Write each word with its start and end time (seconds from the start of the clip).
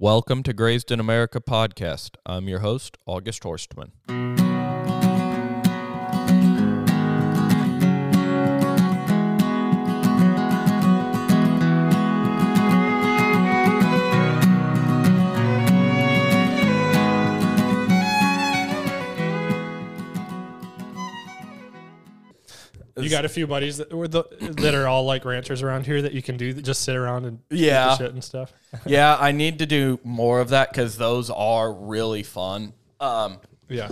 Welcome 0.00 0.42
to 0.44 0.54
Grazed 0.54 0.90
in 0.90 0.98
America 0.98 1.42
podcast. 1.42 2.16
I'm 2.24 2.48
your 2.48 2.60
host, 2.60 2.96
August 3.04 3.42
Horstmann. 3.42 4.39
You 23.10 23.16
got 23.16 23.24
a 23.24 23.28
few 23.28 23.46
buddies 23.46 23.78
that 23.78 23.92
were 23.92 24.08
the, 24.08 24.24
that 24.40 24.74
are 24.74 24.86
all 24.86 25.04
like 25.04 25.24
ranchers 25.24 25.62
around 25.62 25.86
here 25.86 26.00
that 26.02 26.12
you 26.12 26.22
can 26.22 26.36
do 26.36 26.52
that 26.52 26.62
just 26.62 26.82
sit 26.82 26.94
around 26.96 27.24
and 27.24 27.40
Yeah. 27.50 27.96
shit 27.96 28.12
and 28.12 28.22
stuff. 28.22 28.52
yeah, 28.86 29.16
I 29.18 29.32
need 29.32 29.58
to 29.58 29.66
do 29.66 29.98
more 30.04 30.40
of 30.40 30.50
that 30.50 30.70
because 30.70 30.96
those 30.96 31.28
are 31.30 31.72
really 31.72 32.22
fun. 32.22 32.72
Um, 33.00 33.38
Yeah, 33.68 33.90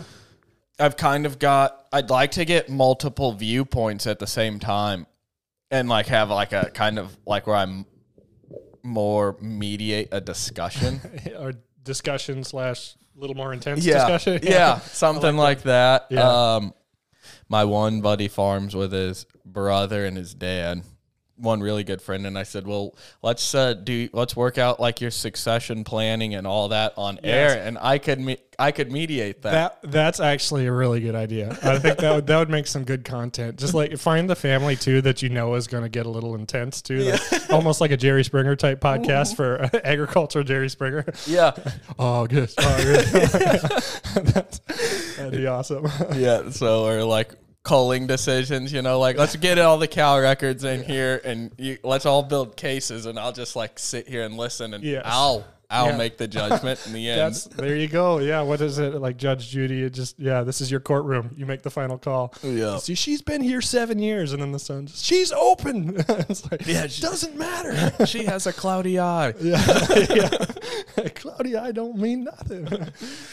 I've 0.78 0.96
kind 0.96 1.26
of 1.26 1.38
got. 1.38 1.86
I'd 1.92 2.10
like 2.10 2.32
to 2.32 2.44
get 2.44 2.68
multiple 2.68 3.32
viewpoints 3.32 4.06
at 4.06 4.18
the 4.18 4.26
same 4.26 4.58
time, 4.58 5.06
and 5.70 5.88
like 5.88 6.06
have 6.06 6.30
like 6.30 6.52
a 6.52 6.70
kind 6.72 6.98
of 6.98 7.16
like 7.26 7.46
where 7.46 7.56
I'm 7.56 7.86
more 8.82 9.36
mediate 9.40 10.08
a 10.12 10.20
discussion. 10.20 11.00
or 11.38 11.54
discussion 11.82 12.44
slash 12.44 12.94
little 13.16 13.36
more 13.36 13.52
intense 13.52 13.84
yeah, 13.84 13.94
discussion. 14.08 14.40
yeah, 14.50 14.78
something 14.80 15.36
like 15.36 15.62
that. 15.62 16.06
Yeah. 16.10 16.54
Um, 16.56 16.74
my 17.48 17.64
one 17.64 18.00
buddy 18.00 18.28
farms 18.28 18.74
with 18.74 18.92
his 18.92 19.26
brother 19.44 20.04
and 20.04 20.16
his 20.16 20.34
dad. 20.34 20.82
One 21.38 21.60
really 21.60 21.84
good 21.84 22.02
friend, 22.02 22.26
and 22.26 22.36
I 22.36 22.42
said, 22.42 22.66
"Well, 22.66 22.94
let's 23.22 23.54
uh, 23.54 23.74
do 23.74 24.08
let's 24.12 24.34
work 24.36 24.58
out 24.58 24.80
like 24.80 25.00
your 25.00 25.10
succession 25.12 25.84
planning 25.84 26.34
and 26.34 26.46
all 26.46 26.68
that 26.68 26.94
on 26.96 27.18
Yes. 27.22 27.52
air, 27.54 27.62
and 27.66 27.78
I 27.80 27.98
could 27.98 28.20
me- 28.20 28.38
I 28.58 28.72
could 28.72 28.90
mediate 28.90 29.42
that. 29.42 29.80
That 29.82 29.92
that's 29.92 30.18
actually 30.20 30.66
a 30.66 30.72
really 30.72 30.98
good 31.00 31.14
idea. 31.14 31.56
I 31.62 31.78
think 31.78 31.98
that 31.98 32.12
would 32.14 32.26
that 32.26 32.38
would 32.38 32.50
make 32.50 32.66
some 32.66 32.82
good 32.84 33.04
content. 33.04 33.56
Just 33.58 33.72
like 33.72 33.96
find 33.98 34.28
the 34.28 34.34
family 34.34 34.74
too 34.74 35.00
that 35.02 35.22
you 35.22 35.28
know 35.28 35.54
is 35.54 35.68
going 35.68 35.84
to 35.84 35.88
get 35.88 36.06
a 36.06 36.10
little 36.10 36.34
intense 36.34 36.82
too. 36.82 37.12
Like, 37.12 37.50
almost 37.50 37.80
like 37.80 37.92
a 37.92 37.96
Jerry 37.96 38.24
Springer 38.24 38.56
type 38.56 38.80
podcast 38.80 39.36
for 39.36 39.62
uh, 39.62 39.68
agricultural 39.84 40.44
Jerry 40.44 40.68
Springer. 40.68 41.04
yeah, 41.26 41.52
August, 42.00 42.60
August. 42.64 43.12
That's, 44.14 44.58
that'd 45.16 45.32
be 45.32 45.46
awesome. 45.46 45.86
yeah. 46.14 46.50
So 46.50 46.84
or 46.86 47.04
like 47.04 47.32
culling 47.68 48.06
decisions, 48.06 48.72
you 48.72 48.80
know, 48.80 48.98
like 48.98 49.18
let's 49.18 49.36
get 49.36 49.58
all 49.58 49.76
the 49.76 49.86
cow 49.88 50.18
records 50.18 50.64
in 50.64 50.82
here, 50.84 51.20
and 51.22 51.52
you, 51.58 51.76
let's 51.84 52.06
all 52.06 52.22
build 52.22 52.56
cases, 52.56 53.04
and 53.04 53.18
I'll 53.18 53.32
just 53.32 53.54
like 53.56 53.78
sit 53.78 54.08
here 54.08 54.22
and 54.24 54.36
listen, 54.38 54.72
and 54.72 54.82
Yes. 54.82 55.02
I'll 55.04 55.44
I'll 55.70 55.88
Yeah. 55.90 55.96
make 55.98 56.16
the 56.16 56.26
judgment 56.38 56.80
in 56.86 56.94
the 56.94 57.10
end. 57.10 57.20
That's 57.20 57.44
there 57.44 57.76
you 57.76 57.88
go. 57.88 58.20
Yeah, 58.20 58.40
what 58.40 58.62
is 58.62 58.78
it 58.78 58.94
like, 58.94 59.18
Judge 59.18 59.50
Judy? 59.50 59.82
It 59.82 59.90
just 59.92 60.18
yeah, 60.18 60.42
this 60.44 60.62
is 60.62 60.70
your 60.70 60.80
courtroom. 60.80 61.28
You 61.36 61.44
make 61.44 61.60
the 61.62 61.68
final 61.70 61.98
call. 61.98 62.32
Yeah. 62.42 62.78
See, 62.78 62.94
she's 62.94 63.20
been 63.20 63.42
here 63.42 63.60
seven 63.60 63.98
years, 63.98 64.32
and 64.32 64.40
then 64.40 64.50
the 64.52 64.58
son, 64.58 64.86
just, 64.86 65.04
she's 65.04 65.30
open. 65.30 65.94
it's 66.30 66.50
like 66.50 66.66
Yeah, 66.66 66.86
she- 66.86 67.02
doesn't 67.02 67.36
matter. 67.36 68.06
she 68.06 68.24
has 68.24 68.46
a 68.46 68.52
cloudy 68.54 68.98
eye. 68.98 69.34
yeah, 69.42 69.60
yeah. 70.08 71.08
Claudia, 71.14 71.60
I 71.62 71.72
don't 71.72 71.98
mean 71.98 72.24
nothing. 72.24 72.64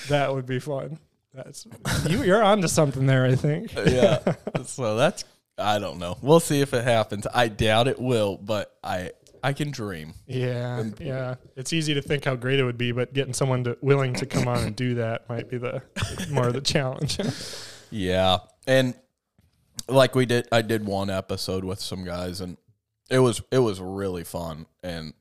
that 0.10 0.34
would 0.34 0.46
be 0.46 0.60
fun. 0.60 1.00
That's 1.36 1.68
you. 2.08 2.24
You're 2.24 2.44
onto 2.44 2.68
something 2.68 3.06
there. 3.06 3.26
I 3.26 3.36
think. 3.36 3.74
yeah. 3.86 4.20
So 4.66 4.96
that's 4.96 5.24
I 5.58 5.78
don't 5.80 6.00
know. 6.00 6.18
We'll 6.22 6.40
see 6.40 6.62
if 6.62 6.74
it 6.74 6.84
happens. 6.84 7.28
I 7.34 7.50
doubt 7.50 7.88
it 7.88 8.00
will, 8.00 8.38
but 8.38 8.76
I 8.84 9.12
I 9.44 9.54
can 9.54 9.70
dream. 9.70 10.16
Yeah, 10.26 10.84
yeah. 11.00 11.36
It's 11.56 11.72
easy 11.72 11.94
to 11.94 12.02
think 12.02 12.26
how 12.26 12.36
great 12.36 12.60
it 12.60 12.64
would 12.64 12.80
be, 12.80 12.92
but 12.92 13.14
getting 13.14 13.34
someone 13.34 13.64
to 13.66 13.78
willing 13.82 14.16
to 14.16 14.26
come 14.26 14.48
on 14.48 14.58
and 14.60 14.76
do 14.76 14.96
that 14.96 15.30
might 15.30 15.48
be 15.50 15.60
the 15.60 15.84
more 16.32 16.48
of 16.48 16.54
the 16.54 16.62
challenge. 16.62 17.20
Yeah. 17.92 18.40
And 18.68 18.96
like 19.88 20.16
we 20.16 20.26
did 20.26 20.48
I 20.52 20.64
did 20.64 20.86
one 20.86 21.10
episode 21.12 21.64
with 21.64 21.80
some 21.80 22.04
guys 22.04 22.42
and 22.42 22.58
it 23.10 23.20
was 23.20 23.42
it 23.52 23.60
was 23.60 23.80
really 23.80 24.24
fun 24.24 24.66
and 24.84 25.14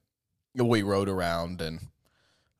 we 0.54 0.82
rode 0.82 1.10
around 1.10 1.60
and 1.60 1.80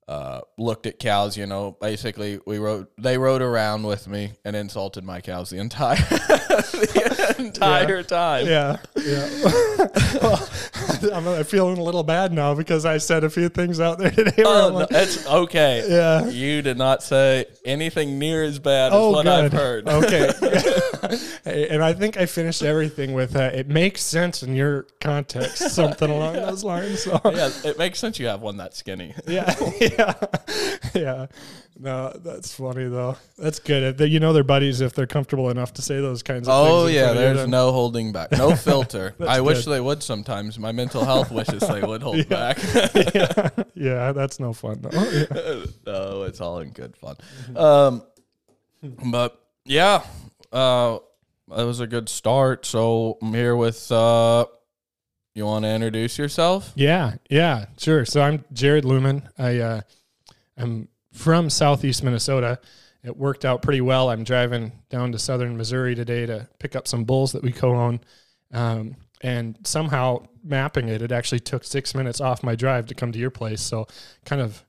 uh, 0.06 0.40
looked 0.58 0.86
at 0.86 0.98
cows, 0.98 1.36
you 1.36 1.46
know. 1.46 1.76
Basically, 1.80 2.38
we 2.46 2.58
rode. 2.58 2.86
They 2.98 3.16
rode 3.16 3.42
around 3.42 3.84
with 3.84 4.06
me 4.06 4.32
and 4.44 4.54
insulted 4.54 5.04
my 5.04 5.20
cows 5.20 5.50
the 5.50 5.58
entire 5.58 5.96
the 5.96 7.34
entire 7.38 8.02
time. 8.02 8.46
Yeah, 8.46 8.76
yeah. 8.96 9.28
well, 10.22 10.48
I'm 11.12 11.44
feeling 11.44 11.78
a 11.78 11.82
little 11.82 12.02
bad 12.02 12.32
now 12.32 12.54
because 12.54 12.84
I 12.84 12.98
said 12.98 13.24
a 13.24 13.30
few 13.30 13.48
things 13.48 13.80
out 13.80 13.98
there 13.98 14.10
today. 14.10 14.42
Oh, 14.44 14.68
no, 14.70 14.76
like, 14.76 14.88
it's 14.90 15.26
okay. 15.26 15.84
Yeah. 15.88 16.28
You 16.28 16.62
did 16.62 16.78
not 16.78 17.02
say 17.02 17.46
anything 17.64 18.18
near 18.18 18.44
as 18.44 18.58
bad 18.58 18.88
as 18.88 18.92
oh, 18.94 19.10
what 19.10 19.24
good. 19.24 19.44
I've 19.44 19.52
heard. 19.52 19.88
Okay. 19.88 20.32
Hey, 21.44 21.68
and 21.68 21.82
I 21.84 21.92
think 21.92 22.16
I 22.16 22.26
finished 22.26 22.62
everything 22.62 23.12
with 23.12 23.36
uh, 23.36 23.50
"It 23.52 23.68
makes 23.68 24.02
sense 24.02 24.42
in 24.42 24.54
your 24.54 24.86
context," 25.00 25.70
something 25.70 26.10
along 26.10 26.34
those 26.34 26.64
lines. 26.64 27.02
So. 27.02 27.20
yeah, 27.26 27.50
it 27.64 27.78
makes 27.78 27.98
sense 27.98 28.18
you 28.18 28.26
have 28.26 28.40
one 28.40 28.56
that 28.56 28.74
skinny. 28.74 29.14
Yeah, 29.26 29.54
yeah, 29.98 30.14
yeah. 30.94 31.26
No, 31.78 32.12
that's 32.24 32.54
funny 32.54 32.88
though. 32.88 33.16
That's 33.36 33.58
good. 33.58 33.98
That 33.98 34.08
you 34.08 34.20
know 34.20 34.32
they're 34.32 34.44
buddies 34.44 34.80
if 34.80 34.94
they're 34.94 35.06
comfortable 35.08 35.50
enough 35.50 35.74
to 35.74 35.82
say 35.82 35.96
those 35.96 36.22
kinds 36.22 36.46
of 36.46 36.54
things. 36.54 36.72
Oh 36.72 36.86
yeah, 36.86 37.06
front 37.06 37.18
of 37.18 37.22
you, 37.22 37.34
there's 37.34 37.48
no 37.48 37.72
holding 37.72 38.12
back, 38.12 38.30
no 38.32 38.54
filter. 38.56 39.14
I 39.26 39.40
wish 39.40 39.64
they 39.64 39.80
would 39.80 40.02
sometimes. 40.02 40.58
My 40.58 40.72
mental 40.72 41.04
health 41.04 41.30
wishes 41.32 41.66
they 41.66 41.80
would 41.80 42.02
hold 42.02 42.28
back. 42.28 42.58
yeah, 43.14 43.48
yeah, 43.74 44.12
that's 44.12 44.38
no 44.38 44.52
fun 44.52 44.82
though. 44.82 45.02
Yeah. 45.02 45.64
no, 45.86 46.22
it's 46.22 46.40
all 46.40 46.60
in 46.60 46.70
good 46.70 46.96
fun. 46.96 47.16
Um, 47.56 48.02
but 49.10 49.40
yeah, 49.64 50.04
uh, 50.52 50.98
that 51.48 51.66
was 51.66 51.80
a 51.80 51.86
good 51.86 52.08
start. 52.08 52.66
So 52.66 53.18
I'm 53.20 53.34
here 53.34 53.56
with. 53.56 53.90
Uh, 53.90 54.46
you 55.34 55.44
want 55.44 55.64
to 55.64 55.68
introduce 55.68 56.16
yourself? 56.16 56.72
Yeah, 56.76 57.14
yeah, 57.28 57.66
sure. 57.76 58.04
So 58.04 58.22
I'm 58.22 58.44
Jared 58.52 58.84
Luhman. 58.84 59.28
I 59.36 59.58
uh, 59.58 59.80
I'm 60.56 60.88
from 61.12 61.50
Southeast 61.50 62.02
Minnesota. 62.04 62.60
It 63.02 63.16
worked 63.16 63.44
out 63.44 63.60
pretty 63.60 63.80
well. 63.80 64.10
I'm 64.10 64.24
driving 64.24 64.72
down 64.88 65.12
to 65.12 65.18
Southern 65.18 65.56
Missouri 65.56 65.94
today 65.94 66.24
to 66.26 66.48
pick 66.58 66.76
up 66.76 66.88
some 66.88 67.04
bulls 67.04 67.32
that 67.32 67.42
we 67.42 67.52
co-own, 67.52 68.00
um, 68.52 68.96
and 69.20 69.58
somehow 69.64 70.26
mapping 70.42 70.88
it, 70.88 71.02
it 71.02 71.10
actually 71.10 71.40
took 71.40 71.64
six 71.64 71.94
minutes 71.94 72.20
off 72.20 72.42
my 72.42 72.54
drive 72.54 72.86
to 72.86 72.94
come 72.94 73.10
to 73.12 73.18
your 73.18 73.30
place. 73.30 73.60
So 73.60 73.88
kind 74.24 74.40
of 74.40 74.64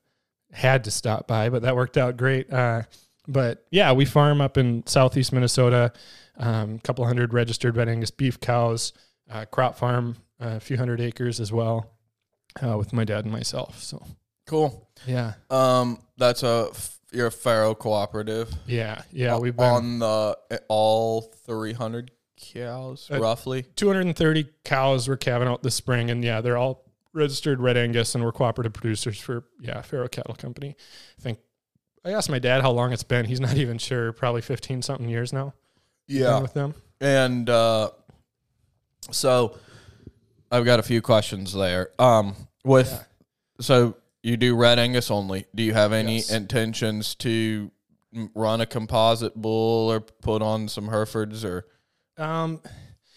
had 0.51 0.85
to 0.85 0.91
stop 0.91 1.27
by, 1.27 1.49
but 1.49 1.61
that 1.61 1.75
worked 1.75 1.97
out 1.97 2.17
great. 2.17 2.51
Uh, 2.51 2.83
but 3.27 3.65
yeah, 3.71 3.91
we 3.91 4.05
farm 4.05 4.41
up 4.41 4.57
in 4.57 4.85
Southeast 4.87 5.31
Minnesota. 5.31 5.93
A 6.37 6.47
um, 6.47 6.79
couple 6.79 7.05
hundred 7.05 7.33
registered 7.33 7.77
red 7.77 7.87
Angus 7.87 8.11
beef 8.11 8.39
cows. 8.39 8.93
Uh, 9.29 9.43
crop 9.45 9.75
farm, 9.75 10.15
a 10.39 10.59
few 10.59 10.77
hundred 10.77 11.01
acres 11.01 11.39
as 11.39 11.51
well 11.51 11.91
uh, 12.63 12.77
with 12.77 12.93
my 12.93 13.03
dad 13.03 13.23
and 13.25 13.31
myself. 13.31 13.81
So 13.81 14.03
Cool. 14.47 14.87
yeah, 15.07 15.33
Um, 15.49 15.99
that's 16.17 16.43
a 16.43 16.67
f- 16.71 16.99
you're 17.11 17.27
a 17.27 17.31
Pharo 17.31 17.77
cooperative. 17.77 18.53
yeah, 18.67 19.01
yeah. 19.11 19.37
We've 19.37 19.55
been 19.55 19.65
on 19.65 19.99
the 19.99 20.37
all 20.67 21.21
300 21.45 22.11
cows 22.53 23.09
Uh, 23.11 23.19
roughly. 23.19 23.63
230 23.75 24.47
cows 24.63 25.07
we're 25.07 25.17
calving 25.17 25.47
out 25.47 25.63
this 25.63 25.75
spring, 25.75 26.11
and 26.11 26.23
yeah, 26.23 26.41
they're 26.41 26.57
all 26.57 26.83
registered 27.13 27.59
red 27.61 27.77
Angus, 27.77 28.13
and 28.13 28.23
we're 28.23 28.31
cooperative 28.33 28.73
producers 28.73 29.17
for 29.17 29.45
yeah 29.61 29.81
Pharo 29.81 30.11
Cattle 30.11 30.35
Company. 30.35 30.75
I 31.17 31.21
think 31.21 31.39
I 32.03 32.11
asked 32.11 32.29
my 32.29 32.39
dad 32.39 32.61
how 32.61 32.71
long 32.71 32.91
it's 32.93 33.03
been. 33.03 33.25
He's 33.25 33.39
not 33.39 33.55
even 33.57 33.77
sure. 33.77 34.11
Probably 34.11 34.41
15 34.41 34.81
something 34.81 35.07
years 35.09 35.31
now. 35.33 35.53
been 36.07 36.41
with 36.43 36.53
them. 36.53 36.75
And 37.01 37.49
uh, 37.49 37.89
so 39.11 39.57
I've 40.55 40.65
got 40.65 40.79
a 40.79 40.83
few 40.83 41.01
questions 41.01 41.53
there. 41.53 41.89
Um, 41.99 42.35
with 42.63 42.89
Yeah. 42.91 43.03
so 43.59 43.97
you 44.23 44.37
do 44.37 44.55
red 44.55 44.79
Angus 44.79 45.11
only. 45.11 45.45
Do 45.53 45.63
you 45.63 45.73
have 45.73 45.91
any 45.93 46.15
Yes. 46.17 46.31
intentions 46.31 47.13
to 47.15 47.71
run 48.33 48.61
a 48.61 48.65
composite 48.65 49.35
bull 49.35 49.91
or 49.91 49.99
put 49.99 50.41
on 50.41 50.67
some 50.69 50.87
Herefords 50.87 51.43
or 51.43 51.65
Um, 52.17 52.61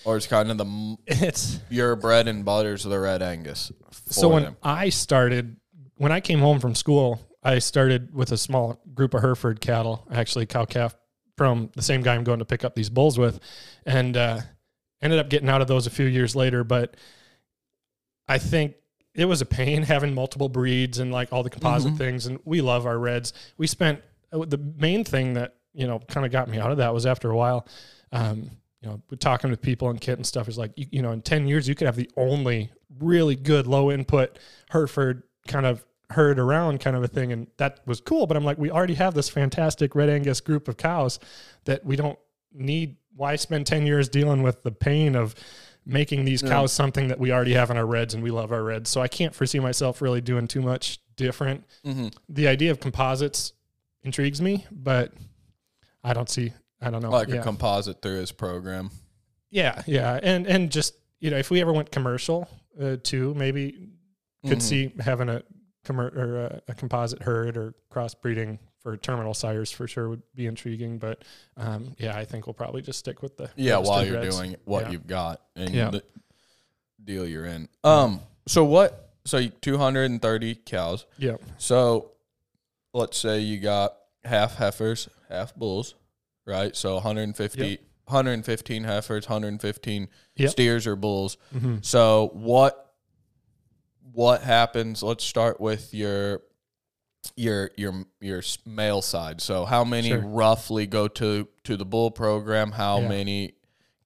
or 0.05 0.17
it's 0.17 0.27
kind 0.27 0.51
of 0.51 0.59
the 0.59 0.97
it's 1.07 1.61
your 1.71 1.95
bread 1.95 2.27
and 2.27 2.45
butter's 2.45 2.83
the 2.83 2.99
red 2.99 3.23
Angus. 3.23 3.71
For 3.93 4.13
so 4.13 4.29
when 4.29 4.43
them. 4.43 4.57
I 4.63 4.89
started, 4.89 5.57
when 5.97 6.11
I 6.11 6.19
came 6.21 6.41
home 6.41 6.59
from 6.59 6.75
school, 6.75 7.21
I 7.45 7.61
started 7.61 8.13
with 8.13 8.33
a 8.33 8.37
small 8.37 8.81
group 8.95 9.15
of 9.15 9.21
Hereford 9.23 9.61
cattle, 9.61 10.05
actually 10.11 10.47
cow 10.47 10.65
calf 10.65 10.97
from 11.37 11.71
the 11.77 11.83
same 11.83 12.03
guy 12.03 12.17
I'm 12.17 12.25
going 12.25 12.41
to 12.41 12.45
pick 12.45 12.65
up 12.65 12.75
these 12.75 12.91
bulls 12.91 13.17
with, 13.17 13.39
and 13.87 14.17
uh, 14.17 14.41
ended 15.01 15.21
up 15.21 15.29
getting 15.31 15.49
out 15.49 15.61
of 15.63 15.69
those 15.69 15.87
a 15.87 15.91
few 15.91 16.07
years 16.07 16.35
later. 16.35 16.65
But 16.65 16.97
I 18.29 18.39
think 18.39 18.75
it 19.15 19.25
was 19.25 19.41
a 19.41 19.47
pain 19.47 19.83
having 19.95 20.15
multiple 20.15 20.49
breeds 20.49 20.99
and 20.99 21.13
like 21.13 21.33
all 21.33 21.43
the 21.43 21.51
composite 21.51 21.95
things. 21.97 22.27
And 22.27 22.39
we 22.45 22.61
love 22.61 22.87
our 22.87 22.99
reds. 22.99 23.33
We 23.57 23.67
spent 23.67 24.03
uh, 24.33 24.45
the 24.45 24.59
main 24.59 25.05
thing 25.05 25.35
that 25.35 25.57
you 25.75 25.87
know 25.87 25.99
kind 26.09 26.27
of 26.27 26.33
got 26.33 26.49
me 26.49 26.59
out 26.59 26.71
of 26.71 26.79
that 26.79 26.93
was 26.95 27.07
after 27.07 27.31
a 27.31 27.37
while. 27.37 27.67
Um, 28.13 28.51
you 28.81 28.89
know, 28.89 29.03
talking 29.19 29.51
with 29.51 29.61
people 29.61 29.91
and 29.91 30.01
kit 30.01 30.19
and 30.19 30.27
stuff 30.27 30.49
is 30.49 30.57
like, 30.57 30.73
you, 30.77 30.87
you 30.91 31.03
know, 31.03 31.11
in 31.11 31.21
10 31.21 31.49
years, 31.49 31.69
you 31.69 31.75
could 31.75 31.87
have 31.87 31.97
the 31.97 32.11
only 32.17 32.71
really 33.01 33.35
good 33.35 33.67
low 33.67 33.91
input 33.91 34.39
Hereford 34.71 35.25
kind 35.49 35.67
of 35.67 35.85
herd 36.11 36.39
around 36.39 36.81
kind 36.81 36.97
of 36.97 37.03
a 37.03 37.09
thing. 37.09 37.33
And 37.33 37.49
that 37.57 37.81
was 37.87 38.01
cool. 38.01 38.27
But 38.27 38.37
I'm 38.37 38.45
like, 38.45 38.59
we 38.59 38.71
already 38.71 38.95
have 38.95 39.15
this 39.15 39.29
fantastic 39.29 39.95
red 39.95 40.09
Angus 40.09 40.41
group 40.41 40.69
of 40.69 40.77
cows 40.77 41.19
that 41.65 41.85
we 41.85 41.97
don't 41.97 42.19
need. 42.53 42.97
Why 43.17 43.35
spend 43.35 43.67
10 43.67 43.85
years 43.85 44.09
dealing 44.09 44.45
with 44.45 44.63
the 44.63 44.71
pain 44.71 45.17
of 45.17 45.35
making 45.89 46.25
these 46.25 46.43
Yeah. 46.43 46.51
cows 46.51 46.73
something 46.73 47.09
that 47.09 47.19
we 47.19 47.33
already 47.33 47.55
have 47.55 47.71
in 47.71 47.77
our 47.77 47.87
reds 47.87 48.15
and 48.15 48.23
we 48.23 48.31
love 48.31 48.53
our 48.53 48.63
reds? 48.63 48.91
So 48.91 49.01
I 49.01 49.09
can't 49.09 49.35
foresee 49.35 49.59
myself 49.59 50.01
really 50.01 50.21
doing 50.21 50.47
too 50.47 50.61
much 50.63 50.99
different. 51.17 51.65
Mhm. 51.85 52.15
The 52.29 52.47
idea 52.47 52.71
of 52.71 52.79
composites 52.79 53.53
intrigues 54.05 54.41
me, 54.41 54.67
but 54.71 55.13
I 56.05 56.13
don't 56.13 56.29
see, 56.31 56.53
I 56.81 56.91
don't 56.91 57.03
know. 57.03 57.11
like 57.11 57.29
yeah. 57.29 57.37
a 57.37 57.43
composite 57.43 58.01
through 58.03 58.19
his 58.21 58.31
program. 58.33 58.91
yeah. 59.51 59.83
Yeah. 59.87 60.21
And, 60.23 60.47
and 60.47 60.71
just, 60.71 60.95
you 61.21 61.31
know, 61.31 61.39
if 61.39 61.51
we 61.51 61.61
ever 61.61 61.73
went 61.73 61.91
commercial 61.91 62.49
uh, 62.81 62.97
too, 63.03 63.35
maybe 63.35 63.89
could 64.47 64.59
Mhm. 64.59 64.63
see 64.63 64.93
having 65.01 65.29
a 65.31 65.43
commer- 65.85 66.15
or 66.15 66.37
a, 66.45 66.63
a 66.69 66.75
composite 66.75 67.23
herd 67.23 67.57
or 67.57 67.75
crossbreeding 67.91 68.59
for 68.81 68.97
terminal 68.97 69.35
sires 69.35 69.71
for 69.71 69.89
sure 69.89 70.09
would 70.09 70.23
be 70.35 70.47
intriguing. 70.47 70.99
But 70.99 71.25
um, 71.57 71.95
yeah, 71.99 72.17
I 72.17 72.25
think 72.25 72.47
we'll 72.47 72.55
probably 72.55 72.83
just 72.83 72.99
stick 72.99 73.23
with 73.23 73.37
the 73.37 73.51
Yeah, 73.57 73.79
while 73.79 74.05
you're 74.05 74.21
reds. 74.21 74.37
doing 74.37 74.57
what 74.65 74.85
Yeah. 74.87 74.91
you've 74.93 75.07
got 75.07 75.43
and 75.57 75.71
Yeah. 75.75 75.91
the 75.91 76.03
deal 77.03 77.27
you're 77.27 77.45
in. 77.47 77.69
Um, 77.85 78.21
so 78.47 78.65
what? 78.65 79.11
So 79.25 79.47
230 79.49 80.55
cows. 80.55 81.07
yeah, 81.19 81.37
So 81.59 82.13
let's 82.95 83.19
say 83.19 83.41
you 83.41 83.59
got 83.59 83.97
half 84.25 84.57
heifers, 84.57 85.09
half 85.29 85.55
bulls, 85.55 85.95
right? 86.47 86.75
So 86.75 86.95
150, 86.95 87.79
115 88.07 88.85
heifers, 88.85 89.29
115 89.29 90.09
Yep. 90.37 90.51
steers 90.51 90.87
or 90.87 90.97
bulls. 90.97 91.37
hmm 91.53 91.77
So 91.83 92.31
what 92.33 92.85
what 94.13 94.43
happens? 94.43 95.03
Let's 95.03 95.23
start 95.25 95.61
with 95.61 95.93
your 95.95 96.43
your 97.37 97.71
your 97.77 98.05
your 98.21 98.43
male 98.67 99.03
side. 99.03 99.41
So 99.41 99.65
how 99.65 99.85
many 99.85 100.09
Sure. 100.09 100.21
roughly 100.21 100.87
go 100.87 101.09
to 101.09 101.49
to 101.65 101.77
the 101.77 101.85
bull 101.85 102.11
program? 102.11 102.73
How 102.73 103.01
Yeah. 103.01 103.09
many 103.09 103.53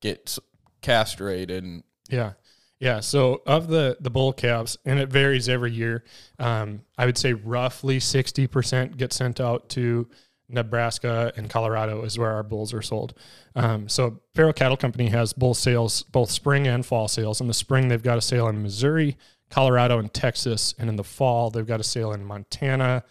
get 0.01 0.39
castrated? 0.81 1.65
And, 1.65 1.83
yeah, 2.11 2.33
yeah. 2.81 3.01
So 3.01 3.43
of 3.47 3.69
the 3.69 3.97
the 4.01 4.11
bull 4.11 4.33
calves, 4.33 4.77
and 4.85 4.99
it 4.99 5.09
varies 5.11 5.49
every 5.49 5.73
year. 5.73 6.05
Um, 6.39 6.83
I 6.99 7.07
would 7.07 7.19
say 7.19 7.33
roughly 7.33 8.01
sixty 8.01 8.47
percent 8.47 8.97
get 8.97 9.13
sent 9.13 9.41
out 9.41 9.69
to 9.71 10.09
Nebraska 10.49 11.33
and 11.37 11.49
Colorado 11.49 12.03
is 12.05 12.19
where 12.19 12.31
our 12.33 12.43
bulls 12.43 12.75
are 12.75 12.83
sold. 12.83 13.15
Um, 13.55 13.89
so 13.89 14.21
Pharo 14.35 14.55
Cattle 14.55 14.77
Company 14.77 15.09
has 15.09 15.33
bull 15.33 15.55
sales 15.55 16.03
both 16.03 16.31
spring 16.31 16.67
and 16.67 16.85
fall 16.85 17.09
sales. 17.09 17.41
In 17.41 17.47
the 17.49 17.55
spring, 17.55 17.89
they've 17.89 18.03
got 18.03 18.19
a 18.19 18.21
sale 18.21 18.49
in 18.49 18.63
Missouri, 18.63 19.17
Colorado, 19.53 19.99
and 19.99 20.13
Texas, 20.13 20.75
and 20.79 20.89
in 20.89 20.97
the 20.97 21.05
fall, 21.05 21.51
they've 21.51 21.67
got 21.67 21.79
a 21.79 21.85
sale 21.85 22.13
in 22.13 22.25
Montana, 22.25 23.05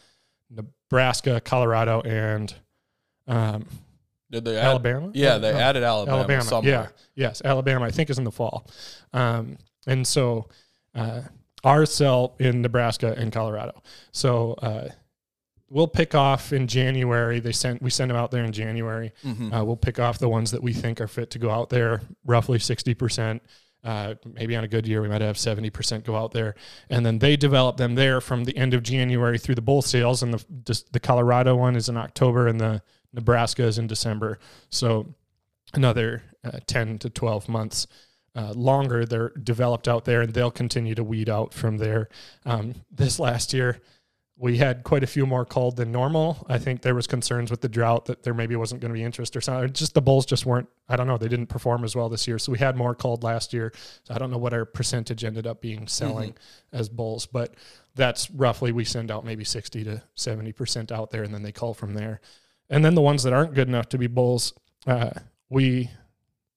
Nebraska, 0.49 1.39
Colorado, 1.39 2.01
and 2.01 2.53
um, 3.27 3.65
did 4.31 4.43
they 4.45 4.57
add, 4.57 4.65
Alabama. 4.65 5.11
Yeah, 5.13 5.37
they 5.37 5.51
No, 5.53 5.59
added 5.59 5.83
Alabama. 5.83 6.17
Alabama. 6.17 6.41
somewhere. 6.41 6.71
Yeah. 7.15 7.27
Yes. 7.27 7.41
Alabama, 7.45 7.85
I 7.85 7.91
think, 7.91 8.09
is 8.09 8.17
in 8.17 8.23
the 8.23 8.31
fall. 8.31 8.67
Um, 9.13 9.57
and 9.85 10.05
so 10.07 10.47
uh, 10.95 11.21
ours 11.63 11.93
sell 11.93 12.35
in 12.39 12.61
Nebraska 12.61 13.13
and 13.17 13.31
Colorado. 13.31 13.81
So 14.11 14.53
uh, 14.53 14.87
we'll 15.69 15.87
pick 15.87 16.15
off 16.15 16.53
in 16.53 16.67
January. 16.67 17.39
They 17.39 17.51
sent 17.51 17.81
we 17.81 17.89
send 17.89 18.09
them 18.09 18.17
out 18.17 18.31
there 18.31 18.43
in 18.43 18.51
January. 18.51 19.11
Mhm. 19.23 19.53
Uh, 19.59 19.63
we'll 19.63 19.75
pick 19.77 19.99
off 19.99 20.17
the 20.17 20.29
ones 20.29 20.51
that 20.51 20.63
we 20.63 20.73
think 20.73 20.99
are 21.01 21.07
fit 21.07 21.29
to 21.31 21.39
go 21.39 21.49
out 21.51 21.69
there, 21.69 22.01
roughly 22.25 22.57
sixty 22.59 22.93
percent. 22.93 23.41
Uh, 23.83 24.15
maybe 24.25 24.55
on 24.55 24.63
a 24.63 24.67
good 24.67 24.87
year, 24.87 25.01
we 25.01 25.09
might 25.09 25.21
have 25.21 25.37
70% 25.37 26.03
go 26.03 26.15
out 26.15 26.31
there. 26.31 26.55
And 26.89 27.05
then 27.05 27.19
they 27.19 27.35
develop 27.35 27.77
them 27.77 27.95
there 27.95 28.21
from 28.21 28.43
the 28.43 28.55
end 28.55 28.73
of 28.73 28.83
January 28.83 29.37
through 29.37 29.55
the 29.55 29.61
bull 29.61 29.81
sales. 29.81 30.21
And 30.21 30.33
the, 30.33 30.83
the 30.91 30.99
Colorado 30.99 31.55
one 31.55 31.75
is 31.75 31.89
in 31.89 31.97
October 31.97 32.47
and 32.47 32.59
the 32.59 32.81
Nebraska 33.13 33.63
is 33.63 33.77
in 33.77 33.87
December. 33.87 34.39
So 34.69 35.15
another 35.73 36.23
uh, 36.43 36.59
10 36.67 36.99
to 36.99 37.09
12 37.09 37.49
months 37.49 37.87
uh, 38.35 38.53
longer 38.53 39.05
they're 39.05 39.29
developed 39.43 39.87
out 39.87 40.05
there 40.05 40.21
and 40.21 40.33
they'll 40.33 40.51
continue 40.51 40.95
to 40.95 41.03
weed 41.03 41.29
out 41.29 41.53
from 41.53 41.77
there. 41.77 42.07
Um, 42.45 42.75
this 42.89 43.19
last 43.19 43.53
year, 43.53 43.81
we 44.41 44.57
had 44.57 44.83
quite 44.83 45.03
a 45.03 45.07
few 45.07 45.27
more 45.27 45.45
called 45.45 45.75
than 45.75 45.91
normal. 45.91 46.43
I 46.49 46.57
think 46.57 46.81
there 46.81 46.95
was 46.95 47.05
concerns 47.05 47.51
with 47.51 47.61
the 47.61 47.69
drought 47.69 48.05
that 48.05 48.23
there 48.23 48.33
maybe 48.33 48.55
wasn't 48.55 48.81
going 48.81 48.91
to 48.91 48.97
be 48.97 49.03
interest 49.03 49.37
or 49.37 49.41
something. 49.41 49.71
Just 49.71 49.93
the 49.93 50.01
bulls 50.01 50.25
just 50.25 50.47
weren't. 50.47 50.67
I 50.89 50.95
don't 50.95 51.05
know. 51.05 51.19
They 51.19 51.27
didn't 51.27 51.45
perform 51.45 51.83
as 51.83 51.95
well 51.95 52.09
this 52.09 52.27
year, 52.27 52.39
so 52.39 52.51
we 52.51 52.57
had 52.57 52.75
more 52.75 52.95
called 52.95 53.23
last 53.23 53.53
year. 53.53 53.71
So 54.03 54.15
I 54.15 54.17
don't 54.17 54.31
know 54.31 54.39
what 54.39 54.51
our 54.51 54.65
percentage 54.65 55.23
ended 55.23 55.45
up 55.45 55.61
being 55.61 55.87
selling 55.87 56.35
as 56.73 56.89
bulls, 56.89 57.27
but 57.27 57.53
that's 57.93 58.31
roughly 58.31 58.71
we 58.71 58.83
send 58.83 59.11
out 59.11 59.23
maybe 59.23 59.43
sixty 59.43 59.83
to 59.83 60.01
seventy 60.15 60.53
percent 60.53 60.91
out 60.91 61.11
there, 61.11 61.21
and 61.21 61.31
then 61.31 61.43
they 61.43 61.51
call 61.51 61.75
from 61.75 61.93
there. 61.93 62.19
And 62.67 62.83
then 62.83 62.95
the 62.95 63.01
ones 63.01 63.21
that 63.21 63.33
aren't 63.33 63.53
good 63.53 63.67
enough 63.67 63.89
to 63.89 63.99
be 63.99 64.07
bulls, 64.07 64.55
uh, 64.87 65.11
we 65.49 65.91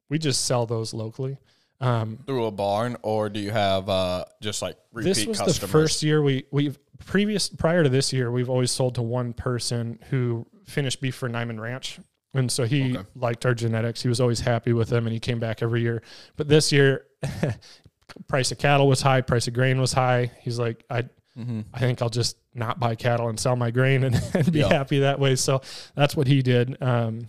we 0.08 0.18
just 0.18 0.46
sell 0.46 0.64
those 0.64 0.94
locally. 0.94 1.36
Um, 1.80 2.20
Through 2.26 2.46
a 2.46 2.50
barn, 2.50 2.96
or 3.02 3.28
do 3.28 3.40
you 3.40 3.50
have 3.50 3.90
uh, 3.90 4.24
just 4.40 4.62
like 4.62 4.78
repeat 4.90 5.08
this 5.08 5.26
was 5.26 5.38
customers? 5.38 5.60
the 5.60 5.68
first 5.68 6.02
year 6.02 6.22
we 6.22 6.44
we've 6.50 6.78
previous 7.04 7.48
prior 7.48 7.82
to 7.82 7.88
this 7.88 8.12
year 8.12 8.30
we've 8.30 8.48
always 8.50 8.70
sold 8.70 8.94
to 8.96 9.02
one 9.02 9.32
person 9.32 9.98
who 10.10 10.46
finished 10.66 11.00
beef 11.00 11.14
for 11.14 11.28
Niman 11.28 11.60
Ranch. 11.60 11.98
And 12.34 12.50
so 12.50 12.64
he 12.64 12.96
Okay. 12.96 13.08
liked 13.14 13.46
our 13.46 13.54
genetics. 13.54 14.02
He 14.02 14.08
was 14.08 14.20
always 14.20 14.40
happy 14.40 14.72
with 14.72 14.88
them 14.88 15.06
and 15.06 15.12
he 15.14 15.20
came 15.20 15.38
back 15.38 15.62
every 15.62 15.82
year. 15.82 16.02
But 16.36 16.48
this 16.48 16.72
year 16.72 17.06
price 18.28 18.50
of 18.52 18.58
cattle 18.58 18.88
was 18.88 19.00
high, 19.02 19.20
price 19.20 19.46
of 19.48 19.54
grain 19.54 19.80
was 19.80 19.92
high. 19.92 20.30
He's 20.40 20.58
like, 20.58 20.84
I 20.90 21.04
hmm 21.36 21.62
I 21.72 21.80
think 21.80 22.00
I'll 22.02 22.08
just 22.10 22.36
not 22.54 22.78
buy 22.78 22.94
cattle 22.94 23.28
and 23.28 23.38
sell 23.38 23.56
my 23.56 23.70
grain 23.70 24.04
and, 24.04 24.20
and 24.34 24.52
be 24.52 24.60
Yeah. 24.60 24.68
happy 24.68 25.00
that 25.00 25.18
way. 25.18 25.36
So 25.36 25.60
that's 25.94 26.16
what 26.16 26.26
he 26.26 26.42
did. 26.42 26.80
Um, 26.82 27.28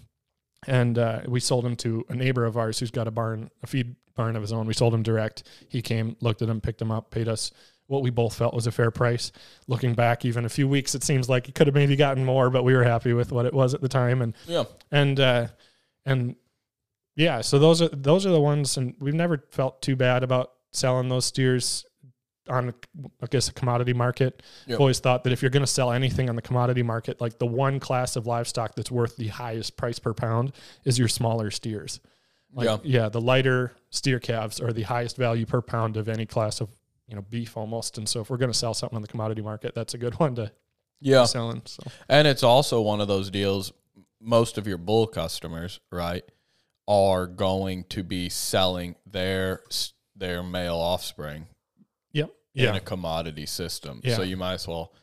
and 0.67 0.97
uh, 0.97 1.21
we 1.27 1.39
sold 1.39 1.65
him 1.65 1.75
to 1.77 2.06
a 2.09 2.15
neighbor 2.15 2.45
of 2.45 2.57
ours 2.57 2.79
who's 2.79 2.91
got 2.91 3.07
a 3.07 3.12
barn, 3.12 3.50
a 3.62 3.67
feed 3.67 3.95
barn 4.15 4.35
of 4.35 4.41
his 4.41 4.51
own. 4.53 4.65
We 4.65 4.73
sold 4.73 4.94
him 4.94 5.03
direct. 5.03 5.44
He 5.69 5.81
came, 5.81 6.15
looked 6.21 6.41
at 6.41 6.50
him, 6.50 6.62
picked 6.62 6.81
him 6.81 6.91
up, 6.91 7.12
paid 7.12 7.27
us 7.27 7.51
what 7.88 8.02
we 8.02 8.10
both 8.10 8.36
felt 8.36 8.54
was 8.54 8.68
a 8.68 8.72
fair 8.72 8.92
price. 8.92 9.32
Looking 9.68 9.94
back, 9.94 10.26
even 10.26 10.46
a 10.46 10.50
few 10.50 10.68
weeks, 10.68 10.96
it 10.96 11.04
seems 11.04 11.30
like 11.30 11.46
he 11.46 11.52
could 11.52 11.68
have 11.68 11.74
maybe 11.76 11.96
gotten 11.96 12.26
more, 12.26 12.50
but 12.50 12.64
we 12.64 12.74
were 12.74 12.84
happy 12.84 13.14
with 13.14 13.32
what 13.32 13.46
it 13.46 13.54
was 13.54 13.74
at 13.74 13.82
the 13.82 13.90
time. 13.90 14.22
And 14.22 14.34
Yeah. 14.48 14.64
and 14.92 15.20
uh, 15.20 15.48
and 16.06 16.36
yeah, 17.16 17.42
so 17.42 17.60
those 17.60 17.82
are 17.82 17.90
those 17.90 18.26
are 18.26 18.32
the 18.32 18.42
ones, 18.42 18.78
and 18.78 18.96
we've 19.00 19.14
never 19.14 19.44
felt 19.52 19.82
too 19.82 19.96
bad 19.96 20.24
about 20.24 20.52
selling 20.72 21.10
those 21.10 21.26
steers 21.26 21.86
on, 22.48 22.74
I 23.24 23.26
guess, 23.28 23.48
a 23.48 23.54
commodity 23.54 23.94
market. 23.94 24.44
Yep. 24.68 24.76
I've 24.76 24.80
always 24.82 25.00
thought 25.00 25.24
that 25.24 25.34
if 25.34 25.42
you're 25.42 25.50
going 25.50 25.64
to 25.64 25.68
sell 25.68 25.92
anything 25.92 26.30
on 26.30 26.36
the 26.36 26.42
commodity 26.44 26.84
market, 26.84 27.20
like 27.20 27.40
the 27.40 27.48
one 27.48 27.80
class 27.80 28.15
of 28.15 28.27
livestock 28.27 28.75
that's 28.75 28.92
worth 28.92 29.15
the 29.15 29.30
highest 29.30 29.77
price 29.77 29.98
per 29.98 30.13
pound 30.13 30.51
is 30.84 31.00
your 31.00 31.08
smaller 31.08 31.50
steers. 31.50 32.00
Like, 32.54 32.65
Yeah. 32.65 32.77
yeah, 32.84 33.10
the 33.10 33.20
lighter 33.22 33.74
steer 33.89 34.20
calves 34.20 34.60
are 34.60 34.72
the 34.72 34.84
highest 34.84 35.18
value 35.18 35.46
per 35.48 35.62
pound 35.62 35.98
of 35.98 36.08
any 36.08 36.25
class 36.27 36.62
of 36.62 36.70
you 37.07 37.15
know 37.15 37.21
beef 37.21 37.55
almost. 37.57 37.97
And 37.97 38.07
so 38.07 38.21
if 38.21 38.29
we're 38.29 38.38
going 38.38 38.51
to 38.51 38.57
sell 38.57 38.74
something 38.74 38.95
on 38.95 39.01
the 39.01 39.07
commodity 39.07 39.41
market, 39.41 39.75
that's 39.75 39.93
a 39.93 39.97
good 39.97 40.19
one 40.19 40.35
to 40.35 40.51
Yeah. 41.01 41.25
selling. 41.25 41.62
So 41.65 41.83
And 42.09 42.27
it's 42.27 42.43
also 42.43 42.81
one 42.81 43.01
of 43.01 43.07
those 43.07 43.29
deals. 43.29 43.71
Most 44.19 44.57
of 44.57 44.65
your 44.65 44.77
bull 44.77 45.05
customers, 45.07 45.79
right, 45.91 46.24
are 46.88 47.27
going 47.27 47.83
to 47.89 48.03
be 48.03 48.29
selling 48.29 48.95
their 49.05 49.62
their 50.15 50.41
male 50.41 50.75
offspring 50.77 51.45
yep, 52.13 52.31
Yeah 52.53 52.69
in 52.69 52.74
yeah, 52.74 52.75
a 52.77 52.79
commodity 52.79 53.45
system. 53.45 54.00
Yeah. 54.03 54.15
So 54.15 54.21
you 54.21 54.38
might 54.38 54.53
as 54.53 54.67
well 54.67 54.93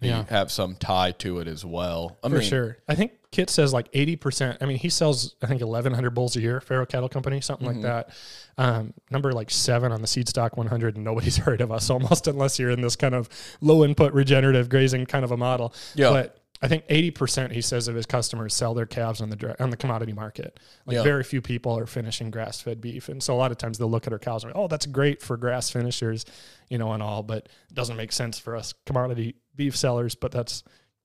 be, 0.00 0.08
Yeah. 0.08 0.24
have 0.28 0.52
some 0.52 0.76
tie 0.76 1.10
to 1.12 1.40
it 1.40 1.48
as 1.48 1.64
well. 1.64 2.16
I 2.22 2.28
for 2.28 2.36
mean, 2.38 2.48
sure. 2.48 2.76
I 2.88 2.94
think 2.94 3.12
Kit 3.32 3.48
says 3.48 3.72
like 3.72 3.88
eighty 3.92 4.16
percent. 4.16 4.58
I 4.60 4.66
mean, 4.66 4.78
he 4.78 4.88
sells 4.88 5.36
I 5.42 5.46
think 5.46 5.60
eleven 5.60 5.92
hundred 5.94 6.10
bulls 6.10 6.34
a 6.36 6.40
year, 6.40 6.60
Pharo 6.60 6.88
Cattle 6.88 7.08
Company, 7.08 7.40
something 7.40 7.68
Mhm. 7.68 7.72
like 7.74 7.82
that. 7.82 8.10
Um, 8.58 8.92
number 9.10 9.32
like 9.32 9.50
seven 9.50 9.92
on 9.92 10.00
the 10.00 10.08
seed 10.08 10.28
stock 10.28 10.56
one 10.56 10.66
hundred, 10.66 10.96
and 10.96 11.04
nobody's 11.04 11.36
heard 11.46 11.60
of 11.60 11.70
us 11.70 11.88
almost 11.90 12.26
unless 12.26 12.58
you're 12.58 12.70
in 12.70 12.80
this 12.80 12.96
kind 12.96 13.14
of 13.14 13.28
low 13.60 13.84
input 13.84 14.12
regenerative 14.12 14.68
grazing 14.68 15.06
kind 15.06 15.24
of 15.24 15.30
a 15.30 15.36
model. 15.36 15.72
Yeah. 15.94 16.10
But 16.10 16.36
I 16.62 16.66
think 16.68 16.84
eighty 16.88 17.12
percent 17.12 17.52
he 17.52 17.60
says 17.62 17.86
of 17.86 17.94
his 17.94 18.04
customers 18.04 18.52
sell 18.52 18.74
their 18.74 18.84
calves 18.84 19.20
on 19.20 19.30
the 19.30 19.62
on 19.62 19.70
the 19.70 19.76
commodity 19.76 20.12
market. 20.12 20.58
Like 20.84 20.96
Yeah. 20.96 21.02
very 21.04 21.22
few 21.22 21.40
people 21.40 21.78
are 21.78 21.86
finishing 21.86 22.32
grass 22.32 22.60
fed 22.60 22.80
beef, 22.80 23.08
and 23.08 23.22
so 23.22 23.32
a 23.32 23.38
lot 23.38 23.52
of 23.52 23.58
times 23.58 23.78
they'll 23.78 23.88
look 23.90 24.08
at 24.08 24.12
our 24.12 24.18
cows 24.18 24.42
and 24.42 24.52
go, 24.52 24.62
oh 24.64 24.66
that's 24.68 24.86
great 24.86 25.22
for 25.22 25.36
grass 25.36 25.70
finishers, 25.70 26.24
you 26.68 26.78
know, 26.78 26.92
and 26.92 27.02
all, 27.02 27.22
but 27.22 27.44
it 27.46 27.74
doesn't 27.74 27.96
make 27.96 28.10
sense 28.10 28.40
for 28.40 28.56
us 28.56 28.74
commodity 28.86 29.36
beef 29.54 29.76
sellers. 29.76 30.16
But 30.16 30.32
that's 30.32 30.64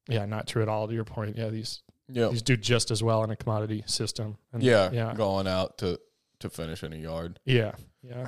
yeah, 0.09 0.25
not 0.25 0.47
true 0.47 0.61
at 0.61 0.69
all. 0.69 0.87
To 0.87 0.93
your 0.93 1.03
point, 1.05 1.37
yeah, 1.37 1.49
these 1.49 1.81
yeah, 2.09 2.27
these 2.29 2.41
do 2.41 2.55
just 2.57 2.91
as 2.91 3.01
well 3.03 3.23
in 3.23 3.29
a 3.31 3.35
commodity 3.35 3.83
system. 3.87 4.37
And 4.53 4.61
yeah, 4.63 4.89
yeah, 4.91 5.13
going 5.15 5.47
out 5.47 5.77
to 5.79 5.99
to 6.39 6.49
finish 6.49 6.83
in 6.83 6.93
a 6.93 6.97
yard. 6.97 7.39
yeah, 7.45 7.71
yeah. 8.03 8.27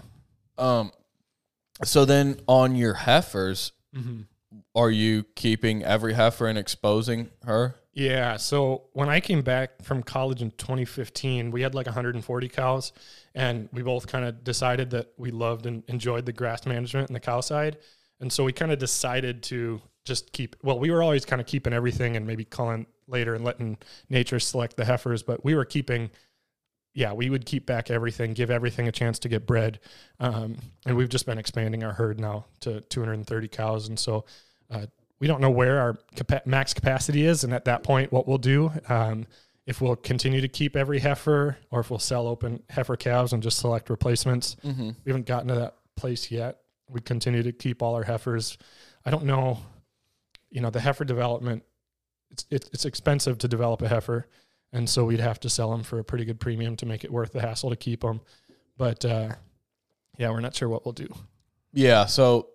Um, 0.58 0.92
so 1.84 2.06
then 2.06 2.40
on 2.48 2.76
your 2.76 2.94
heifers, 2.94 3.72
Mm-hmm. 3.96 4.22
are 4.76 4.92
you 4.92 5.24
keeping 5.36 5.84
every 5.84 6.14
heifer 6.14 6.46
and 6.48 6.58
exposing 6.58 7.30
her? 7.46 7.76
Yeah. 7.94 8.38
So 8.38 8.84
when 8.94 9.10
I 9.10 9.20
came 9.22 9.42
back 9.42 9.82
from 9.82 10.04
college 10.04 10.42
in 10.42 10.52
2015, 10.52 11.50
we 11.52 11.62
had 11.62 11.74
like 11.74 11.88
140 11.88 12.50
cows, 12.50 12.92
and 13.34 13.70
we 13.72 13.82
both 13.82 14.06
kind 14.08 14.24
of 14.26 14.44
decided 14.44 14.92
that 14.92 15.08
we 15.18 15.32
loved 15.32 15.66
and 15.66 15.84
enjoyed 15.88 16.26
the 16.28 16.34
grass 16.34 16.66
management 16.68 17.10
and 17.10 17.16
the 17.16 17.20
cow 17.20 17.42
side. 17.42 17.78
And 18.20 18.32
so 18.32 18.44
we 18.44 18.52
kind 18.54 18.72
of 18.72 18.78
decided 18.78 19.42
to 19.44 19.82
just 20.08 20.32
keep. 20.34 20.56
Well, 20.64 20.80
we 20.80 20.92
were 20.92 21.04
always 21.04 21.26
kind 21.26 21.42
of 21.42 21.48
keeping 21.48 21.74
everything 21.74 22.16
and 22.16 22.26
maybe 22.26 22.46
calling 22.46 22.88
later 23.08 23.36
and 23.36 23.44
letting 23.44 23.78
nature 24.10 24.40
select 24.40 24.78
the 24.78 24.86
heifers, 24.86 25.24
but 25.24 25.44
we 25.44 25.56
were 25.56 25.66
keeping. 25.66 26.10
Yeah, 26.94 27.14
we 27.14 27.30
would 27.30 27.46
keep 27.46 27.68
back 27.68 27.92
everything, 27.92 28.34
give 28.34 28.50
everything 28.50 28.88
a 28.88 28.92
chance 28.92 29.20
to 29.20 29.30
get 29.30 29.46
bred, 29.46 29.80
um, 30.20 30.58
and 30.84 30.98
we've 30.98 31.10
just 31.10 31.28
been 31.28 31.38
expanding 31.38 31.84
our 31.84 31.94
herd 31.94 32.20
now 32.20 32.46
to 32.62 32.82
230 32.82 33.48
cows, 33.50 33.88
and 33.88 34.00
so 34.00 34.26
uh, 34.72 34.88
we 35.20 35.28
don't 35.28 35.40
know 35.40 35.52
where 35.52 35.80
our 35.80 35.98
capa- 36.16 36.42
max 36.46 36.74
capacity 36.74 37.24
is, 37.24 37.44
and 37.44 37.54
at 37.54 37.66
that 37.66 37.84
point, 37.84 38.12
what 38.12 38.28
we'll 38.28 38.40
do. 38.40 38.72
Um, 38.90 39.28
if 39.68 39.82
we'll 39.82 39.98
continue 39.98 40.42
to 40.42 40.48
keep 40.48 40.76
every 40.76 40.98
heifer 40.98 41.58
or 41.70 41.82
if 41.82 41.90
we'll 41.90 42.00
sell 42.00 42.26
open 42.26 42.64
heifer 42.70 42.96
calves 42.96 43.34
and 43.34 43.44
just 43.44 43.60
select 43.60 43.90
replacements. 43.90 44.56
Mm-hmm. 44.64 44.92
We 45.04 45.12
haven't 45.12 45.28
gotten 45.28 45.50
to 45.50 45.56
that 45.56 45.76
place 45.98 46.32
yet. 46.32 46.60
We 46.90 47.02
continue 47.02 47.44
to 47.44 47.52
keep 47.52 47.84
all 47.84 47.94
our 47.94 48.04
heifers. 48.04 48.58
I 49.06 49.12
don't 49.12 49.26
know, 49.26 49.60
you 50.50 50.62
know, 50.62 50.70
the 50.70 50.80
heifer 50.80 51.06
development, 51.06 51.64
it's, 52.32 52.46
it's, 52.52 52.86
expensive 52.86 53.38
to 53.40 53.48
develop 53.48 53.82
a 53.82 53.88
heifer. 53.88 54.28
And 54.74 54.90
so 54.90 55.06
we'd 55.06 55.20
have 55.20 55.40
to 55.42 55.50
sell 55.50 55.72
them 55.72 55.84
for 55.84 56.00
a 56.00 56.04
pretty 56.04 56.26
good 56.26 56.40
premium 56.40 56.76
to 56.78 56.86
make 56.86 57.04
it 57.04 57.12
worth 57.12 57.32
the 57.32 57.42
hassle 57.42 57.70
to 57.70 57.76
keep 57.76 58.02
them. 58.02 58.22
But 58.78 59.06
uh, 59.06 59.30
yeah, 60.18 60.30
we're 60.30 60.42
not 60.42 60.56
sure 60.56 60.70
what 60.70 60.86
we'll 60.86 60.94
do. 60.94 61.08
Yeah. 61.74 62.06
So 62.06 62.50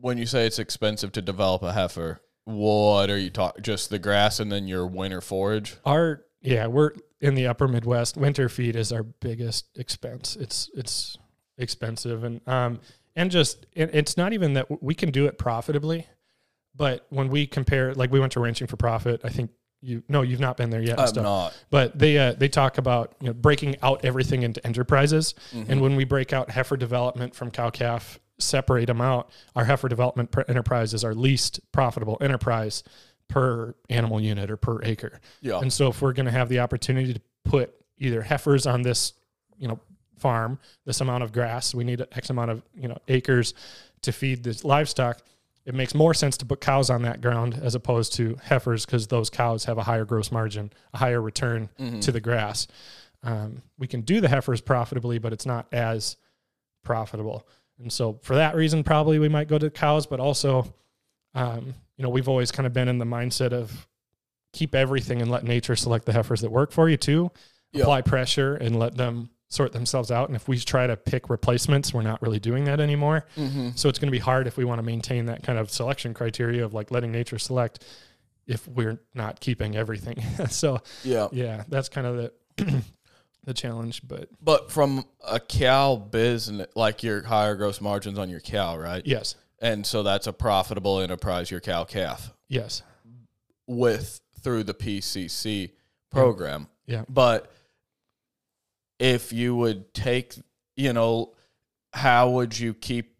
when 0.00 0.18
you 0.18 0.26
say 0.26 0.46
it's 0.46 0.58
expensive 0.58 1.12
to 1.12 1.22
develop 1.22 1.62
a 1.62 1.72
heifer, 1.72 2.20
what 2.44 3.10
are 3.10 3.18
you 3.18 3.30
talking? 3.30 3.62
Just 3.62 3.90
the 3.90 3.98
grass 3.98 4.40
and 4.40 4.50
then 4.50 4.68
your 4.68 4.86
winter 4.86 5.20
forage? 5.20 5.76
Our 5.84 6.24
yeah, 6.40 6.66
we're 6.66 6.92
in 7.20 7.34
the 7.34 7.46
upper 7.46 7.68
Midwest. 7.68 8.16
Winter 8.16 8.48
feed 8.48 8.76
is 8.76 8.92
our 8.92 9.02
biggest 9.02 9.76
expense. 9.76 10.36
It's 10.36 10.70
it's 10.74 11.18
expensive 11.58 12.22
and 12.22 12.40
um 12.46 12.80
and 13.16 13.30
just 13.30 13.66
it, 13.72 13.90
it's 13.92 14.16
not 14.16 14.32
even 14.32 14.54
that 14.54 14.82
we 14.82 14.94
can 14.94 15.10
do 15.10 15.26
it 15.26 15.38
profitably, 15.38 16.06
but 16.78 17.06
when 17.10 17.28
we 17.28 17.46
compare, 17.46 17.92
like 17.94 18.10
we 18.10 18.20
went 18.20 18.32
to 18.32 18.40
ranching 18.40 18.66
for 18.66 18.76
profit. 18.76 19.20
I 19.24 19.28
think 19.28 19.50
you 19.80 20.02
no, 20.08 20.22
you've 20.22 20.40
not 20.40 20.56
been 20.56 20.70
there 20.70 20.80
yet. 20.82 20.98
I'm 20.98 21.22
not. 21.22 21.56
But 21.70 21.98
they 21.98 22.16
uh, 22.16 22.32
they 22.32 22.48
talk 22.48 22.78
about 22.78 23.14
you 23.20 23.26
know 23.26 23.32
breaking 23.34 23.76
out 23.82 24.04
everything 24.04 24.42
into 24.42 24.64
enterprises, 24.66 25.34
and 25.68 25.80
when 25.80 25.94
we 25.96 26.04
break 26.04 26.32
out 26.32 26.50
heifer 26.50 26.76
development 26.76 27.34
from 27.34 27.50
cow 27.50 27.70
calf, 27.70 28.18
separate 28.38 28.86
them 28.86 29.00
out. 29.00 29.30
Our 29.54 29.64
heifer 29.64 29.88
development 29.88 30.30
pr- 30.30 30.42
enterprise 30.48 30.94
is 30.94 31.04
our 31.04 31.14
least 31.14 31.60
profitable 31.72 32.16
enterprise 32.20 32.82
per 33.28 33.74
animal 33.90 34.20
unit 34.20 34.50
or 34.50 34.56
per 34.56 34.82
acre. 34.82 35.20
Yeah. 35.42 35.60
And 35.60 35.72
so 35.72 35.88
if 35.88 36.00
we're 36.00 36.14
going 36.14 36.26
to 36.26 36.32
have 36.32 36.48
the 36.48 36.60
opportunity 36.60 37.12
to 37.14 37.20
put 37.44 37.74
either 37.98 38.22
heifers 38.22 38.66
on 38.66 38.82
this, 38.82 39.12
you 39.58 39.68
know, 39.68 39.78
farm, 40.16 40.58
this 40.86 41.00
amount 41.00 41.24
of 41.24 41.32
grass, 41.32 41.74
we 41.74 41.84
need 41.84 42.04
X 42.12 42.30
amount 42.30 42.50
of, 42.50 42.62
you 42.74 42.88
know, 42.88 42.98
acres 43.08 43.54
to 44.02 44.12
feed 44.12 44.42
this 44.42 44.64
livestock. 44.64 45.20
It 45.68 45.74
makes 45.74 45.94
more 45.94 46.14
sense 46.14 46.38
to 46.38 46.46
put 46.46 46.62
cows 46.62 46.88
on 46.88 47.02
that 47.02 47.20
ground 47.20 47.60
as 47.62 47.74
opposed 47.74 48.14
to 48.14 48.38
heifers 48.42 48.86
because 48.86 49.06
those 49.08 49.28
cows 49.28 49.66
have 49.66 49.76
a 49.76 49.82
higher 49.82 50.06
gross 50.06 50.32
margin, 50.32 50.72
a 50.94 50.98
higher 50.98 51.20
return 51.20 51.68
to 52.00 52.10
the 52.10 52.20
grass. 52.20 52.66
Um, 53.22 53.60
we 53.78 53.86
can 53.86 54.00
do 54.00 54.22
the 54.22 54.30
heifers 54.30 54.62
profitably, 54.62 55.18
but 55.18 55.34
it's 55.34 55.44
not 55.44 55.66
as 55.70 56.16
profitable. 56.84 57.46
And 57.78 57.92
so 57.92 58.18
for 58.22 58.36
that 58.36 58.54
reason, 58.54 58.82
probably 58.82 59.18
we 59.18 59.28
might 59.28 59.46
go 59.46 59.58
to 59.58 59.68
cows, 59.68 60.06
but 60.06 60.20
also, 60.20 60.72
um, 61.34 61.74
you 61.98 62.02
know, 62.02 62.08
we've 62.08 62.30
always 62.30 62.50
kind 62.50 62.66
of 62.66 62.72
been 62.72 62.88
in 62.88 62.96
the 62.96 63.04
mindset 63.04 63.52
of 63.52 63.86
keep 64.54 64.74
everything 64.74 65.20
and 65.20 65.30
let 65.30 65.44
nature 65.44 65.76
select 65.76 66.06
the 66.06 66.14
heifers 66.14 66.40
that 66.40 66.50
work 66.50 66.72
for 66.72 66.88
you 66.88 66.96
too. 66.96 67.30
Yeah. 67.72 67.82
Apply 67.82 68.00
pressure 68.00 68.54
and 68.54 68.78
let 68.78 68.96
them 68.96 69.28
sort 69.48 69.72
themselves 69.72 70.10
out. 70.10 70.28
And 70.28 70.36
if 70.36 70.46
we 70.48 70.58
try 70.58 70.86
to 70.86 70.96
pick 70.96 71.30
replacements, 71.30 71.94
we're 71.94 72.02
not 72.02 72.20
really 72.22 72.38
doing 72.38 72.64
that 72.64 72.80
anymore. 72.80 73.24
Mm-hmm. 73.36 73.70
So 73.76 73.88
it's 73.88 73.98
going 73.98 74.08
to 74.08 74.12
be 74.12 74.18
hard 74.18 74.46
if 74.46 74.56
we 74.56 74.64
want 74.64 74.78
to 74.78 74.82
maintain 74.82 75.26
that 75.26 75.42
kind 75.42 75.58
of 75.58 75.70
selection 75.70 76.12
criteria 76.14 76.64
of 76.64 76.74
like 76.74 76.90
letting 76.90 77.12
nature 77.12 77.38
select 77.38 77.84
if 78.46 78.66
we're 78.68 78.98
not 79.14 79.40
keeping 79.40 79.74
everything. 79.76 80.22
so 80.50 80.80
Yeah. 81.02 81.28
yeah, 81.32 81.64
that's 81.68 81.88
kind 81.88 82.06
of 82.06 82.16
the 82.56 82.82
the 83.44 83.54
challenge. 83.54 84.02
But 84.06 84.28
But 84.42 84.70
from 84.70 85.04
a 85.26 85.40
cow 85.40 85.96
business, 85.96 86.66
like 86.76 87.02
your 87.02 87.22
higher 87.22 87.54
gross 87.56 87.80
margins 87.80 88.18
on 88.18 88.28
your 88.28 88.40
cow, 88.40 88.76
right? 88.76 89.02
yes, 89.06 89.34
And 89.60 89.86
so 89.86 90.02
that's 90.02 90.26
a 90.26 90.32
profitable 90.34 91.00
enterprise, 91.00 91.50
your 91.50 91.60
cow 91.60 91.84
calf, 91.84 92.32
yes, 92.48 92.82
with 93.66 94.20
through 94.42 94.64
the 94.64 94.74
PCC 94.74 95.70
program. 96.10 96.68
yeah, 96.86 97.04
But 97.08 97.50
if 98.98 99.32
you 99.32 99.54
would 99.54 99.92
take, 99.94 100.34
you 100.76 100.92
know, 100.92 101.34
how 101.92 102.30
would 102.30 102.58
you 102.58 102.74
keep, 102.74 103.16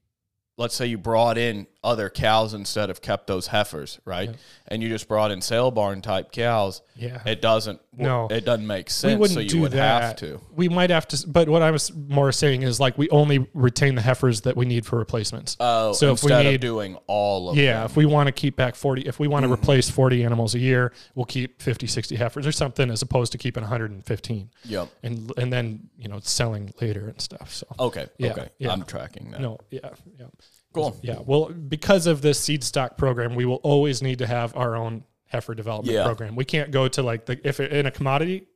let's 0.56 0.74
say 0.74 0.86
you 0.86 0.98
brought 0.98 1.38
in 1.38 1.66
other 1.84 2.10
cows 2.10 2.54
instead 2.54 2.90
of 2.90 3.00
kept 3.00 3.28
those 3.28 3.46
heifers, 3.46 4.00
right? 4.04 4.30
Yeah. 4.30 4.36
And 4.66 4.82
you 4.82 4.88
just 4.88 5.06
brought 5.06 5.30
in 5.30 5.40
sale 5.40 5.70
barn 5.70 6.02
type 6.02 6.32
cows. 6.32 6.82
yeah. 6.96 7.22
It 7.24 7.40
doesn't, 7.40 7.80
No. 7.96 8.26
it 8.28 8.44
doesn't 8.44 8.66
make 8.66 8.90
sense. 8.90 9.12
we 9.12 9.16
wouldn't 9.16 9.34
So 9.36 9.40
you 9.40 9.48
do 9.48 9.60
would 9.60 9.72
that. 9.72 10.02
have 10.02 10.16
to. 10.16 10.40
We 10.56 10.68
might 10.68 10.90
have 10.90 11.06
to, 11.08 11.24
but 11.28 11.48
what 11.48 11.62
I 11.62 11.70
was 11.70 11.92
more 11.94 12.32
saying 12.32 12.62
is 12.62 12.80
like 12.80 12.98
we 12.98 13.08
only 13.10 13.46
retain 13.54 13.94
the 13.94 14.02
heifers 14.02 14.40
that 14.40 14.56
we 14.56 14.66
need 14.66 14.86
for 14.86 14.98
replacements. 14.98 15.56
Oh, 15.60 15.92
So 15.92 16.12
if 16.12 16.24
we 16.24 16.32
instead 16.32 16.46
need- 16.46 16.54
of 16.56 16.60
doing 16.60 16.98
all 17.06 17.50
of 17.50 17.56
yeah, 17.56 17.74
them. 17.74 17.84
if 17.86 17.96
we 17.96 18.06
want 18.06 18.26
to 18.26 18.32
keep 18.32 18.56
back 18.56 18.74
40, 18.74 19.02
if 19.02 19.20
we 19.20 19.28
want 19.28 19.44
Mm-hmm. 19.44 19.54
to 19.54 19.60
replace 19.60 19.88
40 19.88 20.24
animals 20.24 20.56
a 20.56 20.58
year, 20.58 20.92
we'll 21.14 21.26
keep 21.26 21.62
50, 21.62 21.86
60 21.86 22.16
heifers 22.16 22.44
or 22.44 22.52
something 22.52 22.90
as 22.90 23.02
opposed 23.02 23.30
to 23.32 23.38
keeping 23.38 23.62
115 23.62 24.50
Yep. 24.64 24.88
and 25.04 25.32
and 25.38 25.52
then, 25.52 25.88
you 25.96 26.08
know, 26.08 26.18
selling 26.22 26.74
later 26.80 27.06
and 27.08 27.20
stuff. 27.20 27.54
So, 27.54 27.66
Okay. 27.78 28.06
Yeah, 28.18 28.32
okay. 28.32 28.48
yeah. 28.58 28.72
I'm 28.72 28.82
tracking 28.82 29.30
that. 29.30 29.40
no, 29.40 29.58
yeah, 29.70 29.90
yeah. 30.18 30.26
Cool. 30.72 30.96
Yeah. 31.02 31.18
Well, 31.24 31.46
because 31.46 32.06
of 32.06 32.20
this 32.22 32.38
seed 32.38 32.62
stock 32.62 32.96
program, 32.96 33.34
we 33.34 33.44
will 33.44 33.56
always 33.56 34.02
need 34.02 34.18
to 34.18 34.26
have 34.26 34.56
our 34.56 34.76
own 34.76 35.04
heifer 35.26 35.54
development 35.54 35.94
Yeah. 35.94 36.04
program. 36.04 36.36
We 36.36 36.44
can't 36.44 36.70
go 36.70 36.88
to 36.88 37.02
like 37.02 37.26
the 37.26 37.40
if 37.46 37.60
it, 37.60 37.72
in 37.72 37.86
a 37.86 37.90
commodity 37.90 38.46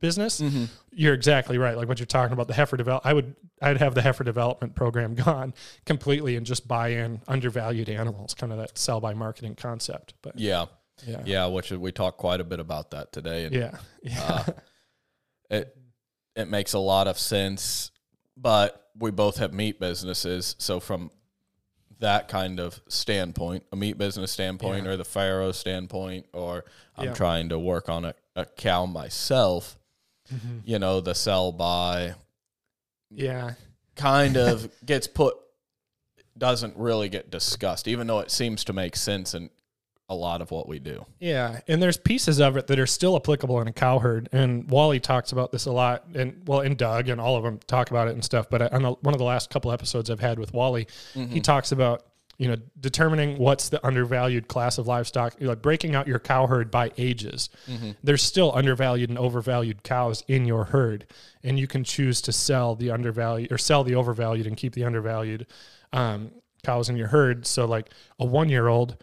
business, 0.00 0.40
Mm-hmm. 0.40 0.64
you're 0.92 1.14
exactly 1.14 1.56
right. 1.56 1.76
Like 1.76 1.88
what 1.88 1.98
you're 1.98 2.06
talking 2.06 2.34
about, 2.34 2.48
the 2.48 2.54
heifer 2.54 2.76
develop. 2.76 3.04
I 3.06 3.12
would 3.14 3.34
I'd 3.62 3.78
have 3.78 3.94
the 3.94 4.02
heifer 4.02 4.24
development 4.24 4.74
program 4.74 5.14
gone 5.26 5.54
completely 5.86 6.36
and 6.36 6.44
just 6.44 6.68
buy 6.68 6.88
in 6.88 7.20
undervalued 7.28 7.88
animals, 7.88 8.34
kind 8.34 8.52
of 8.52 8.58
that 8.58 8.76
sell 8.76 9.00
by 9.00 9.14
marketing 9.14 9.54
concept. 9.54 10.14
But 10.22 10.38
Yeah. 10.38 10.66
yeah, 11.06 11.22
Yeah. 11.24 11.46
Which 11.46 11.70
we 11.70 11.92
talked 11.92 12.18
quite 12.18 12.40
a 12.40 12.44
bit 12.44 12.60
about 12.60 12.90
that 12.90 13.10
today. 13.12 13.46
And 13.46 13.54
yeah, 13.54 13.78
yeah, 14.02 14.22
uh, 14.22 14.52
it 15.50 15.76
it 16.36 16.48
makes 16.48 16.72
a 16.74 16.78
lot 16.78 17.06
of 17.06 17.18
sense, 17.18 17.90
but 18.36 18.88
we 18.98 19.10
both 19.10 19.38
have 19.38 19.52
meat 19.54 19.78
businesses, 19.80 20.56
so 20.58 20.78
from 20.80 21.10
that 22.00 22.28
kind 22.28 22.58
of 22.60 22.80
standpoint, 22.88 23.64
a 23.72 23.76
meat 23.76 23.96
business 23.98 24.32
standpoint, 24.32 24.84
Yeah. 24.84 24.90
or 24.92 24.96
the 24.96 25.04
Pharo 25.04 25.54
standpoint, 25.54 26.26
or 26.32 26.64
I'm 26.96 27.06
Yeah. 27.08 27.14
trying 27.14 27.48
to 27.50 27.58
work 27.58 27.88
on 27.88 28.04
a, 28.04 28.14
a 28.36 28.44
cow 28.44 28.86
myself, 28.86 29.78
Mhm. 30.32 30.62
you 30.64 30.78
know, 30.78 31.00
the 31.00 31.14
sell 31.14 31.52
by 31.52 32.14
yeah. 33.10 33.54
kind 33.96 34.36
of 34.36 34.70
gets 34.86 35.06
put 35.06 35.36
doesn't 36.36 36.76
really 36.76 37.08
get 37.08 37.30
discussed, 37.30 37.86
even 37.86 38.06
though 38.06 38.18
it 38.20 38.30
seems 38.30 38.64
to 38.64 38.72
make 38.72 38.96
sense 38.96 39.34
in 39.34 39.50
a 40.14 40.16
lot 40.16 40.40
of 40.40 40.50
what 40.50 40.68
we 40.68 40.78
do. 40.78 41.04
Yeah, 41.18 41.60
and 41.68 41.82
there's 41.82 41.96
pieces 41.96 42.40
of 42.40 42.56
it 42.56 42.68
that 42.68 42.78
are 42.78 42.86
still 42.86 43.16
applicable 43.16 43.60
in 43.60 43.68
a 43.68 43.72
cow 43.72 43.98
herd, 43.98 44.28
and 44.32 44.70
Wally 44.70 45.00
talks 45.00 45.32
about 45.32 45.52
this 45.52 45.66
a 45.66 45.72
lot, 45.72 46.04
and 46.14 46.42
well, 46.46 46.60
and 46.60 46.78
Doug 46.78 47.08
and 47.08 47.20
all 47.20 47.36
of 47.36 47.42
them 47.42 47.58
talk 47.66 47.90
about 47.90 48.08
it 48.08 48.14
and 48.14 48.24
stuff. 48.24 48.48
But 48.48 48.72
on 48.72 48.82
the, 48.82 48.92
one 48.92 49.12
of 49.14 49.18
the 49.18 49.24
last 49.24 49.50
couple 49.50 49.72
episodes 49.72 50.08
I've 50.08 50.20
had 50.20 50.38
with 50.38 50.54
Wally, 50.54 50.86
he 51.30 51.40
talks 51.40 51.72
about 51.72 52.06
you 52.38 52.48
know 52.48 52.56
determining 52.80 53.38
what's 53.38 53.68
the 53.68 53.84
undervalued 53.86 54.48
class 54.48 54.78
of 54.78 54.86
livestock, 54.86 55.34
like 55.40 55.60
breaking 55.60 55.94
out 55.94 56.06
your 56.06 56.18
cow 56.20 56.46
herd 56.46 56.70
by 56.70 56.92
ages. 56.96 57.50
There's 58.02 58.22
still 58.22 58.52
undervalued 58.54 59.10
and 59.10 59.18
overvalued 59.18 59.82
cows 59.82 60.24
in 60.28 60.46
your 60.46 60.64
herd, 60.64 61.06
and 61.42 61.58
you 61.58 61.66
can 61.66 61.84
choose 61.84 62.20
to 62.22 62.32
sell 62.32 62.74
the 62.76 62.90
undervalued 62.90 63.52
or 63.52 63.58
sell 63.58 63.84
the 63.84 63.94
overvalued 63.96 64.46
and 64.46 64.56
keep 64.56 64.74
the 64.74 64.84
undervalued 64.84 65.46
um, 65.92 66.30
cows 66.64 66.88
in 66.88 66.96
your 66.96 67.08
herd. 67.08 67.46
So, 67.46 67.66
like 67.66 67.90
a 68.18 68.24
one 68.24 68.48
year 68.48 68.68
old 68.68 68.96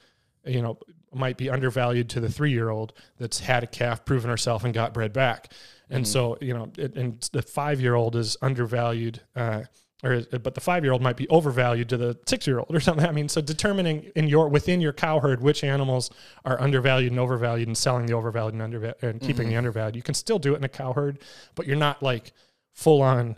you 0.46 0.62
know, 0.62 0.77
might 1.13 1.38
be 1.38 1.50
undervalued 1.50 2.10
to 2.10 2.20
the 2.20 2.30
three 2.30 2.51
year 2.51 2.70
old 2.70 2.94
that's 3.18 3.39
had 3.39 3.63
a 3.63 3.68
calf, 3.68 4.06
proven 4.06 4.30
herself, 4.30 4.63
and 4.63 4.74
got 4.74 4.94
bred 4.94 5.13
back. 5.13 5.51
And 5.89 6.08
so, 6.08 6.38
you 6.39 6.53
know, 6.53 6.72
it, 6.77 6.96
and 6.96 7.22
the 7.34 7.41
five 7.41 7.82
year 7.82 7.96
old 7.96 8.15
is 8.15 8.38
undervalued, 8.41 9.20
uh, 9.36 9.63
or 10.03 10.22
but 10.41 10.56
the 10.56 10.62
five 10.62 10.84
year 10.84 10.94
old 10.94 11.01
might 11.01 11.18
be 11.18 11.27
overvalued 11.27 11.89
to 11.89 11.98
the 11.98 12.18
six 12.25 12.48
year 12.48 12.60
old 12.60 12.74
or 12.74 12.80
something. 12.80 13.06
I 13.06 13.12
mean, 13.12 13.27
so 13.27 13.41
determining 13.41 14.10
in 14.15 14.27
your 14.27 14.48
within 14.48 14.80
your 14.80 14.94
cow 14.94 15.20
herd 15.20 15.41
which 15.41 15.63
animals 15.65 16.10
are 16.46 16.60
undervalued 16.62 17.12
and 17.12 17.20
overvalued, 17.20 17.68
and 17.68 17.77
selling 17.77 18.06
the 18.06 18.13
overvalued 18.13 18.53
and 18.53 18.62
undervalued 18.62 19.03
and 19.03 19.20
keeping 19.20 19.50
the 19.50 19.58
undervalued, 19.58 19.98
you 19.98 20.01
can 20.01 20.15
still 20.15 20.39
do 20.39 20.53
it 20.53 20.58
in 20.58 20.63
a 20.63 20.70
cow 20.70 20.94
herd, 20.94 21.20
but 21.56 21.68
you're 21.68 21.75
not 21.75 22.01
like 22.01 22.32
full 22.74 23.01
on 23.01 23.38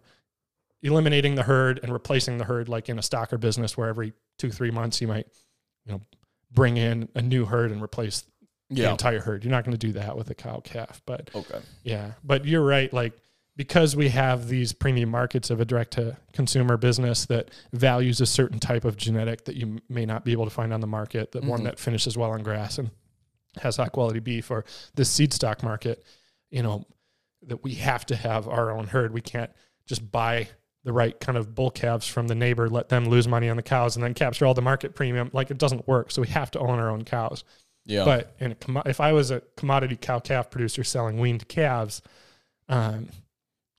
eliminating 0.83 1.35
the 1.35 1.43
herd 1.43 1.79
and 1.81 1.91
replacing 1.91 2.37
the 2.37 2.43
herd 2.43 2.69
like 2.69 2.87
in 2.87 2.99
a 2.99 3.01
stocker 3.01 3.39
business 3.39 3.75
where 3.75 3.87
every 3.87 4.13
two 4.37 4.51
three 4.51 4.69
months 4.69 5.01
you 5.01 5.07
might 5.07 5.27
you 5.85 5.93
know 5.93 6.01
bring 6.53 6.77
in 6.77 7.09
a 7.15 7.21
new 7.21 7.45
herd 7.45 7.71
and 7.71 7.81
replace 7.81 8.23
the 8.69 8.89
entire 8.89 9.19
herd 9.19 9.43
you're 9.43 9.51
not 9.51 9.63
going 9.63 9.75
to 9.77 9.87
do 9.87 9.93
that 9.93 10.15
with 10.17 10.29
a 10.29 10.35
cow 10.35 10.59
calf 10.63 11.01
but 11.05 11.29
Okay. 11.35 11.59
yeah 11.83 12.13
but 12.23 12.45
you're 12.45 12.65
right 12.65 12.91
like 12.93 13.13
because 13.55 13.95
we 13.95 14.09
have 14.09 14.47
these 14.47 14.73
premium 14.73 15.09
markets 15.09 15.51
of 15.51 15.59
a 15.61 15.65
direct 15.65 15.91
to 15.93 16.17
consumer 16.33 16.75
business 16.75 17.27
that 17.27 17.51
values 17.71 18.19
a 18.19 18.25
certain 18.25 18.57
type 18.59 18.83
of 18.83 18.97
genetic 18.97 19.45
that 19.45 19.55
you 19.55 19.77
may 19.89 20.05
not 20.07 20.25
be 20.25 20.31
able 20.31 20.45
to 20.45 20.49
find 20.49 20.73
on 20.73 20.81
the 20.81 20.87
market, 20.87 21.31
that 21.33 21.43
one 21.43 21.59
Mhm. 21.59 21.65
that 21.65 21.77
finishes 21.77 22.17
well 22.17 22.31
on 22.31 22.41
grass 22.41 22.79
and 22.79 22.89
has 23.61 23.77
high 23.77 23.89
quality 23.89 24.17
beef, 24.19 24.49
or 24.49 24.65
the 24.95 25.05
seed 25.05 25.31
stock 25.33 25.61
market, 25.61 26.03
you 26.49 26.63
know, 26.63 26.83
that 27.43 27.63
we 27.63 27.75
have 27.75 28.07
to 28.07 28.15
have 28.15 28.47
our 28.47 28.71
own 28.71 28.87
herd. 28.87 29.13
We 29.13 29.21
can't 29.21 29.51
just 29.85 30.11
buy 30.11 30.47
the 30.83 30.93
right 30.93 31.17
kind 31.19 31.37
of 31.37 31.55
bull 31.55 31.71
calves 31.71 32.07
from 32.07 32.27
the 32.27 32.35
neighbor, 32.35 32.69
let 32.69 32.89
them 32.89 33.05
lose 33.05 33.27
money 33.27 33.49
on 33.49 33.55
the 33.55 33.63
cows, 33.63 33.95
and 33.95 34.03
then 34.03 34.13
capture 34.13 34.45
all 34.45 34.53
the 34.53 34.61
market 34.61 34.95
premium. 34.95 35.29
Like 35.33 35.49
it 35.49 35.57
doesn't 35.57 35.87
work. 35.87 36.11
So 36.11 36.21
we 36.21 36.27
have 36.29 36.51
to 36.51 36.59
own 36.59 36.79
our 36.79 36.89
own 36.89 37.03
cows. 37.05 37.43
Yeah. 37.85 38.05
But 38.05 38.35
in 38.39 38.51
a 38.53 38.83
if 38.85 38.99
I 38.99 39.13
was 39.13 39.31
a 39.31 39.41
commodity 39.57 39.97
cow 39.97 40.19
calf 40.19 40.49
producer 40.49 40.83
selling 40.83 41.19
weaned 41.19 41.47
calves, 41.47 42.01
um, 42.69 43.09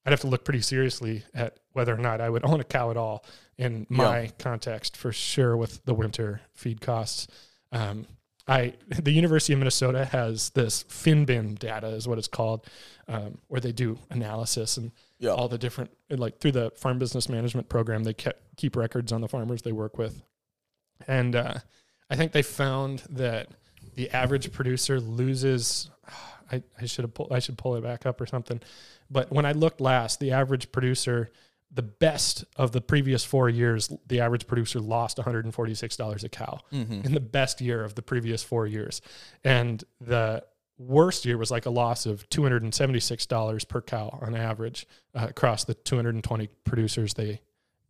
I'd 0.05 0.11
have 0.11 0.21
to 0.21 0.27
look 0.27 0.45
pretty 0.45 0.61
seriously 0.61 1.25
at 1.35 1.59
whether 1.73 1.95
or 1.95 1.99
not 1.99 2.21
I 2.21 2.29
would 2.29 2.45
own 2.49 2.61
a 2.61 2.65
cow 2.65 2.91
at 2.91 2.97
all 2.97 3.25
in 3.57 3.87
my 3.89 4.31
context, 4.39 4.97
for 4.97 5.13
sure, 5.13 5.57
with 5.57 5.85
the 5.85 5.95
winter 5.95 6.41
feed 6.53 6.81
costs. 6.81 7.29
Um, 7.73 8.07
I 8.47 8.75
the 8.91 9.13
University 9.13 9.53
of 9.53 9.59
Minnesota 9.59 10.05
has 10.07 10.51
this 10.51 10.85
FinBin 10.85 11.59
data, 11.59 11.89
is 11.89 12.07
what 12.07 12.19
it's 12.19 12.29
called, 12.29 12.67
um, 13.09 13.39
where 13.49 13.61
they 13.61 13.73
do 13.73 13.99
analysis 14.11 14.77
and 14.77 14.93
yeah. 15.19 15.31
all 15.31 15.49
the 15.49 15.59
different 15.59 15.91
like 16.11 16.39
through 16.39 16.53
the 16.53 16.71
farm 16.77 16.99
business 16.99 17.29
management 17.29 17.69
program 17.69 18.05
they 18.05 18.15
kept 18.15 18.57
keep 18.57 18.77
records 18.77 19.13
on 19.13 19.21
the 19.21 19.29
farmers 19.29 19.63
they 19.63 19.73
work 19.73 19.99
with 19.99 20.23
and 21.07 21.37
uh, 21.37 21.55
i 22.11 22.17
think 22.17 22.33
they 22.33 22.43
found 22.43 23.03
that 23.11 23.49
the 23.95 24.11
average 24.11 24.53
producer 24.53 25.01
loses 25.01 25.91
i, 26.53 26.63
I 26.81 26.87
should 26.87 27.05
have 27.05 27.15
pull, 27.15 27.29
i 27.31 27.39
should 27.39 27.59
pull 27.59 27.77
it 27.77 27.83
back 27.83 28.07
up 28.07 28.21
or 28.21 28.27
something 28.27 28.61
but 29.11 29.33
when 29.33 29.45
i 29.45 29.53
looked 29.53 29.81
last 29.81 30.21
the 30.21 30.33
average 30.33 30.73
producer 30.73 31.31
the 31.75 31.83
best 31.83 32.45
of 32.57 32.71
the 32.73 32.81
previous 32.81 33.25
four 33.25 33.49
years 33.49 33.93
the 34.07 34.21
average 34.21 34.47
producer 34.47 34.79
lost 34.79 35.19
$146 35.19 36.25
a 36.25 36.29
cow 36.29 36.61
hmm 36.71 37.01
in 37.05 37.13
the 37.13 37.21
best 37.21 37.61
year 37.61 37.83
of 37.85 37.95
the 37.95 38.03
previous 38.03 38.43
four 38.43 38.67
years. 38.67 39.03
And 39.43 39.83
the 40.01 40.45
worst 40.79 41.25
year 41.25 41.37
was 41.37 41.51
like 41.51 41.67
a 41.67 41.71
loss 41.71 42.07
of 42.07 42.29
$276 42.31 43.69
per 43.69 43.81
cow 43.81 44.19
on 44.23 44.35
average 44.35 44.87
uh, 45.15 45.27
across 45.29 45.65
the 45.65 45.75
220 45.75 46.49
producers 46.65 47.15
they 47.15 47.41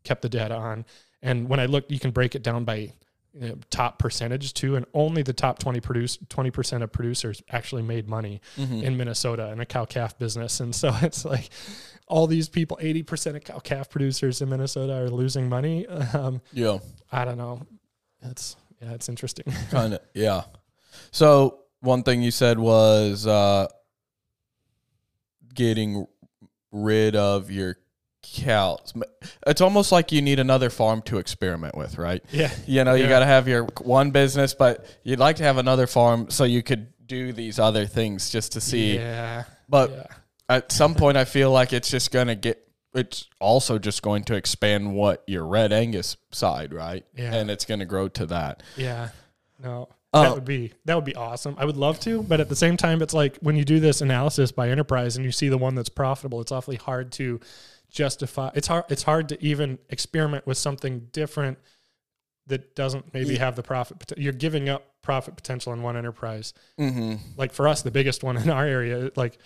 kept 0.03 0.23
the 0.23 0.29
data 0.29 0.55
on. 0.55 0.85
And 1.23 1.49
when 1.49 1.61
I 1.61 1.67
looked, 1.67 1.91
you 1.91 1.99
can 1.99 2.11
break 2.11 2.35
it 2.35 2.43
down 2.43 2.65
by 2.65 2.93
you 3.39 3.49
know, 3.49 3.57
top 3.71 3.99
percentage 3.99 4.55
too, 4.55 4.77
and 4.77 4.87
only 4.95 5.23
the 5.23 5.33
top 5.33 5.59
20 5.59 5.81
produce 5.81 6.17
20% 6.19 6.83
of 6.83 6.93
producers 6.93 7.43
actually 7.51 7.83
made 7.83 8.09
money 8.09 8.41
hmm 8.57 8.83
in 8.83 8.97
Minnesota 8.97 9.51
in 9.51 9.61
a 9.61 9.67
cow 9.67 9.85
calf 9.85 10.17
business. 10.19 10.61
And 10.61 10.75
so 10.75 10.95
it's 11.03 11.25
like 11.25 11.49
all 12.07 12.27
these 12.27 12.49
people, 12.49 12.79
80% 12.81 13.37
of 13.37 13.45
cow 13.45 13.59
calf 13.59 13.91
producers 13.91 14.41
in 14.43 14.49
Minnesota 14.51 14.95
are 14.95 15.11
losing 15.11 15.49
money. 15.49 15.87
Um, 16.15 16.41
Yeah. 16.53 16.79
I 17.11 17.25
don't 17.25 17.39
know. 17.39 17.67
It's 18.23 18.57
yeah, 18.81 18.93
it's 18.93 19.09
interesting. 19.09 19.47
Kind 19.71 19.95
of. 19.95 20.01
Yeah. 20.15 20.43
So 21.11 21.61
one 21.81 22.03
thing 22.03 22.23
you 22.23 22.31
said 22.31 22.59
was 22.59 23.27
uh, 23.27 23.67
getting 25.55 26.07
rid 26.73 27.17
of 27.17 27.51
your 27.51 27.77
cows. 28.33 28.93
It's 29.47 29.61
almost 29.61 29.93
like 29.93 30.13
you 30.13 30.23
need 30.23 30.39
another 30.39 30.71
farm 30.71 31.03
to 31.03 31.19
experiment 31.19 31.77
with, 31.77 31.99
right? 31.99 32.23
yeah, 32.33 32.51
You 32.67 32.85
know, 32.85 32.95
you 32.95 33.05
Yeah. 33.05 33.09
got 33.11 33.19
to 33.21 33.27
have 33.27 33.47
your 33.49 33.65
one 33.83 34.11
business, 34.11 34.55
but 34.55 34.87
you'd 35.03 35.19
like 35.19 35.37
to 35.37 35.43
have 35.45 35.59
another 35.59 35.87
farm 35.87 36.31
so 36.31 36.45
you 36.45 36.63
could 36.63 36.89
do 37.07 37.33
these 37.33 37.59
other 37.59 37.87
things 37.87 38.31
just 38.31 38.53
to 38.53 38.61
see. 38.61 38.97
Yeah, 38.97 39.45
But 39.69 39.91
yeah, 39.91 40.07
at 40.49 40.73
some 40.73 40.95
point, 40.95 41.17
I 41.17 41.25
feel 41.25 41.51
like 41.51 41.73
it's 41.73 41.91
just 41.91 42.11
going 42.11 42.29
to 42.29 42.35
get. 42.35 42.61
It's 42.95 43.29
also 43.41 43.79
just 43.79 44.03
going 44.03 44.23
to 44.25 44.35
expand 44.35 44.95
what 44.95 45.25
your 45.27 45.45
red 45.45 45.73
Angus 45.73 46.17
side, 46.31 46.73
right? 46.73 47.05
Yeah. 47.17 47.35
And 47.35 47.51
it's 47.51 47.65
going 47.65 47.81
to 47.81 47.87
grow 47.87 48.07
to 48.09 48.27
that. 48.27 48.63
yeah. 48.77 49.09
No, 49.63 49.89
Uh, 50.13 50.23
that 50.23 50.35
would 50.35 50.45
be 50.45 50.73
that 50.85 50.95
would 50.95 51.05
be 51.05 51.15
awesome. 51.17 51.57
I 51.59 51.65
would 51.65 51.77
love 51.77 51.99
to, 52.01 52.23
but 52.23 52.39
at 52.41 52.49
the 52.49 52.55
same 52.57 52.77
time, 52.77 53.03
it's 53.03 53.15
like 53.15 53.37
when 53.39 53.57
you 53.57 53.65
do 53.65 53.81
this 53.81 54.01
analysis 54.01 54.53
by 54.53 54.69
enterprise 54.71 55.17
and 55.17 55.25
you 55.25 55.33
see 55.33 55.49
the 55.49 55.59
one 55.59 55.75
that's 55.75 55.89
profitable, 55.89 56.41
it's 56.41 56.53
awfully 56.53 56.77
hard 56.77 57.11
to 57.13 57.41
justify. 57.95 58.51
It's 58.55 58.67
hard. 58.67 58.85
It's 58.91 59.05
hard 59.05 59.31
to 59.31 59.43
even 59.43 59.79
experiment 59.89 60.47
with 60.47 60.59
something 60.59 61.09
different 61.13 61.59
that 62.47 62.75
doesn't 62.75 63.15
maybe 63.15 63.37
have 63.37 63.57
the 63.57 63.63
profit. 63.63 64.13
You're 64.19 64.35
giving 64.35 64.69
up 64.69 64.85
profit 65.01 65.37
potential 65.37 65.73
in 65.73 65.81
one 65.83 65.97
enterprise. 65.97 66.53
Mm-hmm. 66.79 67.15
like 67.39 67.53
for 67.53 67.67
us, 67.69 67.81
the 67.83 67.91
biggest 67.91 68.23
one 68.23 68.37
in 68.37 68.51
our 68.51 68.67
area, 68.67 69.11
like 69.17 69.39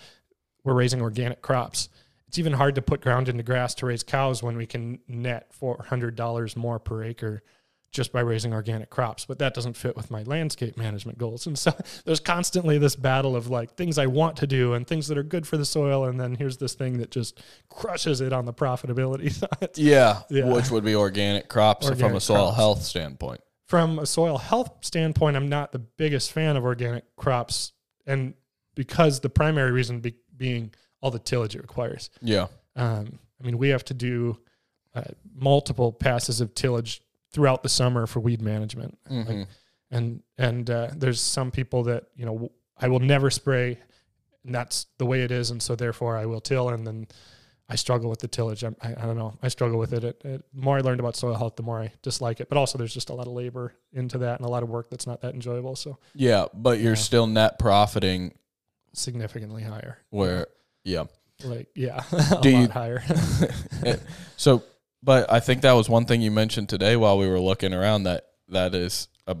we're 0.65 0.73
raising 0.73 1.01
organic 1.01 1.41
crops. 1.41 1.87
It's 2.27 2.37
even 2.37 2.53
hard 2.53 2.75
to 2.75 2.81
put 2.81 3.01
ground 3.01 3.29
into 3.29 3.43
grass 3.43 3.73
to 3.75 3.85
raise 3.85 4.03
cows 4.03 4.43
when 4.43 4.57
we 4.57 4.65
can 4.65 4.99
net 5.07 5.53
four 5.53 5.85
hundred 5.87 6.15
dollars 6.15 6.57
more 6.57 6.77
per 6.79 7.03
acre 7.03 7.41
just 7.91 8.11
by 8.11 8.21
raising 8.21 8.53
organic 8.53 8.89
crops. 8.89 9.25
But 9.25 9.39
that 9.39 9.53
doesn't 9.53 9.75
fit 9.75 9.95
with 9.95 10.11
my 10.11 10.23
landscape 10.23 10.77
management 10.77 11.17
goals. 11.17 11.47
And 11.47 11.57
so 11.57 11.71
there's 12.05 12.19
constantly 12.19 12.77
this 12.77 12.95
battle 12.95 13.35
of 13.35 13.49
like 13.49 13.75
things 13.75 13.97
I 13.97 14.05
want 14.05 14.37
to 14.37 14.47
do 14.47 14.73
and 14.73 14.85
things 14.85 15.07
that 15.07 15.17
are 15.17 15.23
good 15.23 15.47
for 15.47 15.57
the 15.57 15.65
soil, 15.65 16.05
and 16.05 16.19
then 16.19 16.35
here's 16.35 16.57
this 16.57 16.73
thing 16.75 16.99
that 16.99 17.11
just 17.11 17.41
crushes 17.69 18.21
it 18.21 18.31
on 18.33 18.45
the 18.45 18.53
profitability 18.53 19.31
side. 19.61 19.69
Yeah, 19.75 20.21
Yeah. 20.29 20.45
which 20.45 20.69
would 20.69 20.83
be 20.83 20.95
organic 20.95 21.47
crops 21.49 21.87
from 21.87 22.15
a 22.15 22.19
soil 22.19 22.37
crops. 22.47 22.55
health 22.57 22.83
standpoint. 22.83 23.41
from 23.67 23.99
a 23.99 24.05
soil 24.05 24.37
health 24.37 24.71
standpoint, 24.81 25.35
I'm 25.35 25.49
not 25.49 25.71
the 25.71 25.79
biggest 25.79 26.31
fan 26.31 26.57
of 26.57 26.63
organic 26.63 27.03
crops, 27.15 27.73
and 28.05 28.33
because 28.75 29.19
the 29.19 29.29
primary 29.29 29.71
reason 29.71 29.99
be, 29.99 30.15
being 30.37 30.73
all 31.01 31.11
the 31.11 31.19
tillage 31.19 31.55
it 31.55 31.61
requires. 31.61 32.09
Yeah. 32.21 32.47
Um, 32.75 33.19
I 33.41 33.45
mean, 33.45 33.57
we 33.57 33.69
have 33.69 33.83
to 33.85 33.93
do 33.93 34.37
uh, 34.95 35.03
multiple 35.33 35.91
passes 35.91 36.39
of 36.41 36.53
tillage 36.55 37.01
throughout 37.31 37.63
the 37.63 37.69
summer 37.69 38.07
for 38.07 38.19
weed 38.19 38.41
management, 38.41 38.97
Mhm. 39.09 39.47
and 39.91 40.23
and 40.37 40.69
uh, 40.69 40.89
there's 40.95 41.21
some 41.21 41.51
people 41.51 41.83
that 41.83 42.05
you 42.15 42.25
know 42.25 42.51
I 42.77 42.87
will 42.87 42.99
never 42.99 43.29
spray, 43.29 43.77
and 44.43 44.53
that's 44.55 44.85
the 44.97 45.05
way 45.05 45.21
it 45.23 45.31
is, 45.31 45.51
and 45.51 45.61
so 45.61 45.75
therefore 45.75 46.17
I 46.17 46.25
will 46.25 46.41
till, 46.41 46.69
and 46.69 46.85
then 46.87 47.07
I 47.71 47.75
struggle 47.75 48.09
with 48.09 48.19
the 48.19 48.27
tillage. 48.27 48.63
I'm, 48.63 48.75
I, 48.81 48.89
I 48.93 49.05
don't 49.05 49.15
know. 49.17 49.37
I 49.43 49.47
struggle 49.49 49.77
with 49.77 49.93
it. 49.93 50.03
It, 50.03 50.21
it. 50.25 50.43
The 50.55 50.61
more 50.61 50.77
I 50.77 50.81
learned 50.81 50.99
about 50.99 51.15
soil 51.15 51.35
health, 51.35 51.55
the 51.55 51.61
more 51.61 51.79
I 51.79 51.91
dislike 52.01 52.39
it. 52.39 52.49
But 52.49 52.57
also, 52.57 52.79
there's 52.79 52.93
just 52.95 53.11
a 53.11 53.13
lot 53.13 53.27
of 53.27 53.33
labor 53.33 53.75
into 53.93 54.17
that 54.19 54.39
and 54.39 54.47
a 54.47 54.49
lot 54.49 54.63
of 54.63 54.69
work 54.69 54.89
that's 54.89 55.05
not 55.05 55.21
that 55.21 55.35
enjoyable. 55.35 55.75
So 55.75 55.99
yeah, 56.15 56.45
but 56.53 56.79
you're 56.79 56.93
Yeah. 56.93 56.95
still 57.09 57.27
net 57.27 57.59
profiting 57.59 58.33
significantly 58.93 59.61
higher. 59.61 59.99
where 60.09 60.47
yeah. 60.83 61.03
Like 61.43 61.69
yeah, 61.75 62.03
a 62.11 62.39
Do 62.41 62.51
lot 62.51 62.61
you- 62.61 62.67
higher. 62.69 63.03
So, 64.37 64.63
but 65.03 65.31
I 65.31 65.39
think 65.39 65.61
that 65.61 65.73
was 65.73 65.89
one 65.89 66.05
thing 66.05 66.21
you 66.21 66.31
mentioned 66.31 66.69
today 66.69 66.95
while 66.95 67.17
we 67.17 67.27
were 67.27 67.39
looking 67.39 67.73
around 67.73 68.03
that 68.03 68.25
that 68.49 68.73
is 68.75 69.07
a 69.27 69.35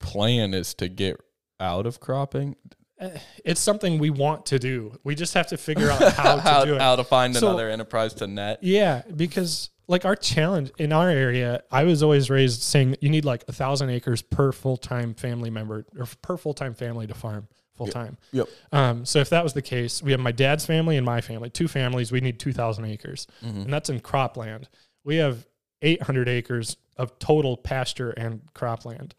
plan 0.00 0.54
is 0.54 0.74
to 0.74 0.88
get 0.88 1.20
out 1.60 1.86
of 1.86 2.00
cropping. 2.00 2.56
Eh, 3.00 3.16
it's 3.44 3.60
something 3.60 3.98
we 3.98 4.10
want 4.10 4.46
to 4.46 4.58
do. 4.58 4.98
We 5.04 5.14
just 5.14 5.34
have 5.34 5.48
to 5.48 5.56
figure 5.56 5.90
out 5.90 6.12
how 6.12 6.60
to 6.60 6.66
do 6.66 6.74
it. 6.74 6.80
how 6.80 6.96
to 6.96 7.04
find 7.04 7.34
So- 7.36 7.48
another 7.48 7.68
enterprise 7.70 8.14
to 8.14 8.26
net. 8.26 8.58
Yeah, 8.62 9.02
because 9.14 9.70
like 9.86 10.04
our 10.04 10.16
challenge 10.16 10.70
in 10.78 10.92
our 10.92 11.08
area, 11.08 11.62
I 11.70 11.84
was 11.84 12.02
always 12.02 12.28
raised 12.28 12.62
saying 12.62 12.96
you 13.00 13.08
need 13.08 13.24
like 13.24 13.44
a 13.48 13.52
thousand 13.52 13.90
acres 13.90 14.20
per 14.22 14.52
full 14.52 14.76
time 14.76 15.14
family 15.14 15.50
member 15.50 15.86
or 15.98 16.06
per 16.22 16.36
full 16.36 16.54
time 16.54 16.74
family 16.74 17.06
to 17.06 17.14
farm 17.14 17.48
full 17.78 17.86
time. 17.86 18.18
Yep. 18.32 18.48
Um, 18.72 19.04
so 19.06 19.20
if 19.20 19.30
that 19.30 19.42
was 19.42 19.52
the 19.54 19.62
case, 19.62 20.02
we 20.02 20.10
have 20.12 20.20
my 20.20 20.32
dad's 20.32 20.66
family 20.66 20.96
and 20.96 21.06
my 21.06 21.20
family, 21.20 21.48
two 21.50 21.68
families. 21.68 22.12
We 22.12 22.20
need 22.20 22.38
two 22.38 22.52
thousand 22.52 22.84
acres, 22.84 23.26
Mhm. 23.42 23.64
and 23.64 23.72
that's 23.72 23.88
in 23.88 24.00
cropland. 24.00 24.64
We 25.04 25.16
have 25.16 25.46
eight 25.82 26.02
hundred 26.02 26.28
acres 26.28 26.76
of 26.96 27.18
total 27.18 27.56
pasture 27.56 28.10
and 28.10 28.42
cropland 28.54 29.12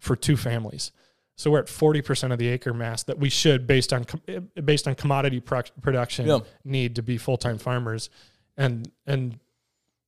for 0.00 0.16
two 0.16 0.36
families. 0.36 0.90
So 1.36 1.50
we're 1.50 1.60
at 1.60 1.68
forty 1.68 2.02
percent 2.02 2.32
of 2.32 2.38
the 2.38 2.48
acre 2.48 2.74
mass 2.74 3.02
that 3.04 3.18
we 3.18 3.28
should, 3.28 3.66
based 3.66 3.92
on 3.92 4.04
com- 4.04 4.22
eh, 4.28 4.40
based 4.64 4.88
on 4.88 4.94
commodity 4.94 5.40
pro- 5.40 5.62
production, 5.80 6.26
Yeah. 6.26 6.40
need 6.64 6.96
to 6.96 7.02
be 7.02 7.18
full 7.18 7.36
time 7.36 7.58
farmers, 7.58 8.10
and 8.56 8.90
and 9.06 9.38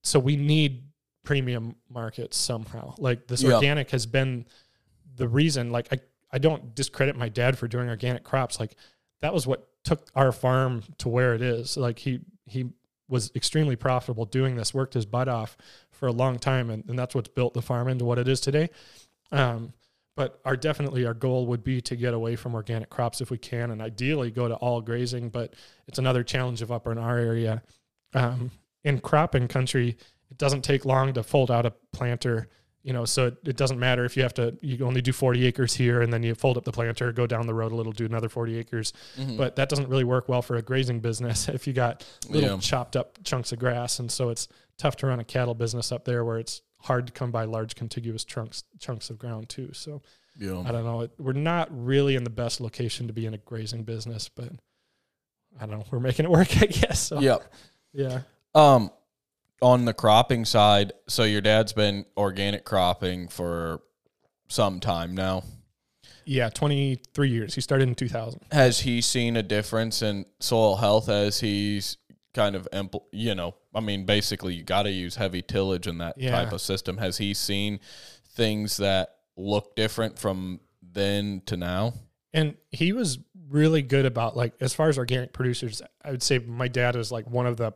so 0.03 0.19
we 0.19 0.37
need 0.37 0.85
premium 1.25 1.75
markets 1.89 2.37
somehow. 2.37 2.95
Like 2.99 3.27
this 3.27 3.43
Yeah. 3.43 3.55
organic 3.55 3.91
has 3.93 4.05
been 4.07 4.45
the 5.17 5.27
reason. 5.29 5.71
Like 5.71 5.91
I 5.93 5.99
I 6.35 6.39
don't 6.39 6.75
discredit 6.75 7.15
my 7.15 7.29
dad 7.29 7.57
for 7.57 7.69
doing 7.69 7.89
organic 7.89 8.25
crops. 8.25 8.59
Like 8.59 8.75
that 9.21 9.33
was 9.33 9.47
what 9.47 9.69
took 9.85 10.11
our 10.17 10.33
farm 10.33 10.83
to 10.99 11.09
where 11.09 11.33
it 11.33 11.41
is. 11.41 11.77
Like 11.77 12.01
he 12.01 12.23
he 12.47 12.71
was 13.09 13.31
extremely 13.37 13.77
profitable 13.77 14.25
doing 14.25 14.57
this, 14.57 14.75
worked 14.75 14.95
his 14.95 15.07
butt 15.07 15.29
off 15.29 15.57
for 15.93 16.09
a 16.09 16.13
long 16.13 16.41
time, 16.41 16.71
and, 16.71 16.83
and 16.89 16.99
that's 16.99 17.15
what's 17.15 17.29
built 17.29 17.55
the 17.55 17.63
farm 17.63 17.87
into 17.87 18.05
what 18.05 18.19
it 18.19 18.27
is 18.27 18.41
today. 18.41 18.69
Um, 19.31 19.75
but 20.17 20.41
our 20.45 20.57
definitely 20.57 21.07
our 21.07 21.15
goal 21.15 21.47
would 21.47 21.63
be 21.63 21.81
to 21.83 21.95
get 21.95 22.15
away 22.15 22.35
from 22.35 22.55
organic 22.55 22.91
crops 22.91 23.21
if 23.21 23.31
we 23.31 23.39
can, 23.39 23.71
and 23.71 23.81
ideally 23.81 24.33
go 24.33 24.49
to 24.49 24.55
all 24.57 24.81
grazing. 24.81 25.29
But 25.29 25.55
it's 25.87 26.01
another 26.01 26.25
challenge 26.25 26.63
of 26.63 26.73
up 26.73 26.89
in 26.89 26.99
our 26.99 27.17
area. 27.17 27.63
Um, 28.13 28.51
in 28.83 29.01
cropping 29.01 29.47
country, 29.47 29.97
it 30.31 30.39
doesn't 30.39 30.63
take 30.63 30.85
long 30.85 31.13
to 31.15 31.23
fold 31.23 31.53
out 31.53 31.65
a 31.65 31.73
planter, 31.93 32.49
you 32.85 32.93
know, 32.93 33.05
so 33.07 33.27
it, 33.29 33.37
it 33.47 33.57
doesn't 33.57 33.79
matter 33.81 34.05
if 34.05 34.15
you 34.17 34.23
have 34.23 34.35
to, 34.35 34.57
you 34.61 34.85
only 34.87 35.01
do 35.01 35.11
40 35.13 35.45
acres 35.47 35.75
here 35.75 36.03
and 36.03 36.13
then 36.13 36.23
you 36.23 36.35
fold 36.35 36.57
up 36.59 36.65
the 36.65 36.71
planter, 36.71 37.11
go 37.13 37.27
down 37.27 37.47
the 37.47 37.55
road 37.55 37.73
a 37.73 37.75
little, 37.75 37.93
do 37.93 38.05
another 38.05 38.29
40 38.29 38.59
acres. 38.59 38.93
Mhm. 39.19 39.37
But 39.39 39.57
that 39.57 39.69
doesn't 39.71 39.89
really 39.89 40.05
work 40.05 40.29
well 40.29 40.43
for 40.43 40.57
a 40.57 40.63
grazing 40.63 41.01
business 41.01 41.49
if 41.59 41.67
you 41.67 41.73
got 41.73 42.07
little 42.29 42.51
Yeah. 42.51 42.59
chopped 42.59 42.95
up 42.95 43.19
chunks 43.25 43.51
of 43.53 43.59
grass. 43.59 43.99
And 43.99 44.13
so 44.13 44.29
it's 44.29 44.49
tough 44.79 44.97
to 44.97 45.07
run 45.07 45.19
a 45.19 45.25
cattle 45.25 45.55
business 45.55 45.91
up 45.91 46.05
there 46.05 46.25
where 46.25 46.39
it's 46.39 46.61
hard 46.83 47.07
to 47.07 47.13
come 47.15 47.31
by 47.31 47.45
large 47.45 47.75
contiguous 47.75 48.23
chunks, 48.25 48.65
chunks 48.79 49.09
of 49.09 49.19
ground 49.19 49.49
too. 49.49 49.71
So 49.73 50.03
yeah. 50.39 50.61
I 50.67 50.71
don't 50.71 50.85
know. 50.85 51.01
It, 51.01 51.13
we're 51.19 51.33
not 51.33 51.69
really 51.71 52.17
in 52.17 52.25
the 52.25 52.31
best 52.31 52.61
location 52.61 53.07
to 53.07 53.15
be 53.15 53.25
in 53.25 53.33
a 53.33 53.39
grazing 53.39 53.85
business, 53.85 54.29
but 54.29 54.51
I 55.59 55.65
don't 55.67 55.79
know. 55.79 55.85
We're 55.91 56.01
making 56.01 56.27
it 56.27 56.31
work, 56.31 56.55
I 56.63 56.67
guess. 56.67 57.01
So, 57.01 57.21
Yep. 57.21 57.51
yeah. 57.95 58.21
Um, 58.55 58.91
on 59.65 59.87
the 59.87 59.95
cropping 59.95 60.45
side, 60.45 60.93
so 61.09 61.25
your 61.25 61.41
dad's 61.41 61.73
been 61.73 62.05
organic 62.19 62.67
cropping 62.67 63.29
for 63.29 63.81
some 64.49 64.79
time 64.79 65.15
now. 65.15 65.43
Yeah. 66.27 66.51
23 66.51 67.31
years. 67.31 67.55
He 67.55 67.63
started 67.63 67.89
in 67.89 67.95
2000. 67.95 68.43
Has 68.53 68.81
he 68.81 69.01
seen 69.01 69.37
a 69.37 69.43
difference 69.43 70.03
in 70.03 70.27
soil 70.39 70.77
health 70.77 71.09
as 71.09 71.41
he's 71.41 71.97
kind 72.35 72.55
of, 72.55 72.69
impl- 72.75 73.05
you 73.11 73.35
know, 73.35 73.55
I 73.75 73.81
mean, 73.81 74.05
basically, 74.05 74.55
you 74.55 74.63
got 74.65 74.83
to 74.83 74.91
use 74.91 75.17
heavy 75.17 75.41
tillage 75.41 75.87
in 75.87 75.97
that 75.99 76.19
Yeah. 76.19 76.33
type 76.33 76.53
of 76.53 76.61
system. 76.61 76.99
Has 76.99 77.17
he 77.17 77.33
seen 77.33 77.81
things 78.35 78.77
that 78.77 79.17
look 79.37 79.75
different 79.77 80.19
from 80.19 80.61
then 80.83 81.41
to 81.47 81.57
now? 81.57 81.95
And 82.35 82.57
he 82.71 82.93
was 82.93 83.19
really 83.49 83.81
good 83.83 84.05
about 84.05 84.37
like 84.37 84.53
as 84.61 84.75
far 84.75 84.89
as 84.91 84.99
organic 84.99 85.33
producers, 85.33 85.81
I 86.05 86.11
would 86.11 86.23
say 86.23 86.39
my 86.39 86.69
dad 86.69 86.97
is 86.97 87.11
like 87.13 87.29
one 87.31 87.47
of 87.47 87.57
the 87.57 87.73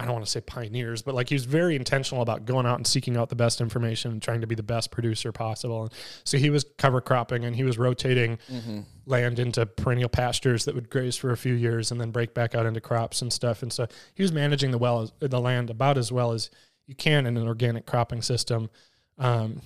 I 0.00 0.04
don't 0.04 0.14
want 0.14 0.24
to 0.24 0.30
say 0.30 0.40
pioneers, 0.40 1.02
but 1.02 1.14
like 1.14 1.28
he 1.28 1.34
was 1.34 1.44
very 1.44 1.76
intentional 1.76 2.22
about 2.22 2.46
going 2.46 2.64
out 2.64 2.76
and 2.76 2.86
seeking 2.86 3.18
out 3.18 3.28
the 3.28 3.36
best 3.36 3.60
information 3.60 4.12
and 4.12 4.22
trying 4.22 4.40
to 4.40 4.46
be 4.46 4.54
the 4.54 4.62
best 4.62 4.90
producer 4.90 5.30
possible. 5.30 5.82
And 5.82 5.92
so 6.24 6.38
he 6.38 6.48
was 6.48 6.64
cover 6.78 7.02
cropping 7.02 7.44
and 7.44 7.54
he 7.54 7.64
was 7.64 7.76
rotating 7.76 8.38
Mm-hmm. 8.50 8.80
land 9.04 9.38
into 9.38 9.66
perennial 9.66 10.08
pastures 10.08 10.64
that 10.64 10.74
would 10.74 10.88
graze 10.88 11.16
for 11.16 11.32
a 11.32 11.36
few 11.36 11.52
years 11.52 11.90
and 11.92 12.00
then 12.00 12.10
break 12.12 12.32
back 12.32 12.54
out 12.54 12.64
into 12.64 12.80
crops 12.80 13.20
and 13.20 13.30
stuff. 13.30 13.62
And 13.62 13.70
so 13.70 13.86
he 14.14 14.22
was 14.22 14.32
managing 14.32 14.70
the 14.70 14.78
well 14.78 15.12
the 15.18 15.40
land 15.40 15.68
about 15.68 15.98
as 15.98 16.10
well 16.10 16.32
as 16.32 16.50
you 16.86 16.94
can 16.94 17.26
in 17.26 17.36
an 17.36 17.46
organic 17.46 17.84
cropping 17.84 18.22
system. 18.22 18.70
Um, 19.18 19.60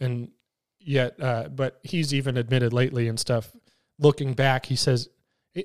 and 0.00 0.30
yet, 0.80 1.20
uh, 1.22 1.48
but 1.48 1.78
he's 1.84 2.12
even 2.12 2.36
admitted 2.36 2.72
lately 2.72 3.06
and 3.06 3.20
stuff. 3.20 3.54
Looking 3.98 4.34
back, 4.34 4.66
he 4.66 4.76
says 4.76 5.08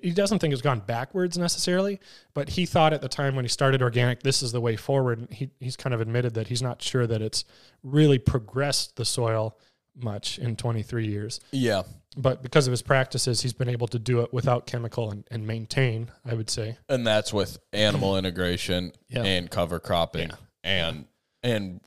he 0.01 0.12
doesn't 0.12 0.39
think 0.39 0.54
it's 0.54 0.62
gone 0.62 0.80
backwards 0.80 1.38
necessarily, 1.38 1.99
but 2.34 2.49
he 2.49 2.65
thought 2.65 2.93
at 2.93 3.01
the 3.01 3.10
time 3.10 3.36
when 3.36 3.45
he 3.45 3.49
started 3.49 3.82
organic, 3.82 4.23
this 4.23 4.41
is 4.41 4.51
the 4.51 4.62
way 4.62 4.75
forward. 4.75 5.19
And 5.19 5.34
he, 5.34 5.49
he's 5.60 5.75
kind 5.75 5.93
of 5.93 6.01
admitted 6.01 6.34
that 6.36 6.47
he's 6.47 6.62
not 6.62 6.82
sure 6.82 7.06
that 7.08 7.21
it's 7.21 7.43
really 7.84 8.17
progressed 8.19 8.95
the 8.95 9.06
soil 9.06 9.58
much 9.95 10.39
in 10.39 10.56
23 10.56 11.06
years 11.06 11.41
Yeah. 11.51 11.82
but 12.15 12.41
because 12.41 12.65
of 12.65 12.71
his 12.71 12.82
practices, 12.82 13.41
he's 13.41 13.51
been 13.51 13.67
able 13.67 13.88
to 13.89 13.99
do 13.99 14.21
it 14.21 14.32
without 14.32 14.65
chemical 14.65 15.12
and, 15.12 15.25
and 15.30 15.45
maintain. 15.45 16.10
I 16.25 16.34
would 16.34 16.49
say, 16.49 16.77
And 16.88 17.06
that's 17.06 17.34
with 17.34 17.58
animal 17.73 18.17
integration 18.17 18.93
Yeah. 19.10 19.23
and 19.23 19.51
cover 19.51 19.80
cropping 19.82 20.30
Yeah. 20.30 20.36
and 20.63 21.06
and 21.43 21.82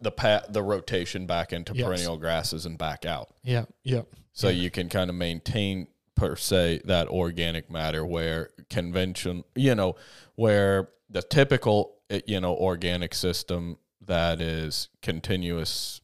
the 0.00 0.12
pa- 0.12 0.42
the 0.48 0.62
rotation 0.62 1.26
back 1.26 1.52
into 1.52 1.74
Yes. 1.74 1.86
perennial 1.86 2.16
grasses 2.18 2.64
and 2.64 2.78
back 2.78 3.04
out. 3.04 3.30
yeah, 3.42 3.64
yeah, 3.82 4.02
So 4.32 4.48
you 4.48 4.70
can 4.70 4.88
kind 4.88 5.10
of 5.10 5.16
maintain 5.16 5.88
per 6.18 6.36
se 6.36 6.82
that 6.84 7.08
organic 7.08 7.70
matter 7.70 8.04
where 8.04 8.50
convention, 8.68 9.44
you 9.54 9.74
know, 9.74 9.96
where 10.34 10.90
the 11.08 11.22
typical 11.22 11.96
eh, 12.10 12.20
you 12.26 12.40
know 12.40 12.54
organic 12.54 13.14
system 13.14 13.78
that 14.00 14.40
is 14.40 14.88
continuous 15.02 16.00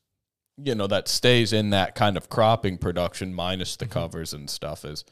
you 0.62 0.74
know 0.74 0.86
that 0.86 1.08
stays 1.08 1.52
in 1.52 1.70
that 1.70 1.94
kind 1.94 2.16
of 2.16 2.28
cropping 2.28 2.78
production 2.78 3.34
minus 3.34 3.76
the 3.76 3.86
covers 3.86 4.32
and 4.32 4.48
stuff 4.48 4.84
is 4.84 5.04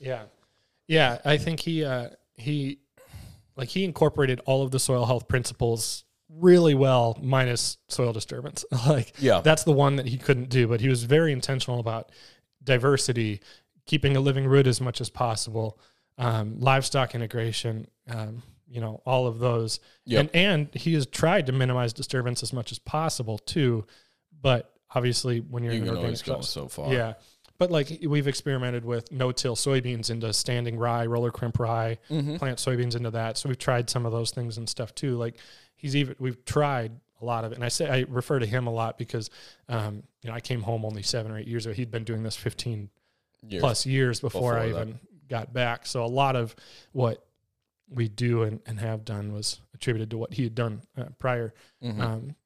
yeah, 0.00 0.22
yeah. 0.88 1.18
I 1.24 1.36
think 1.36 1.60
he 1.60 1.84
uh, 1.84 2.08
he 2.34 2.80
like 3.54 3.68
he 3.68 3.84
incorporated 3.84 4.40
all 4.46 4.62
of 4.62 4.70
the 4.70 4.80
soil 4.80 5.04
health 5.04 5.28
principles 5.28 6.04
really 6.28 6.74
well, 6.74 7.18
minus 7.22 7.76
soil 7.88 8.12
disturbance. 8.12 8.64
like 8.88 9.12
yeah 9.18 9.42
that's 9.42 9.64
the 9.64 9.72
one 9.72 9.96
that 9.96 10.06
he 10.06 10.16
couldn't 10.16 10.48
do, 10.48 10.66
but 10.66 10.80
he 10.80 10.88
was 10.88 11.04
very 11.04 11.32
intentional 11.32 11.78
about 11.78 12.10
diversity, 12.64 13.40
keeping 13.90 14.16
a 14.16 14.20
living 14.20 14.46
root 14.46 14.68
as 14.68 14.80
much 14.80 15.00
as 15.00 15.10
possible, 15.10 15.76
um, 16.16 16.60
livestock 16.60 17.16
integration, 17.16 17.88
um, 18.08 18.40
you 18.68 18.80
know, 18.80 19.02
all 19.04 19.26
of 19.26 19.40
those. 19.40 19.80
Yep. 20.04 20.20
And 20.20 20.30
and 20.36 20.74
he 20.74 20.94
has 20.94 21.06
tried 21.06 21.46
to 21.46 21.52
minimize 21.52 21.92
disturbance 21.92 22.44
as 22.44 22.52
much 22.52 22.70
as 22.70 22.78
possible 22.78 23.36
too, 23.36 23.84
but 24.40 24.72
obviously 24.94 25.40
when 25.40 25.64
you're 25.64 25.72
you 25.72 25.80
in 25.80 25.86
can 25.86 25.96
an 25.96 26.04
organic 26.04 26.24
go 26.24 26.40
so 26.40 26.68
far 26.68 26.92
yeah. 26.92 27.14
But 27.58 27.72
like 27.72 27.98
we've 28.06 28.28
experimented 28.28 28.84
with 28.84 29.10
no-till 29.10 29.56
soybeans 29.56 30.08
into 30.08 30.32
standing 30.32 30.78
rye, 30.78 31.04
roller 31.04 31.32
crimp 31.32 31.58
rye, 31.58 31.98
mm-hmm. 32.08 32.36
plant 32.36 32.58
soybeans 32.58 32.96
into 32.96 33.10
that. 33.10 33.36
So 33.36 33.50
we've 33.50 33.58
tried 33.58 33.90
some 33.90 34.06
of 34.06 34.12
those 34.12 34.30
things 34.30 34.56
and 34.56 34.68
stuff 34.68 34.94
too. 34.94 35.16
Like 35.16 35.36
he's 35.74 35.96
even 35.96 36.14
we've 36.20 36.42
tried 36.44 36.92
a 37.20 37.24
lot 37.24 37.44
of 37.44 37.50
it, 37.50 37.56
and 37.56 37.64
I 37.64 37.68
say 37.68 37.90
I 37.90 38.06
refer 38.08 38.38
to 38.38 38.46
him 38.46 38.68
a 38.68 38.72
lot 38.72 38.96
because 38.96 39.30
um, 39.68 40.04
you 40.22 40.30
know 40.30 40.36
I 40.36 40.40
came 40.40 40.62
home 40.62 40.84
only 40.84 41.02
seven 41.02 41.32
or 41.32 41.38
eight 41.38 41.48
years 41.48 41.66
ago. 41.66 41.74
He'd 41.74 41.90
been 41.90 42.04
doing 42.04 42.22
this 42.22 42.36
fifteen 42.36 42.88
Years. 43.48 43.60
plus 43.60 43.86
years 43.86 44.20
before, 44.20 44.58
I 44.58 44.66
Before 44.66 44.78
that. 44.80 44.88
even 44.88 45.00
got 45.28 45.52
back. 45.52 45.86
So 45.86 46.04
a 46.04 46.06
lot 46.06 46.36
of 46.36 46.54
what 46.92 47.24
we 47.88 48.08
do 48.08 48.42
and, 48.42 48.60
and 48.66 48.78
have 48.80 49.04
done 49.04 49.32
was 49.32 49.60
attributed 49.74 50.10
to 50.10 50.18
what 50.18 50.32
he 50.34 50.44
had 50.44 50.54
done 50.54 50.82
uh, 50.96 51.04
prior. 51.18 51.52
Mhm. 51.82 52.00
Um, 52.00 52.36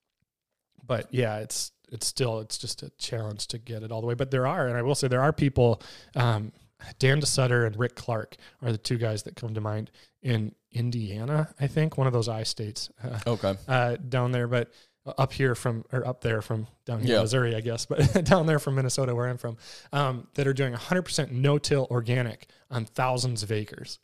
but 0.86 1.08
yeah, 1.12 1.38
it's 1.38 1.72
it's 1.90 2.06
still 2.06 2.40
it's 2.40 2.58
just 2.58 2.82
a 2.82 2.90
challenge 2.98 3.46
to 3.48 3.58
get 3.58 3.82
it 3.82 3.90
all 3.92 4.00
the 4.00 4.06
way. 4.06 4.14
But 4.14 4.30
there 4.30 4.46
are, 4.46 4.66
and 4.68 4.76
I 4.76 4.82
will 4.82 4.94
say 4.94 5.08
there 5.08 5.22
are 5.22 5.32
people. 5.32 5.80
Um, 6.14 6.52
Dan 6.98 7.20
DeSutter 7.20 7.66
and 7.66 7.78
Rick 7.78 7.94
Clark 7.94 8.36
are 8.60 8.70
the 8.70 8.76
two 8.78 8.98
guys 8.98 9.22
that 9.22 9.36
come 9.36 9.54
to 9.54 9.60
mind 9.60 9.90
in 10.22 10.54
Indiana. 10.72 11.48
I 11.58 11.66
think 11.66 11.96
one 11.96 12.06
of 12.06 12.12
those 12.12 12.28
I 12.28 12.42
states 12.42 12.90
uh, 13.02 13.18
okay 13.26 13.56
uh, 13.68 13.96
down 14.08 14.32
there, 14.32 14.46
but 14.48 14.70
up 15.06 15.32
here 15.32 15.54
from 15.54 15.84
or 15.92 16.06
up 16.06 16.20
there 16.22 16.40
from 16.40 16.66
down 16.86 17.00
here, 17.00 17.10
Yeah. 17.10 17.16
in 17.16 17.22
Missouri, 17.22 17.54
I 17.54 17.60
guess, 17.60 17.84
but 17.86 18.24
down 18.24 18.46
there 18.46 18.58
from 18.58 18.74
Minnesota, 18.76 19.14
where 19.14 19.28
I'm 19.28 19.36
from, 19.36 19.56
um, 19.92 20.28
that 20.34 20.46
are 20.46 20.54
doing 20.54 20.72
100% 20.72 21.30
no-till 21.30 21.86
organic 21.90 22.46
on 22.70 22.86
thousands 22.86 23.42
of 23.42 23.52
acres, 23.52 23.98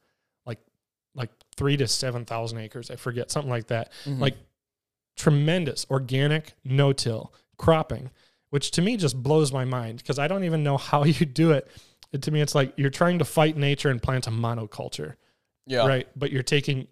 like 0.44 0.58
like 1.14 1.30
three 1.56 1.76
to 1.78 1.88
seven 1.88 2.24
thousand 2.24 2.58
acres, 2.58 2.90
I 2.90 2.96
forget 2.96 3.30
something 3.30 3.50
like 3.50 3.68
that. 3.68 3.92
Mhm. 4.04 4.18
Like 4.20 4.36
tremendous 5.16 5.86
organic 5.90 6.52
no-till 6.64 7.32
cropping, 7.56 8.10
which 8.50 8.70
to 8.72 8.82
me 8.82 8.96
just 8.96 9.20
blows 9.22 9.52
my 9.52 9.64
mind 9.64 9.98
because 9.98 10.18
I 10.18 10.28
don't 10.28 10.44
even 10.44 10.62
know 10.62 10.76
how 10.76 11.04
you 11.04 11.26
do 11.26 11.52
it. 11.52 11.68
It- 12.12 12.22
to 12.22 12.30
me, 12.30 12.40
it's 12.40 12.54
like 12.54 12.72
you're 12.76 12.90
trying 12.90 13.18
to 13.20 13.24
fight 13.24 13.56
nature 13.56 13.88
and 13.90 14.02
plant 14.02 14.26
a 14.26 14.30
monoculture 14.30 15.14
yeah 15.66 15.86
right? 15.86 16.08
But 16.16 16.32
you're 16.32 16.42
taking 16.42 16.88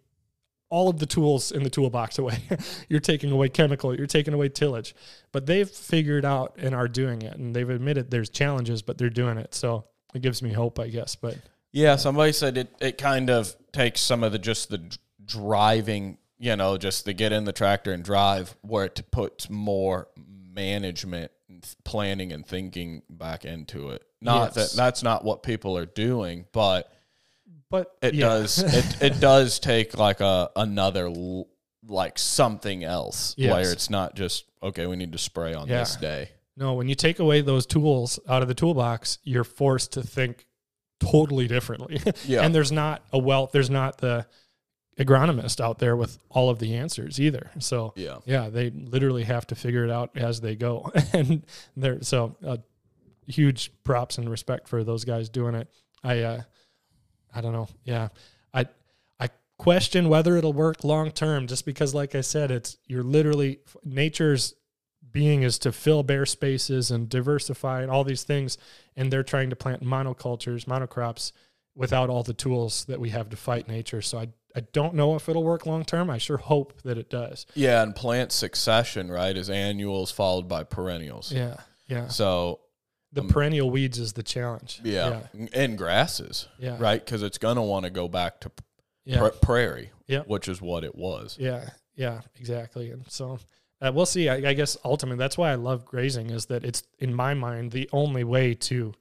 all 0.70 0.88
of 0.88 0.98
the 0.98 1.07
tools 1.07 1.50
in 1.50 1.62
the 1.62 1.70
toolbox 1.70 2.18
away. 2.18 2.38
you're 2.88 3.00
taking 3.00 3.31
away 3.31 3.48
chemical, 3.48 3.94
you're 3.96 4.07
taking 4.07 4.35
away 4.35 4.48
tillage. 4.48 4.94
But 5.33 5.46
they've 5.46 5.68
figured 5.68 6.24
out 6.24 6.54
and 6.59 6.74
are 6.74 6.88
doing 6.88 7.22
it, 7.22 7.37
and 7.37 7.54
they've 7.57 7.68
admitted 7.68 8.11
there's 8.11 8.28
challenges, 8.31 8.83
but 8.83 8.98
they're 8.98 9.11
doing 9.11 9.38
it. 9.38 9.54
So 9.54 9.85
it 10.14 10.22
gives 10.22 10.42
me 10.42 10.52
hope, 10.52 10.78
I 10.78 10.88
guess. 10.88 11.14
But 11.14 11.37
Yeah, 11.72 11.96
somebody 11.96 12.33
said 12.33 12.59
it, 12.59 12.68
it 12.81 12.98
kind 12.98 13.31
of 13.31 13.54
takes 13.72 14.00
some 14.00 14.22
of 14.22 14.33
the 14.33 14.38
just 14.38 14.70
the 14.70 14.96
driving, 15.24 16.18
you 16.38 16.57
know, 16.57 16.76
just 16.76 17.04
to 17.07 17.12
get 17.12 17.33
in 17.33 17.44
the 17.44 17.52
tractor 17.52 17.92
and 17.92 18.02
drive, 18.04 18.57
where 18.62 18.85
it 18.87 19.00
puts 19.11 19.48
more 19.50 20.09
management, 20.52 21.31
planning, 21.85 22.33
and 22.33 22.46
thinking 22.46 23.02
back 23.09 23.44
into 23.44 23.90
it. 23.90 24.02
Not 24.20 24.54
Yes. 24.57 24.72
that 24.72 24.76
that's 24.76 25.02
not 25.02 25.24
what 25.24 25.42
people 25.42 25.76
are 25.78 25.87
doing, 25.87 26.46
but 26.52 26.92
but 27.70 27.96
it 28.02 28.14
yeah. 28.14 28.26
does 28.28 28.59
it, 28.74 29.02
it 29.02 29.20
does 29.20 29.59
take 29.59 29.96
like 29.96 30.20
a 30.20 30.50
another 30.57 31.11
like 31.87 32.18
something 32.18 32.85
else 32.85 33.35
Yes. 33.38 33.52
where 33.52 33.72
it's 33.72 33.90
not 33.90 34.14
just 34.14 34.44
okay, 34.62 34.87
we 34.87 34.96
need 34.96 35.12
to 35.12 35.18
spray 35.18 35.54
on 35.54 35.68
Yeah. 35.68 35.81
this 35.81 35.96
day. 35.96 36.31
no, 36.57 36.74
when 36.74 36.88
you 36.88 36.94
take 36.94 37.18
away 37.20 37.40
those 37.40 37.66
tools 37.66 38.18
out 38.28 38.42
of 38.42 38.48
the 38.48 38.54
toolbox, 38.54 39.18
you're 39.22 39.44
forced 39.44 39.92
to 39.92 40.02
think 40.02 40.46
totally 41.00 41.46
differently. 41.46 42.00
Yeah. 42.26 42.42
and 42.42 42.54
there's 42.54 42.72
not 42.72 43.02
a 43.12 43.18
wealth, 43.18 43.52
there's 43.52 43.70
not 43.70 43.98
the 43.98 44.26
agronomist 44.98 45.61
out 45.61 45.78
there 45.78 45.96
with 45.96 46.18
all 46.28 46.50
of 46.50 46.59
the 46.59 46.74
answers 46.74 47.20
either. 47.20 47.50
So 47.61 47.92
Yeah. 47.96 48.18
yeah, 48.26 48.48
they 48.50 48.70
literally 48.70 49.22
have 49.24 49.46
to 49.48 49.54
figure 49.54 49.85
it 49.85 49.90
out 49.90 50.11
as 50.16 50.40
they 50.40 50.57
go, 50.57 50.90
and 51.12 51.46
they're 51.76 52.02
so 52.02 52.37
uh, 52.44 52.57
huge 53.28 53.70
props 53.85 54.18
and 54.18 54.28
respect 54.28 54.68
for 54.68 54.83
those 54.83 55.04
guys 55.04 55.28
doing 55.28 55.54
it. 55.54 55.68
I, 56.02 56.20
uh, 56.22 56.42
I 57.34 57.40
don't 57.40 57.52
know. 57.52 57.68
Yeah, 57.84 58.08
I, 58.52 58.66
I 59.20 59.28
question 59.58 60.08
whether 60.08 60.36
it'll 60.36 60.52
work 60.52 60.84
long 60.84 61.10
term, 61.10 61.46
just 61.46 61.64
because, 61.64 61.94
like 61.94 62.14
I 62.14 62.20
said, 62.20 62.50
it's 62.50 62.78
you're 62.86 63.02
literally 63.02 63.60
nature's 63.84 64.54
being 65.10 65.42
is 65.42 65.58
to 65.60 65.72
fill 65.72 66.02
bare 66.02 66.26
spaces 66.26 66.90
and 66.90 67.08
diversify 67.08 67.82
and 67.82 67.90
all 67.90 68.04
these 68.04 68.24
things, 68.24 68.58
and 68.96 69.12
they're 69.12 69.22
trying 69.22 69.50
to 69.50 69.56
plant 69.56 69.82
monocultures, 69.82 70.66
monocrops, 70.66 71.32
without 71.74 72.10
all 72.10 72.22
the 72.22 72.34
tools 72.34 72.84
that 72.86 73.00
we 73.00 73.10
have 73.10 73.30
to 73.30 73.36
fight 73.36 73.68
nature. 73.68 74.02
So 74.02 74.18
I 74.18 74.28
I 74.56 74.60
don't 74.72 74.94
know 74.94 75.14
if 75.14 75.28
it'll 75.28 75.44
work 75.44 75.66
long 75.66 75.84
term. 75.84 76.10
I 76.10 76.18
sure 76.18 76.38
hope 76.38 76.82
that 76.82 76.98
it 76.98 77.10
does. 77.10 77.46
Yeah, 77.54 77.82
and 77.82 77.94
plant 77.94 78.32
succession, 78.32 79.10
right, 79.10 79.36
is 79.36 79.50
annuals 79.50 80.10
followed 80.10 80.48
by 80.48 80.64
perennials. 80.64 81.30
Yeah, 81.30 81.56
yeah. 81.86 82.08
So 82.08 82.60
The 83.12 83.23
Um, 83.23 83.29
perennial 83.29 83.71
weeds 83.71 83.99
is 83.99 84.12
the 84.12 84.23
challenge. 84.23 84.81
yeah, 84.85 85.29
and 85.55 85.79
grasses, 85.79 86.47
yeah, 86.59 86.73
yeah. 86.73 86.77
right, 86.79 87.03
because 87.05 87.23
it's 87.23 87.38
gonna 87.38 87.64
want 87.64 87.85
to 87.85 87.90
go 87.90 88.07
back 88.09 88.40
to 88.40 88.51
Yeah, 89.05 89.18
pra- 89.21 89.31
prairie, 89.33 89.90
Yeah. 90.07 90.25
which 90.27 90.47
is 90.49 90.61
what 90.61 90.85
it 90.85 90.94
was. 90.94 91.37
yeah, 91.40 91.71
yeah, 91.97 92.21
exactly. 92.38 92.90
And 92.90 93.11
so 93.11 93.38
uh, 93.81 93.90
we'll 93.94 94.05
see. 94.07 94.29
I, 94.29 94.51
I 94.51 94.53
guess 94.55 94.77
ultimately 94.85 95.18
that's 95.18 95.38
why 95.38 95.51
I 95.53 95.55
love 95.55 95.85
grazing 95.87 96.31
is 96.31 96.47
that 96.47 96.64
it's 96.64 96.83
in 96.99 97.14
my 97.14 97.33
mind 97.33 97.71
the 97.73 97.88
only 97.92 98.25
way 98.25 98.53
to 98.55 98.92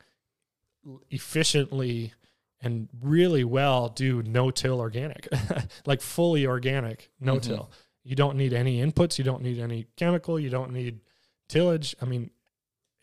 efficiently 1.09 2.13
and 2.61 2.89
really 3.01 3.43
well 3.43 3.89
do 3.89 4.23
no-till 4.23 4.79
organic, 4.79 5.27
like 5.85 6.01
fully 6.01 6.45
organic 6.47 7.09
no-till. 7.19 7.69
You 8.03 8.15
don't 8.15 8.37
need 8.37 8.53
any 8.53 8.81
inputs. 8.81 9.17
You 9.17 9.23
don't 9.23 9.43
need 9.43 9.59
any 9.59 9.87
chemical. 9.95 10.39
You 10.39 10.49
don't 10.49 10.71
need 10.71 11.01
tillage. 11.49 11.95
I 12.01 12.05
mean, 12.05 12.31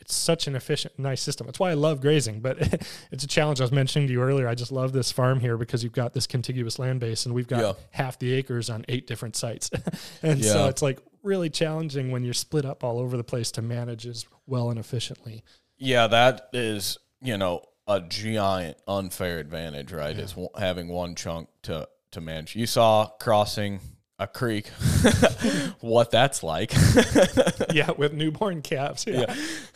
it's 0.04 0.14
such 0.14 0.46
an 0.46 0.54
efficient, 0.54 0.98
nice 0.98 1.22
system. 1.22 1.46
That's 1.46 1.58
why 1.58 1.70
I 1.70 1.74
love 1.74 2.00
grazing, 2.00 2.40
but 2.40 2.58
it's 3.10 3.24
a 3.24 3.26
challenge. 3.26 3.60
I 3.60 3.64
was 3.64 3.72
mentioning 3.72 4.06
to 4.08 4.12
you 4.12 4.20
earlier. 4.22 4.46
I 4.46 4.54
just 4.54 4.70
love 4.70 4.92
this 4.92 5.10
farm 5.10 5.40
here 5.40 5.56
because 5.56 5.82
you've 5.82 5.94
got 5.94 6.12
this 6.12 6.26
contiguous 6.26 6.78
land 6.78 7.00
base, 7.00 7.24
and 7.26 7.34
we've 7.34 7.48
got 7.48 7.60
Yeah. 7.60 7.72
half 7.92 8.18
the 8.18 8.32
acres 8.34 8.68
on 8.70 8.84
eight 8.88 9.06
different 9.06 9.34
sites, 9.36 9.70
and 10.22 10.44
so 10.44 10.66
it's 10.68 10.82
like 10.82 10.98
really 11.22 11.48
challenging 11.48 12.10
when 12.10 12.22
you're 12.22 12.34
split 12.34 12.66
up 12.66 12.84
all 12.84 12.98
over 12.98 13.16
the 13.16 13.24
place 13.24 13.50
to 13.52 13.62
manage 13.62 14.06
as 14.06 14.26
well 14.46 14.68
and 14.70 14.78
efficiently. 14.78 15.42
Yeah, 15.78 16.06
that 16.08 16.48
is 16.52 16.98
you 17.22 17.38
know 17.38 17.62
a 17.88 18.00
giant 18.00 18.76
unfair 18.86 19.38
advantage, 19.38 19.90
right? 19.92 20.14
Yeah. 20.16 20.22
Is 20.24 20.30
w- 20.32 20.48
having 20.58 20.88
one 20.88 21.14
chunk 21.14 21.48
to 21.62 21.88
to 22.12 22.20
manage. 22.20 22.54
You 22.54 22.66
saw 22.66 23.06
crossing 23.20 23.80
a 24.18 24.26
creek, 24.26 24.68
what 25.80 26.10
that's 26.10 26.42
like. 26.42 26.72
yeah, 27.72 27.90
with 27.92 28.12
newborn 28.12 28.62
calves. 28.62 29.04
Yeah, 29.06 29.20
Yeah. 29.28 29.34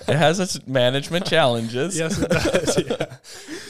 it 0.09 0.16
has 0.16 0.38
its 0.40 0.66
management 0.66 1.27
challenges. 1.27 1.98
yes, 1.98 2.18
it 2.20 2.31
does. 2.31 2.79
Yeah, 2.87 3.16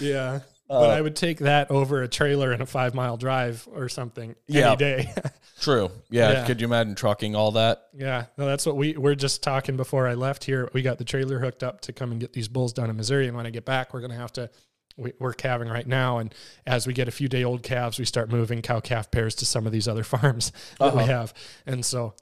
yeah. 0.00 0.40
Uh, 0.70 0.80
but 0.80 0.90
I 0.90 1.00
would 1.00 1.16
take 1.16 1.38
that 1.38 1.70
over 1.70 2.02
a 2.02 2.08
trailer 2.08 2.52
and 2.52 2.60
a 2.60 2.66
five 2.66 2.94
mile 2.94 3.16
drive 3.16 3.66
or 3.72 3.88
something 3.88 4.34
Yeah. 4.46 4.68
any 4.68 4.76
day. 4.76 5.14
True. 5.60 5.90
Yeah. 6.10 6.32
Yeah. 6.32 6.46
Could 6.46 6.60
you 6.60 6.66
imagine 6.66 6.94
trucking 6.94 7.34
all 7.34 7.52
that? 7.52 7.84
Yeah, 7.94 8.26
no, 8.36 8.44
that's 8.44 8.66
what 8.66 8.76
we 8.76 8.94
we're 8.94 9.14
just 9.14 9.42
talking 9.42 9.78
before 9.78 10.06
I 10.06 10.12
left 10.14 10.44
here. 10.44 10.68
We 10.74 10.82
got 10.82 10.98
the 10.98 11.04
trailer 11.04 11.38
hooked 11.38 11.62
up 11.62 11.80
to 11.82 11.94
come 11.94 12.12
and 12.12 12.20
get 12.20 12.34
these 12.34 12.48
bulls 12.48 12.74
down 12.74 12.90
in 12.90 12.96
Missouri, 12.96 13.26
and 13.28 13.36
when 13.36 13.46
I 13.46 13.50
get 13.50 13.64
back, 13.64 13.94
we're 13.94 14.02
gonna 14.02 14.16
have 14.16 14.32
to. 14.34 14.50
We, 14.98 15.12
we're 15.18 15.32
calving 15.32 15.68
right 15.68 15.86
now, 15.86 16.18
and 16.18 16.34
as 16.66 16.86
we 16.86 16.92
get 16.92 17.08
a 17.08 17.12
few 17.12 17.28
day 17.28 17.44
old 17.44 17.62
calves, 17.62 17.98
we 17.98 18.04
start 18.04 18.30
moving 18.30 18.60
cow 18.62 18.80
calf 18.80 19.10
pairs 19.10 19.34
to 19.36 19.46
some 19.46 19.64
of 19.66 19.72
these 19.72 19.86
other 19.88 20.02
farms 20.14 20.52
that 20.78 20.94
we 20.94 21.02
Uh-huh. 21.02 21.12
have, 21.12 21.34
and 21.66 21.84
so 21.86 22.14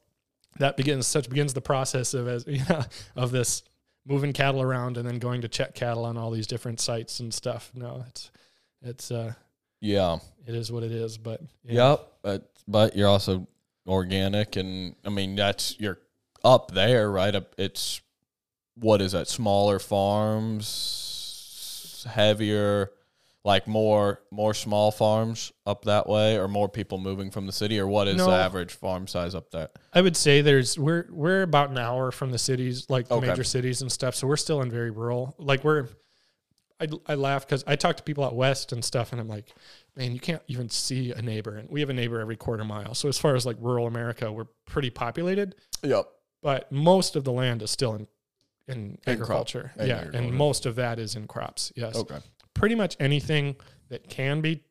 that 0.59 0.77
begins 0.77 1.07
such 1.07 1.29
begins 1.29 1.55
the 1.55 1.61
process 1.61 2.15
of 2.15 2.29
as 2.29 2.45
you 2.49 2.63
know, 2.69 2.85
of 3.17 3.31
this 3.31 3.63
moving 4.07 4.33
cattle 4.33 4.63
around 4.63 4.97
and 4.97 5.09
then 5.09 5.19
going 5.19 5.41
to 5.41 5.49
check 5.49 5.75
cattle 5.75 6.05
on 6.05 6.17
all 6.17 6.31
these 6.31 6.47
different 6.47 6.81
sites 6.81 7.19
and 7.21 7.33
stuff. 7.35 7.73
No, 7.75 8.05
it's 8.09 8.31
it's 8.83 9.11
uh 9.11 9.33
Yeah. 9.81 10.19
it 10.47 10.55
is 10.55 10.71
what 10.71 10.83
it 10.83 10.93
is, 10.93 11.19
but 11.19 11.41
yeah. 11.65 11.91
Yep. 11.91 12.09
But 12.23 12.51
but 12.69 12.97
you're 12.97 13.09
also 13.09 13.47
organic, 13.87 14.57
and 14.57 14.95
I 15.05 15.09
mean 15.11 15.35
that's 15.37 15.79
you're 15.81 15.99
up 16.45 16.71
there, 16.73 17.11
right? 17.11 17.35
Up. 17.35 17.55
It's 17.59 18.01
what 18.77 19.01
is 19.01 19.13
that? 19.13 19.27
Smaller 19.29 19.79
farms, 19.79 20.67
heavier, 22.07 22.93
like 23.45 23.67
more 23.69 24.21
more 24.33 24.55
small 24.55 24.91
farms 24.91 25.53
up 25.67 25.85
that 25.85 26.09
way, 26.09 26.37
or 26.39 26.49
more 26.49 26.69
people 26.69 26.99
moving 26.99 27.31
from 27.31 27.47
the 27.47 27.53
city, 27.53 27.79
or 27.79 27.87
what 27.87 28.09
is 28.09 28.17
No. 28.17 28.27
the 28.27 28.33
average 28.33 28.73
farm 28.75 29.07
size 29.07 29.35
up 29.35 29.51
there? 29.51 29.69
I 29.93 30.01
would 30.01 30.17
say 30.17 30.41
there's 30.43 30.79
we're 30.79 31.07
we're 31.11 31.43
about 31.43 31.71
an 31.71 31.79
hour 31.79 32.11
from 32.11 32.33
the 32.33 32.39
cities, 32.39 32.87
like 32.89 33.09
the 33.09 33.15
Okay. 33.17 33.29
major 33.29 33.45
cities 33.45 33.83
and 33.83 33.91
stuff. 33.93 34.15
So 34.15 34.27
we're 34.27 34.37
still 34.37 34.63
in 34.63 34.71
very 34.71 34.91
rural. 34.91 35.35
Like 35.39 35.63
we're, 35.63 35.89
I 36.81 36.89
I 37.07 37.15
laugh 37.15 37.47
because 37.47 37.63
I 37.67 37.77
talk 37.77 37.97
to 37.99 38.03
people 38.03 38.25
out 38.25 38.35
west 38.35 38.73
and 38.73 38.85
stuff, 38.85 39.13
and 39.13 39.21
I'm 39.21 39.29
like, 39.29 39.55
man, 39.97 40.13
you 40.13 40.21
can't 40.21 40.43
even 40.49 40.69
see 40.69 41.13
a 41.13 41.23
neighbor, 41.23 41.57
and 41.57 41.71
we 41.71 41.81
have 41.81 41.89
a 41.91 41.95
neighbor 41.95 42.21
every 42.21 42.37
quarter 42.37 42.65
mile. 42.65 42.95
So 42.95 43.09
as 43.09 43.17
far 43.17 43.35
as 43.37 43.47
like 43.47 43.57
rural 43.61 43.87
America, 43.87 44.31
we're 44.33 44.49
pretty 44.67 44.91
populated, 44.91 45.55
Yep. 45.83 46.07
but 46.43 46.71
most 46.73 47.15
of 47.17 47.23
the 47.25 47.33
land 47.33 47.63
is 47.63 47.71
still 47.71 47.95
in 47.95 48.09
in 48.69 48.99
crop- 49.05 49.13
agriculture. 49.15 49.73
in 49.79 49.87
yeah, 49.87 49.97
agriculture. 49.99 50.19
and 50.29 50.35
most 50.37 50.67
of 50.67 50.77
that 50.77 50.99
is 50.99 51.15
in 51.17 51.27
crops. 51.27 51.73
Yes, 51.77 51.97
Okay. 51.97 52.19
pretty 52.55 52.75
much 52.75 52.97
anything 53.01 53.57
that 53.89 54.09
can 54.09 54.41
be 54.41 54.63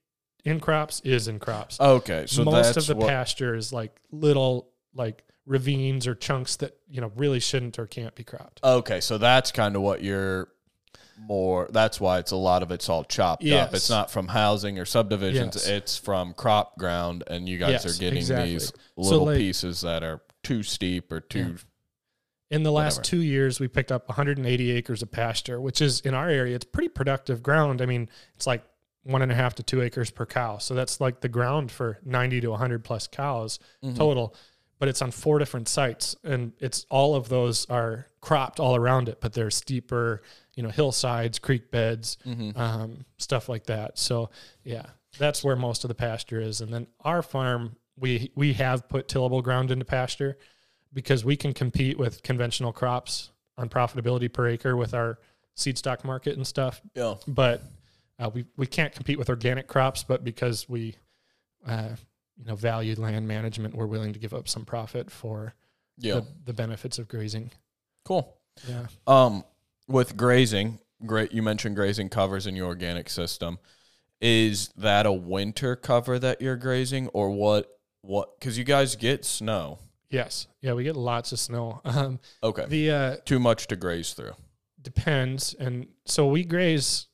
in 0.43 0.59
crops 0.59 1.01
is 1.03 1.27
in 1.27 1.39
crops 1.39 1.79
Okay. 1.79 2.25
So 2.27 2.43
most 2.43 2.77
of 2.77 2.85
the 2.87 2.95
what, 2.95 3.07
pasture 3.09 3.55
is 3.55 3.71
like 3.73 3.99
little 4.11 4.69
like 4.93 5.23
ravines 5.45 6.07
or 6.07 6.15
chunks 6.15 6.55
that 6.57 6.77
you 6.89 7.01
know 7.01 7.11
really 7.15 7.39
shouldn't 7.39 7.77
or 7.79 7.85
can't 7.87 8.15
be 8.15 8.23
cropped. 8.23 8.59
Okay, 8.63 8.99
so 9.01 9.17
that's 9.17 9.51
kind 9.51 9.75
of 9.75 9.81
what 9.81 10.03
you're 10.03 10.49
more. 11.17 11.69
That's 11.71 11.99
why 11.99 12.19
it's 12.19 12.31
a 12.31 12.35
lot 12.35 12.61
of 12.63 12.71
it's 12.71 12.89
all 12.89 13.03
chopped 13.05 13.43
Yes. 13.43 13.67
up. 13.69 13.73
It's 13.73 13.89
not 13.89 14.11
from 14.11 14.27
housing 14.27 14.77
or 14.79 14.85
subdivisions. 14.85 15.55
Yes. 15.55 15.67
It's 15.67 15.97
from 15.97 16.33
crop 16.33 16.77
ground, 16.77 17.23
and 17.27 17.47
you 17.47 17.57
guys 17.57 17.83
Yes, 17.83 17.85
are 17.85 17.99
getting 17.99 18.17
exactly. 18.19 18.51
these 18.53 18.67
So, 18.67 18.73
little 18.97 19.25
like- 19.27 19.37
pieces 19.37 19.81
that 19.81 20.03
are 20.03 20.21
too 20.43 20.61
steep 20.63 21.11
or 21.11 21.21
too. 21.21 21.55
In 22.51 22.63
the 22.63 22.71
last 22.71 22.97
Whatever. 22.97 23.09
two 23.09 23.21
years, 23.21 23.59
we 23.59 23.67
picked 23.67 23.91
up 23.91 24.07
180 24.07 24.71
acres 24.71 25.01
of 25.01 25.11
pasture, 25.11 25.59
which 25.59 25.81
is 25.81 25.99
in 26.01 26.13
our 26.13 26.29
area. 26.29 26.55
It's 26.55 26.65
pretty 26.65 26.89
productive 26.89 27.41
ground. 27.41 27.81
I 27.81 27.85
mean, 27.87 28.07
it's 28.35 28.45
like 28.45 28.63
one 29.03 29.21
and 29.23 29.31
a 29.31 29.35
half 29.35 29.55
to 29.55 29.63
two 29.63 29.81
acres 29.81 30.11
per 30.11 30.25
cow. 30.25 30.57
So 30.59 30.75
that's 30.75 31.01
like 31.01 31.21
the 31.21 31.29
ground 31.29 31.71
for 31.71 31.99
90 32.05 32.41
to 32.41 32.51
100 32.51 32.83
plus 32.83 33.07
cows 33.07 33.59
Mhm. 33.83 33.95
total. 33.95 34.35
But 34.77 34.89
it's 34.89 35.01
on 35.01 35.09
four 35.11 35.39
different 35.39 35.67
sites, 35.69 36.15
and 36.23 36.51
it's 36.59 36.85
all 36.89 37.15
of 37.15 37.29
those 37.29 37.65
are 37.69 38.07
cropped 38.19 38.59
all 38.59 38.75
around 38.75 39.07
it. 39.09 39.21
But 39.21 39.33
they're 39.33 39.49
steeper, 39.51 40.21
you 40.53 40.61
know, 40.63 40.69
hillsides, 40.69 41.39
creek 41.39 41.71
beds, 41.71 42.17
Mhm. 42.25 42.55
um, 42.57 43.05
stuff 43.17 43.47
like 43.49 43.65
that. 43.67 43.97
So 43.97 44.29
yeah, 44.63 44.85
that's 45.17 45.43
where 45.43 45.55
most 45.55 45.83
of 45.83 45.87
the 45.87 45.95
pasture 45.95 46.41
is. 46.41 46.59
And 46.61 46.73
then 46.73 46.87
our 47.01 47.21
farm, 47.21 47.77
we 47.97 48.31
we 48.35 48.53
have 48.53 48.87
put 48.89 49.07
tillable 49.07 49.41
ground 49.41 49.71
into 49.71 49.85
pasture 49.85 50.37
because 50.95 51.23
we 51.23 51.35
can 51.35 51.53
compete 51.53 51.99
with 51.99 52.23
conventional 52.23 52.73
crops 52.73 53.29
on 53.57 53.69
profitability 53.69 54.31
per 54.31 54.47
acre 54.47 54.75
with 54.75 54.95
our 54.95 55.19
seed 55.53 55.77
stock 55.77 56.03
market 56.03 56.35
and 56.35 56.47
stuff. 56.47 56.81
Yeah. 56.95 57.15
But 57.27 57.61
uh, 58.17 58.31
we 58.33 58.45
we 58.57 58.65
can't 58.65 58.93
compete 58.93 59.19
with 59.19 59.29
organic 59.29 59.67
crops. 59.67 60.03
But 60.03 60.23
because 60.23 60.67
we 60.67 60.95
uh, 61.67 61.89
you 62.37 62.45
know 62.45 62.55
value 62.55 62.95
land 62.95 63.27
management, 63.27 63.75
we're 63.75 63.85
willing 63.85 64.13
to 64.13 64.19
give 64.19 64.33
up 64.33 64.47
some 64.47 64.65
profit 64.65 65.11
for 65.11 65.53
Yeah. 65.97 66.15
the, 66.15 66.25
the 66.45 66.53
benefits 66.53 66.97
of 66.97 67.07
grazing. 67.07 67.51
Cool. 68.05 68.35
Yeah. 68.67 68.87
Um, 69.05 69.43
with 69.87 70.15
grazing, 70.17 70.79
great. 71.05 71.31
You 71.33 71.43
mentioned 71.43 71.75
grazing 71.75 72.09
covers 72.09 72.47
in 72.47 72.55
your 72.55 72.67
organic 72.67 73.09
system. 73.09 73.59
Is 74.21 74.69
that 74.77 75.05
a 75.05 75.11
winter 75.11 75.75
cover 75.75 76.17
that 76.19 76.41
you're 76.41 76.55
grazing, 76.55 77.09
or 77.09 77.29
what? 77.31 77.69
What? 78.01 78.39
Because 78.39 78.57
you 78.57 78.63
guys 78.63 78.95
get 78.95 79.25
snow. 79.25 79.79
Yes. 80.09 80.47
Yeah. 80.61 80.73
We 80.73 80.83
get 80.83 80.95
lots 80.95 81.31
of 81.31 81.39
snow. 81.39 81.81
Um, 81.85 82.19
Okay. 82.43 82.65
the 82.67 82.91
uh, 82.91 83.15
Too 83.25 83.39
much 83.39 83.67
to 83.67 83.75
graze 83.75 84.13
through. 84.13 84.33
depends 84.81 85.53
and 85.55 85.87
so 86.05 86.27
we 86.27 86.43
graze 86.43 87.07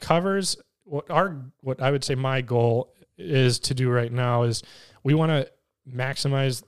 covers 0.00 0.56
what 0.84 1.10
our 1.10 1.36
what 1.60 1.80
i 1.80 1.90
would 1.90 2.04
say 2.04 2.14
my 2.14 2.40
goal 2.40 2.92
is 3.18 3.58
to 3.58 3.74
do 3.74 3.88
right 3.90 4.12
now 4.12 4.42
is 4.42 4.62
we 5.02 5.14
want 5.14 5.30
to 5.30 5.48
maximize 5.90 6.62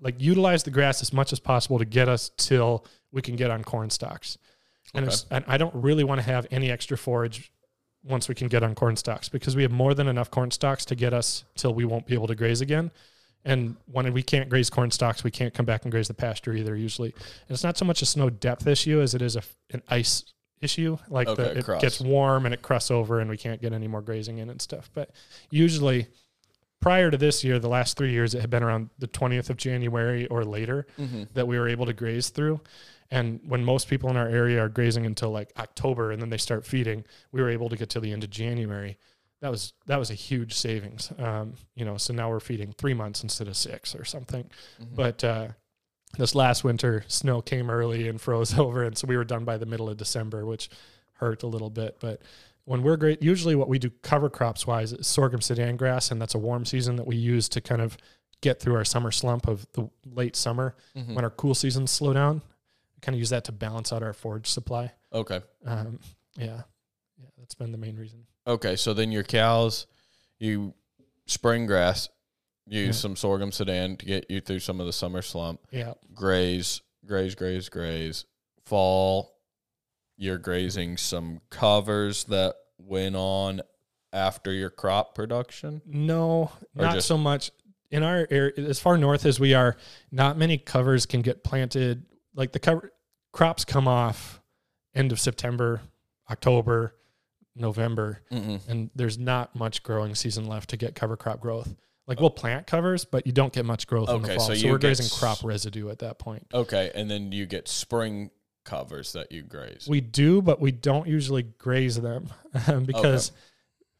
like 0.00 0.14
utilize 0.20 0.62
the 0.64 0.70
grass 0.70 1.00
as 1.02 1.12
much 1.12 1.32
as 1.32 1.40
possible 1.40 1.78
to 1.78 1.84
get 1.84 2.08
us 2.08 2.30
till 2.36 2.84
we 3.10 3.22
can 3.22 3.36
get 3.36 3.50
on 3.50 3.64
corn 3.64 3.88
stalks 3.90 4.38
and, 4.92 5.06
Okay. 5.08 5.16
and 5.30 5.44
i 5.48 5.56
don't 5.56 5.74
really 5.74 6.04
want 6.04 6.20
to 6.20 6.26
have 6.26 6.46
any 6.50 6.70
extra 6.70 6.96
forage 6.96 7.50
once 8.04 8.28
we 8.28 8.34
can 8.34 8.48
get 8.48 8.62
on 8.62 8.74
corn 8.74 8.96
stalks 8.96 9.28
because 9.28 9.56
we 9.56 9.62
have 9.62 9.72
more 9.72 9.94
than 9.94 10.08
enough 10.08 10.30
corn 10.30 10.50
stalks 10.50 10.84
to 10.84 10.94
get 10.94 11.12
us 11.14 11.44
till 11.56 11.72
we 11.74 11.84
won't 11.84 12.06
be 12.06 12.14
able 12.14 12.26
to 12.26 12.34
graze 12.34 12.60
again 12.60 12.90
and 13.44 13.76
when 13.90 14.12
we 14.12 14.22
can't 14.22 14.48
graze 14.48 14.70
corn 14.70 14.90
stalks, 14.90 15.22
we 15.24 15.30
can't 15.30 15.52
come 15.54 15.66
back 15.66 15.82
and 15.84 15.92
graze 15.92 16.08
the 16.08 16.14
pasture 16.14 16.54
either. 16.54 16.74
Usually, 16.76 17.10
and 17.12 17.50
it's 17.50 17.64
not 17.64 17.76
so 17.76 17.84
much 17.84 18.02
a 18.02 18.06
snow 18.06 18.30
depth 18.30 18.66
issue 18.66 19.00
as 19.00 19.14
it 19.14 19.22
is 19.22 19.36
a, 19.36 19.42
an 19.72 19.82
ice 19.88 20.24
issue. 20.60 20.96
Like 21.08 21.28
Okay, 21.28 21.42
the, 21.42 21.58
it 21.58 21.64
crust. 21.64 21.82
gets 21.82 22.00
warm 22.00 22.44
and 22.46 22.54
it 22.54 22.62
crusts 22.62 22.90
over, 22.90 23.20
and 23.20 23.28
we 23.28 23.36
can't 23.36 23.60
get 23.60 23.72
any 23.72 23.88
more 23.88 24.02
grazing 24.02 24.38
in 24.38 24.48
and 24.50 24.60
stuff. 24.62 24.90
But 24.94 25.10
usually, 25.50 26.06
prior 26.80 27.10
to 27.10 27.16
this 27.16 27.44
year, 27.44 27.58
the 27.58 27.68
last 27.68 27.96
three 27.96 28.12
years, 28.12 28.34
it 28.34 28.40
had 28.40 28.50
been 28.50 28.62
around 28.62 28.90
the 28.98 29.06
twentieth 29.06 29.50
of 29.50 29.56
January 29.56 30.26
or 30.28 30.44
later 30.44 30.86
Mm-hmm. 30.98 31.24
that 31.34 31.46
we 31.46 31.58
were 31.58 31.68
able 31.68 31.86
to 31.86 31.92
graze 31.92 32.30
through. 32.30 32.60
And 33.10 33.40
when 33.46 33.62
most 33.64 33.88
people 33.88 34.08
in 34.10 34.16
our 34.16 34.28
area 34.28 34.64
are 34.64 34.68
grazing 34.70 35.04
until 35.06 35.30
like 35.30 35.52
October 35.58 36.10
and 36.10 36.20
then 36.22 36.30
they 36.30 36.38
start 36.38 36.64
feeding, 36.66 37.04
we 37.32 37.42
were 37.42 37.50
able 37.50 37.68
to 37.68 37.76
get 37.76 37.90
to 37.90 38.00
the 38.00 38.10
end 38.12 38.24
of 38.24 38.30
January. 38.30 38.96
That 39.40 39.50
was 39.50 39.72
that 39.86 39.98
was 39.98 40.10
a 40.10 40.14
huge 40.14 40.54
savings. 40.54 41.12
Um, 41.18 41.54
you 41.74 41.84
know, 41.84 41.96
so 41.98 42.14
now 42.14 42.30
we're 42.30 42.40
feeding 42.40 42.72
three 42.72 42.94
months 42.94 43.22
instead 43.22 43.48
of 43.48 43.56
six 43.56 43.94
or 43.94 44.04
something. 44.04 44.44
Mm-hmm. 44.80 44.94
But 44.94 45.22
uh, 45.24 45.48
this 46.16 46.34
last 46.34 46.64
winter, 46.64 47.04
snow 47.08 47.42
came 47.42 47.70
early 47.70 48.08
and 48.08 48.20
froze 48.20 48.58
over, 48.58 48.84
and 48.84 48.96
so 48.96 49.06
we 49.06 49.16
were 49.16 49.24
done 49.24 49.44
by 49.44 49.58
the 49.58 49.66
middle 49.66 49.88
of 49.90 49.96
December, 49.96 50.46
which 50.46 50.70
hurt 51.14 51.42
a 51.42 51.46
little 51.46 51.70
bit. 51.70 51.96
But 52.00 52.22
when 52.64 52.82
we're 52.82 52.96
great, 52.96 53.22
usually 53.22 53.54
what 53.54 53.68
we 53.68 53.78
do 53.78 53.90
cover 54.02 54.30
crops 54.30 54.66
wise 54.66 54.92
is 54.94 55.06
sorghum 55.06 55.42
sudan 55.42 55.76
grass, 55.76 56.10
and 56.10 56.20
that's 56.22 56.34
a 56.34 56.38
warm 56.38 56.64
season 56.64 56.96
that 56.96 57.06
we 57.06 57.16
use 57.16 57.48
to 57.50 57.60
kind 57.60 57.82
of 57.82 57.98
get 58.40 58.60
through 58.60 58.76
our 58.76 58.84
summer 58.84 59.10
slump 59.10 59.46
of 59.46 59.66
the 59.72 59.88
late 60.06 60.36
summer 60.36 60.74
Mhm. 60.96 61.14
when 61.14 61.24
our 61.24 61.30
cool 61.30 61.54
seasons 61.54 61.90
slow 61.90 62.12
down. 62.12 62.36
We 62.96 63.00
kind 63.02 63.14
of 63.14 63.18
use 63.18 63.30
that 63.30 63.44
to 63.44 63.52
balance 63.52 63.92
out 63.92 64.02
our 64.02 64.12
forage 64.14 64.46
supply. 64.48 64.92
Okay. 65.12 65.40
Um, 65.66 65.98
yeah, 66.36 66.62
yeah, 67.18 67.26
that's 67.38 67.54
been 67.54 67.72
the 67.72 67.78
main 67.78 67.96
reason. 67.96 68.26
Okay. 68.46 68.76
So 68.76 68.94
then 68.94 69.10
your 69.12 69.22
cows, 69.22 69.86
you 70.38 70.74
spring 71.26 71.66
grass, 71.66 72.08
use 72.66 72.86
Yeah. 72.86 72.92
some 72.92 73.16
sorghum 73.16 73.52
sudan 73.52 73.96
to 73.98 74.06
get 74.06 74.30
you 74.30 74.40
through 74.40 74.60
some 74.60 74.80
of 74.80 74.86
the 74.86 74.92
summer 74.92 75.22
slump. 75.22 75.60
Yeah, 75.70 75.94
Graze, 76.14 76.82
graze, 77.06 77.34
graze, 77.34 77.68
graze. 77.68 78.24
Fall, 78.64 79.34
you're 80.16 80.38
grazing 80.38 80.96
some 80.96 81.40
covers 81.50 82.24
that 82.24 82.54
went 82.78 83.16
on 83.16 83.60
after 84.12 84.52
your 84.52 84.70
crop 84.70 85.14
production. 85.14 85.82
no, 85.86 86.52
Or 86.76 86.84
not 86.84 87.02
so 87.02 87.18
much. 87.18 87.50
In 87.90 88.02
our 88.02 88.26
area, 88.30 88.52
as 88.58 88.80
far 88.80 88.96
north 88.98 89.24
as 89.26 89.38
we 89.38 89.54
are, 89.54 89.76
not 90.10 90.36
many 90.36 90.56
covers 90.58 91.06
can 91.06 91.20
get 91.22 91.44
planted. 91.44 92.04
Like 92.34 92.52
the 92.52 92.58
cover 92.58 92.92
crops 93.32 93.64
come 93.64 93.86
off 93.86 94.40
end 94.94 95.12
of 95.12 95.20
September, 95.20 95.82
October, 96.30 96.94
November. 97.56 98.20
Mm-mm. 98.30 98.60
and 98.68 98.90
there's 98.94 99.18
not 99.18 99.54
much 99.54 99.82
growing 99.82 100.14
season 100.14 100.46
left 100.46 100.70
to 100.70 100.76
get 100.76 100.94
cover 100.94 101.16
crop 101.16 101.40
growth. 101.40 101.74
Like 102.06 102.20
we'll 102.20 102.30
plant 102.30 102.66
covers, 102.66 103.04
but 103.04 103.26
you 103.26 103.32
don't 103.32 103.52
get 103.52 103.64
much 103.64 103.86
growth 103.86 104.10
in 104.10 104.20
the 104.22 104.28
Okay, 104.28 104.36
fall. 104.36 104.46
so 104.48 104.54
So, 104.54 104.66
you 104.66 104.72
we're 104.72 104.78
get 104.78 104.88
grazing 104.88 105.06
s- 105.06 105.18
crop 105.18 105.38
residue 105.42 105.88
at 105.88 106.00
that 106.00 106.18
point. 106.18 106.46
Okay, 106.52 106.90
and 106.94 107.10
then 107.10 107.32
you 107.32 107.46
get 107.46 107.66
spring 107.68 108.30
covers 108.64 109.12
that 109.14 109.32
you 109.32 109.42
graze. 109.42 109.86
We 109.88 110.00
do, 110.02 110.42
but 110.42 110.60
we 110.60 110.70
don't 110.72 111.06
usually 111.08 111.42
graze 111.44 111.98
them 112.00 112.28
um, 112.66 112.84
because 112.84 113.32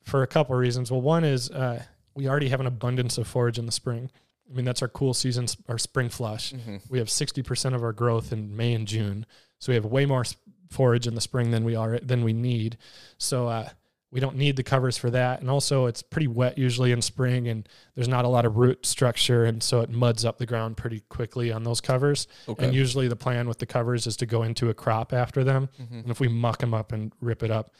for 0.03 0.23
a 0.23 0.27
couple 0.27 0.55
of 0.55 0.61
reasons. 0.61 0.91
Well, 0.91 1.01
one 1.01 1.25
is 1.25 1.51
uh, 1.51 1.83
we 2.15 2.29
already 2.29 2.49
have 2.49 2.61
an 2.61 2.67
abundance 2.67 3.17
of 3.17 3.27
forage 3.27 3.59
in 3.59 3.65
the 3.67 3.73
spring. 3.73 4.11
I 4.51 4.55
mean, 4.55 4.67
that's 4.67 4.83
our 4.83 4.89
cool 4.89 5.15
season, 5.15 5.47
our 5.71 5.79
spring 5.79 6.11
flush. 6.11 6.53
Mhm. 6.53 6.83
We 6.91 6.99
have 6.99 7.09
60% 7.09 7.75
of 7.75 7.83
our 7.83 7.95
growth 7.95 8.31
in 8.33 8.55
May 8.55 8.75
and 8.75 8.87
June. 8.87 9.25
So 9.61 9.73
we 9.73 9.77
have 9.77 9.87
way 9.87 10.05
more 10.05 10.21
s- 10.21 10.37
forage 10.75 11.07
in 11.07 11.15
the 11.15 11.21
spring 11.21 11.51
than 11.51 11.65
we 11.65 11.75
are 11.77 11.99
than 12.01 12.25
we 12.25 12.33
need. 12.33 12.77
So 13.19 13.49
uh, 13.49 13.69
we 14.11 14.21
don't 14.21 14.37
need 14.37 14.57
the 14.57 14.63
covers 14.63 14.97
for 14.97 15.11
that. 15.11 15.41
And 15.41 15.51
also 15.51 15.87
it's 15.87 16.03
pretty 16.03 16.29
wet 16.29 16.57
usually 16.57 16.93
in 16.93 17.03
spring 17.03 17.49
and 17.49 17.69
there's 17.95 18.07
not 18.09 18.25
a 18.25 18.29
lot 18.29 18.45
of 18.45 18.57
root 18.57 18.87
structure 18.87 19.45
and 19.45 19.61
so 19.63 19.81
it 19.81 19.91
muds 19.91 20.25
up 20.25 20.39
the 20.39 20.47
ground 20.47 20.77
pretty 20.77 21.01
quickly 21.09 21.51
on 21.51 21.65
those 21.65 21.81
covers. 21.81 22.29
Okay. 22.49 22.65
And 22.67 22.75
usually 22.75 23.09
the 23.09 23.17
plan 23.17 23.49
with 23.49 23.59
the 23.59 23.67
covers 23.67 24.07
is 24.07 24.17
to 24.19 24.27
go 24.27 24.43
into 24.45 24.69
a 24.69 24.75
crop 24.75 25.13
after 25.13 25.43
them. 25.43 25.69
Mhm. 25.81 26.03
And 26.03 26.11
if 26.11 26.21
we 26.21 26.29
muck 26.29 26.59
them 26.59 26.75
up 26.75 26.93
and 26.93 27.13
rip 27.21 27.43
it 27.43 27.51
up, 27.51 27.73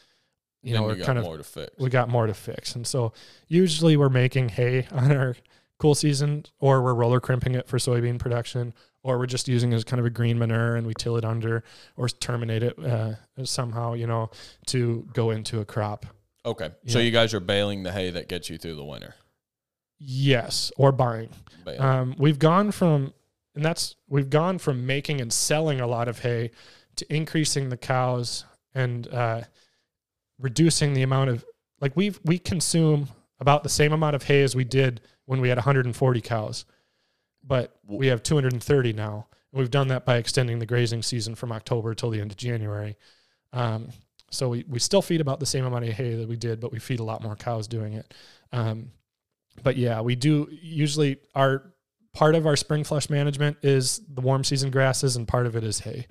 you 0.61 0.73
Then 0.73 0.81
know, 0.81 0.87
we're 0.87 0.97
kind 1.05 1.17
of 1.19 1.23
more 1.25 1.37
to 1.37 1.43
fix. 1.43 1.71
we 1.77 1.89
got 1.89 2.09
more 2.09 2.27
to 2.27 2.33
fix. 2.33 2.75
And 2.75 2.85
so 2.85 3.13
usually 3.47 3.95
we're 3.95 4.09
making 4.09 4.49
hay 4.49 4.87
on 4.91 5.11
our 5.11 5.35
cool 5.77 5.95
season 5.95 6.45
or 6.59 6.81
we're 6.81 6.93
roller 6.93 7.19
crimping 7.21 7.53
it 7.55 7.67
for 7.67 7.77
soybean 7.77 8.17
production 8.19 8.73
or 9.05 9.19
we're 9.19 9.27
just 9.27 9.47
using 9.47 9.71
it 9.71 9.75
as 9.75 9.83
kind 9.83 9.99
of 9.99 10.05
a 10.07 10.09
green 10.09 10.39
manure 10.39 10.75
and 10.75 10.87
we 10.87 10.93
till 10.97 11.15
it 11.15 11.23
under 11.23 11.63
or 11.95 12.09
terminate 12.09 12.63
it 12.63 12.77
uh, 12.79 13.13
somehow, 13.43 13.93
you 13.93 14.07
know, 14.07 14.31
to 14.65 15.07
go 15.13 15.29
into 15.29 15.59
a 15.59 15.65
crop. 15.65 16.07
Okay, 16.43 16.71
so 16.87 16.97
you 16.97 17.11
guys 17.11 17.31
are 17.35 17.39
baling 17.39 17.83
the 17.83 17.91
hay 17.91 18.09
that 18.09 18.27
gets 18.27 18.49
you 18.49 18.57
through 18.57 18.73
the 18.73 18.83
winter. 18.83 19.13
Yes, 19.99 20.71
or 20.75 20.91
buying. 20.91 21.29
Um, 21.77 22.15
we've 22.17 22.39
gone 22.39 22.71
from, 22.71 23.13
and 23.53 23.63
that's 23.63 23.95
we've 24.09 24.29
gone 24.29 24.57
from 24.57 24.87
making 24.87 25.21
and 25.21 25.31
selling 25.31 25.81
a 25.81 25.87
lot 25.87 26.07
of 26.07 26.19
hay 26.19 26.49
to 26.95 27.15
increasing 27.15 27.69
the 27.69 27.77
cows 27.77 28.43
and 28.73 29.07
uh, 29.13 29.41
reducing 30.39 30.93
the 30.93 31.03
amount 31.03 31.29
of 31.29 31.45
like 31.79 31.95
we 31.95 32.13
we 32.23 32.39
consume 32.39 33.07
about 33.39 33.61
the 33.61 33.69
same 33.69 33.93
amount 33.93 34.15
of 34.15 34.23
hay 34.23 34.41
as 34.41 34.55
we 34.55 34.63
did 34.63 35.01
when 35.25 35.41
we 35.41 35.49
had 35.49 35.57
140 35.57 36.21
cows, 36.21 36.65
but 37.45 37.75
we 37.85 38.07
have 38.07 38.23
230 38.23 38.93
now. 38.93 39.27
We've 39.51 39.71
done 39.71 39.87
that 39.89 40.05
by 40.05 40.17
extending 40.17 40.59
the 40.59 40.65
grazing 40.65 41.03
season 41.03 41.35
from 41.35 41.51
October 41.51 41.93
till 41.93 42.09
the 42.09 42.19
end 42.19 42.31
of 42.31 42.37
January. 42.37 42.97
Um, 43.53 43.89
so 44.31 44.49
we, 44.49 44.65
we 44.67 44.79
still 44.79 45.01
feed 45.01 45.21
about 45.21 45.39
the 45.39 45.45
same 45.45 45.65
amount 45.65 45.85
of 45.85 45.93
hay 45.93 46.15
that 46.15 46.27
we 46.27 46.35
did, 46.35 46.59
but 46.59 46.71
we 46.71 46.79
feed 46.79 46.99
a 46.99 47.03
lot 47.03 47.23
more 47.23 47.35
cows 47.35 47.67
doing 47.67 47.93
it. 47.93 48.13
Um, 48.51 48.91
but 49.63 49.77
yeah, 49.77 50.01
we 50.01 50.15
do 50.15 50.49
usually 50.51 51.17
our 51.33 51.71
part 52.13 52.35
of 52.35 52.45
our 52.45 52.55
spring 52.55 52.83
flush 52.83 53.09
management 53.09 53.57
is 53.61 54.01
the 54.09 54.21
warm 54.21 54.43
season 54.43 54.71
grasses 54.71 55.15
and 55.15 55.27
part 55.27 55.45
of 55.45 55.55
it 55.55 55.63
is 55.63 55.79
hay. 55.79 56.07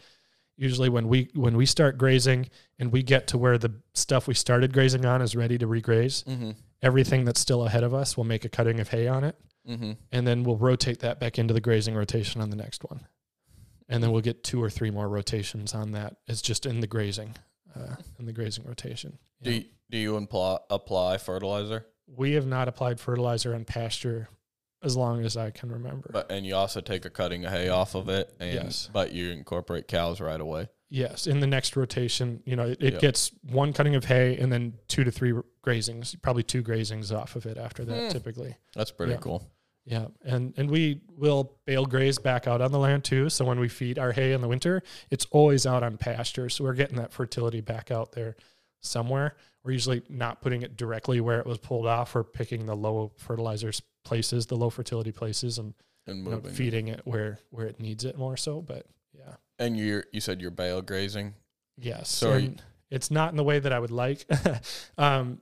Usually 0.56 0.88
when 0.88 1.08
we 1.08 1.28
when 1.34 1.56
we 1.56 1.66
start 1.66 1.98
grazing 1.98 2.48
and 2.78 2.92
we 2.92 3.02
get 3.02 3.26
to 3.28 3.38
where 3.38 3.58
the 3.58 3.74
stuff 3.92 4.26
we 4.26 4.34
started 4.34 4.72
grazing 4.72 5.04
on 5.04 5.20
is 5.20 5.34
ready 5.34 5.58
to 5.58 5.66
regraze, 5.66 6.22
mm-hmm. 6.22 6.52
everything 6.80 7.24
that's 7.24 7.40
still 7.40 7.66
ahead 7.66 7.82
of 7.82 7.92
us 7.92 8.16
will 8.16 8.24
make 8.24 8.44
a 8.44 8.48
cutting 8.48 8.78
of 8.80 8.88
hay 8.88 9.08
on 9.08 9.24
it 9.24 9.36
Mm-hmm. 9.68 9.92
and 10.12 10.26
then 10.26 10.44
we'll 10.44 10.56
rotate 10.58 11.00
that 11.00 11.18
back 11.18 11.38
into 11.38 11.54
the 11.54 11.60
grazing 11.60 11.94
rotation 11.94 12.40
on 12.42 12.50
the 12.50 12.56
next 12.56 12.84
one. 12.84 13.06
And 13.88 14.02
then 14.02 14.12
we'll 14.12 14.20
get 14.22 14.44
two 14.44 14.62
or 14.62 14.68
three 14.68 14.90
more 14.90 15.08
rotations 15.08 15.74
on 15.74 15.92
that. 15.92 16.16
It's 16.26 16.42
just 16.42 16.66
in 16.66 16.80
the 16.80 16.86
grazing, 16.86 17.34
uh, 17.74 17.96
in 18.18 18.26
the 18.26 18.32
grazing 18.32 18.64
rotation. 18.66 19.18
Do 19.42 19.50
Yeah. 19.50 19.56
you, 19.58 19.64
do 19.90 19.98
you 19.98 20.16
apply, 20.16 20.58
apply 20.70 21.16
fertilizer? 21.18 21.86
we 22.06 22.32
have 22.32 22.46
not 22.46 22.68
applied 22.68 23.00
fertilizer 23.00 23.54
on 23.54 23.64
pasture 23.64 24.28
as 24.82 24.94
long 24.94 25.24
as 25.24 25.34
I 25.38 25.50
can 25.50 25.72
remember. 25.72 26.10
But 26.12 26.30
and 26.30 26.44
you 26.44 26.54
also 26.54 26.82
take 26.82 27.06
a 27.06 27.10
cutting 27.10 27.46
of 27.46 27.50
hay 27.52 27.70
off 27.70 27.94
of 27.94 28.10
it, 28.10 28.34
and 28.38 28.52
Yes. 28.52 28.90
but 28.92 29.12
you 29.14 29.30
incorporate 29.30 29.88
cows 29.88 30.20
right 30.20 30.38
away. 30.40 30.68
Yes, 30.94 31.26
in 31.26 31.40
the 31.40 31.46
next 31.46 31.76
rotation, 31.76 32.42
you 32.46 32.54
know, 32.56 32.68
it, 32.68 32.82
it 32.82 32.94
Yeah. 32.94 32.98
gets 33.00 33.32
one 33.42 33.72
cutting 33.72 33.94
of 33.96 34.04
hay 34.04 34.36
and 34.38 34.52
then 34.52 34.74
two 34.88 35.02
to 35.04 35.10
three 35.10 35.32
grazings, 35.62 36.14
probably 36.22 36.42
two 36.44 36.62
grazings 36.62 37.10
off 37.12 37.34
of 37.36 37.46
it 37.46 37.56
after 37.58 37.84
that, 37.84 38.04
Hmm. 38.06 38.08
typically. 38.10 38.56
That's 38.74 38.90
pretty 38.92 39.12
Yeah. 39.14 39.18
cool. 39.18 39.50
Yeah, 39.86 40.06
and 40.24 40.54
and 40.56 40.70
we 40.70 41.02
will 41.14 41.58
bale 41.66 41.84
graze 41.84 42.18
back 42.18 42.46
out 42.46 42.62
on 42.62 42.72
the 42.72 42.78
land 42.78 43.04
too. 43.04 43.28
So 43.28 43.44
when 43.44 43.58
we 43.60 43.68
feed 43.68 43.98
our 43.98 44.12
hay 44.12 44.32
in 44.32 44.40
the 44.40 44.48
winter, 44.48 44.82
it's 45.10 45.26
always 45.30 45.66
out 45.66 45.82
on 45.82 45.98
pasture. 45.98 46.48
So 46.48 46.64
we're 46.64 46.72
getting 46.74 46.96
that 46.96 47.12
fertility 47.12 47.60
back 47.60 47.90
out 47.90 48.12
there 48.12 48.36
somewhere. 48.80 49.36
We're 49.62 49.72
usually 49.72 50.02
not 50.08 50.40
putting 50.40 50.62
it 50.62 50.76
directly 50.76 51.20
where 51.20 51.38
it 51.40 51.46
was 51.46 51.58
pulled 51.58 51.86
off. 51.86 52.14
We're 52.14 52.24
picking 52.24 52.64
the 52.66 52.76
low 52.76 53.12
fertilizers 53.16 53.82
places, 54.04 54.46
the 54.46 54.56
low 54.56 54.70
fertility 54.70 55.12
places, 55.12 55.58
and 55.58 55.74
And 56.06 56.24
you 56.24 56.30
know, 56.30 56.40
feeding 56.40 56.88
it 56.88 57.00
where 57.04 57.40
where 57.50 57.66
it 57.66 57.78
needs 57.80 58.04
it 58.04 58.16
more 58.16 58.36
so. 58.38 58.62
But 58.62 58.86
yeah, 59.12 59.36
And 59.58 59.76
you 59.76 60.02
you 60.12 60.20
said 60.20 60.40
you're 60.40 60.50
bale 60.50 60.82
grazing. 60.82 61.34
yes. 61.78 62.08
So 62.08 62.36
you- 62.36 62.56
it's 62.90 63.10
not 63.10 63.30
in 63.30 63.36
the 63.36 63.44
way 63.44 63.58
that 63.58 63.72
I 63.72 63.78
would 63.80 63.90
like. 63.90 64.24
um, 64.98 65.40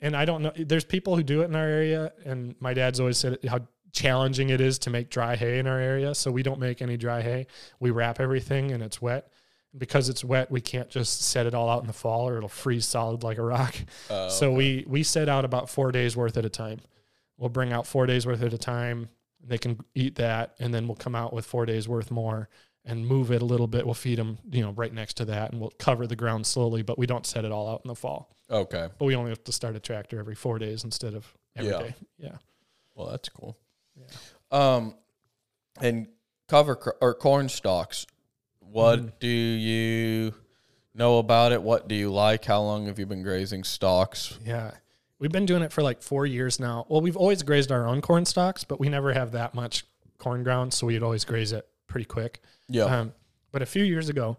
and 0.00 0.16
I 0.16 0.24
don't 0.24 0.42
know. 0.42 0.52
There's 0.56 0.84
people 0.84 1.14
who 1.16 1.22
do 1.22 1.42
it 1.42 1.46
in 1.46 1.54
our 1.56 1.66
area, 1.66 2.12
and 2.24 2.54
my 2.60 2.74
dad's 2.74 2.98
always 3.00 3.18
said 3.18 3.38
how 3.48 3.60
challenging 3.92 4.50
it 4.50 4.60
is 4.60 4.78
to 4.80 4.90
make 4.90 5.08
dry 5.10 5.36
hay 5.36 5.58
in 5.58 5.66
our 5.66 5.78
area. 5.78 6.14
So 6.14 6.30
we 6.30 6.42
don't 6.42 6.58
make 6.60 6.80
any 6.82 6.96
dry 6.96 7.20
hay. 7.22 7.46
We 7.80 7.90
wrap 7.90 8.18
everything, 8.20 8.72
and 8.72 8.82
it's 8.82 9.00
wet. 9.02 9.30
Because 9.76 10.08
it's 10.08 10.24
wet, 10.24 10.50
we 10.50 10.60
can't 10.62 10.88
just 10.88 11.20
set 11.22 11.46
it 11.46 11.54
all 11.54 11.68
out 11.68 11.82
in 11.82 11.86
the 11.86 11.92
fall, 11.92 12.28
or 12.28 12.38
it'll 12.38 12.48
freeze 12.48 12.86
solid 12.86 13.22
like 13.22 13.38
a 13.38 13.42
rock. 13.42 13.74
Uh, 14.08 14.28
So 14.30 14.52
we 14.52 14.84
we 14.88 15.02
set 15.02 15.28
out 15.28 15.44
about 15.44 15.68
four 15.68 15.92
days 15.92 16.16
worth 16.16 16.36
at 16.36 16.44
a 16.44 16.50
time. 16.50 16.80
We'll 17.36 17.50
bring 17.50 17.72
out 17.72 17.86
four 17.86 18.06
days 18.06 18.26
worth 18.26 18.42
at 18.42 18.52
a 18.52 18.58
time. 18.58 19.10
They 19.46 19.58
can 19.58 19.78
eat 19.94 20.16
that, 20.16 20.54
and 20.58 20.72
then 20.74 20.88
we'll 20.88 20.96
come 20.96 21.14
out 21.14 21.32
with 21.32 21.44
four 21.46 21.66
days 21.66 21.86
worth 21.88 22.10
more 22.10 22.48
and 22.88 23.06
move 23.06 23.30
it 23.30 23.42
a 23.42 23.44
little 23.44 23.66
bit. 23.68 23.84
We'll 23.84 23.94
feed 23.94 24.18
them, 24.18 24.38
you 24.50 24.62
know, 24.62 24.72
right 24.72 24.92
next 24.92 25.14
to 25.18 25.24
that, 25.26 25.52
and 25.52 25.60
we'll 25.60 25.72
cover 25.78 26.06
the 26.06 26.16
ground 26.16 26.46
slowly. 26.46 26.82
But 26.82 26.98
we 26.98 27.06
don't 27.06 27.26
set 27.26 27.44
it 27.44 27.52
all 27.52 27.68
out 27.70 27.82
in 27.84 27.88
the 27.88 27.94
fall. 27.94 28.34
okay. 28.50 28.88
But 28.98 29.04
we 29.04 29.14
only 29.14 29.30
have 29.30 29.44
to 29.44 29.52
start 29.52 29.76
a 29.76 29.80
tractor 29.80 30.18
every 30.18 30.34
four 30.34 30.58
days 30.58 30.82
instead 30.84 31.14
of 31.14 31.32
every 31.54 31.70
day. 31.70 31.94
Yeah. 32.18 32.28
yeah. 32.30 32.36
Well, 32.94 33.08
that's 33.10 33.28
cool. 33.28 33.56
Yeah. 33.96 34.06
Um, 34.50 34.94
and 35.80 36.08
cover 36.48 36.74
cr- 36.74 36.90
or 37.00 37.14
corn 37.14 37.48
stalks. 37.48 38.06
What 38.60 38.98
Mhm. 39.00 39.12
do 39.20 39.28
you 39.28 40.34
know 40.94 41.18
about 41.18 41.52
it? 41.52 41.62
What 41.62 41.88
do 41.88 41.94
you 41.94 42.10
like? 42.10 42.44
How 42.44 42.60
long 42.62 42.86
have 42.86 42.98
you 42.98 43.06
been 43.06 43.22
grazing 43.22 43.64
stalks? 43.64 44.38
Yeah. 44.44 44.72
We've 45.18 45.32
been 45.32 45.46
doing 45.46 45.62
it 45.62 45.72
for 45.72 45.82
like 45.82 46.02
four 46.02 46.26
years 46.26 46.58
now. 46.60 46.86
Well, 46.88 47.00
we've 47.00 47.16
always 47.16 47.42
grazed 47.42 47.70
our 47.72 47.86
own 47.86 48.00
corn 48.00 48.24
stalks, 48.24 48.64
but 48.64 48.78
we 48.80 48.88
never 48.88 49.12
have 49.12 49.32
that 49.32 49.54
much 49.54 49.84
corn 50.18 50.42
ground, 50.42 50.72
so 50.74 50.86
we'd 50.86 51.02
always 51.02 51.24
graze 51.24 51.52
it 51.52 51.66
pretty 51.88 52.04
quick. 52.04 52.40
Yeah. 52.68 52.84
Um, 52.84 53.12
but 53.50 53.62
a 53.62 53.66
few 53.66 53.82
years 53.82 54.08
ago, 54.08 54.36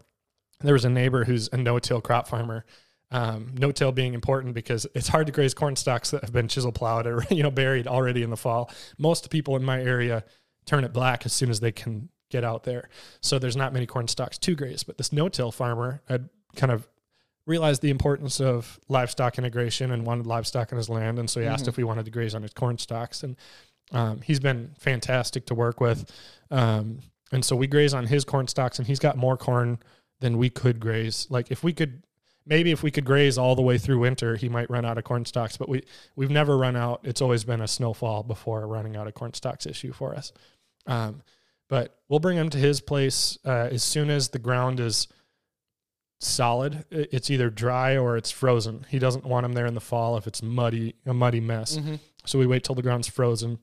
there 0.62 0.74
was 0.74 0.86
a 0.86 0.90
neighbor 0.90 1.26
who's 1.26 1.50
a 1.52 1.58
no-till 1.58 2.00
crop 2.02 2.28
farmer. 2.28 2.66
Um, 3.12 3.56
no-till 3.58 3.92
being 3.92 4.14
important 4.14 4.54
because 4.54 4.86
it's 4.94 5.08
hard 5.08 5.26
to 5.28 5.34
graze 5.34 5.56
corn 5.56 5.76
stalks 5.76 6.12
that 6.12 6.22
have 6.22 6.32
been 6.32 6.48
chisel 6.48 6.72
plowed 6.72 7.08
or 7.08 7.26
you 7.32 7.42
know 7.42 7.50
buried 7.52 7.88
already 7.88 8.22
in 8.24 8.30
the 8.30 8.38
fall. 8.38 8.72
Most 9.00 9.30
people 9.32 9.56
in 9.56 9.64
my 9.64 9.82
area 9.82 10.24
turn 10.66 10.84
it 10.84 10.94
black 10.94 11.26
as 11.26 11.34
soon 11.34 11.50
as 11.50 11.60
they 11.60 11.72
can 11.72 12.10
get 12.30 12.44
out 12.44 12.64
there. 12.64 12.88
So 13.22 13.40
there's 13.40 13.56
not 13.58 13.74
many 13.74 13.88
corn 13.88 14.08
stalks 14.08 14.38
to 14.38 14.54
graze. 14.56 14.84
But 14.84 14.98
this 15.00 15.12
no-till 15.12 15.52
farmer 15.52 16.02
had 16.08 16.30
kind 16.56 16.72
of 16.72 16.88
realized 17.48 17.82
the 17.82 17.90
importance 17.90 18.40
of 18.40 18.80
livestock 18.90 19.40
integration 19.40 19.90
and 19.92 20.06
wanted 20.06 20.28
livestock 20.28 20.72
on 20.72 20.78
his 20.78 20.88
land, 20.90 21.18
and 21.18 21.28
so 21.28 21.40
he 21.40 21.48
asked 21.48 21.66
Mhm. 21.66 21.70
if 21.70 21.78
we 21.78 21.84
wanted 21.84 22.06
to 22.06 22.12
graze 22.12 22.36
on 22.36 22.44
his 22.44 22.54
corn 22.54 22.78
stalks. 22.78 23.24
And 23.24 23.36
um, 23.92 24.22
he's 24.22 24.40
been 24.40 24.76
fantastic 24.78 25.48
to 25.48 25.56
work 25.56 25.82
with. 25.82 26.12
Um, 26.52 27.00
and 27.32 27.44
so 27.44 27.56
we 27.56 27.68
graze 27.68 27.94
on 27.94 28.08
his 28.08 28.26
corn 28.26 28.48
stalks, 28.48 28.80
and 28.80 28.88
he's 28.88 29.00
got 29.00 29.18
more 29.18 29.38
corn 29.38 29.80
than 30.20 30.38
we 30.38 30.50
could 30.50 30.80
graze. 30.80 31.28
Like 31.30 31.52
if 31.52 31.64
we 31.64 31.74
could 31.74 32.04
maybe 32.46 32.72
if 32.72 32.84
we 32.84 32.92
could 32.92 33.06
graze 33.06 33.38
all 33.38 33.56
the 33.56 33.62
way 33.62 33.78
through 33.78 34.00
winter, 34.00 34.36
he 34.36 34.50
might 34.50 34.70
run 34.70 34.86
out 34.86 34.98
of 34.98 35.04
corn 35.04 35.26
stalks. 35.26 35.58
But 35.58 35.70
we 35.70 35.84
we've 36.16 36.32
never 36.32 36.58
run 36.58 36.76
out. 36.76 37.02
It's 37.04 37.22
always 37.22 37.44
been 37.44 37.62
a 37.62 37.68
snowfall 37.68 38.24
before 38.24 38.68
running 38.68 38.96
out 38.96 39.08
of 39.08 39.14
corn 39.14 39.34
stalks 39.34 39.66
issue 39.66 39.94
for 39.94 40.16
us. 40.16 40.32
Um, 40.88 41.22
but 41.70 42.00
we'll 42.10 42.20
bring 42.20 42.38
him 42.38 42.50
to 42.50 42.58
his 42.58 42.82
place 42.82 43.38
uh, 43.46 43.70
as 43.72 43.84
soon 43.84 44.10
as 44.10 44.30
the 44.30 44.40
ground 44.40 44.80
is 44.80 45.08
solid. 46.20 46.84
It's 46.90 47.30
either 47.30 47.50
dry 47.50 47.96
or 47.96 48.18
it's 48.18 48.32
frozen. 48.32 48.86
He 48.90 48.98
doesn't 48.98 49.24
want 49.24 49.46
him 49.46 49.54
there 49.54 49.68
in 49.68 49.76
the 49.76 49.80
fall 49.80 50.18
if 50.18 50.26
it's 50.26 50.42
muddy, 50.42 50.96
a 51.06 51.14
muddy 51.14 51.40
mess. 51.40 51.78
So 52.26 52.40
we 52.40 52.48
wait 52.48 52.64
till 52.64 52.76
the 52.76 52.82
ground's 52.82 53.08
frozen, 53.08 53.60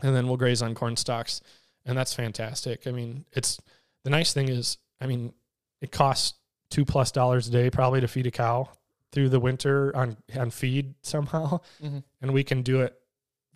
and 0.00 0.14
then 0.14 0.28
we'll 0.28 0.36
graze 0.36 0.62
on 0.62 0.74
corn 0.74 0.96
stalks, 0.96 1.42
and 1.84 1.96
that's 1.96 2.14
fantastic. 2.14 2.86
I 2.86 2.90
mean, 2.92 3.24
it's 3.32 3.60
the 4.04 4.10
nice 4.10 4.32
thing 4.32 4.48
is, 4.48 4.78
I 5.00 5.06
mean, 5.06 5.32
it 5.80 5.90
costs 5.92 6.38
two 6.70 6.84
plus 6.84 7.10
dollars 7.12 7.48
a 7.48 7.50
day 7.50 7.70
probably 7.70 8.00
to 8.00 8.08
feed 8.08 8.26
a 8.26 8.30
cow 8.30 8.68
through 9.12 9.28
the 9.28 9.40
winter 9.40 9.94
on 9.96 10.16
on 10.36 10.50
feed 10.50 10.94
somehow, 11.02 11.60
Mhm. 11.82 12.02
and 12.20 12.32
we 12.32 12.44
can 12.44 12.62
do 12.62 12.80
it 12.80 12.98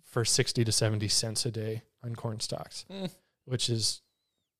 for 0.03 0.23
sixty 0.23 0.63
to 0.63 0.71
seventy 0.71 1.07
cents 1.07 1.45
a 1.45 1.51
day 1.51 1.83
on 2.03 2.15
corn 2.15 2.39
stalks, 2.39 2.85
Mm. 2.89 3.09
which 3.45 3.69
is 3.69 4.01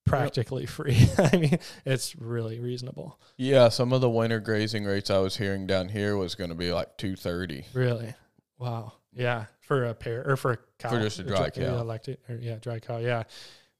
practically 0.04 0.66
free. 0.66 1.08
I 1.18 1.36
mean, 1.36 1.58
it's 1.84 2.16
really 2.16 2.58
reasonable. 2.60 3.20
Yeah, 3.36 3.68
some 3.68 3.92
of 3.92 4.00
the 4.00 4.10
winter 4.10 4.40
grazing 4.40 4.84
rates 4.86 5.10
I 5.10 5.18
was 5.18 5.36
hearing 5.36 5.66
down 5.66 5.90
here 5.90 6.16
was 6.16 6.34
going 6.34 6.50
to 6.50 6.56
be 6.56 6.72
like 6.72 6.96
two 6.96 7.14
thirty. 7.14 7.66
Really, 7.74 8.14
wow, 8.58 8.94
yeah, 9.12 9.46
for 9.68 9.84
a 9.84 9.94
pair 9.94 10.28
or 10.28 10.36
for 10.36 10.52
a 10.52 10.58
cow, 10.78 10.90
For 10.90 11.00
just 11.00 11.18
a 11.20 11.22
dry 11.22 11.50
yeah, 11.54 11.66
cow. 11.66 11.84
lactate, 11.84 12.16
or 12.28 12.36
yeah, 12.36 12.56
dry 12.56 12.80
cow, 12.80 12.96
yeah, 12.98 13.24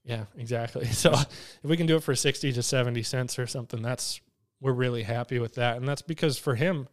yeah, 0.05 0.25
exactly. 0.37 0.87
So 0.93 1.13
if 1.13 1.65
we 1.65 1.77
can 1.77 1.87
do 1.87 1.97
it 1.97 2.03
for 2.03 2.15
sixty 2.15 2.53
to 2.53 2.63
seventy 2.63 3.03
cents 3.03 3.39
or 3.39 3.47
something, 3.47 3.83
that's 3.83 4.21
we're 4.61 4.73
really 4.73 5.03
happy 5.03 5.39
with 5.39 5.55
that, 5.55 5.79
and 5.79 5.89
that's 5.89 6.03
because 6.03 6.39
for 6.39 6.55
him, 6.55 6.89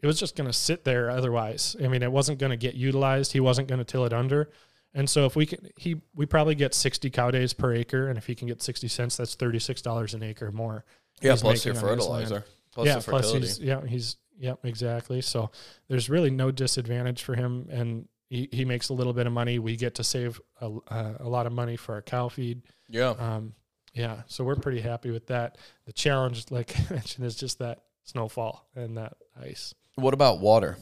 it 0.00 0.06
was 0.06 0.20
just 0.20 0.36
going 0.36 0.46
to 0.46 0.52
sit 0.52 0.84
there 0.84 1.10
otherwise. 1.10 1.74
I 1.82 1.88
mean, 1.88 2.02
it 2.02 2.12
wasn't 2.12 2.38
going 2.38 2.50
to 2.50 2.56
get 2.56 2.74
utilized. 2.74 3.32
He 3.32 3.40
wasn't 3.40 3.68
going 3.68 3.78
to 3.78 3.84
till 3.84 4.04
it 4.04 4.12
under. 4.12 4.50
And 4.94 5.08
so 5.10 5.26
if 5.26 5.34
we 5.34 5.46
can, 5.46 5.68
he 5.76 6.00
we 6.14 6.26
probably 6.26 6.54
get 6.54 6.74
sixty 6.74 7.10
cow 7.10 7.30
days 7.30 7.52
per 7.52 7.74
acre, 7.74 8.08
and 8.08 8.18
if 8.18 8.26
he 8.26 8.34
can 8.34 8.48
get 8.48 8.62
sixty 8.62 8.88
cents, 8.88 9.16
that's 9.16 9.34
thirty 9.34 9.58
six 9.58 9.82
dollars 9.82 10.14
an 10.14 10.22
acre 10.22 10.52
more. 10.52 10.84
Yeah, 11.22 11.36
plus 11.38 11.64
your 11.64 11.74
making 11.74 11.88
on 11.88 11.96
his 11.96 12.06
land. 12.06 12.22
fertilizer, 12.28 12.44
plus 12.72 12.86
yeah, 12.86 13.00
plus 13.00 13.32
he's 13.32 13.58
yeah 13.58 13.86
he's 13.86 14.16
yeah 14.38 14.54
exactly. 14.64 15.20
So 15.20 15.50
there's 15.88 16.08
really 16.08 16.30
no 16.30 16.50
disadvantage 16.50 17.22
for 17.22 17.34
him, 17.34 17.68
and 17.70 18.08
he, 18.28 18.48
he 18.52 18.64
makes 18.64 18.88
a 18.88 18.94
little 18.94 19.12
bit 19.12 19.26
of 19.26 19.32
money. 19.32 19.58
We 19.58 19.76
get 19.76 19.94
to 19.96 20.04
save 20.04 20.40
a, 20.60 20.70
uh, 20.88 21.14
a 21.20 21.28
lot 21.28 21.46
of 21.46 21.52
money 21.52 21.76
for 21.76 21.94
our 21.94 22.02
cow 22.02 22.28
feed. 22.28 22.62
yeah, 22.88 23.10
Um, 23.10 23.54
yeah, 23.94 24.22
so 24.26 24.44
we're 24.44 24.56
pretty 24.56 24.80
happy 24.80 25.10
with 25.10 25.28
that. 25.28 25.58
The 25.86 25.92
challenge, 25.92 26.46
like 26.50 26.74
I 26.78 26.94
mentioned, 26.94 27.26
is 27.26 27.36
just 27.36 27.58
that 27.60 27.82
snowfall 28.04 28.68
and 28.74 28.96
that 28.98 29.14
ice. 29.40 29.74
what 29.96 30.14
about 30.14 30.40
water? 30.40 30.76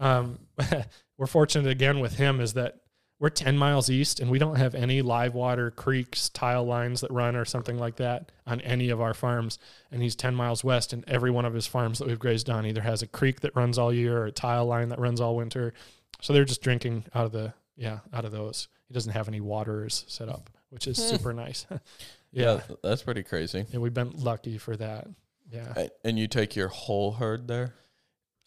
Um, 0.00 0.38
we're 1.18 1.26
fortunate 1.26 1.70
again 1.70 2.00
with 2.00 2.16
him 2.16 2.40
is 2.40 2.54
that 2.54 2.80
we're 3.20 3.30
10 3.30 3.58
miles 3.58 3.90
east 3.90 4.20
and 4.20 4.30
we 4.30 4.38
don't 4.38 4.56
have 4.56 4.76
any 4.76 5.02
live 5.02 5.34
water 5.34 5.72
creeks, 5.72 6.28
tile 6.28 6.64
lines 6.64 7.00
that 7.00 7.10
run 7.10 7.34
or 7.34 7.44
something 7.44 7.76
like 7.76 7.96
that 7.96 8.30
on 8.46 8.60
any 8.60 8.90
of 8.90 9.00
our 9.00 9.14
farms. 9.14 9.58
And 9.90 10.00
he's 10.02 10.14
10 10.14 10.34
miles 10.34 10.62
west, 10.62 10.92
and 10.92 11.04
every 11.08 11.30
one 11.30 11.44
of 11.44 11.54
his 11.54 11.66
farms 11.66 11.98
that 11.98 12.06
we've 12.06 12.18
grazed 12.18 12.48
on 12.48 12.64
either 12.64 12.82
has 12.82 13.02
a 13.02 13.08
creek 13.08 13.40
that 13.40 13.56
runs 13.56 13.76
all 13.76 13.92
year 13.92 14.18
or 14.18 14.26
a 14.26 14.32
tile 14.32 14.66
line 14.66 14.90
that 14.90 15.00
runs 15.00 15.20
all 15.20 15.34
winter. 15.34 15.74
So 16.20 16.32
they're 16.32 16.44
just 16.44 16.62
drinking 16.62 17.04
out 17.14 17.26
of 17.26 17.32
the, 17.32 17.54
yeah, 17.76 18.00
out 18.12 18.24
of 18.24 18.32
those. 18.32 18.68
He 18.88 18.94
doesn't 18.94 19.12
have 19.12 19.28
any 19.28 19.40
waters 19.40 20.04
set 20.08 20.28
up, 20.28 20.50
which 20.70 20.86
is 20.86 20.96
super 20.96 21.32
nice. 21.32 21.66
yeah. 22.32 22.54
Yeah, 22.54 22.60
that's 22.82 23.02
pretty 23.02 23.22
crazy. 23.22 23.64
And 23.72 23.80
we've 23.82 23.94
been 23.94 24.10
lucky 24.10 24.58
for 24.58 24.76
that. 24.76 25.06
Yeah. 25.50 25.72
A- 25.76 25.90
And 26.04 26.18
you 26.18 26.26
take 26.26 26.56
your 26.56 26.68
whole 26.68 27.12
herd 27.12 27.46
there? 27.48 27.74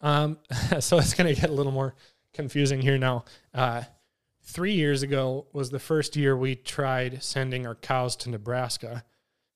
Um, 0.00 0.38
so 0.80 0.98
it's 0.98 1.14
going 1.14 1.32
to 1.34 1.40
get 1.40 1.50
a 1.50 1.52
little 1.52 1.72
more 1.72 1.94
confusing 2.34 2.80
here 2.82 2.98
now. 2.98 3.24
Uh, 3.54 3.82
three 4.42 4.74
years 4.74 5.02
ago 5.02 5.46
was 5.52 5.70
the 5.70 5.78
first 5.78 6.16
year 6.16 6.36
we 6.36 6.56
tried 6.56 7.22
sending 7.22 7.66
our 7.66 7.74
cows 7.76 8.16
to 8.16 8.30
Nebraska. 8.30 9.04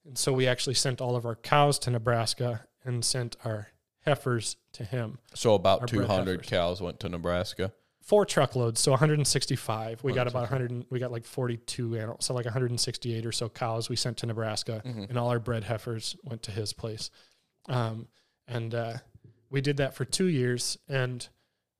And 0.06 0.16
so 0.16 0.32
we 0.32 0.46
actually 0.46 0.74
sent 0.74 1.00
all 1.00 1.16
of 1.16 1.26
our 1.26 1.34
cows 1.34 1.78
to 1.80 1.90
Nebraska 1.90 2.62
and 2.84 3.04
sent 3.04 3.36
our 3.44 3.68
heifers 4.04 4.56
to 4.72 4.84
him. 4.84 5.18
So 5.34 5.54
about 5.54 5.88
200 5.88 6.30
heifers. 6.30 6.46
cows 6.48 6.80
went 6.80 7.00
to 7.00 7.08
Nebraska. 7.08 7.72
Four 8.06 8.24
truckloads, 8.24 8.80
so 8.80 8.92
165. 8.92 10.04
We 10.04 10.12
got 10.12 10.28
about 10.28 10.42
100. 10.50 10.86
We 10.90 11.00
got 11.00 11.10
like 11.10 11.24
42 11.24 11.96
animals, 11.96 12.24
so 12.24 12.34
like 12.34 12.44
168 12.44 13.26
or 13.26 13.32
so 13.32 13.48
cows 13.48 13.88
we 13.88 13.96
sent 13.96 14.18
to 14.18 14.26
Nebraska, 14.26 14.80
Mhm. 14.84 15.08
and 15.08 15.18
all 15.18 15.28
our 15.28 15.40
bred 15.40 15.64
heifers 15.64 16.14
went 16.22 16.42
to 16.44 16.52
his 16.52 16.72
place. 16.72 17.10
Um, 17.68 18.06
and 18.46 18.72
uh, 18.76 18.98
we 19.50 19.60
did 19.60 19.78
that 19.78 19.94
for 19.94 20.04
two 20.04 20.26
years, 20.26 20.78
and 20.88 21.26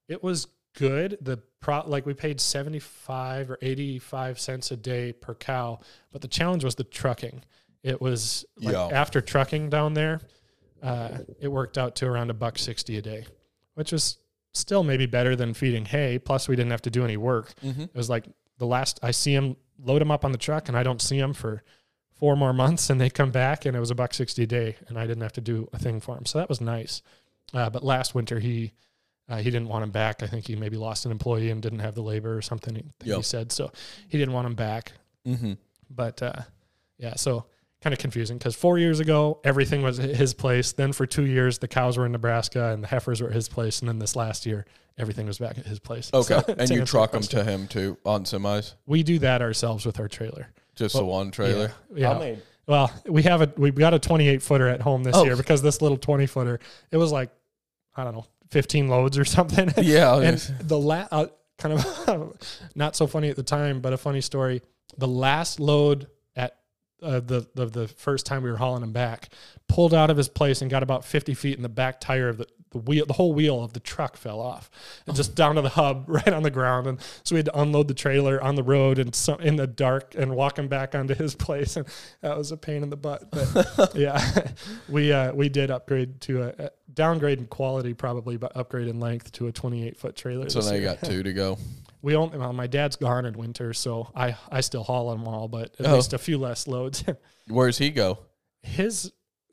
it 0.09 0.21
was 0.23 0.49
good. 0.75 1.17
The 1.21 1.39
pro 1.61 1.87
like 1.87 2.07
we 2.07 2.13
paid 2.13 2.41
75 2.41 3.49
or 3.51 3.59
85 3.63 4.41
cents 4.41 4.73
a 4.73 4.77
day 4.77 5.13
per 5.13 5.35
cow, 5.35 5.79
but 6.11 6.23
the 6.23 6.29
challenge 6.29 6.65
was 6.65 6.75
the 6.75 6.85
trucking. 6.85 7.45
It 7.85 8.01
was 8.01 8.45
like 8.57 8.73
Yeah. 8.73 8.87
after 8.89 9.21
trucking 9.21 9.71
down 9.71 9.95
there, 9.95 10.21
uh, 10.83 11.19
it 11.39 11.47
worked 11.49 11.79
out 11.79 11.95
to 11.97 12.07
around 12.07 12.31
a 12.31 12.35
buck 12.35 12.59
60 12.59 12.97
a 12.99 13.03
day, 13.03 13.27
which 13.75 13.93
was 13.93 14.19
still 14.57 14.83
maybe 14.83 15.07
better 15.07 15.37
than 15.37 15.55
feeding 15.55 15.85
hay. 15.85 16.19
Plus, 16.19 16.49
we 16.49 16.57
didn't 16.57 16.71
have 16.71 16.83
to 16.83 16.91
do 16.91 17.05
any 17.05 17.17
work. 17.17 17.55
Mm-hmm. 17.63 17.83
It 17.83 17.95
was 17.95 18.11
like 18.11 18.27
the 18.59 18.67
last 18.67 18.99
I 19.03 19.11
see 19.11 19.35
him 19.35 19.57
load 19.79 20.03
him 20.03 20.11
up 20.11 20.25
on 20.25 20.33
the 20.33 20.39
truck, 20.39 20.69
and 20.69 20.77
I 20.77 20.83
don't 20.83 21.03
see 21.03 21.19
him 21.19 21.33
for 21.33 21.63
four 22.15 22.37
more 22.37 22.53
months, 22.53 22.89
and 22.91 23.01
they 23.01 23.11
come 23.11 23.31
back, 23.31 23.67
and 23.67 23.77
it 23.77 23.81
was 23.81 23.91
a 23.91 23.95
buck 23.95 24.15
sixty 24.15 24.45
a 24.45 24.47
day, 24.47 24.77
and 24.89 24.99
I 24.99 25.07
didn't 25.07 25.23
have 25.23 25.35
to 25.35 25.41
do 25.41 25.69
a 25.73 25.79
thing 25.79 26.01
for 26.01 26.17
him. 26.17 26.27
So 26.27 26.39
that 26.39 26.49
was 26.49 26.61
nice. 26.61 27.03
Uh, 27.55 27.71
but 27.71 27.85
last 27.85 28.15
winter, 28.15 28.41
he 28.41 28.73
uh, 29.29 29.39
he 29.39 29.51
didn't 29.51 29.69
want 29.69 29.85
him 29.85 29.91
back. 29.91 30.23
I 30.23 30.27
think 30.27 30.47
he 30.47 30.57
maybe 30.57 30.77
lost 30.77 31.05
an 31.05 31.13
employee 31.13 31.51
and 31.51 31.61
didn't 31.61 31.81
have 31.81 31.95
the 31.95 32.03
labor 32.03 32.37
or 32.37 32.43
something. 32.43 32.75
Think 32.75 32.93
Yep. 33.05 33.17
He 33.17 33.23
said 33.23 33.53
so. 33.53 33.73
He 34.09 34.19
didn't 34.19 34.35
want 34.35 34.47
him 34.47 34.55
back. 34.55 34.93
Mm-hmm. 35.27 35.55
But 35.91 36.23
uh, 36.23 36.43
yeah, 36.99 37.15
so 37.17 37.47
kind 37.87 37.93
of 37.93 38.01
confusing 38.01 38.37
because 38.37 38.57
four 38.57 38.79
years 38.79 38.99
ago 38.99 39.39
everything 39.45 39.81
was 39.81 40.01
at 40.01 40.11
his 40.11 40.35
place. 40.35 40.73
Then 40.73 40.93
for 40.93 41.07
two 41.07 41.25
years 41.25 41.59
the 41.59 41.69
cows 41.69 41.97
were 41.97 42.05
in 42.05 42.11
Nebraska 42.11 42.73
and 42.73 42.83
the 42.83 42.89
heifers 42.89 43.23
were 43.23 43.29
at 43.29 43.33
his 43.35 43.49
place, 43.49 43.79
and 43.79 43.89
then 43.89 44.01
this 44.01 44.17
last 44.17 44.45
year 44.45 44.67
everything 44.99 45.25
was 45.27 45.39
back 45.39 45.57
at 45.57 45.67
his 45.67 45.79
place. 45.79 46.11
Okay. 46.13 46.41
So, 46.45 46.55
and 46.59 46.69
you 46.69 46.85
truck 46.85 47.13
them 47.13 47.23
to 47.23 47.45
him 47.45 47.69
too 47.69 47.97
on 48.05 48.25
semis? 48.25 48.75
We 48.87 49.05
do 49.05 49.21
that 49.21 49.41
ourselves 49.41 49.87
with 49.87 50.01
our 50.01 50.09
trailer. 50.09 50.49
Just 50.75 50.97
Well, 50.97 51.05
the 51.05 51.09
one 51.11 51.31
trailer? 51.31 51.73
Yeah. 51.95 52.21
yeah. 52.21 52.35
Well, 52.67 52.93
we 53.07 53.23
have 53.23 53.41
a 53.43 53.53
we've 53.57 53.77
got 53.77 53.95
a 53.95 54.01
28 54.01 54.43
footer 54.43 54.67
at 54.67 54.81
home 54.83 55.05
this 55.05 55.15
Oh. 55.17 55.25
year 55.25 55.37
because 55.37 55.63
this 55.63 55.81
little 55.81 55.97
20 55.97 56.27
footer 56.27 56.59
it 56.91 56.97
was 56.97 57.13
like 57.13 57.31
I 57.95 58.03
don't 58.03 58.15
know 58.17 58.27
15 58.51 58.89
loads 58.89 59.17
or 59.17 59.25
something. 59.37 59.73
Yeah. 59.81 60.19
and 60.19 60.39
the 60.63 60.77
la- 60.79 61.07
uh, 61.13 61.27
kind 61.57 61.73
of 61.79 62.37
not 62.75 62.97
so 62.97 63.07
funny 63.07 63.29
at 63.29 63.37
the 63.37 63.45
time, 63.45 63.81
but 63.81 63.93
a 63.93 63.97
funny 63.97 64.21
story. 64.23 64.61
The 64.99 65.07
last 65.07 65.61
load 65.61 66.03
at 66.05 66.09
uh, 67.03 67.21
the, 67.21 67.47
the 67.55 67.67
the 67.67 67.89
first 67.89 68.27
time 68.27 68.43
we 68.43 68.51
were 68.51 68.57
hauling 68.57 68.83
him 68.83 68.93
back, 68.93 69.29
pulled 69.69 69.95
out 69.95 70.11
of 70.11 70.17
his 70.17 70.29
place 70.29 70.63
and 70.63 70.71
got 70.71 70.83
about 70.83 71.05
50 71.05 71.35
feet, 71.35 71.57
and 71.57 71.65
the 71.65 71.69
back 71.69 72.01
tire 72.01 72.29
of 72.29 72.39
the 72.39 72.47
the 72.71 72.79
wheel, 72.79 73.07
the 73.07 73.15
whole 73.15 73.33
wheel 73.33 73.63
of 73.63 73.73
the 73.73 73.81
truck 73.81 74.17
fell 74.17 74.41
off, 74.41 74.71
and 75.07 75.17
just 75.17 75.35
down 75.35 75.55
to 75.55 75.63
the 75.63 75.71
hub, 75.71 76.05
right 76.09 76.29
on 76.29 76.43
the 76.43 76.51
ground. 76.51 76.87
And 76.87 77.01
so 77.23 77.35
we 77.35 77.39
had 77.39 77.47
to 77.47 77.61
unload 77.61 77.89
the 77.89 77.95
trailer 77.95 78.43
on 78.43 78.55
the 78.55 78.63
road 78.63 78.99
and 78.99 79.15
so, 79.15 79.37
in 79.37 79.57
the 79.57 79.67
dark 79.67 80.15
and 80.17 80.35
walk 80.35 80.59
him 80.59 80.69
back 80.69 80.95
onto 80.95 81.15
his 81.15 81.35
place, 81.47 81.77
and 81.77 81.87
that 82.21 82.37
was 82.37 82.53
a 82.53 82.57
pain 82.57 82.83
in 82.83 82.91
the 82.91 82.97
butt. 82.97 83.31
But 83.31 83.95
yeah, 83.95 84.49
we 84.89 85.13
uh, 85.13 85.33
we 85.33 85.49
did 85.49 85.71
upgrade 85.71 86.21
to 86.23 86.43
a, 86.43 86.65
a 86.67 86.71
downgrade 86.93 87.39
in 87.39 87.47
quality 87.47 87.95
probably, 87.95 88.37
but 88.37 88.57
upgrade 88.57 88.89
in 88.89 89.01
length 89.01 89.33
to 89.33 89.47
a 89.47 89.53
28 89.53 89.97
foot 89.97 90.17
trailer. 90.17 90.49
so 90.49 90.61
now 90.61 90.73
you 90.73 90.83
got 90.83 91.03
two 91.03 91.23
to 91.23 91.33
go. 91.33 91.59
We 92.03 92.15
only 92.15 92.39
well, 92.39 92.53
my 92.53 92.67
dad's 92.67 92.97
gone 92.97 93.25
in 93.27 93.35
winter, 93.35 93.73
so 93.73 94.11
I 94.15 94.37
I 94.51 94.61
still 94.61 94.85
haul 94.85 95.11
them 95.11 95.27
all, 95.27 95.49
but 95.49 95.75
at 95.81 95.87
Oh. 95.87 95.95
least 95.97 96.13
a 96.13 96.19
few 96.19 96.39
less 96.39 96.67
loads. 96.69 97.05
Where's 97.49 97.79
he 97.79 97.91
go? 97.91 98.19
His 98.63 99.13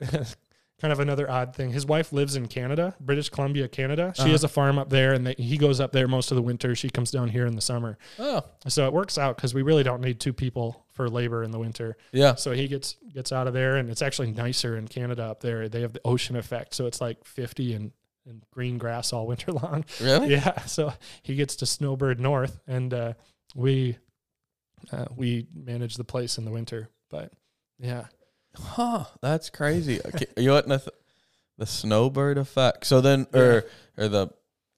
kind 0.80 0.92
of 0.92 1.00
another 1.00 1.30
odd 1.30 1.54
thing. 1.54 1.70
His 1.70 1.86
wife 1.86 2.12
lives 2.12 2.36
in 2.36 2.46
Canada, 2.48 2.94
British 3.00 3.28
Columbia, 3.30 3.68
Canada. 3.68 4.12
She 4.16 4.22
Uh-huh. 4.22 4.30
has 4.32 4.44
a 4.44 4.48
farm 4.48 4.78
up 4.78 4.90
there, 4.90 5.12
and 5.14 5.26
they, 5.26 5.34
he 5.38 5.56
goes 5.56 5.80
up 5.80 5.92
there 5.92 6.06
most 6.08 6.30
of 6.30 6.36
the 6.36 6.42
winter. 6.42 6.74
She 6.74 6.90
comes 6.90 7.10
down 7.10 7.28
here 7.28 7.46
in 7.46 7.54
the 7.54 7.60
summer, 7.62 7.96
Oh, 8.18 8.42
so 8.68 8.86
it 8.86 8.92
works 8.92 9.16
out 9.16 9.36
because 9.36 9.54
we 9.54 9.62
really 9.62 9.82
don't 9.84 10.00
need 10.00 10.20
two 10.20 10.32
people 10.32 10.84
for 10.90 11.08
labor 11.08 11.42
in 11.42 11.50
the 11.52 11.58
winter. 11.58 11.96
yeah. 12.12 12.34
So 12.34 12.52
he 12.52 12.68
gets 12.68 12.96
gets 13.12 13.32
out 13.32 13.46
of 13.46 13.54
there, 13.54 13.76
and 13.76 13.88
it's 13.88 14.02
actually 14.02 14.32
nicer 14.32 14.76
in 14.76 14.88
Canada 14.88 15.22
up 15.24 15.40
there. 15.40 15.68
They 15.68 15.80
have 15.80 15.92
the 15.92 16.00
ocean 16.04 16.36
effect, 16.36 16.74
so 16.74 16.86
it's 16.86 17.00
like 17.00 17.24
fifty 17.24 17.72
and 17.72 17.92
and 18.26 18.42
green 18.50 18.78
grass 18.78 19.12
all 19.12 19.26
winter 19.32 19.52
long. 19.52 19.84
Really? 20.00 20.32
Yeah, 20.32 20.60
so 20.66 20.92
he 21.22 21.34
gets 21.34 21.56
to 21.56 21.66
Snowbird 21.66 22.20
North, 22.20 22.60
and 22.66 22.92
uh, 22.94 23.12
we 23.54 23.96
uh, 24.92 25.06
we 25.16 25.46
manage 25.54 25.96
the 25.96 26.04
place 26.04 26.38
in 26.38 26.44
the 26.44 26.50
winter. 26.50 26.88
But 27.10 27.32
yeah, 27.78 28.06
Huh. 28.56 29.04
That's 29.20 29.50
crazy. 29.50 30.00
Okay, 30.06 30.26
you 30.36 30.52
letting 30.52 30.70
the, 30.70 30.92
the 31.58 31.66
snowbird 31.66 32.38
effect? 32.38 32.86
So 32.86 33.00
then, 33.00 33.26
or 33.34 33.64
or 33.98 34.08
the 34.08 34.28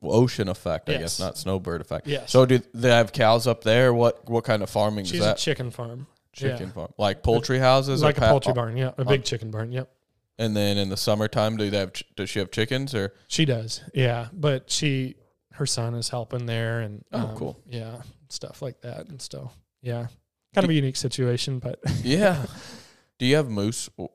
ocean 0.02 0.48
effect, 0.48 0.88
I 0.88 0.92
Yes. 0.92 1.00
guess, 1.02 1.20
not 1.20 1.38
snowbird 1.38 1.80
effect. 1.80 2.06
yes. 2.06 2.30
So 2.30 2.46
do 2.46 2.60
they 2.74 2.90
have 2.90 3.12
cows 3.12 3.46
up 3.46 3.64
there? 3.64 3.92
What 3.92 4.28
what 4.28 4.44
kind 4.44 4.62
of 4.62 4.70
farming 4.70 5.04
she's 5.06 5.14
is 5.20 5.26
a 5.26 5.28
that? 5.30 5.38
chicken 5.38 5.70
farm, 5.70 6.06
chicken 6.32 6.68
yeah. 6.68 6.72
farm, 6.72 6.92
like 6.98 7.22
poultry 7.22 7.58
houses, 7.58 8.02
like 8.02 8.16
or 8.16 8.18
a 8.18 8.20
pa- 8.22 8.30
poultry 8.30 8.52
barn. 8.54 8.76
Yeah, 8.76 8.92
a 8.98 9.02
uh, 9.02 9.04
big 9.04 9.24
chicken 9.24 9.50
barn. 9.50 9.72
Yep. 9.72 9.90
And 10.38 10.54
then 10.56 10.76
in 10.76 10.88
the 10.90 10.96
summertime, 10.96 11.56
do 11.56 11.70
they 11.70 11.78
have? 11.78 11.92
ch- 11.94 12.04
Does 12.14 12.28
she 12.30 12.38
have 12.40 12.50
chickens 12.50 12.94
or? 12.94 13.14
She 13.28 13.44
does, 13.46 13.82
yeah. 13.94 14.28
But 14.32 14.70
she, 14.70 15.14
her 15.54 15.64
son 15.66 15.94
is 15.94 16.08
helping 16.10 16.44
there, 16.46 16.80
and 16.80 17.04
Oh, 17.12 17.18
um, 17.28 17.36
cool. 17.36 17.60
yeah, 17.66 18.02
stuff 18.28 18.60
like 18.60 18.80
that, 18.82 19.08
and 19.08 19.20
so 19.22 19.50
yeah, 19.82 20.08
kind 20.54 20.64
of 20.64 20.70
a 20.70 20.74
unique 20.74 20.96
situation. 20.96 21.58
But 21.58 21.78
Yeah. 22.02 22.44
do 23.18 23.24
you 23.26 23.36
have 23.36 23.48
moose 23.48 23.88
w- 23.96 24.10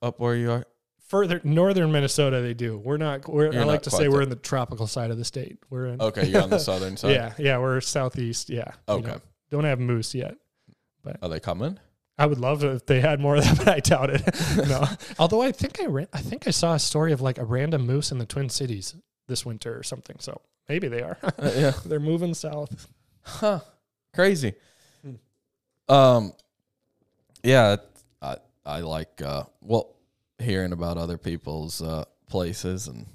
up 0.00 0.18
where 0.20 0.34
you 0.36 0.50
are? 0.50 0.64
further 1.08 1.42
northern 1.44 1.92
Minnesota, 1.92 2.40
they 2.40 2.54
do. 2.54 2.78
We're 2.78 2.96
not. 2.96 3.28
We're, 3.28 3.48
I 3.52 3.64
like 3.64 3.66
not 3.66 3.82
to 3.82 3.90
quite 3.90 3.98
say 3.98 4.08
we're 4.08 4.14
there. 4.14 4.22
in 4.22 4.28
the 4.30 4.36
tropical 4.36 4.86
side 4.86 5.10
of 5.10 5.18
the 5.18 5.26
state. 5.26 5.58
We're 5.68 5.88
in. 5.88 6.00
Okay, 6.00 6.26
you're 6.28 6.40
on 6.40 6.48
the 6.48 6.58
southern 6.70 6.96
side. 6.96 7.10
yeah, 7.10 7.34
yeah, 7.38 7.58
we're 7.58 7.82
southeast. 7.82 8.48
Yeah. 8.48 8.70
Okay. 8.88 9.06
know, 9.06 9.20
don't 9.50 9.64
have 9.64 9.78
moose 9.78 10.14
yet. 10.14 10.36
Are 11.20 11.28
they 11.28 11.38
coming? 11.40 11.78
I 12.18 12.26
would 12.26 12.38
love 12.38 12.62
if 12.62 12.86
they 12.86 13.00
had 13.00 13.20
more 13.20 13.36
of 13.36 13.44
that, 13.44 13.58
but 13.64 13.68
I 13.68 13.80
doubt 13.80 14.10
it. 14.10 14.22
no. 14.68 14.84
Although 15.18 15.42
I 15.42 15.52
think 15.52 15.80
I 15.80 15.86
ran, 15.86 16.08
I 16.12 16.20
think 16.20 16.46
I 16.46 16.50
saw 16.50 16.74
a 16.74 16.78
story 16.78 17.12
of 17.12 17.20
like 17.20 17.38
a 17.38 17.44
random 17.44 17.86
moose 17.86 18.12
in 18.12 18.18
the 18.18 18.26
Twin 18.26 18.48
Cities 18.48 18.94
this 19.28 19.46
winter 19.46 19.76
or 19.76 19.82
something. 19.82 20.16
So 20.18 20.40
maybe 20.68 20.88
they 20.88 21.02
are. 21.02 21.18
Uh, 21.22 21.50
yeah. 21.54 21.72
They're 21.84 22.00
moving 22.00 22.34
south. 22.34 22.86
Huh. 23.22 23.60
Crazy. 24.14 24.54
Hmm. 25.02 25.92
Um 25.94 26.32
yeah, 27.42 27.76
I 28.20 28.36
I 28.64 28.80
like 28.80 29.22
uh 29.22 29.44
well 29.60 29.96
hearing 30.38 30.72
about 30.72 30.98
other 30.98 31.18
people's 31.18 31.80
uh 31.80 32.04
places 32.28 32.88
and 32.88 33.06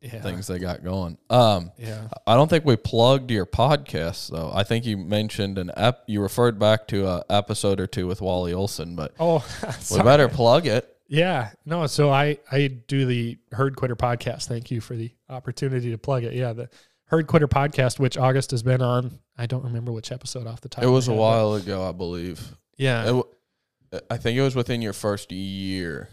Yeah. 0.00 0.20
things 0.20 0.46
they 0.46 0.58
got 0.58 0.84
going. 0.84 1.18
Um 1.30 1.72
Yeah. 1.78 2.08
I 2.26 2.34
don't 2.34 2.48
think 2.48 2.64
we 2.64 2.76
plugged 2.76 3.30
your 3.30 3.46
podcast 3.46 4.30
though. 4.30 4.50
I 4.54 4.62
think 4.62 4.84
you 4.86 4.96
mentioned 4.96 5.58
an 5.58 5.70
ep 5.76 6.04
you 6.06 6.20
referred 6.20 6.58
back 6.58 6.86
to 6.88 7.06
a 7.08 7.24
episode 7.30 7.80
or 7.80 7.86
two 7.86 8.06
with 8.06 8.20
Wally 8.20 8.52
Olson, 8.52 8.94
but 8.94 9.14
Oh, 9.18 9.44
we 9.92 10.02
better 10.02 10.28
plug 10.28 10.66
it. 10.66 10.92
Yeah. 11.08 11.50
No, 11.64 11.86
so 11.86 12.10
I 12.10 12.38
I 12.52 12.66
do 12.68 13.06
the 13.06 13.38
Herd 13.52 13.76
Quitter 13.76 13.96
podcast. 13.96 14.46
Thank 14.48 14.70
you 14.70 14.80
for 14.80 14.94
the 14.96 15.10
opportunity 15.28 15.90
to 15.90 15.98
plug 15.98 16.24
it. 16.24 16.34
Yeah, 16.34 16.52
the 16.52 16.68
Herd 17.06 17.26
Quitter 17.26 17.48
podcast, 17.48 17.98
which 17.98 18.18
August 18.18 18.50
has 18.50 18.62
been 18.62 18.82
on. 18.82 19.18
I 19.38 19.46
don't 19.46 19.64
remember 19.64 19.92
which 19.92 20.10
episode 20.12 20.46
off 20.46 20.60
the 20.60 20.68
top. 20.68 20.82
It 20.84 20.88
was 20.88 21.06
a 21.08 21.12
head, 21.12 21.20
while 21.20 21.54
ago, 21.54 21.88
I 21.88 21.92
believe. 21.92 22.56
Yeah. 22.76 23.18
It 23.18 24.02
I 24.10 24.16
think 24.18 24.36
it 24.36 24.42
was 24.42 24.54
within 24.56 24.82
your 24.82 24.92
first 24.92 25.30
year 25.32 26.10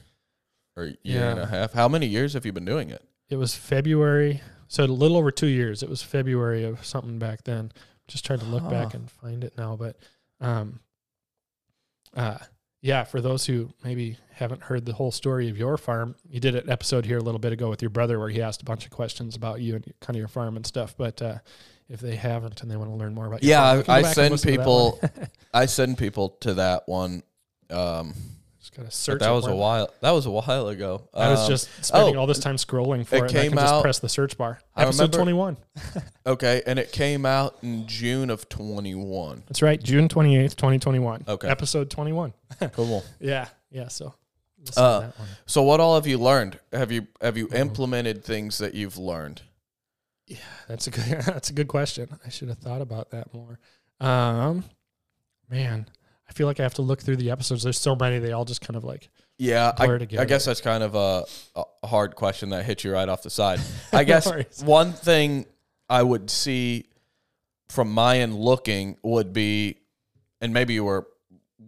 or 0.78 0.86
year 0.86 0.96
Yeah. 1.04 1.32
and 1.32 1.40
a 1.40 1.46
half. 1.48 1.74
How 1.74 1.88
many 1.88 2.06
years 2.06 2.34
have 2.34 2.46
you 2.46 2.52
been 2.54 2.66
doing 2.66 2.90
it? 2.92 3.04
It 3.34 3.38
was 3.38 3.56
February, 3.56 4.42
so 4.68 4.84
a 4.84 4.86
little 4.86 5.18
over 5.18 5.32
two 5.32 5.48
years. 5.48 5.82
It 5.82 5.90
was 5.90 6.04
February 6.04 6.66
of 6.66 6.86
something 6.86 7.18
back 7.18 7.44
then. 7.46 7.72
Just 8.08 8.24
trying 8.26 8.38
to 8.40 8.46
look 8.46 8.70
back 8.70 8.94
and 8.94 9.10
find 9.10 9.44
it 9.44 9.58
now, 9.58 9.76
but 9.76 9.98
um, 10.40 10.80
uh, 12.16 12.38
yeah. 12.84 13.06
For 13.06 13.22
those 13.22 13.48
who 13.48 13.74
maybe 13.84 14.18
haven't 14.34 14.62
heard 14.62 14.86
the 14.86 14.94
whole 14.94 15.10
story 15.12 15.50
of 15.50 15.58
your 15.58 15.78
farm, 15.78 16.16
you 16.30 16.40
did 16.40 16.54
an 16.56 16.70
episode 16.70 17.08
here 17.08 17.18
a 17.18 17.22
little 17.24 17.40
bit 17.40 17.52
ago 17.54 17.70
with 17.72 17.82
your 17.82 17.90
brother 17.90 18.20
where 18.20 18.30
he 18.30 18.40
asked 18.40 18.62
a 18.62 18.66
bunch 18.66 18.86
of 18.86 18.92
questions 18.92 19.36
about 19.36 19.62
you 19.62 19.76
and 19.76 19.94
kind 20.00 20.16
of 20.16 20.20
your 20.20 20.28
farm 20.28 20.56
and 20.56 20.66
stuff. 20.66 20.94
But 20.96 21.20
uh, 21.22 21.40
if 21.90 22.02
they 22.02 22.16
haven't 22.16 22.62
and 22.62 22.70
they 22.70 22.76
want 22.76 22.92
to 22.92 22.96
learn 22.96 23.16
more 23.16 23.26
about, 23.26 23.42
your 23.42 23.50
Yeah, 23.50 23.82
farm, 23.82 23.86
I- 23.90 24.02
they 24.02 24.04
can 24.04 24.04
go 24.04 24.10
I 24.10 24.14
send 24.14 24.32
listen 24.32 24.52
to 24.52 24.58
that 24.58 24.64
people- 24.64 25.02
I 25.56 25.66
send 25.66 25.98
people 25.98 26.30
to 26.42 26.54
that 26.54 26.84
one. 26.88 27.24
Um, 27.72 28.14
Just 28.64 28.72
gotta 28.78 28.86
but 28.86 28.94
search. 28.94 29.20
that 29.20 29.30
it 29.30 29.34
was 29.36 29.46
a 29.46 29.54
while. 29.54 29.94
That 30.00 30.12
was 30.12 30.26
a 30.26 30.32
while 30.32 30.70
ago. 30.70 31.10
I 31.14 31.32
was 31.32 31.42
Um, 31.42 31.50
just 31.50 31.70
spending 31.84 32.16
oh, 32.16 32.20
all 32.22 32.28
this 32.28 32.40
time 32.40 32.56
scrolling 32.56 33.06
for 33.06 33.18
it 33.18 33.24
it. 33.26 33.30
and 33.32 33.38
I 33.38 33.42
came 33.42 33.52
can 33.52 33.60
just 33.60 33.82
press 33.82 34.00
the 34.00 34.08
search 34.08 34.38
bar. 34.38 34.62
I 34.74 34.84
Episode 34.84 35.12
twenty-one. 35.12 35.58
okay, 36.26 36.62
and 36.66 36.80
it 36.80 36.94
came 36.94 37.26
out 37.26 37.58
in 37.62 37.86
June 37.88 38.30
of 38.30 38.48
twenty 38.48 38.96
one. 38.96 39.44
That's 39.48 39.62
right, 39.62 39.84
June 39.84 40.08
twenty 40.08 40.38
eighth, 40.38 40.56
twenty 40.56 40.80
twenty 40.80 41.00
one. 41.00 41.26
Okay. 41.28 41.50
episode 41.50 41.90
twenty 41.90 42.14
one. 42.14 42.34
Cool. 42.72 43.04
Yeah, 43.20 43.50
yeah. 43.70 43.90
So, 43.90 44.14
Uh. 44.78 45.12
So, 45.46 45.62
what 45.64 45.82
all 45.82 45.96
have 45.96 46.08
you 46.08 46.18
learned? 46.18 46.58
Have 46.72 46.90
you 46.90 47.08
have 47.20 47.36
you 47.36 47.50
Mhm. 47.50 47.56
implemented 47.60 48.24
things 48.24 48.60
that 48.60 48.74
you've 48.74 48.98
learned? 48.98 49.42
Yeah, 50.26 50.38
that's 50.70 50.88
a 50.88 50.92
good. 50.92 51.04
That's 51.26 51.50
a 51.50 51.54
good 51.54 51.68
question. 51.68 52.18
I 52.26 52.30
should 52.30 52.48
have 52.48 52.60
thought 52.60 52.82
about 52.82 53.10
that 53.12 53.34
more. 53.34 53.60
Um, 54.00 54.64
man, 55.50 55.90
I 56.30 56.34
feel 56.34 56.48
like 56.48 56.60
I 56.60 56.64
have 56.64 56.76
to 56.76 56.82
look 56.82 57.02
through 57.02 57.18
the 57.18 57.32
episodes. 57.32 57.64
There's 57.64 57.80
so 57.80 57.96
many; 57.96 58.20
they 58.20 58.32
all 58.32 58.46
just 58.46 58.62
kind 58.62 58.76
of 58.76 58.84
like 58.84 59.10
Yeah, 59.38 59.72
I, 59.78 59.86
I 60.20 60.26
guess 60.26 60.46
that's 60.46 60.62
kind 60.62 60.84
of 60.84 60.96
a, 60.96 61.26
a 61.56 61.88
hard 61.88 62.16
question 62.16 62.50
that 62.50 62.66
hits 62.66 62.84
you 62.84 62.94
right 62.94 63.08
off 63.08 63.24
the 63.24 63.30
side. 63.30 63.60
I 63.94 64.04
guess 64.04 64.64
one 64.64 64.94
thing 64.94 65.46
I 65.90 66.02
would 66.02 66.30
see 66.30 66.86
from 67.70 67.92
my 67.92 68.20
end 68.20 68.36
looking 68.36 68.98
would 69.04 69.34
be, 69.34 69.78
and 70.42 70.54
maybe 70.54 70.74
you 70.74 70.84
were 70.84 71.08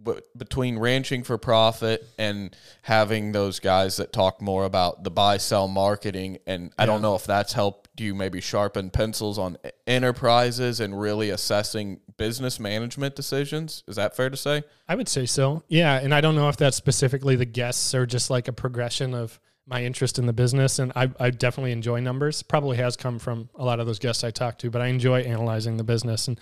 b- 0.04 0.20
between 0.36 0.78
ranching 0.78 1.22
for 1.22 1.38
profit 1.38 2.06
and 2.18 2.54
having 2.82 3.32
those 3.32 3.60
guys 3.60 3.96
that 3.96 4.12
talk 4.12 4.40
more 4.40 4.64
about 4.64 5.04
the 5.04 5.10
buy 5.10 5.36
sell 5.36 5.68
marketing. 5.68 6.38
And 6.46 6.72
I 6.78 6.86
don't 6.86 7.02
know 7.02 7.14
if 7.14 7.24
that's 7.24 7.52
helped 7.52 8.00
you 8.00 8.14
maybe 8.14 8.40
sharpen 8.40 8.90
pencils 8.90 9.38
on 9.38 9.56
enterprises 9.86 10.80
and 10.80 10.98
really 10.98 11.30
assessing 11.30 12.00
business 12.16 12.60
management 12.60 13.16
decisions. 13.16 13.82
Is 13.86 13.96
that 13.96 14.16
fair 14.16 14.30
to 14.30 14.36
say? 14.36 14.64
I 14.88 14.94
would 14.94 15.08
say 15.08 15.26
so. 15.26 15.62
Yeah, 15.68 15.98
and 15.98 16.14
I 16.14 16.20
don't 16.20 16.36
know 16.36 16.48
if 16.48 16.56
that's 16.56 16.76
specifically 16.76 17.36
the 17.36 17.44
guests 17.44 17.94
or 17.94 18.06
just 18.06 18.30
like 18.30 18.48
a 18.48 18.52
progression 18.52 19.14
of 19.14 19.40
my 19.66 19.82
interest 19.82 20.18
in 20.18 20.26
the 20.26 20.32
business. 20.32 20.78
And 20.78 20.92
I, 20.94 21.10
I 21.18 21.30
definitely 21.30 21.72
enjoy 21.72 22.00
numbers. 22.00 22.42
Probably 22.42 22.76
has 22.76 22.96
come 22.96 23.18
from 23.18 23.48
a 23.56 23.64
lot 23.64 23.80
of 23.80 23.86
those 23.86 23.98
guests 23.98 24.22
I 24.22 24.30
talked 24.30 24.60
to, 24.60 24.70
but 24.70 24.80
I 24.80 24.86
enjoy 24.86 25.22
analyzing 25.22 25.76
the 25.76 25.84
business. 25.84 26.28
And 26.28 26.38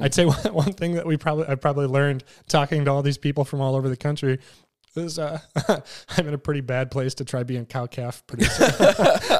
I'd 0.00 0.14
say 0.14 0.24
one, 0.26 0.36
one 0.52 0.72
thing 0.72 0.94
that 0.94 1.06
we 1.06 1.16
probably 1.16 1.46
I 1.48 1.56
probably 1.56 1.86
learned 1.86 2.24
talking 2.48 2.84
to 2.84 2.90
all 2.90 3.02
these 3.02 3.18
people 3.18 3.44
from 3.44 3.60
all 3.60 3.74
over 3.74 3.88
the 3.88 3.96
country 3.96 4.38
is 4.96 5.18
uh, 5.18 5.38
I'm 6.16 6.28
in 6.28 6.34
a 6.34 6.38
pretty 6.38 6.60
bad 6.60 6.90
place 6.90 7.14
to 7.14 7.24
try 7.24 7.42
being 7.42 7.66
cow 7.66 7.86
calf 7.86 8.26
producer. 8.26 8.66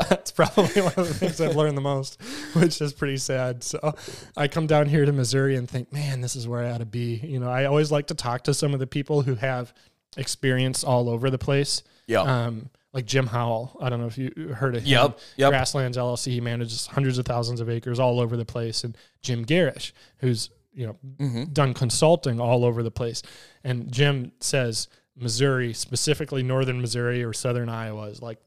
That's 0.09 0.31
probably 0.31 0.83
one 0.83 0.93
of 0.97 1.09
the 1.09 1.15
things 1.15 1.41
I've 1.41 1.57
learned 1.57 1.77
the 1.77 1.83
most, 1.83 2.21
which 2.55 2.81
is 2.81 2.93
pretty 2.93 3.17
sad. 3.17 3.63
So 3.63 3.95
I 4.37 4.49
come 4.49 4.67
down 4.67 4.87
here 4.87 5.05
to 5.05 5.13
Missouri 5.13 5.57
and 5.57 5.69
think, 5.69 5.93
man, 5.93 6.21
this 6.21 6.37
is 6.37 6.47
where 6.47 6.65
I 6.65 6.71
ought 6.71 6.79
to 6.79 6.87
be. 6.87 7.17
You 7.17 7.41
know, 7.41 7.51
I 7.51 7.65
always 7.65 7.91
like 7.91 8.09
to 8.09 8.15
talk 8.15 8.45
to 8.45 8.55
some 8.55 8.75
of 8.75 8.81
the 8.81 8.87
people 8.87 9.23
who 9.23 9.35
have 9.37 9.73
experience 10.17 10.85
all 10.85 11.09
over 11.09 11.31
the 11.31 11.39
place. 11.39 11.83
Yeah. 12.07 12.23
Um, 12.23 12.71
like 12.93 13.07
Jim 13.07 13.27
Howell. 13.27 13.77
I 13.81 13.91
don't 13.91 14.01
know 14.01 14.07
if 14.07 14.19
you 14.19 14.55
heard 14.55 14.77
of 14.77 14.83
him. 14.83 14.89
Yep, 14.89 15.19
yep. 15.37 15.51
Grasslands 15.51 15.97
LLC. 15.97 16.33
He 16.33 16.41
manages 16.41 16.87
hundreds 16.87 17.19
of 17.19 17.27
thousands 17.27 17.61
of 17.61 17.69
acres 17.69 17.99
all 17.99 18.21
over 18.21 18.37
the 18.37 18.45
place. 18.45 18.85
And 18.85 18.97
Jim 19.23 19.45
Gerrish, 19.45 19.93
who's 20.19 20.51
you 20.73 20.87
know 20.87 20.97
mm-hmm. 21.19 21.45
done 21.53 21.75
consulting 21.75 22.41
all 22.41 22.65
over 22.65 22.83
the 22.83 22.91
place. 22.91 23.23
And 23.65 23.93
Jim 23.93 24.33
says 24.41 24.89
Missouri, 25.17 25.73
specifically 25.73 26.43
northern 26.43 26.81
Missouri 26.81 27.23
or 27.23 27.33
southern 27.33 27.69
Iowa, 27.69 28.05
is 28.09 28.23
like 28.23 28.39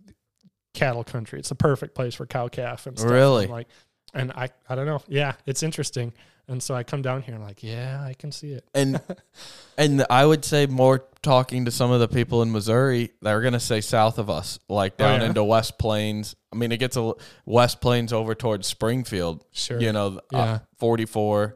cattle 0.73 1.03
country. 1.03 1.39
It's 1.39 1.49
the 1.49 1.55
perfect 1.55 1.95
place 1.95 2.15
for 2.15 2.25
cow 2.25 2.47
calf 2.47 2.87
and 2.87 2.97
stuff. 2.97 3.11
Really? 3.11 3.45
I'm 3.45 3.51
like, 3.51 3.67
and 4.13 4.31
I, 4.31 4.49
I 4.67 4.75
don't 4.75 4.85
know. 4.85 5.01
Yeah, 5.07 5.33
it's 5.45 5.63
interesting. 5.63 6.13
And 6.51 6.61
so 6.61 6.75
I 6.75 6.83
come 6.83 7.01
down 7.01 7.21
here 7.21 7.33
and 7.35 7.43
like, 7.43 7.63
yeah, 7.63 8.03
I 8.05 8.13
can 8.13 8.31
see 8.31 8.51
it. 8.51 8.65
and 8.75 8.99
and 9.77 10.05
I 10.09 10.25
would 10.25 10.43
say 10.45 10.65
more 10.67 11.05
talking 11.21 11.65
to 11.65 11.71
some 11.71 11.91
of 11.91 11.99
the 11.99 12.07
people 12.07 12.41
in 12.41 12.51
Missouri 12.51 13.11
that 13.21 13.31
are 13.31 13.41
going 13.41 13.53
to 13.53 13.59
say 13.59 13.79
south 13.81 14.17
of 14.19 14.29
us, 14.29 14.59
like 14.67 14.93
Oh, 14.99 15.03
down 15.05 15.21
yeah? 15.21 15.27
into 15.27 15.43
West 15.43 15.77
Plains. 15.79 16.35
I 16.51 16.57
mean, 16.57 16.71
it 16.71 16.77
gets 16.77 16.97
a 16.97 17.13
West 17.45 17.79
Plains 17.81 18.11
over 18.11 18.35
towards 18.35 18.67
Springfield. 18.67 19.45
Sure. 19.51 19.79
You 19.79 19.93
know, 19.93 20.19
Yeah. 20.31 20.39
uh, 20.39 20.59
forty 20.77 21.05
four 21.05 21.55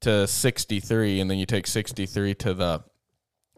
to 0.00 0.26
sixty 0.26 0.80
three, 0.80 1.20
and 1.20 1.30
then 1.30 1.38
you 1.38 1.46
take 1.46 1.66
sixty 1.66 2.06
three 2.06 2.34
to 2.36 2.54
the. 2.54 2.82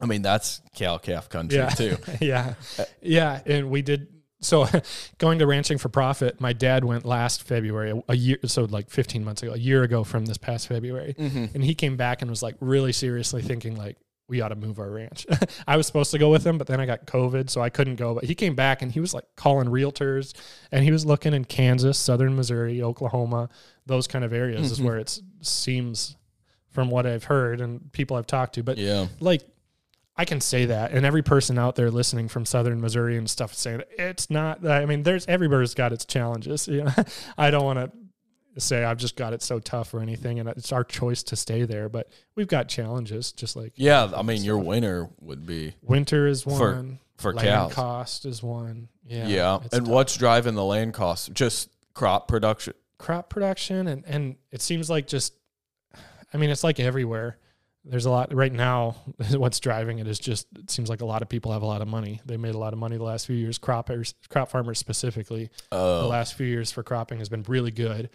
I 0.01 0.07
mean, 0.07 0.23
that's 0.23 0.61
cow 0.75 0.99
calf 0.99 1.29
country 1.29 1.59
Yeah. 1.59 1.69
too. 1.69 1.97
yeah. 2.21 2.55
Yeah. 3.01 3.41
And 3.47 3.71
we 3.71 3.83
did. 3.83 4.09
So 4.41 4.66
going 5.18 5.39
to 5.39 5.47
ranching 5.47 5.78
for 5.78 5.89
profit, 5.89 6.41
my 6.41 6.53
dad 6.53 6.84
went 6.84 7.05
last 7.05 7.43
February, 7.43 8.01
a, 8.09 8.16
year, 8.16 8.39
so 8.45 8.64
like 8.64 8.91
15 8.91 9.24
months 9.24 9.43
ago, 9.43 9.53
a 9.53 9.59
year 9.59 9.82
ago 9.82 10.05
from 10.05 10.26
this 10.26 10.37
past 10.39 10.68
February. 10.68 11.14
Mm-hmm. 11.18 11.47
And 11.55 11.64
he 11.64 11.74
came 11.74 11.97
back 11.97 12.22
and 12.22 12.30
was 12.30 12.43
like 12.43 12.57
really 12.61 12.93
seriously 12.93 13.43
thinking 13.43 13.76
like, 13.76 13.97
we 14.28 14.41
ought 14.41 14.49
to 14.49 14.57
move 14.57 14.80
our 14.80 14.91
ranch. 14.91 15.24
I 15.68 15.76
was 15.76 15.87
supposed 15.87 16.11
to 16.11 16.18
go 16.18 16.30
with 16.30 16.45
him, 16.45 16.59
but 16.59 16.66
then 16.66 16.80
I 16.80 16.87
got 16.87 17.07
COVID, 17.07 17.49
so 17.49 17.61
I 17.61 17.70
couldn't 17.70 17.95
go. 17.95 18.14
But 18.14 18.24
he 18.24 18.34
came 18.34 18.57
back 18.57 18.82
and 18.82 18.91
he 18.91 18.99
was 18.99 19.14
like 19.14 19.24
calling 19.37 19.68
realtors 19.68 20.34
and 20.72 20.82
he 20.82 20.91
was 20.91 21.07
looking 21.07 21.32
in 21.32 21.45
Kansas, 21.45 21.97
southern 21.97 22.34
Missouri, 22.34 22.82
Oklahoma, 22.82 23.49
those 23.87 24.09
kind 24.09 24.24
of 24.24 24.32
areas 24.32 24.72
is 24.72 24.80
Mhm. 24.80 24.84
where 24.84 24.99
it 24.99 25.20
seems 25.43 26.16
from 26.70 26.91
what 26.91 27.07
I've 27.07 27.24
heard 27.24 27.61
and 27.61 27.93
people 27.93 28.16
I've 28.16 28.26
talked 28.26 28.57
to. 28.57 28.64
But 28.64 28.78
Yeah, 28.78 29.07
like 29.20 29.43
I 30.19 30.25
can 30.25 30.41
say 30.41 30.67
that, 30.67 30.93
and 30.93 31.05
every 31.05 31.23
person 31.23 31.59
out 31.59 31.77
there 31.77 31.91
listening 31.91 32.29
from 32.29 32.47
Southern 32.47 32.81
Missouri 32.81 33.19
and 33.19 33.29
stuff 33.29 33.53
is 33.53 33.59
saying 33.59 33.83
it's 33.99 34.31
not. 34.31 34.67
I 34.67 34.87
mean, 34.87 35.03
there's 35.03 35.27
everybody's 35.27 35.75
got 35.75 35.93
its 35.93 36.05
challenges. 36.05 36.67
You 36.77 36.85
know, 36.85 36.93
I 37.37 37.51
don't 37.51 37.64
want 37.64 37.79
to 38.55 38.61
say 38.61 38.83
I've 38.85 38.97
just 38.97 39.17
got 39.17 39.35
it 39.35 39.43
so 39.43 39.59
tough 39.59 39.93
or 39.93 40.01
anything, 40.01 40.41
and 40.41 40.49
it's 40.49 40.73
our 40.73 40.85
choice 40.85 41.23
to 41.25 41.37
stay 41.37 41.64
there. 41.64 41.89
But 41.91 42.09
we've 42.35 42.49
got 42.49 42.69
challenges, 42.69 43.33
just 43.33 43.57
like 43.57 43.73
yeah. 43.77 44.11
I 44.17 44.23
mean, 44.23 44.43
your 44.43 44.59
winter 44.59 45.11
would 45.21 45.45
be 45.47 45.75
winter 45.83 46.27
is 46.27 46.47
one, 46.47 46.99
for 47.19 47.35
land 47.35 47.49
cows. 47.49 47.75
cost 47.75 48.25
is 48.25 48.43
one. 48.43 48.89
Yeah, 49.05 49.27
Yeah, 49.29 49.55
and 49.61 49.71
tough. 49.71 49.89
what's 49.89 50.17
driving 50.17 50.55
the 50.55 50.64
land 50.64 50.95
cost? 50.95 51.33
Just 51.35 51.69
crop 51.95 52.27
production. 52.29 52.75
crop 52.99 53.29
production 53.29 53.87
and 53.87 54.05
and 54.07 54.37
it 54.51 54.61
seems 54.62 54.89
like 54.91 55.07
just 55.07 55.35
I 56.33 56.37
mean 56.39 56.51
it's 56.51 56.64
like 56.64 56.81
everywhere 56.81 57.39
there's 57.89 58.07
a 58.07 58.11
lot 58.11 58.34
right 58.34 58.53
now. 58.53 58.97
What's 59.30 59.61
driving 59.61 59.99
it 60.01 60.07
is 60.09 60.18
just 60.18 60.47
it 60.59 60.70
seems 60.70 60.89
like 60.91 61.01
a 61.01 61.07
lot 61.07 61.22
of 61.22 61.28
people 61.28 61.53
have 61.53 61.62
a 61.62 61.66
lot 61.66 61.82
of 61.82 61.89
money. 61.89 62.20
They 62.26 62.37
made 62.37 62.55
a 62.55 62.59
lot 62.59 62.72
of 62.72 62.78
money 62.78 62.97
the 62.97 63.05
last 63.05 63.26
few 63.26 63.37
years. 63.37 63.59
Croppers, 63.59 64.14
crop 64.28 64.51
farmers 64.51 64.78
specifically, 64.78 65.51
the 65.70 65.76
Oh, 65.76 66.09
last 66.09 66.34
few 66.34 66.47
years 66.47 66.70
for 66.72 66.82
cropping 66.82 67.18
has 67.18 67.28
been 67.28 67.45
really 67.45 67.70
good. 67.70 68.11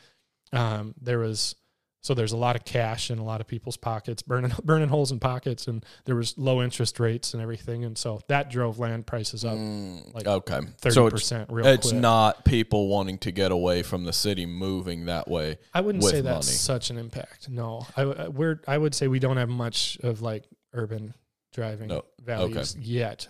Um, 0.53 0.93
there 1.01 1.19
was 1.19 1.55
so 2.01 2.13
there's 2.15 2.31
a 2.31 2.37
lot 2.37 2.55
of 2.55 2.65
cash 2.65 3.11
in 3.11 3.19
a 3.19 3.23
lot 3.23 3.41
of 3.41 3.47
people's 3.47 3.77
pockets, 3.77 4.21
burning 4.21 4.51
burning 4.63 4.89
holes 4.89 5.11
in 5.11 5.19
pockets, 5.19 5.67
and 5.67 5.85
there 6.05 6.15
was 6.15 6.37
low 6.37 6.61
interest 6.61 6.99
rates 6.99 7.33
and 7.33 7.41
everything, 7.41 7.85
and 7.85 7.97
so 7.97 8.19
that 8.27 8.49
drove 8.49 8.79
land 8.79 9.05
prices 9.05 9.45
up 9.45 9.57
mm, 9.57 10.13
like 10.13 10.27
okay. 10.27 10.59
thirty 10.79 10.93
So 10.93 11.07
it's 11.07 11.13
percent. 11.13 11.49
Real 11.51 11.65
it's 11.67 11.89
quick. 11.89 12.01
not 12.01 12.43
people 12.43 12.87
wanting 12.87 13.19
to 13.19 13.31
get 13.31 13.51
away 13.51 13.83
from 13.83 14.03
the 14.03 14.13
city 14.13 14.45
moving 14.45 15.05
that 15.05 15.27
way. 15.27 15.59
I 15.73 15.81
wouldn't 15.81 16.03
say 16.03 16.21
that's 16.21 16.47
money. 16.47 16.57
such 16.57 16.89
an 16.89 16.97
impact. 16.97 17.49
No, 17.49 17.85
I 17.95 18.27
we're 18.27 18.61
I 18.67 18.77
would 18.77 18.95
say 18.95 19.07
we 19.07 19.19
don't 19.19 19.37
have 19.37 19.49
much 19.49 19.97
of 20.03 20.21
like 20.21 20.45
urban 20.73 21.13
driving 21.53 21.89
No, 21.89 22.03
values 22.23 22.75
yet. 22.77 23.27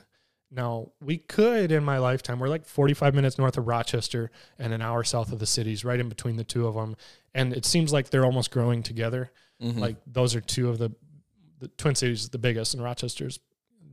Now 0.51 0.91
we 1.01 1.17
could 1.17 1.71
in 1.71 1.83
my 1.83 1.97
lifetime. 1.97 2.39
We're 2.39 2.49
like 2.49 2.65
45 2.65 3.15
minutes 3.15 3.37
north 3.37 3.57
of 3.57 3.67
Rochester 3.67 4.29
and 4.59 4.73
an 4.73 4.81
hour 4.81 5.03
south 5.03 5.31
of 5.31 5.39
the 5.39 5.45
cities, 5.45 5.85
right 5.85 5.99
in 5.99 6.09
between 6.09 6.35
the 6.35 6.43
two 6.43 6.67
of 6.67 6.75
them, 6.75 6.95
and 7.33 7.53
it 7.53 7.65
seems 7.65 7.93
like 7.93 8.09
they're 8.09 8.25
almost 8.25 8.51
growing 8.51 8.83
together. 8.83 9.31
Mhm. 9.61 9.79
Like 9.79 9.95
those 10.05 10.35
are 10.35 10.41
two 10.41 10.69
of 10.69 10.77
the 10.77 10.91
the 11.59 11.67
Twin 11.69 11.95
Cities 11.95 12.27
the 12.29 12.39
biggest, 12.39 12.73
and 12.73 12.83
Rochester's 12.83 13.39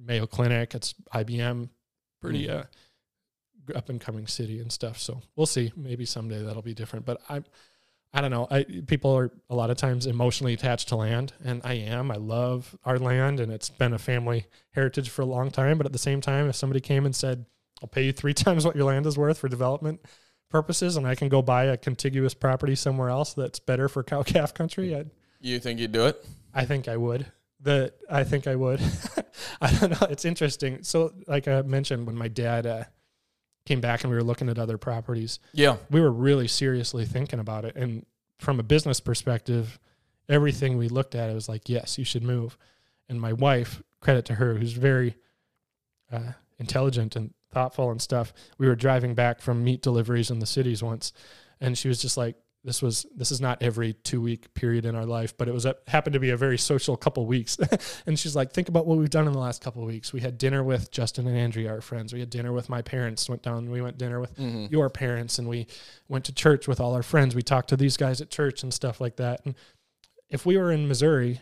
Mayo 0.04 0.26
Clinic. 0.26 0.74
It's 0.74 0.94
IBM, 1.14 1.68
pretty 2.20 2.48
uh, 2.50 2.64
up 3.74 3.90
and 3.90 4.00
coming 4.00 4.26
city 4.26 4.58
and 4.60 4.72
stuff. 4.72 4.98
So 4.98 5.20
we'll 5.36 5.46
see. 5.46 5.70
Maybe 5.76 6.06
someday 6.06 6.42
that'll 6.42 6.62
be 6.62 6.72
different. 6.74 7.04
But 7.04 7.20
I, 7.28 7.42
I 8.12 8.20
don't 8.20 8.30
know. 8.30 8.46
I 8.50 8.64
people 8.86 9.16
are 9.16 9.30
a 9.50 9.54
lot 9.54 9.70
of 9.70 9.76
times 9.76 10.06
emotionally 10.06 10.54
attached 10.54 10.88
to 10.88 10.96
land, 10.96 11.32
and 11.44 11.60
I 11.64 11.74
am. 11.74 12.10
I 12.10 12.16
love 12.16 12.76
our 12.84 12.98
land, 12.98 13.38
and 13.40 13.52
it's 13.52 13.70
been 13.70 13.92
a 13.92 13.98
family 13.98 14.46
heritage 14.72 15.10
for 15.10 15.22
a 15.22 15.26
long 15.26 15.50
time. 15.50 15.76
But 15.76 15.86
at 15.86 15.92
the 15.92 15.98
same 15.98 16.20
time, 16.20 16.48
if 16.48 16.56
somebody 16.56 16.80
came 16.80 17.04
and 17.04 17.14
said, 17.14 17.44
"I'll 17.82 17.88
pay 17.88 18.06
you 18.06 18.12
three 18.12 18.34
times 18.44 18.64
what 18.64 18.76
your 18.76 18.86
land 18.86 19.06
is 19.06 19.18
worth 19.18 19.38
for 19.38 19.48
development." 19.48 20.00
purposes 20.50 20.96
and 20.96 21.06
I 21.06 21.14
can 21.14 21.28
go 21.28 21.42
buy 21.42 21.64
a 21.64 21.76
contiguous 21.76 22.32
property 22.32 22.74
somewhere 22.74 23.10
else 23.10 23.34
that's 23.34 23.58
better 23.58 23.88
for 23.88 24.02
cow 24.02 24.22
calf 24.22 24.54
country, 24.54 24.94
I'd, 24.94 25.10
you 25.40 25.58
think 25.60 25.78
you'd 25.78 25.92
do 25.92 26.06
it? 26.06 26.24
I 26.54 26.64
think 26.64 26.88
I 26.88 26.96
would. 26.96 27.26
The 27.60 27.92
I 28.08 28.24
think 28.24 28.46
I 28.46 28.54
would. 28.54 28.80
I 29.60 29.72
don't 29.72 29.90
know. 30.00 30.06
It's 30.08 30.24
interesting. 30.24 30.82
So, 30.82 31.12
like 31.26 31.48
I 31.48 31.62
mentioned, 31.62 32.06
when 32.06 32.16
my 32.16 32.28
dad 32.28 32.66
uh, 32.66 32.84
came 33.68 33.80
back 33.80 34.02
and 34.02 34.10
we 34.10 34.16
were 34.16 34.24
looking 34.24 34.48
at 34.48 34.58
other 34.58 34.78
properties, 34.78 35.38
Yeah. 35.52 35.76
we 35.90 36.00
were 36.00 36.10
really 36.10 36.48
seriously 36.48 37.04
thinking 37.04 37.38
about 37.38 37.64
it. 37.64 37.76
And 37.76 38.06
from 38.38 38.58
a 38.58 38.62
business 38.62 38.98
perspective, 38.98 39.78
everything 40.28 40.78
we 40.78 40.88
looked 40.88 41.14
at, 41.14 41.28
it 41.30 41.34
was 41.34 41.48
like, 41.48 41.68
yes, 41.68 41.98
you 41.98 42.04
should 42.04 42.22
move. 42.22 42.56
And 43.08 43.20
my 43.20 43.32
wife, 43.32 43.82
credit 44.00 44.24
to 44.26 44.34
her, 44.36 44.54
who's 44.54 44.72
very 44.72 45.16
uh, 46.10 46.32
intelligent 46.58 47.14
and 47.14 47.34
thoughtful 47.52 47.90
and 47.90 48.00
stuff. 48.00 48.32
We 48.58 48.66
were 48.66 48.74
driving 48.76 49.14
back 49.14 49.40
from 49.40 49.62
meat 49.64 49.82
deliveries 49.82 50.30
in 50.30 50.38
the 50.38 50.46
cities 50.46 50.82
once, 50.82 51.12
and 51.60 51.76
she 51.76 51.88
was 51.88 52.00
just 52.00 52.16
like, 52.16 52.36
"This 52.64 52.82
was 52.82 53.06
this 53.14 53.30
is 53.30 53.40
not 53.40 53.62
every 53.62 53.92
two 53.92 54.20
week 54.20 54.52
period 54.54 54.84
in 54.84 54.94
our 54.94 55.06
life, 55.06 55.36
but 55.36 55.48
it 55.48 55.54
was 55.54 55.64
a, 55.64 55.76
happened 55.86 56.14
to 56.14 56.20
be 56.20 56.30
a 56.30 56.36
very 56.36 56.58
social 56.58 56.96
couple 56.96 57.24
weeks." 57.26 57.56
and 58.06 58.18
she's 58.18 58.34
like, 58.36 58.52
"Think 58.52 58.68
about 58.68 58.86
what 58.86 58.98
we've 58.98 59.10
done 59.10 59.26
in 59.26 59.32
the 59.32 59.38
last 59.38 59.62
couple 59.62 59.82
of 59.82 59.88
weeks. 59.88 60.12
We 60.12 60.20
had 60.20 60.38
dinner 60.38 60.62
with 60.64 60.90
Justin 60.90 61.26
and 61.26 61.36
Andrea, 61.36 61.70
our 61.70 61.80
friends. 61.80 62.12
We 62.12 62.20
had 62.20 62.30
dinner 62.30 62.52
with 62.52 62.68
my 62.68 62.82
parents. 62.82 63.28
Went 63.28 63.42
down. 63.42 63.70
We 63.70 63.80
went 63.80 63.98
dinner 63.98 64.20
with 64.20 64.36
Mm-hmm. 64.36 64.66
your 64.70 64.90
parents, 64.90 65.38
and 65.38 65.48
we 65.48 65.66
went 66.08 66.24
to 66.26 66.32
church 66.34 66.66
with 66.68 66.80
all 66.80 66.94
our 66.94 67.02
friends. 67.02 67.34
We 67.34 67.42
talked 67.42 67.68
to 67.70 67.76
these 67.76 67.96
guys 67.96 68.20
at 68.20 68.30
church 68.30 68.62
and 68.62 68.72
stuff 68.74 69.00
like 69.00 69.16
that. 69.16 69.40
And 69.44 69.54
if 70.30 70.44
we 70.44 70.56
were 70.56 70.70
in 70.72 70.88
Missouri, 70.88 71.40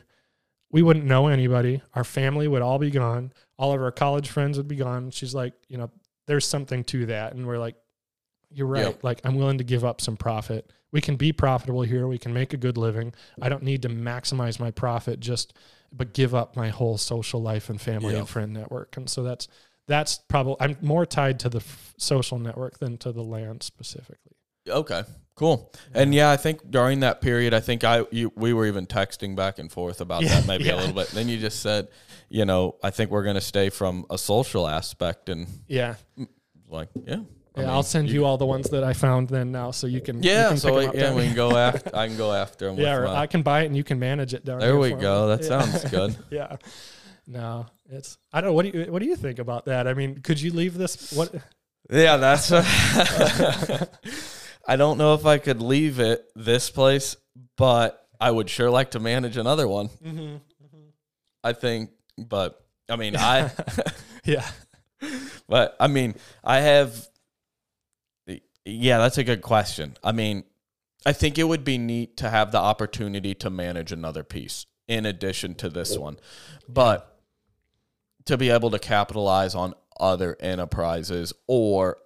we 0.71 0.83
wouldn't 0.83 1.07
know 1.07 1.29
anybody. 1.29 1.83
Our 1.95 2.05
family 2.05 2.49
would 2.49 2.63
all 2.63 2.79
be 2.79 2.91
gone. 2.91 3.33
All 3.59 3.73
of 3.73 3.81
our 3.81 3.91
college 3.93 4.29
friends 4.29 4.57
would 4.59 4.69
be 4.69 4.77
gone. 4.77 5.11
She's 5.11 5.35
like, 5.35 5.55
you 5.69 5.79
know, 5.79 5.91
there's 6.27 6.45
something 6.47 6.85
to 6.85 7.07
that. 7.07 7.35
And 7.35 7.47
we're 7.47 7.59
like, 7.59 7.77
you're 8.53 8.67
right. 8.67 9.03
Like, 9.05 9.21
I'm 9.25 9.35
willing 9.37 9.59
to 9.59 9.65
give 9.65 9.85
up 9.85 10.01
some 10.01 10.17
profit. 10.17 10.71
We 10.93 11.01
can 11.01 11.17
be 11.17 11.33
profitable 11.33 11.83
here. 11.83 12.07
We 12.07 12.19
can 12.19 12.33
make 12.33 12.53
a 12.55 12.57
good 12.57 12.79
living. 12.79 13.13
I 13.43 13.49
don't 13.49 13.63
need 13.63 13.83
to 13.83 13.89
maximize 13.89 14.59
my 14.61 14.71
profit 14.71 15.21
just, 15.21 15.53
but 15.93 16.15
give 16.15 16.35
up 16.35 16.57
my 16.57 16.69
whole 16.69 16.97
social 16.97 17.43
life 17.43 17.69
and 17.71 17.81
family 17.81 18.15
and 18.15 18.29
friend 18.29 18.53
network. 18.53 18.97
And 18.97 19.09
so 19.11 19.23
that's, 19.23 19.49
that's 19.89 20.19
probably, 20.29 20.57
I'm 20.61 20.77
more 20.81 21.05
tied 21.05 21.41
to 21.41 21.49
the 21.49 21.59
f- 21.59 21.95
social 21.99 22.39
network 22.39 22.79
than 22.79 22.97
to 22.99 23.13
the 23.13 23.23
land 23.23 23.63
specifically. 23.63 24.33
Okay. 24.69 25.03
Cool. 25.35 25.71
And 25.93 26.15
yeah, 26.15 26.31
I 26.31 26.37
think 26.39 26.71
during 26.71 27.01
that 27.01 27.21
period, 27.21 27.53
I 27.53 27.61
think 27.61 27.85
I 27.85 28.05
you, 28.11 28.33
we 28.37 28.53
were 28.55 28.67
even 28.67 28.87
texting 28.87 29.37
back 29.37 29.59
and 29.59 29.71
forth 29.71 30.01
about 30.01 30.23
Yeah, 30.23 30.41
that 30.41 30.47
maybe 30.47 30.65
yeah. 30.65 30.75
a 30.75 30.79
little 30.79 30.95
bit. 30.95 31.09
Then 31.09 31.29
you 31.29 31.37
just 31.39 31.61
said, 31.61 31.89
you 32.31 32.45
know, 32.47 32.77
I 32.83 32.91
think 32.91 33.11
we're 33.11 33.23
going 33.23 33.35
to 33.35 33.41
stay 33.43 33.69
from 33.69 34.07
a 34.09 34.17
social 34.19 34.67
aspect 34.67 35.29
and 35.29 35.47
Yeah. 35.69 35.97
like, 36.69 36.89
yeah. 37.05 37.21
I 37.57 37.61
Yeah, 37.61 37.67
mean, 37.67 37.75
I'll 37.75 37.83
send 37.83 38.11
you, 38.11 38.25
all 38.27 38.37
the 38.37 38.45
ones 38.47 38.69
that 38.71 38.85
I 38.85 38.93
found 38.93 39.29
then 39.29 39.51
now, 39.51 39.71
so 39.71 39.87
you 39.87 40.01
can. 40.03 40.23
you 40.23 40.31
Yeah, 40.31 40.49
can 40.49 40.59
so 40.59 40.69
pick 40.69 40.75
'em 40.75 40.81
we, 40.81 40.87
up 40.89 40.95
yeah, 40.95 41.15
we 41.15 41.23
can 41.27 41.35
go 41.35 41.57
after. 41.69 41.97
I 41.97 42.07
can 42.09 42.17
go 42.19 42.33
after 42.33 42.67
them. 42.67 42.79
Yeah, 42.79 43.11
I 43.13 43.27
can 43.27 43.43
buy 43.43 43.63
it 43.63 43.67
and 43.67 43.77
you 43.77 43.85
can 43.85 43.99
manage 43.99 44.35
it 44.35 44.45
down 44.45 44.59
There 44.61 44.73
here 44.73 44.79
we 44.79 44.91
go. 44.91 45.29
That 45.29 45.41
Yeah. 45.43 45.49
sounds 45.63 45.85
good. 45.91 46.17
yeah. 46.31 46.57
No, 47.27 47.67
it's 47.91 48.19
I 48.33 48.41
don't 48.41 48.51
know. 48.51 48.55
What 48.55 48.71
do 48.71 48.79
you 48.79 48.93
what 48.93 49.01
do 49.03 49.07
you 49.09 49.17
think 49.17 49.39
about 49.39 49.65
that? 49.67 49.89
I 49.89 49.95
mean, 49.95 50.21
could 50.21 50.41
you 50.41 50.53
leave 50.53 50.75
this? 50.79 51.13
What? 51.13 51.35
Yeah, 51.89 52.17
that's. 52.17 52.51
I 54.69 54.75
don't 54.77 54.99
know 54.99 55.15
if 55.15 55.25
I 55.25 55.39
could 55.39 55.63
leave 55.63 56.01
it 56.01 56.25
this 56.35 56.69
place, 56.71 57.17
but 57.57 58.05
I 58.21 58.31
would 58.31 58.51
sure 58.51 58.71
like 58.71 58.91
to 58.93 59.01
manage 59.01 59.37
another 59.37 59.69
one. 59.69 59.89
Mm-hmm. 60.05 60.37
I 61.45 61.53
think, 61.53 61.91
but 62.19 62.61
I 62.89 62.97
mean, 62.97 63.15
I, 63.17 63.51
Yeah. 64.25 64.45
but 65.49 65.77
I 65.79 65.87
mean, 65.87 66.15
I 66.43 66.59
have. 66.61 67.07
Yeah, 68.69 68.99
that's 68.99 69.17
a 69.17 69.25
good 69.25 69.43
question. 69.43 69.97
I 70.03 70.11
mean, 70.11 70.43
I 71.07 71.13
think 71.13 71.39
it 71.39 71.45
would 71.45 71.65
be 71.65 71.79
neat 71.79 72.17
to 72.17 72.29
have 72.29 72.51
the 72.51 72.59
opportunity 72.59 73.33
to 73.37 73.49
manage 73.49 73.93
another 73.93 74.25
piece 74.25 74.67
in 74.89 75.07
addition 75.07 75.55
to 75.55 75.69
this 75.69 75.97
one, 75.97 76.19
but 76.69 77.21
to 78.25 78.37
be 78.37 78.51
able 78.51 78.73
to 78.73 78.81
capitalize 78.81 79.55
on 79.55 79.75
other 80.01 80.37
enterprises 80.41 81.33
or, 81.47 81.99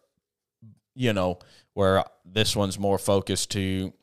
you 0.94 1.14
know, 1.14 1.38
where 1.72 2.04
this 2.26 2.54
one's 2.54 2.78
more 2.78 2.98
focused 2.98 3.50
to 3.52 3.94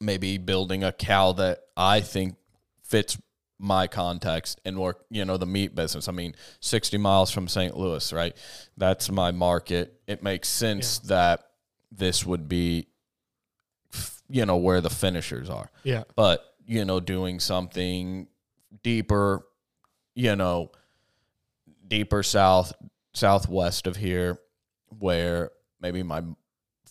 maybe 0.00 0.38
building 0.38 0.82
a 0.82 0.92
cow 0.92 1.32
that 1.32 1.60
I 1.76 2.00
think 2.00 2.36
fits 2.84 3.18
my 3.58 3.86
context 3.86 4.62
and 4.64 4.78
work, 4.78 5.04
you 5.10 5.26
know, 5.26 5.36
the 5.36 5.46
meat 5.46 5.74
business. 5.74 6.08
I 6.08 6.12
mean, 6.12 6.34
60 6.60 6.96
miles 6.96 7.30
from 7.30 7.48
St. 7.48 7.76
Louis, 7.76 8.12
right? 8.14 8.34
That's 8.78 9.10
my 9.10 9.30
market. 9.30 10.00
It 10.06 10.22
makes 10.22 10.48
sense 10.48 10.98
that 11.00 11.42
this 11.92 12.24
would 12.26 12.48
be, 12.48 12.88
you 14.28 14.44
know, 14.46 14.56
where 14.56 14.80
the 14.80 14.90
finishers 14.90 15.48
are. 15.50 15.70
Yeah. 15.84 16.04
But, 16.14 16.44
you 16.66 16.84
know, 16.84 17.00
doing 17.00 17.40
something 17.40 18.26
deeper, 18.82 19.46
you 20.14 20.34
know, 20.36 20.70
deeper 21.86 22.22
south, 22.22 22.72
southwest 23.14 23.86
of 23.86 23.96
here, 23.96 24.38
where 24.98 25.50
maybe 25.80 26.02
my 26.02 26.22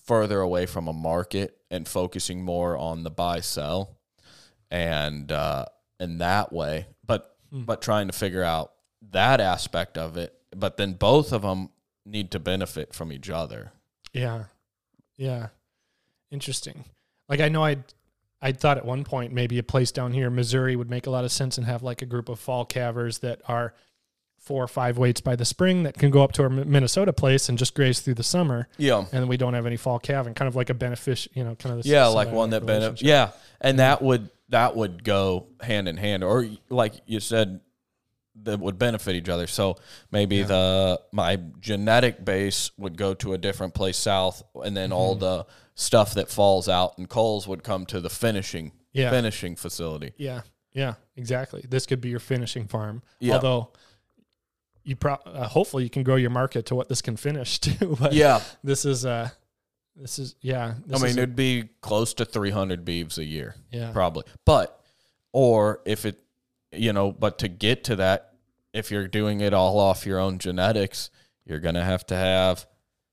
further 0.06 0.40
away 0.40 0.66
from 0.66 0.88
a 0.88 0.94
market 0.94 1.58
and 1.72 1.88
focusing 1.88 2.44
more 2.44 2.78
on 2.78 3.04
the 3.04 3.10
buy 3.10 3.40
sell 3.40 3.98
and 4.70 5.32
uh 5.32 5.66
in 6.00 6.18
that 6.20 6.52
way 6.54 6.86
but 7.06 7.36
Hmm. 7.52 7.64
but 7.64 7.82
trying 7.82 8.08
to 8.08 8.14
figure 8.14 8.44
out 8.44 8.72
that 9.12 9.40
aspect 9.42 9.98
of 9.98 10.16
it 10.18 10.34
but 10.56 10.78
then 10.78 10.94
both 10.94 11.32
of 11.32 11.42
them 11.44 11.70
need 12.06 12.30
to 12.32 12.40
benefit 12.40 12.94
from 12.94 13.12
each 13.12 13.30
other 13.30 13.72
Yeah. 14.14 14.46
Yeah. 15.18 15.48
Interesting. 16.32 16.86
Like 17.30 17.40
I 17.40 17.50
know 17.50 17.64
I 17.64 17.78
I 18.42 18.52
thought 18.52 18.78
at 18.78 18.86
one 18.86 19.04
point 19.04 19.34
maybe 19.34 19.58
a 19.58 19.64
place 19.64 19.92
down 19.92 20.14
here 20.14 20.28
in 20.28 20.36
Missouri 20.36 20.76
would 20.76 20.90
make 20.90 21.08
a 21.08 21.10
lot 21.10 21.26
of 21.26 21.32
sense 21.32 21.58
and 21.58 21.66
have 21.66 21.84
like 21.84 22.02
a 22.02 22.06
group 22.06 22.30
of 22.30 22.40
fall 22.40 22.66
calvers 22.66 23.20
that 23.20 23.42
are 23.48 23.74
four 24.40 24.64
or 24.64 24.68
five 24.68 24.98
weights 24.98 25.22
by 25.22 25.36
the 25.36 25.46
spring 25.46 25.84
that 25.84 25.98
can 25.98 26.12
go 26.12 26.24
up 26.24 26.32
to 26.34 26.44
our 26.44 26.50
Minnesota 26.50 27.12
place 27.12 27.50
and 27.50 27.58
just 27.58 27.74
graze 27.74 28.02
through 28.02 28.14
the 28.14 28.24
summer. 28.24 28.68
Yeah. 28.78 29.00
And 29.00 29.24
then 29.24 29.28
we 29.28 29.38
don't 29.38 29.56
have 29.56 29.66
any 29.66 29.78
fall 29.78 29.98
calving 29.98 30.36
kind 30.36 30.48
of 30.48 30.56
like 30.56 30.70
a 30.70 30.76
benefic 30.76 31.28
you 31.34 31.44
know 31.44 31.56
kind 31.56 31.76
of 31.76 31.84
the 31.84 31.90
yeah 31.90 32.08
like 32.08 32.32
one 32.32 32.52
that 32.52 32.66
benefits 32.66 33.02
yeah. 33.02 33.32
And 33.62 33.80
that 33.80 34.02
would 34.02 34.30
that 34.50 34.76
would 34.76 35.04
go 35.04 35.48
hand 35.62 35.88
in 35.88 35.98
hand. 35.98 36.24
Or 36.24 36.48
like 36.70 36.94
you 37.08 37.20
said 37.20 37.62
that 38.44 38.60
would 38.60 38.78
benefit 38.78 39.16
each 39.16 39.30
other 39.30 39.48
so 39.48 39.78
maybe 40.12 40.38
Yeah. 40.38 40.46
the 40.46 41.02
my 41.12 41.40
genetic 41.60 42.24
base 42.26 42.72
would 42.78 42.98
go 42.98 43.14
to 43.16 43.34
a 43.34 43.38
different 43.38 43.74
place 43.74 43.98
south 43.98 44.44
and 44.64 44.76
then 44.76 44.92
all 44.92 45.14
Mm-hmm. 45.16 45.20
the 45.22 45.46
stuff 45.76 46.14
that 46.14 46.30
falls 46.30 46.68
out 46.70 46.98
and 46.98 47.10
coals 47.10 47.48
would 47.48 47.64
come 47.64 47.86
to 47.88 48.00
the 48.00 48.10
finishing 48.10 48.72
Yeah. 48.94 49.10
finishing 49.10 49.56
facility 49.56 50.14
Yeah, 50.18 50.42
yeah, 50.74 50.96
exactly. 51.16 51.66
This 51.68 51.86
could 51.86 52.02
be 52.02 52.10
your 52.10 52.20
finishing 52.20 52.68
farm. 52.68 53.02
Yeah. 53.20 53.36
Although 53.36 53.72
you 54.84 54.96
pro- 54.96 55.14
uh, 55.26 55.48
hopefully 55.48 55.84
you 55.84 55.90
can 55.90 56.04
grow 56.04 56.16
your 56.16 56.30
market 56.30 56.66
to 56.68 56.76
what 56.76 56.90
this 56.90 57.02
can 57.02 57.18
finish 57.18 57.60
too. 57.68 57.96
But 58.00 58.14
yeah 58.14 58.42
this 58.64 58.86
is 58.86 59.06
uh 59.06 59.30
this 59.96 60.20
is 60.20 60.36
yeah. 60.42 60.74
i 60.94 60.98
mean 60.98 61.06
is 61.12 61.18
it'd 61.18 61.36
be 61.38 61.70
close 61.82 62.14
to 62.16 62.26
300 62.26 62.84
beeves 62.86 63.18
a 63.18 63.24
year 63.24 63.56
yeah, 63.72 63.92
probably 63.94 64.24
but 64.46 64.80
or 65.32 65.80
if 65.86 66.06
it 66.06 66.20
you 66.78 66.94
know, 66.94 67.12
but 67.12 67.40
to 67.40 67.48
get 67.48 67.84
to 67.86 67.96
that, 67.98 68.34
if 68.74 68.92
you're 68.92 69.08
doing 69.08 69.42
it 69.42 69.54
all 69.54 69.80
off 69.80 70.06
your 70.06 70.20
own 70.20 70.38
genetics, 70.40 71.10
you're 71.46 71.60
gonna 71.60 71.84
have 71.84 72.06
to 72.08 72.16
have 72.16 72.66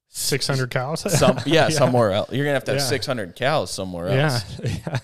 600 0.09 0.71
cows. 0.71 1.01
some 1.19 1.39
yeah, 1.47 1.69
somewhere 1.69 2.13
else. 2.13 2.33
You're 2.33 2.45
gonna 2.45 2.55
have 2.55 2.65
to 2.65 2.73
have 2.73 2.81
Yeah. 2.81 2.87
600 2.87 3.37
cows 3.37 3.71
somewhere 3.71 4.09
yeah. 4.09 4.33
else. 4.35 4.61
yeah. 4.65 4.99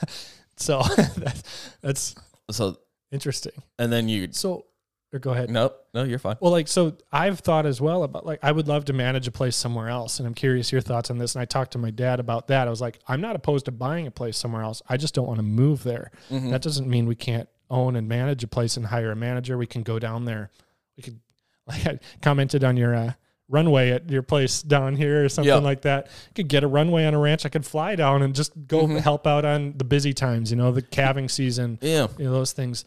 So 0.57 0.83
that's, 1.17 1.43
that's 1.81 2.15
So 2.51 2.79
interesting. 3.13 3.53
and 3.79 3.93
then 3.93 4.09
you 4.09 4.29
So, 4.33 4.67
or 5.13 5.19
go 5.19 5.31
ahead. 5.31 5.49
nope, 5.49 5.75
no, 5.95 6.03
you're 6.03 6.19
fine. 6.19 6.37
Well, 6.41 6.53
like, 6.53 6.69
so 6.69 6.97
I've 7.11 7.39
thought 7.39 7.65
as 7.65 7.81
well 7.81 8.03
about 8.03 8.27
like, 8.27 8.41
I 8.43 8.53
would 8.53 8.69
love 8.69 8.85
to 8.87 8.93
manage 8.93 9.27
a 9.27 9.33
place 9.33 9.57
somewhere 9.57 9.89
else. 9.89 10.19
And 10.19 10.27
I'm 10.27 10.35
curious 10.35 10.71
your 10.71 10.83
thoughts 10.83 11.11
on 11.11 11.17
this. 11.17 11.35
And 11.35 11.41
I 11.41 11.47
talked 11.47 11.73
to 11.73 11.79
my 11.79 11.91
dad 11.91 12.21
about 12.21 12.49
that. 12.49 12.67
I 12.67 12.71
was 12.71 12.83
like, 12.83 12.99
I'm 13.09 13.21
not 13.23 13.35
opposed 13.35 13.65
to 13.67 13.73
buying 13.73 14.07
a 14.07 14.11
place 14.11 14.37
somewhere 14.37 14.63
else. 14.63 14.83
I 14.89 14.99
just 14.99 15.15
don't 15.15 15.27
want 15.27 15.39
to 15.39 15.43
move 15.45 15.83
there. 15.85 16.11
Mm-hmm. 16.31 16.51
That 16.51 16.61
doesn't 16.61 16.87
mean 16.89 17.07
we 17.07 17.15
can't 17.15 17.49
own 17.71 17.97
and 17.97 18.09
manage 18.09 18.43
a 18.45 18.49
place 18.49 18.77
and 18.77 18.87
hire 18.87 19.11
a 19.11 19.17
manager. 19.17 19.57
We 19.59 19.67
can 19.67 19.83
go 19.83 19.99
down 19.99 20.25
there. 20.25 20.51
We 20.97 21.03
could, 21.03 21.21
like 21.67 21.87
I 21.87 21.99
commented 22.23 22.65
on 22.65 22.77
your, 22.77 22.95
uh, 22.95 23.13
runway 23.51 23.91
at 23.93 24.11
your 24.11 24.21
place 24.23 24.61
down 24.61 24.95
here 24.95 25.25
or 25.25 25.29
something 25.31 25.49
Yeah. 25.49 25.57
like 25.61 25.81
that. 25.83 26.07
I 26.09 26.33
Could 26.35 26.49
get 26.49 26.65
a 26.65 26.69
runway 26.69 27.07
on 27.07 27.15
a 27.15 27.19
ranch. 27.19 27.47
I 27.47 27.49
could 27.49 27.65
fly 27.65 27.97
down 27.97 28.21
and 28.23 28.35
just 28.35 28.53
go 28.67 28.83
Mm-hmm. 28.83 28.99
help 28.99 29.27
out 29.27 29.47
on 29.47 29.73
the 29.79 29.85
busy 29.85 30.13
times, 30.13 30.51
you 30.51 30.57
know, 30.59 30.71
the 30.71 30.83
calving 30.83 31.31
season 31.31 31.79
Yeah. 31.81 32.09
you 32.19 32.27
know 32.27 32.33
those 32.33 32.53
things 32.53 32.85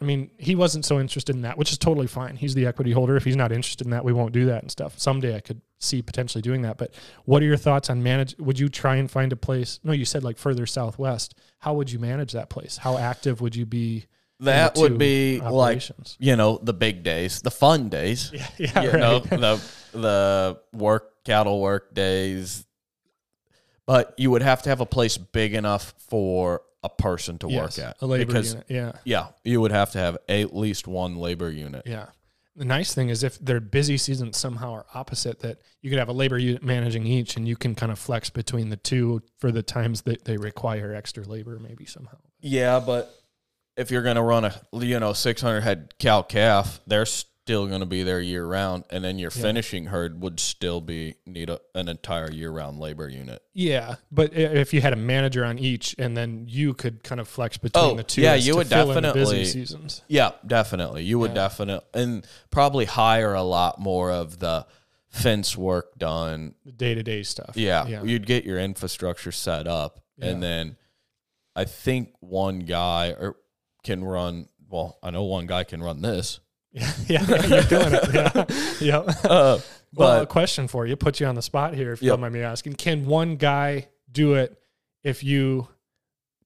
i 0.00 0.04
mean 0.04 0.30
he 0.38 0.54
wasn't 0.54 0.84
so 0.84 1.00
interested 1.00 1.34
in 1.34 1.42
that 1.42 1.56
which 1.58 1.72
is 1.72 1.78
totally 1.78 2.06
fine. 2.06 2.36
He's 2.36 2.54
the 2.54 2.66
equity 2.66 2.92
holder. 2.92 3.16
If 3.16 3.24
he's 3.24 3.36
not 3.36 3.52
interested 3.52 3.86
in 3.86 3.90
that 3.90 4.04
we 4.04 4.12
won't 4.12 4.32
do 4.32 4.46
that 4.46 4.62
and 4.62 4.70
stuff. 4.70 4.98
Someday 4.98 5.36
i 5.36 5.40
could 5.40 5.60
see 5.80 6.00
potentially 6.00 6.40
doing 6.40 6.62
that 6.62 6.78
but 6.78 6.94
what 7.26 7.42
are 7.42 7.46
your 7.46 7.58
thoughts 7.58 7.90
on 7.90 8.02
manage 8.02 8.34
would 8.38 8.58
you 8.58 8.70
try 8.70 8.96
and 8.96 9.10
find 9.10 9.34
a 9.34 9.36
place 9.36 9.80
no 9.84 9.92
you 9.92 10.06
said 10.06 10.24
like 10.24 10.38
further 10.38 10.64
southwest 10.64 11.34
how 11.64 11.72
would 11.72 11.90
you 11.90 11.98
manage 11.98 12.32
that 12.32 12.50
place? 12.50 12.76
How 12.76 12.98
active 12.98 13.40
would 13.40 13.56
you 13.56 13.64
be 13.64 14.04
That 14.40 14.76
would 14.76 14.98
be 14.98 15.40
like 15.40 15.80
you 16.18 16.36
know 16.36 16.60
the 16.62 16.74
big 16.74 17.02
days, 17.02 17.40
the 17.40 17.50
fun 17.50 17.88
days. 17.88 18.30
yeah, 18.34 18.46
yeah 18.58 18.82
you 18.82 18.90
right. 18.90 19.00
know 19.00 19.18
the 19.20 19.70
the 19.92 20.60
work 20.74 21.24
cattle 21.24 21.62
work 21.62 21.94
days. 21.94 22.66
But 23.86 24.12
you 24.18 24.30
would 24.30 24.42
have 24.42 24.60
to 24.64 24.68
have 24.68 24.82
a 24.82 24.86
place 24.86 25.16
big 25.16 25.54
enough 25.54 25.94
for 25.96 26.60
a 26.84 26.88
person 26.88 27.38
to 27.38 27.48
Yes, 27.50 27.78
work 27.78 27.86
at 27.88 27.96
a 28.00 28.06
labor 28.06 28.26
because 28.26 28.52
unit 28.52 28.66
yeah 28.68 28.92
yeah 29.04 29.26
you 29.42 29.60
would 29.60 29.72
have 29.72 29.90
to 29.92 29.98
have 29.98 30.18
at 30.28 30.54
least 30.54 30.86
one 30.86 31.16
labor 31.16 31.50
unit 31.50 31.82
Yeah. 31.86 32.06
The 32.56 32.64
nice 32.64 32.94
thing 32.94 33.08
is 33.08 33.24
if 33.24 33.36
their 33.40 33.58
busy 33.58 33.96
seasons 33.96 34.36
somehow 34.36 34.74
are 34.74 34.86
opposite, 34.94 35.40
that 35.40 35.58
you 35.82 35.90
could 35.90 35.98
have 35.98 36.08
a 36.08 36.12
labor 36.12 36.38
unit 36.38 36.62
managing 36.62 37.04
each, 37.04 37.36
and 37.36 37.48
you 37.48 37.56
can 37.56 37.74
kind 37.74 37.90
of 37.90 37.98
flex 37.98 38.30
between 38.30 38.68
the 38.68 38.76
two 38.76 39.22
for 39.38 39.50
the 39.50 39.60
times 39.64 40.02
that 40.02 40.24
they 40.24 40.36
require 40.36 40.94
extra 40.94 41.24
labor, 41.24 41.58
maybe 41.58 41.84
somehow. 41.84 42.16
yeah 42.40 42.78
but 42.78 43.12
if 43.76 43.90
you're 43.90 44.02
going 44.02 44.14
to 44.14 44.22
run 44.22 44.44
a 44.44 44.54
you 44.74 45.00
know 45.00 45.12
600 45.12 45.62
head 45.62 45.94
cow 45.98 46.22
calf 46.22 46.80
they're 46.86 47.06
still 47.44 47.66
going 47.66 47.80
to 47.80 47.86
be 47.86 48.02
there 48.02 48.20
year 48.20 48.46
round 48.46 48.84
and 48.88 49.04
then 49.04 49.18
your 49.18 49.30
Yeah. 49.34 49.42
finishing 49.42 49.84
herd 49.86 50.18
would 50.22 50.40
still 50.40 50.80
be 50.80 51.16
need 51.26 51.50
a, 51.50 51.60
an 51.74 51.90
entire 51.90 52.30
year 52.32 52.50
round 52.50 52.80
labor 52.80 53.06
unit 53.06 53.42
Yeah, 53.52 53.96
but 54.10 54.32
if 54.32 54.72
you 54.72 54.80
had 54.80 54.94
a 54.94 54.96
manager 54.96 55.44
on 55.44 55.58
each, 55.58 55.94
and 55.98 56.16
then 56.16 56.46
you 56.48 56.72
could 56.72 57.04
kind 57.04 57.20
of 57.20 57.28
flex 57.28 57.58
between 57.58 57.84
Oh, 57.84 57.94
the 57.96 58.02
two. 58.02 58.22
yeah, 58.22 58.34
you 58.34 58.56
would 58.56 58.70
definitely- 58.70 59.20
busy 59.20 59.44
seasons. 59.44 60.00
Yeah, 60.08 60.30
definitely. 60.46 61.04
You 61.04 61.18
would 61.18 61.32
Yeah. 61.32 61.34
definitely 61.34 61.86
and 61.92 62.26
probably 62.50 62.86
hire 62.86 63.34
a 63.34 63.42
lot 63.42 63.78
more 63.78 64.10
of 64.10 64.38
the 64.38 64.66
fence 65.10 65.54
work 65.54 65.98
done. 65.98 66.54
The 66.64 66.72
day 66.72 66.94
to 66.94 67.02
day 67.02 67.22
stuff. 67.24 67.56
Yeah, 67.56 67.86
yeah, 67.86 68.02
you'd 68.04 68.24
get 68.26 68.44
your 68.44 68.58
infrastructure 68.58 69.32
set 69.32 69.66
up, 69.68 70.00
and 70.18 70.42
then 70.42 70.76
I 71.54 71.66
think 71.66 72.14
one 72.20 72.60
guy 72.60 73.08
or 73.10 73.36
can 73.82 74.02
run. 74.02 74.48
Well, 74.66 74.98
I 75.02 75.10
know 75.10 75.24
one 75.24 75.46
guy 75.46 75.62
can 75.64 75.82
run 75.82 76.00
this, 76.00 76.40
yeah, 76.74 76.92
yeah. 77.08 77.46
You're 77.46 77.62
doing 77.62 77.92
it. 77.94 78.14
Yeah, 78.80 78.98
yeah. 79.06 79.12
uh, 79.30 79.58
Well, 79.96 80.22
a 80.22 80.26
question 80.26 80.66
for 80.66 80.86
you, 80.86 80.96
put 80.96 81.20
you 81.20 81.26
on 81.26 81.36
the 81.36 81.42
spot 81.42 81.74
here, 81.74 81.92
if 81.92 82.02
you 82.02 82.06
Yep. 82.08 82.14
don't 82.14 82.20
mind 82.22 82.34
me 82.34 82.42
asking. 82.42 82.72
Can 82.74 83.06
one 83.06 83.36
guy 83.36 83.86
do 84.10 84.34
it 84.34 84.60
if 85.04 85.22
you 85.22 85.68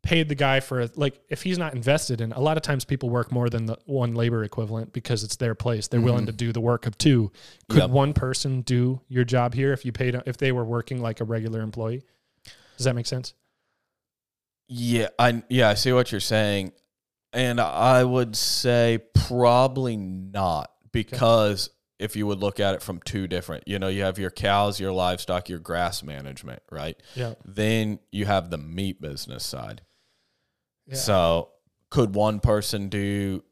paid 0.03 0.29
the 0.29 0.35
guy 0.35 0.61
for 0.61 0.87
like 0.97 1.19
if 1.31 1.43
he's 1.43 1.57
not 1.57 1.73
invested 1.75 2.21
in? 2.21 2.33
A 2.33 2.41
lot 2.41 2.59
of 2.59 2.63
times 2.63 2.85
people 2.85 3.09
work 3.09 3.33
more 3.33 3.49
than 3.49 3.65
the 3.65 3.79
one 3.87 4.15
labor 4.15 4.45
equivalent 4.45 4.93
because 4.93 5.25
it's 5.25 5.37
their 5.37 5.55
place. 5.55 5.89
They're 5.89 6.03
willing 6.03 6.27
to 6.27 6.33
do 6.33 6.53
the 6.53 6.61
work 6.61 6.87
of 6.87 6.99
two. 6.99 7.33
Could 7.71 7.79
Mm-hmm. 7.79 7.81
Yep. 7.81 7.91
one 7.91 8.13
person 8.13 8.61
do 8.61 9.01
your 9.09 9.25
job 9.25 9.55
here 9.55 9.73
if 9.73 9.87
you 9.87 9.93
paid 9.93 10.15
if 10.27 10.37
they 10.37 10.53
were 10.53 10.65
working 10.67 11.01
like 11.01 11.21
a 11.23 11.25
regular 11.25 11.63
employee? 11.63 12.03
Does 12.77 12.85
that 12.85 12.95
make 12.95 13.07
sense? 13.07 13.33
yeah, 14.69 15.09
I 15.19 15.43
yeah, 15.49 15.71
I 15.71 15.75
see 15.75 15.93
what 15.93 16.13
you're 16.13 16.21
saying, 16.21 16.73
and 17.33 17.61
I 17.61 18.05
would 18.05 18.37
say 18.37 19.01
probably 19.15 19.97
not 19.97 20.71
because 20.93 21.71
if 21.99 22.15
you 22.15 22.27
would 22.27 22.39
look 22.39 22.61
at 22.61 22.75
it 22.75 22.83
from 22.83 23.01
two 23.01 23.27
different, 23.27 23.65
you 23.67 23.79
know, 23.79 23.89
you 23.89 24.03
have 24.03 24.19
your 24.19 24.31
cows, 24.31 24.79
your 24.79 24.93
livestock, 24.93 25.49
your 25.49 25.59
grass 25.59 26.03
management, 26.03 26.63
right? 26.71 26.97
Yeah. 27.15 27.35
Then 27.45 27.99
you 28.13 28.25
have 28.27 28.51
the 28.51 28.59
meat 28.59 29.01
business 29.01 29.45
side. 29.45 29.83
Yeah. 30.87 30.95
So 30.95 31.49
could 31.91 32.15
one 32.15 32.41
person 32.41 32.89
do, 32.89 33.43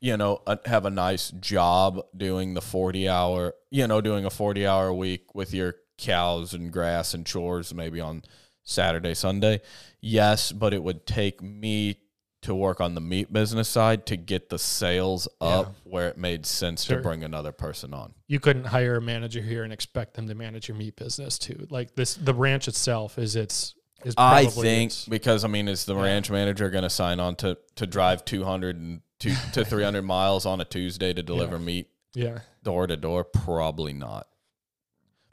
you 0.00 0.16
know, 0.16 0.40
a, 0.46 0.58
have 0.66 0.86
a 0.86 0.90
nice 0.90 1.30
job 1.32 2.00
doing 2.16 2.54
the 2.54 2.62
40 2.62 3.08
hour, 3.08 3.54
you 3.70 3.86
know, 3.86 4.00
doing 4.00 4.24
a 4.24 4.30
40 4.30 4.66
hour 4.66 4.92
week 4.92 5.34
with 5.34 5.52
your 5.52 5.76
cows 5.98 6.54
and 6.54 6.72
grass 6.72 7.14
and 7.14 7.26
chores 7.26 7.74
maybe 7.74 8.00
on 8.00 8.22
Saturday, 8.64 9.14
Sunday? 9.14 9.60
Yes, 10.00 10.50
but 10.50 10.72
it 10.72 10.82
would 10.82 11.06
take 11.06 11.42
me 11.42 11.98
to 12.42 12.54
work 12.54 12.80
on 12.80 12.94
the 12.94 13.00
meat 13.00 13.32
business 13.32 13.68
side 13.68 14.04
to 14.06 14.16
get 14.16 14.48
the 14.48 14.58
sales 14.58 15.28
up 15.40 15.74
where 15.84 16.08
it 16.08 16.18
made 16.18 16.44
sense 16.44 16.84
Sure. 16.84 16.96
to 16.96 17.02
bring 17.02 17.22
another 17.24 17.52
person 17.52 17.94
on. 17.94 18.14
you 18.26 18.40
couldn't 18.40 18.64
hire 18.64 18.96
a 18.96 19.00
manager 19.02 19.40
here 19.40 19.62
and 19.64 19.72
expect 19.72 20.14
them 20.14 20.26
to 20.28 20.34
manage 20.34 20.68
your 20.68 20.76
meat 20.76 20.96
business 20.96 21.38
too. 21.38 21.66
Like 21.70 21.94
this, 21.94 22.14
the 22.14 22.34
ranch 22.34 22.66
itself 22.68 23.18
is 23.18 23.36
its 23.36 23.74
is. 24.04 24.14
I 24.16 24.46
think 24.46 24.90
its- 24.90 25.04
because 25.06 25.44
I 25.44 25.48
mean, 25.48 25.68
is 25.68 25.84
the 25.84 25.94
Yeah. 25.94 26.02
ranch 26.02 26.30
manager 26.30 26.68
going 26.70 26.82
to 26.82 26.90
sign 26.90 27.20
on 27.20 27.36
to 27.36 27.56
to 27.76 27.86
drive 27.86 28.24
200 28.24 28.76
and 28.76 29.00
two 29.20 29.34
to 29.52 29.64
300 29.72 30.02
miles 30.02 30.44
on 30.46 30.60
a 30.60 30.64
Tuesday 30.64 31.12
to 31.12 31.22
deliver 31.22 31.58
meat 31.58 31.88
yeah, 32.14 32.40
door 32.64 32.86
to 32.88 32.96
door? 32.96 33.22
Probably 33.22 33.92
not. 33.92 34.26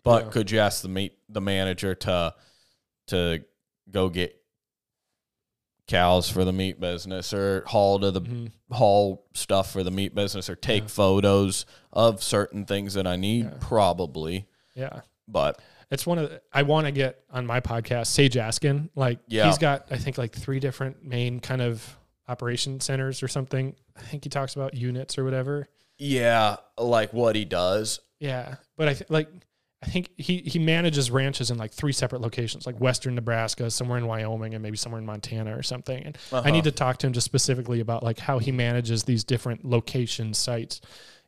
But 0.04 0.26
Yeah. 0.26 0.30
could 0.32 0.52
you 0.52 0.60
ask 0.60 0.82
the 0.84 0.90
meat 0.90 1.18
the 1.28 1.42
manager 1.42 1.96
to 1.96 2.36
to 3.08 3.44
go 3.90 4.10
get 4.10 4.39
cows 5.90 6.30
for 6.30 6.46
the 6.46 6.54
meat 6.54 6.80
business 6.80 7.34
or 7.34 7.64
haul 7.68 8.00
to 8.00 8.12
the 8.12 8.22
Mhm. 8.22 8.52
haul 8.72 9.26
stuff 9.34 9.72
for 9.72 9.84
the 9.84 9.92
meat 9.92 10.16
business 10.16 10.50
or 10.50 10.56
take 10.56 10.84
Yeah. 10.84 10.88
photos 10.90 11.66
of 11.92 12.24
certain 12.24 12.64
things 12.66 12.94
that 12.94 13.06
I 13.06 13.18
need? 13.18 13.46
Yeah. 13.46 13.58
Probably, 13.60 14.48
yeah. 14.76 15.02
but 15.28 15.62
It's 15.92 16.06
one 16.06 16.20
of 16.20 16.30
the, 16.30 16.40
I 16.54 16.62
want 16.62 16.86
to 16.86 16.92
get 16.92 17.24
on 17.32 17.48
my 17.48 17.60
podcast 17.62 18.08
Sage 18.08 18.38
Askin. 18.38 18.92
Like 18.96 19.18
Yeah. 19.28 19.48
he's 19.48 19.58
got 19.58 19.88
I 19.92 19.98
think 19.98 20.18
like 20.20 20.34
three 20.36 20.60
different 20.60 21.04
main 21.04 21.40
kind 21.40 21.62
of 21.64 21.98
operation 22.28 22.80
centers 22.80 23.24
or 23.24 23.28
something. 23.28 23.76
I 23.98 24.02
think 24.02 24.24
he 24.24 24.30
talks 24.30 24.56
about 24.56 24.76
units 24.76 25.18
or 25.18 25.24
whatever. 25.24 25.68
yeah, 25.98 26.58
like 26.78 27.12
what 27.12 27.36
he 27.36 27.44
does. 27.44 28.00
Yeah, 28.20 28.56
but 28.78 28.88
I 28.88 28.94
th- 28.94 29.10
like 29.10 29.30
I 29.82 29.86
think 29.86 30.10
he 30.18 30.40
he 30.40 30.60
manages 30.60 31.10
ranches 31.10 31.52
in 31.52 31.58
like 31.58 31.72
three 31.72 31.94
separate 31.94 32.22
locations, 32.22 32.66
like 32.66 32.80
Western 32.82 33.16
Nebraska, 33.16 33.72
somewhere 33.72 33.98
in 33.98 34.08
Wyoming, 34.08 34.54
and 34.54 34.62
maybe 34.62 34.76
somewhere 34.76 35.00
in 35.00 35.06
Montana 35.06 35.58
or 35.58 35.64
something. 35.64 36.04
And 36.04 36.18
I 36.34 36.38
Uh-huh. 36.38 36.50
need 36.52 36.66
to 36.66 36.72
talk 36.72 36.98
to 36.98 37.08
him 37.08 37.14
just 37.14 37.26
specifically 37.26 37.80
about 37.80 38.04
like 38.04 38.20
how 38.20 38.40
he 38.40 38.52
manages 38.52 39.04
these 39.04 39.24
different 39.24 39.64
location 39.64 40.34
sites. 40.34 40.82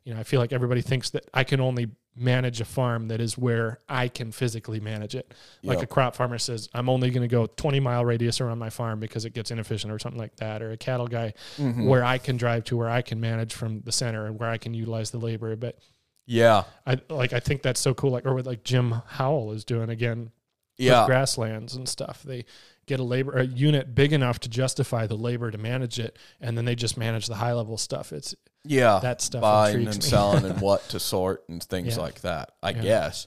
You 0.04 0.12
know, 0.12 0.20
I 0.20 0.24
feel 0.24 0.40
like 0.40 0.52
everybody 0.52 0.82
thinks 0.82 1.10
that 1.10 1.24
I 1.32 1.44
can 1.44 1.60
only 1.60 1.88
manage 2.14 2.60
a 2.60 2.64
farm 2.66 3.08
that 3.08 3.22
is 3.22 3.38
where 3.38 3.78
I 3.88 4.08
can 4.08 4.32
physically 4.32 4.80
manage 4.80 5.14
it. 5.14 5.32
Like 5.62 5.78
Yep. 5.78 5.84
a 5.84 5.86
crop 5.86 6.14
farmer 6.14 6.36
says, 6.36 6.68
I'm 6.74 6.90
only 6.90 7.08
going 7.08 7.22
to 7.22 7.28
go 7.28 7.46
20 7.46 7.80
mile 7.80 8.04
radius 8.04 8.38
around 8.38 8.58
my 8.58 8.68
farm 8.68 9.00
because 9.00 9.24
it 9.24 9.32
gets 9.32 9.50
inefficient 9.50 9.90
or 9.90 9.98
something 9.98 10.20
like 10.20 10.36
that. 10.36 10.60
Or 10.60 10.72
a 10.72 10.76
cattle 10.76 11.06
guy 11.06 11.32
Mhm. 11.56 11.86
where 11.86 12.04
I 12.04 12.18
can 12.18 12.36
drive 12.36 12.64
to 12.64 12.76
where 12.76 12.90
I 12.90 13.00
can 13.00 13.18
manage 13.18 13.54
from 13.54 13.80
the 13.80 13.92
center 13.92 14.26
and 14.26 14.38
where 14.38 14.50
I 14.50 14.58
can 14.58 14.74
utilize 14.74 15.10
the 15.10 15.18
labor. 15.18 15.56
But 15.56 15.78
Yeah, 16.26 16.64
I 16.86 16.98
like 17.08 17.32
I 17.32 17.40
think 17.40 17.62
that's 17.62 17.80
so 17.80 17.94
cool. 17.94 18.10
Like 18.10 18.26
or 18.26 18.34
what 18.34 18.46
like 18.46 18.64
Jim 18.64 19.02
Howell 19.06 19.52
is 19.52 19.64
doing 19.64 19.90
again 19.90 20.30
yeah. 20.78 21.00
with 21.00 21.06
grasslands 21.08 21.74
and 21.74 21.88
stuff. 21.88 22.22
They 22.22 22.44
get 22.86 23.00
a 23.00 23.02
labor 23.04 23.32
a 23.38 23.44
unit 23.44 23.94
big 23.94 24.12
enough 24.12 24.40
to 24.40 24.48
justify 24.48 25.06
the 25.06 25.16
labor 25.16 25.50
to 25.50 25.58
manage 25.58 25.98
it, 25.98 26.18
and 26.40 26.56
then 26.56 26.64
they 26.64 26.74
just 26.74 26.96
manage 26.96 27.26
the 27.26 27.34
high 27.34 27.52
level 27.52 27.76
stuff. 27.76 28.12
It's 28.12 28.34
Yeah, 28.64 29.00
that 29.02 29.20
stuff 29.20 29.42
buying 29.42 29.86
and 29.86 29.96
me. 29.96 30.00
selling 30.02 30.44
and 30.44 30.60
what 30.60 30.88
to 30.90 31.00
sort 31.00 31.44
and 31.48 31.62
things 31.62 31.96
Yeah. 31.96 32.02
like 32.02 32.20
that. 32.22 32.52
I 32.62 32.70
Yeah. 32.70 32.82
guess, 32.82 33.26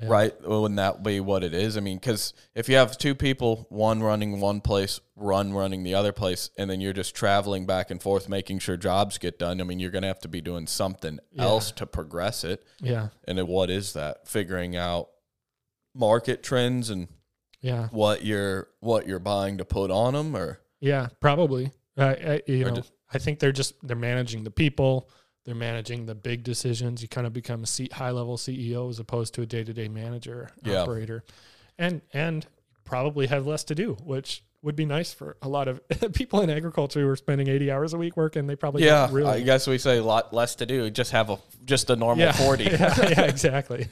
Yeah. 0.00 0.08
right? 0.08 0.42
Wouldn't 0.46 0.76
that 0.76 1.02
be 1.02 1.18
what 1.20 1.42
it 1.42 1.52
is? 1.52 1.76
I 1.76 1.80
mean, 1.80 1.96
because 1.98 2.32
if 2.54 2.68
you 2.68 2.76
have 2.76 2.96
two 2.96 3.14
people, 3.16 3.66
one 3.68 4.00
running 4.02 4.38
one 4.40 4.60
place, 4.60 5.00
run 5.16 5.52
running 5.52 5.82
the 5.82 5.94
other 5.94 6.12
place, 6.12 6.50
and 6.56 6.70
then 6.70 6.80
you're 6.80 6.92
just 6.92 7.14
traveling 7.16 7.66
back 7.66 7.90
and 7.90 8.00
forth, 8.00 8.28
making 8.28 8.60
sure 8.60 8.76
jobs 8.76 9.18
get 9.18 9.38
done. 9.40 9.60
I 9.60 9.64
mean, 9.64 9.80
you're 9.80 9.90
going 9.90 10.02
to 10.02 10.08
have 10.08 10.20
to 10.20 10.28
be 10.28 10.40
doing 10.40 10.66
something 10.68 11.18
Yeah. 11.32 11.42
else 11.44 11.72
to 11.72 11.86
progress 11.86 12.44
it. 12.44 12.64
Yeah, 12.80 13.08
And 13.26 13.36
then 13.38 13.48
what 13.48 13.70
is 13.70 13.92
that? 13.94 14.28
Figuring 14.28 14.76
out 14.76 15.08
market 15.94 16.42
trends 16.42 16.90
and 16.90 17.08
yeah, 17.60 17.88
what 17.88 18.24
you're 18.24 18.68
what 18.80 19.08
you're 19.08 19.18
buying 19.18 19.58
to 19.58 19.64
put 19.64 19.90
on 19.90 20.14
them, 20.14 20.36
or 20.36 20.60
yeah. 20.80 21.08
Probably. 21.20 21.72
I, 21.96 22.40
you 22.46 22.64
Or 22.66 22.68
know, 22.70 22.76
just- 22.76 22.92
I 23.12 23.18
think 23.18 23.40
they're 23.40 23.50
just 23.50 23.74
they're 23.82 23.96
managing 23.96 24.44
the 24.44 24.50
people. 24.52 25.08
They're 25.48 25.54
managing 25.54 26.04
the 26.04 26.14
big 26.14 26.42
decisions. 26.44 27.00
You 27.00 27.08
kind 27.08 27.26
of 27.26 27.32
become 27.32 27.62
a 27.62 27.66
C, 27.66 27.88
high 27.90 28.10
level 28.10 28.36
CEO 28.36 28.90
as 28.90 28.98
opposed 28.98 29.32
to 29.32 29.40
a 29.40 29.46
day 29.46 29.64
to 29.64 29.72
day 29.72 29.88
manager 29.88 30.50
Yeah. 30.62 30.82
operator, 30.82 31.24
and 31.78 32.02
and 32.12 32.46
probably 32.84 33.28
have 33.28 33.46
less 33.46 33.64
to 33.64 33.74
do, 33.74 33.94
which 34.04 34.42
would 34.60 34.76
be 34.76 34.84
nice 34.84 35.14
for 35.14 35.38
a 35.40 35.48
lot 35.48 35.66
of 35.66 35.80
people 36.12 36.42
in 36.42 36.50
agriculture 36.50 37.00
who 37.00 37.08
are 37.08 37.16
spending 37.16 37.48
eighty 37.48 37.70
hours 37.70 37.94
a 37.94 37.96
week 37.96 38.14
working. 38.14 38.46
They 38.46 38.56
probably 38.56 38.84
Yeah, 38.84 39.08
really 39.10 39.30
I 39.30 39.40
guess 39.40 39.66
we 39.66 39.78
say 39.78 39.96
a 39.96 40.02
lot 40.04 40.34
less 40.34 40.54
to 40.56 40.66
do. 40.66 40.90
Just 40.90 41.12
have 41.12 41.30
a 41.30 41.38
just 41.64 41.88
a 41.88 41.96
normal 41.96 42.26
yeah, 42.26 42.32
forty. 42.32 42.64
yeah, 42.66 42.94
yeah, 43.08 43.22
exactly. 43.22 43.88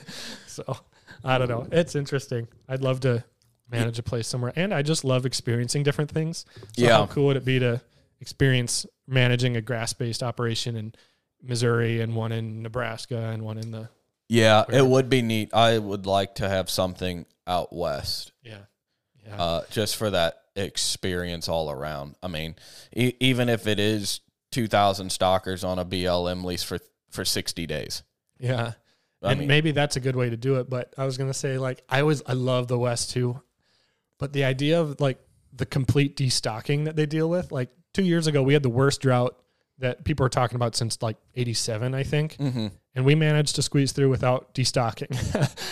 So 0.46 0.76
I 1.24 1.38
don't 1.38 1.48
know. 1.48 1.66
It's 1.72 1.94
interesting. 1.94 2.48
I'd 2.68 2.82
love 2.82 3.00
to 3.00 3.24
manage 3.70 3.98
a 3.98 4.02
place 4.02 4.28
somewhere, 4.28 4.52
and 4.56 4.74
I 4.74 4.82
just 4.82 5.04
love 5.06 5.24
experiencing 5.24 5.84
different 5.84 6.10
things. 6.10 6.44
So 6.76 6.84
Yeah. 6.84 6.96
how 6.98 7.06
cool 7.06 7.28
would 7.28 7.38
it 7.38 7.46
be 7.46 7.58
to 7.60 7.80
experience 8.20 8.84
managing 9.08 9.56
a 9.56 9.62
grass 9.62 9.94
based 9.94 10.22
operation 10.22 10.76
in 10.76 10.92
Missouri 11.46 12.00
and 12.00 12.14
one 12.14 12.32
in 12.32 12.62
Nebraska 12.62 13.16
and 13.16 13.42
one 13.42 13.58
in 13.58 13.70
the 13.70 13.88
Yeah, 14.28 14.64
it 14.68 14.86
would 14.86 15.08
be 15.08 15.22
neat. 15.22 15.54
I 15.54 15.78
would 15.78 16.06
like 16.06 16.36
to 16.36 16.48
have 16.48 16.68
something 16.70 17.26
out 17.46 17.72
west, 17.72 18.32
yeah 18.42 18.58
yeah 19.26 19.40
uh, 19.40 19.62
just 19.70 19.96
for 19.96 20.10
that 20.10 20.42
experience 20.56 21.48
all 21.48 21.70
around. 21.70 22.16
I 22.22 22.28
mean, 22.28 22.56
e- 22.94 23.14
even 23.20 23.48
if 23.48 23.66
it 23.66 23.78
is 23.78 24.20
two 24.50 24.66
thousand 24.66 25.10
stockers 25.10 25.64
on 25.64 25.78
a 25.78 25.84
BLM 25.84 26.44
lease 26.44 26.62
for 26.62 26.78
for 27.10 27.24
sixty 27.24 27.66
days. 27.66 28.02
yeah. 28.38 28.72
I 29.22 29.30
and 29.32 29.40
mean, 29.40 29.48
maybe 29.48 29.70
that's 29.72 29.96
a 29.96 30.00
good 30.00 30.14
way 30.14 30.28
to 30.30 30.36
do 30.36 30.56
it. 30.56 30.68
But 30.68 30.94
I 30.98 31.04
was 31.04 31.16
gonna 31.16 31.34
say 31.34 31.58
like 31.58 31.82
I 31.88 32.02
was 32.02 32.22
I 32.26 32.34
love 32.34 32.68
the 32.68 32.78
West 32.78 33.10
too, 33.10 33.40
but 34.18 34.32
the 34.32 34.44
idea 34.44 34.80
of 34.80 35.00
like 35.00 35.18
the 35.52 35.66
complete 35.66 36.16
destocking 36.16 36.84
that 36.84 36.96
they 36.96 37.06
deal 37.06 37.28
with, 37.28 37.50
like 37.50 37.70
two 37.94 38.04
years 38.04 38.26
ago 38.26 38.42
we 38.42 38.52
had 38.52 38.62
the 38.62 38.68
worst 38.68 39.00
drought 39.00 39.38
that 39.78 40.04
people 40.04 40.24
are 40.24 40.30
talking 40.30 40.56
about 40.56 40.74
since 40.76 41.00
like 41.02 41.16
'87, 41.34 41.94
I 41.94 42.02
think. 42.02 42.36
mhm. 42.38 42.70
and 42.94 43.04
we 43.04 43.14
managed 43.14 43.56
to 43.56 43.62
squeeze 43.62 43.92
through 43.92 44.08
without 44.10 44.54
destocking. 44.54 45.10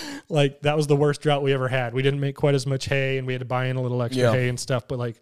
like 0.29 0.61
that 0.63 0.77
was 0.77 0.87
the 0.87 0.97
worst 0.97 1.21
drought 1.23 1.43
we 1.43 1.53
ever 1.53 1.69
had. 1.69 1.95
We 1.95 2.03
didn't 2.03 2.21
make 2.21 2.37
quite 2.37 2.55
as 2.55 2.67
much 2.67 2.87
hay, 2.87 3.19
and 3.19 3.27
we 3.27 3.33
had 3.33 3.41
to 3.41 3.47
buy 3.47 3.67
in 3.67 3.77
a 3.77 3.83
little 3.83 4.03
extra 4.03 4.25
Yeah. 4.25 4.33
hay 4.33 4.49
and 4.49 4.61
stuff. 4.61 4.87
But 4.89 4.99
like 4.99 5.21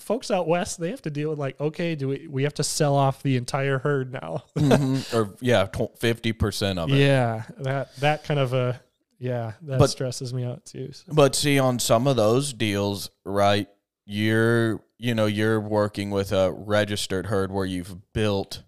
folks 0.00 0.30
out 0.30 0.46
west, 0.48 0.78
they 0.80 0.90
have 0.90 1.00
to 1.02 1.10
deal 1.10 1.30
with 1.30 1.38
like, 1.38 1.58
okay, 1.60 1.94
do 1.94 2.08
we 2.08 2.26
we 2.28 2.42
have 2.42 2.54
to 2.54 2.64
sell 2.64 2.94
off 2.96 3.22
the 3.22 3.36
entire 3.36 3.78
herd 3.78 4.12
now? 4.12 4.42
Mhm. 4.56 5.14
or 5.14 5.34
yeah, 5.40 5.66
fifty 5.98 6.32
percent 6.32 6.78
of 6.78 6.90
it. 6.90 6.96
yeah, 6.98 7.44
that 7.58 7.94
that 8.00 8.24
kind 8.24 8.40
of 8.40 8.52
a 8.52 8.80
yeah 9.20 9.52
that 9.62 9.78
But- 9.78 9.90
stresses 9.90 10.34
me 10.34 10.44
out 10.44 10.64
too. 10.66 10.90
So. 10.92 11.04
But 11.12 11.34
see, 11.36 11.58
on 11.60 11.78
some 11.78 12.06
of 12.08 12.16
those 12.16 12.52
deals, 12.52 13.10
right, 13.24 13.68
you're 14.06 14.80
you 14.98 15.14
know 15.14 15.26
you're 15.26 15.60
working 15.60 16.10
with 16.10 16.32
a 16.32 16.50
registered 16.52 17.26
herd 17.26 17.52
where 17.52 17.64
you've 17.66 18.12
built 18.12 18.62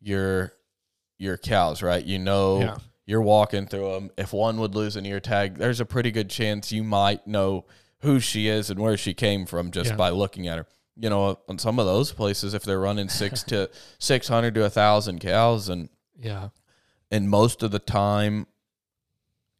your 0.00 0.52
your 1.18 1.36
cows, 1.36 1.82
right? 1.82 2.04
You 2.04 2.18
know, 2.18 2.60
Yeah. 2.60 2.76
you're 3.06 3.22
walking 3.22 3.66
through 3.66 3.92
them. 3.92 4.10
If 4.16 4.32
one 4.32 4.58
would 4.58 4.74
lose 4.74 4.96
an 4.96 5.06
ear 5.06 5.20
tag, 5.20 5.56
there's 5.58 5.80
a 5.80 5.84
pretty 5.86 6.10
good 6.10 6.28
chance 6.30 6.72
you 6.72 6.82
might 6.84 7.26
know 7.26 7.64
who 8.00 8.20
she 8.20 8.48
is 8.48 8.68
and 8.70 8.78
where 8.80 8.96
she 8.96 9.14
came 9.14 9.46
from 9.46 9.70
just 9.70 9.90
Yeah. 9.90 9.96
by 9.96 10.10
looking 10.10 10.46
at 10.48 10.58
her. 10.58 10.66
You 10.96 11.10
know, 11.10 11.38
on 11.48 11.58
some 11.58 11.78
of 11.78 11.86
those 11.86 12.12
places, 12.12 12.52
if 12.54 12.62
they're 12.62 12.78
running 12.80 13.08
six 13.08 13.42
to 13.50 13.70
six 13.98 14.28
hundred 14.28 14.54
to 14.54 14.64
a 14.64 14.70
thousand 14.70 15.20
cows, 15.20 15.68
and 15.68 15.88
Yeah, 16.20 16.50
and 17.10 17.28
most 17.28 17.62
of 17.62 17.70
the 17.70 17.78
time 17.80 18.46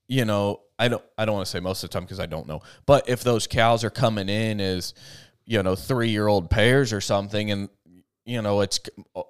you 0.07 0.25
know 0.25 0.61
i 0.79 0.87
don't 0.87 1.03
i 1.17 1.25
don't 1.25 1.35
want 1.37 1.47
to 1.47 1.51
say 1.51 1.61
most 1.61 1.83
of 1.83 1.89
the 1.89 1.95
time 1.95 2.03
because 2.05 2.21
i 2.21 2.27
don't 2.27 2.47
know 2.47 2.61
but 2.85 3.09
if 3.09 3.23
those 3.25 3.47
cows 3.47 3.83
are 3.83 3.89
coming 3.91 4.29
in 4.29 4.61
as 4.61 4.93
you 5.47 5.63
know 5.63 5.75
three 5.75 6.09
year 6.11 6.27
old 6.27 6.51
pairs 6.51 6.93
or 6.93 7.01
something 7.01 7.51
and 7.51 7.69
you 8.25 8.41
know 8.43 8.61
it's 8.61 8.81
uh, 9.15 9.23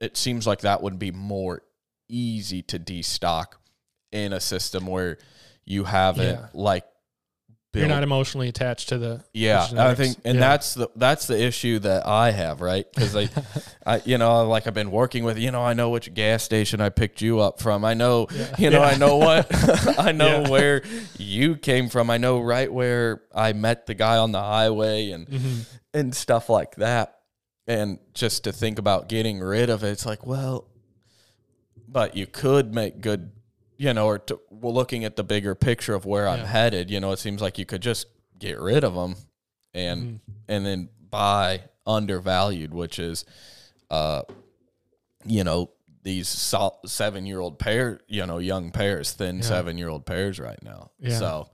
it 0.00 0.16
seems 0.16 0.46
like 0.46 0.60
that 0.62 0.82
would 0.82 0.98
be 0.98 1.10
more 1.12 1.62
easy 2.08 2.62
to 2.62 2.78
destock 2.78 3.54
in 4.10 4.32
a 4.32 4.40
system 4.40 4.86
where 4.86 5.18
you 5.64 5.84
haven't 5.84 6.38
Yeah. 6.40 6.46
like 6.52 6.84
you're 7.74 7.88
not 7.88 8.02
emotionally 8.02 8.48
attached 8.48 8.90
to 8.90 8.98
the 8.98 9.24
yeah, 9.32 9.66
the 9.72 9.80
I 9.82 9.94
think, 9.94 10.18
and 10.24 10.34
Yeah. 10.34 10.40
that's 10.40 10.74
the 10.74 10.88
that's 10.94 11.26
the 11.26 11.40
issue 11.42 11.78
that 11.78 12.06
I 12.06 12.30
have, 12.30 12.60
right? 12.60 12.86
Because 12.94 13.16
I, 13.16 13.28
I, 13.86 14.02
you 14.04 14.18
know, 14.18 14.46
like 14.48 14.66
I've 14.66 14.74
been 14.74 14.90
working 14.90 15.24
with, 15.24 15.38
you 15.38 15.50
know, 15.50 15.62
I 15.62 15.72
know 15.72 15.88
which 15.90 16.12
gas 16.12 16.42
station 16.42 16.80
I 16.80 16.90
picked 16.90 17.22
you 17.22 17.40
up 17.40 17.60
from. 17.60 17.84
I 17.84 17.94
know, 17.94 18.26
Yeah. 18.30 18.54
you 18.58 18.70
know, 18.70 18.80
Yeah. 18.80 18.88
I 18.94 18.96
know 18.98 19.16
what, 19.16 19.98
I 19.98 20.12
know 20.12 20.42
where 20.50 20.82
you 21.18 21.56
came 21.56 21.88
from. 21.88 22.10
I 22.10 22.18
know 22.18 22.40
right 22.40 22.70
where 22.72 23.22
I 23.34 23.52
met 23.54 23.86
the 23.86 23.94
guy 23.94 24.18
on 24.18 24.32
the 24.32 24.40
highway 24.42 25.10
and 25.10 25.26
Mhm. 25.26 25.64
and 25.94 26.14
stuff 26.14 26.48
like 26.50 26.76
that. 26.76 27.18
And 27.66 27.98
just 28.12 28.44
to 28.44 28.52
think 28.52 28.78
about 28.78 29.08
getting 29.08 29.38
rid 29.40 29.70
of 29.70 29.82
it, 29.84 29.90
it's 29.92 30.04
like, 30.04 30.26
well, 30.26 30.68
but 31.88 32.16
you 32.16 32.26
could 32.26 32.74
make 32.74 33.00
good, 33.00 33.30
you 33.82 33.92
know, 33.92 34.06
or 34.06 34.18
to, 34.20 34.38
well, 34.48 34.72
looking 34.72 35.04
at 35.04 35.16
the 35.16 35.24
bigger 35.24 35.56
picture 35.56 35.92
of 35.94 36.06
where 36.06 36.28
I'm 36.28 36.44
headed, 36.46 36.88
you 36.88 37.00
know, 37.00 37.10
it 37.10 37.18
seems 37.18 37.42
like 37.42 37.58
you 37.58 37.66
could 37.66 37.82
just 37.82 38.06
get 38.38 38.60
rid 38.60 38.84
of 38.84 38.94
them 38.94 39.16
and 39.74 40.02
Mhm. 40.02 40.20
and 40.48 40.64
then 40.66 40.88
buy 41.10 41.64
undervalued, 41.84 42.72
which 42.72 43.00
is, 43.00 43.24
uh, 43.90 44.22
you 45.24 45.42
know, 45.42 45.70
these 46.04 46.28
seven 46.86 47.26
year 47.26 47.40
old 47.40 47.58
pair, 47.58 48.00
you 48.06 48.24
know, 48.24 48.38
young 48.38 48.70
pairs, 48.70 49.10
thin 49.12 49.36
Yeah. 49.38 49.42
seven 49.42 49.76
year 49.78 49.88
old 49.88 50.06
pairs 50.06 50.38
right 50.38 50.62
now. 50.62 50.90
Yeah. 51.00 51.18
So 51.18 51.48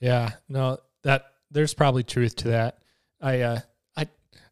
Yeah, 0.00 0.34
no, 0.48 0.78
that 1.02 1.24
there's 1.50 1.74
probably 1.74 2.04
truth 2.04 2.36
to 2.36 2.48
that. 2.50 2.78
I, 3.20 3.40
uh, 3.40 3.60
I, 3.96 4.06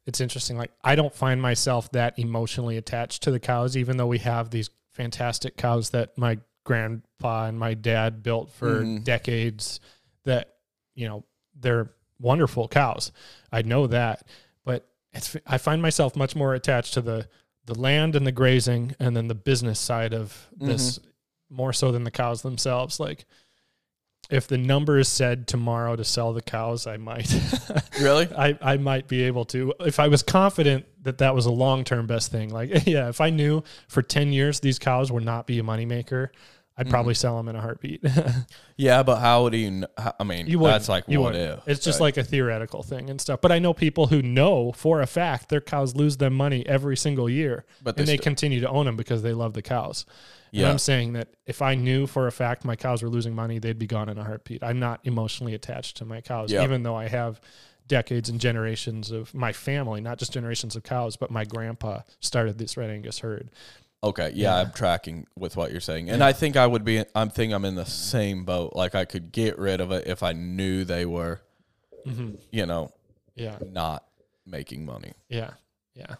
it's 0.06 0.20
interesting. 0.20 0.56
Like, 0.58 0.72
I 0.82 0.96
don't 0.96 1.14
find 1.14 1.40
myself 1.40 1.88
that 1.92 2.18
emotionally 2.18 2.76
attached 2.76 3.22
to 3.22 3.30
the 3.30 3.38
cows, 3.38 3.76
even 3.76 3.96
though 3.96 4.08
we 4.08 4.18
have 4.18 4.50
these 4.50 4.70
fantastic 4.92 5.56
cows 5.56 5.90
that 5.90 6.18
my 6.18 6.38
grandpa 6.66 7.46
and 7.46 7.58
my 7.58 7.72
dad 7.72 8.22
built 8.22 8.50
for 8.52 8.82
Mhm. 8.84 9.04
decades. 9.04 9.80
That 10.24 10.56
you 10.94 11.08
know, 11.08 11.24
they're 11.58 11.90
wonderful 12.20 12.68
cows. 12.68 13.12
I 13.52 13.62
know 13.62 13.86
that, 13.86 14.26
but 14.64 14.86
it's 15.12 15.36
I 15.46 15.56
find 15.58 15.80
myself 15.80 16.16
much 16.16 16.36
more 16.36 16.54
attached 16.54 16.94
to 16.94 17.00
the 17.00 17.28
the 17.64 17.78
land 17.78 18.14
and 18.16 18.26
the 18.26 18.32
grazing, 18.32 18.94
and 19.00 19.16
then 19.16 19.28
the 19.28 19.34
business 19.34 19.78
side 19.80 20.12
of 20.14 20.48
this 20.56 20.98
more 21.48 21.72
so 21.72 21.92
than 21.92 22.04
the 22.04 22.10
cows 22.10 22.42
themselves. 22.42 22.98
Like 23.00 23.24
if 24.28 24.48
the 24.48 24.58
number 24.58 24.98
is 24.98 25.08
said 25.08 25.46
tomorrow 25.46 25.94
to 25.94 26.02
sell 26.04 26.32
the 26.32 26.42
cows, 26.42 26.86
I 26.88 26.96
might. 26.96 27.32
really, 28.00 28.28
I, 28.36 28.58
I 28.60 28.76
might 28.76 29.06
be 29.06 29.22
able 29.22 29.44
to 29.46 29.72
if 29.80 30.00
I 30.00 30.08
was 30.08 30.24
confident 30.24 30.84
that 31.04 31.18
that 31.18 31.34
was 31.34 31.46
a 31.46 31.50
long 31.52 31.84
term 31.84 32.06
best 32.08 32.32
thing. 32.32 32.50
Like, 32.50 32.70
yeah, 32.86 33.08
if 33.08 33.20
I 33.20 33.30
knew 33.30 33.62
for 33.86 34.02
10 34.02 34.32
years 34.32 34.58
these 34.60 34.80
cows 34.80 35.12
would 35.12 35.24
not 35.24 35.46
be 35.46 35.60
a 35.60 35.62
moneymaker, 35.62 36.30
I'd 36.78 36.90
probably 36.90 37.14
Mm-hmm. 37.14 37.18
sell 37.20 37.36
them 37.38 37.48
in 37.48 37.56
a 37.56 37.60
heartbeat. 37.60 38.04
yeah, 38.76 39.02
but 39.02 39.16
how 39.16 39.44
would 39.44 39.54
you? 39.54 39.68
kn- 39.70 39.86
how- 39.96 40.14
I 40.20 40.24
mean, 40.24 40.46
You 40.46 40.58
that's 40.60 40.88
like 40.88 41.04
You 41.08 41.20
what 41.22 41.34
if? 41.34 41.66
It's 41.66 41.82
just 41.84 42.00
like 42.00 42.16
a 42.18 42.22
theoretical 42.24 42.82
thing 42.82 43.08
and 43.08 43.20
stuff. 43.20 43.40
But 43.40 43.50
I 43.52 43.58
know 43.58 43.72
people 43.72 44.08
who 44.08 44.20
know 44.20 44.72
for 44.72 45.00
a 45.00 45.06
fact 45.06 45.48
their 45.48 45.60
cows 45.62 45.94
lose 45.96 46.18
them 46.18 46.34
money 46.34 46.66
every 46.66 46.96
single 46.96 47.30
year, 47.30 47.64
But 47.82 47.96
and 47.98 48.06
they 48.06 48.12
they 48.12 48.16
st- 48.16 48.22
continue 48.22 48.60
to 48.60 48.68
own 48.68 48.84
them 48.86 48.96
because 48.96 49.22
they 49.22 49.32
love 49.32 49.54
the 49.54 49.62
cows. 49.62 50.04
And 50.52 50.60
Yeah. 50.62 50.70
I'm 50.70 50.78
saying 50.78 51.14
that 51.14 51.28
if 51.46 51.62
I 51.62 51.74
knew 51.74 52.06
for 52.06 52.26
a 52.26 52.32
fact 52.32 52.64
my 52.64 52.76
cows 52.76 53.02
were 53.02 53.08
losing 53.08 53.34
money, 53.34 53.58
they'd 53.58 53.78
be 53.78 53.86
gone 53.86 54.08
in 54.08 54.18
a 54.18 54.24
heartbeat. 54.24 54.62
I'm 54.62 54.78
not 54.78 55.00
emotionally 55.04 55.54
attached 55.54 55.96
to 55.98 56.04
my 56.04 56.20
cows, 56.20 56.52
Yeah. 56.52 56.62
even 56.62 56.82
though 56.82 56.94
I 56.96 57.08
have 57.08 57.40
decades 57.88 58.28
and 58.28 58.40
generations 58.40 59.10
of 59.10 59.32
my 59.32 59.52
family, 59.52 60.00
not 60.00 60.18
just 60.18 60.32
generations 60.32 60.74
of 60.76 60.82
cows, 60.82 61.16
but 61.16 61.30
my 61.30 61.44
grandpa 61.44 62.00
started 62.20 62.58
this 62.58 62.76
Red 62.76 62.90
Angus 62.90 63.20
herd. 63.20 63.48
Okay, 64.04 64.32
yeah, 64.34 64.54
Yeah. 64.54 64.60
I'm 64.62 64.72
tracking 64.72 65.26
with 65.36 65.56
what 65.56 65.72
you're 65.72 65.80
saying, 65.80 66.10
and 66.10 66.22
I 66.22 66.32
think 66.32 66.56
I 66.56 66.66
would 66.66 66.84
be. 66.84 67.02
I'm 67.14 67.30
think 67.30 67.52
I'm 67.52 67.64
in 67.64 67.74
the 67.74 67.86
same 67.86 68.44
boat. 68.44 68.72
Like 68.74 68.94
I 68.94 69.04
could 69.04 69.32
get 69.32 69.58
rid 69.58 69.80
of 69.80 69.90
it 69.90 70.06
if 70.06 70.22
I 70.22 70.32
knew 70.32 70.84
they 70.84 71.06
were, 71.06 71.40
Mm-hmm. 72.06 72.36
you 72.52 72.66
know, 72.66 72.90
Yeah, 73.34 73.58
not 73.72 74.04
making 74.46 74.84
money. 74.84 75.12
yeah, 75.28 75.50
yeah, 75.94 76.14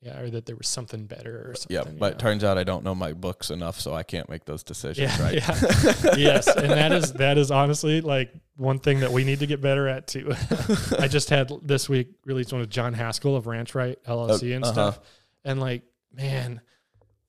yeah, 0.00 0.20
or 0.20 0.30
that 0.30 0.46
there 0.46 0.54
was 0.54 0.68
something 0.68 1.06
better 1.06 1.50
or 1.50 1.54
something. 1.56 1.74
Yeah, 1.74 1.98
but 1.98 2.12
it 2.12 2.18
turns 2.20 2.44
out 2.44 2.56
I 2.58 2.62
don't 2.62 2.84
know 2.84 2.94
my 2.94 3.14
books 3.14 3.50
enough, 3.50 3.80
so 3.80 3.94
I 3.94 4.02
can't 4.04 4.28
make 4.28 4.44
those 4.44 4.62
decisions. 4.62 5.18
yeah, 5.18 5.22
right? 5.22 5.34
yeah. 5.34 6.14
yes, 6.16 6.46
and 6.46 6.70
that 6.70 6.92
is 6.92 7.14
that 7.14 7.36
is 7.38 7.50
honestly 7.50 8.00
like 8.00 8.32
one 8.56 8.78
thing 8.78 9.00
that 9.00 9.10
we 9.10 9.24
need 9.24 9.40
to 9.40 9.46
get 9.46 9.60
better 9.60 9.88
at 9.88 10.06
too. 10.06 10.30
I 11.00 11.08
just 11.08 11.30
had 11.30 11.50
this 11.62 11.88
week 11.88 12.08
released 12.26 12.52
one 12.52 12.60
with 12.60 12.70
John 12.70 12.92
Haskell 12.92 13.34
of 13.34 13.46
Ranch 13.48 13.74
Right 13.74 13.98
LLC 14.04 14.54
and 14.54 14.62
uh-huh. 14.62 14.72
stuff, 14.72 15.00
and 15.44 15.58
like 15.58 15.82
man, 16.12 16.60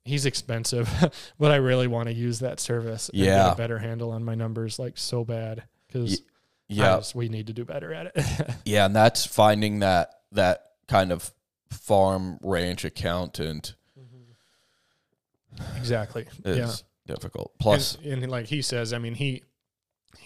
he's 0.05 0.25
expensive, 0.25 0.89
but 1.39 1.51
I 1.51 1.57
really 1.57 1.87
want 1.87 2.07
to 2.07 2.13
use 2.13 2.39
that 2.39 2.59
service. 2.59 3.09
and 3.09 3.23
get 3.23 3.53
a 3.53 3.55
better 3.55 3.79
handle 3.79 4.11
on 4.11 4.23
my 4.23 4.35
numbers 4.35 4.79
like 4.79 4.97
so 4.97 5.25
bad 5.25 5.63
because 5.87 6.21
yeah, 6.67 7.01
we 7.13 7.27
need 7.27 7.47
to 7.47 7.53
do 7.53 7.65
better 7.65 7.93
at 7.93 8.11
it. 8.15 8.55
yeah, 8.65 8.85
and 8.85 8.95
that's 8.95 9.25
finding 9.25 9.79
that 9.79 10.11
that 10.31 10.71
kind 10.87 11.11
of 11.11 11.31
farm 11.71 12.39
ranch 12.41 12.85
accountant 12.85 13.75
mm-hmm. 13.99 15.77
exactly. 15.77 16.25
is 16.45 16.83
yeah. 17.07 17.13
difficult. 17.13 17.51
Plus, 17.59 17.97
and, 18.03 18.23
and 18.23 18.31
like 18.31 18.45
he 18.45 18.61
says, 18.61 18.93
I 18.93 18.99
mean, 18.99 19.15
he 19.15 19.43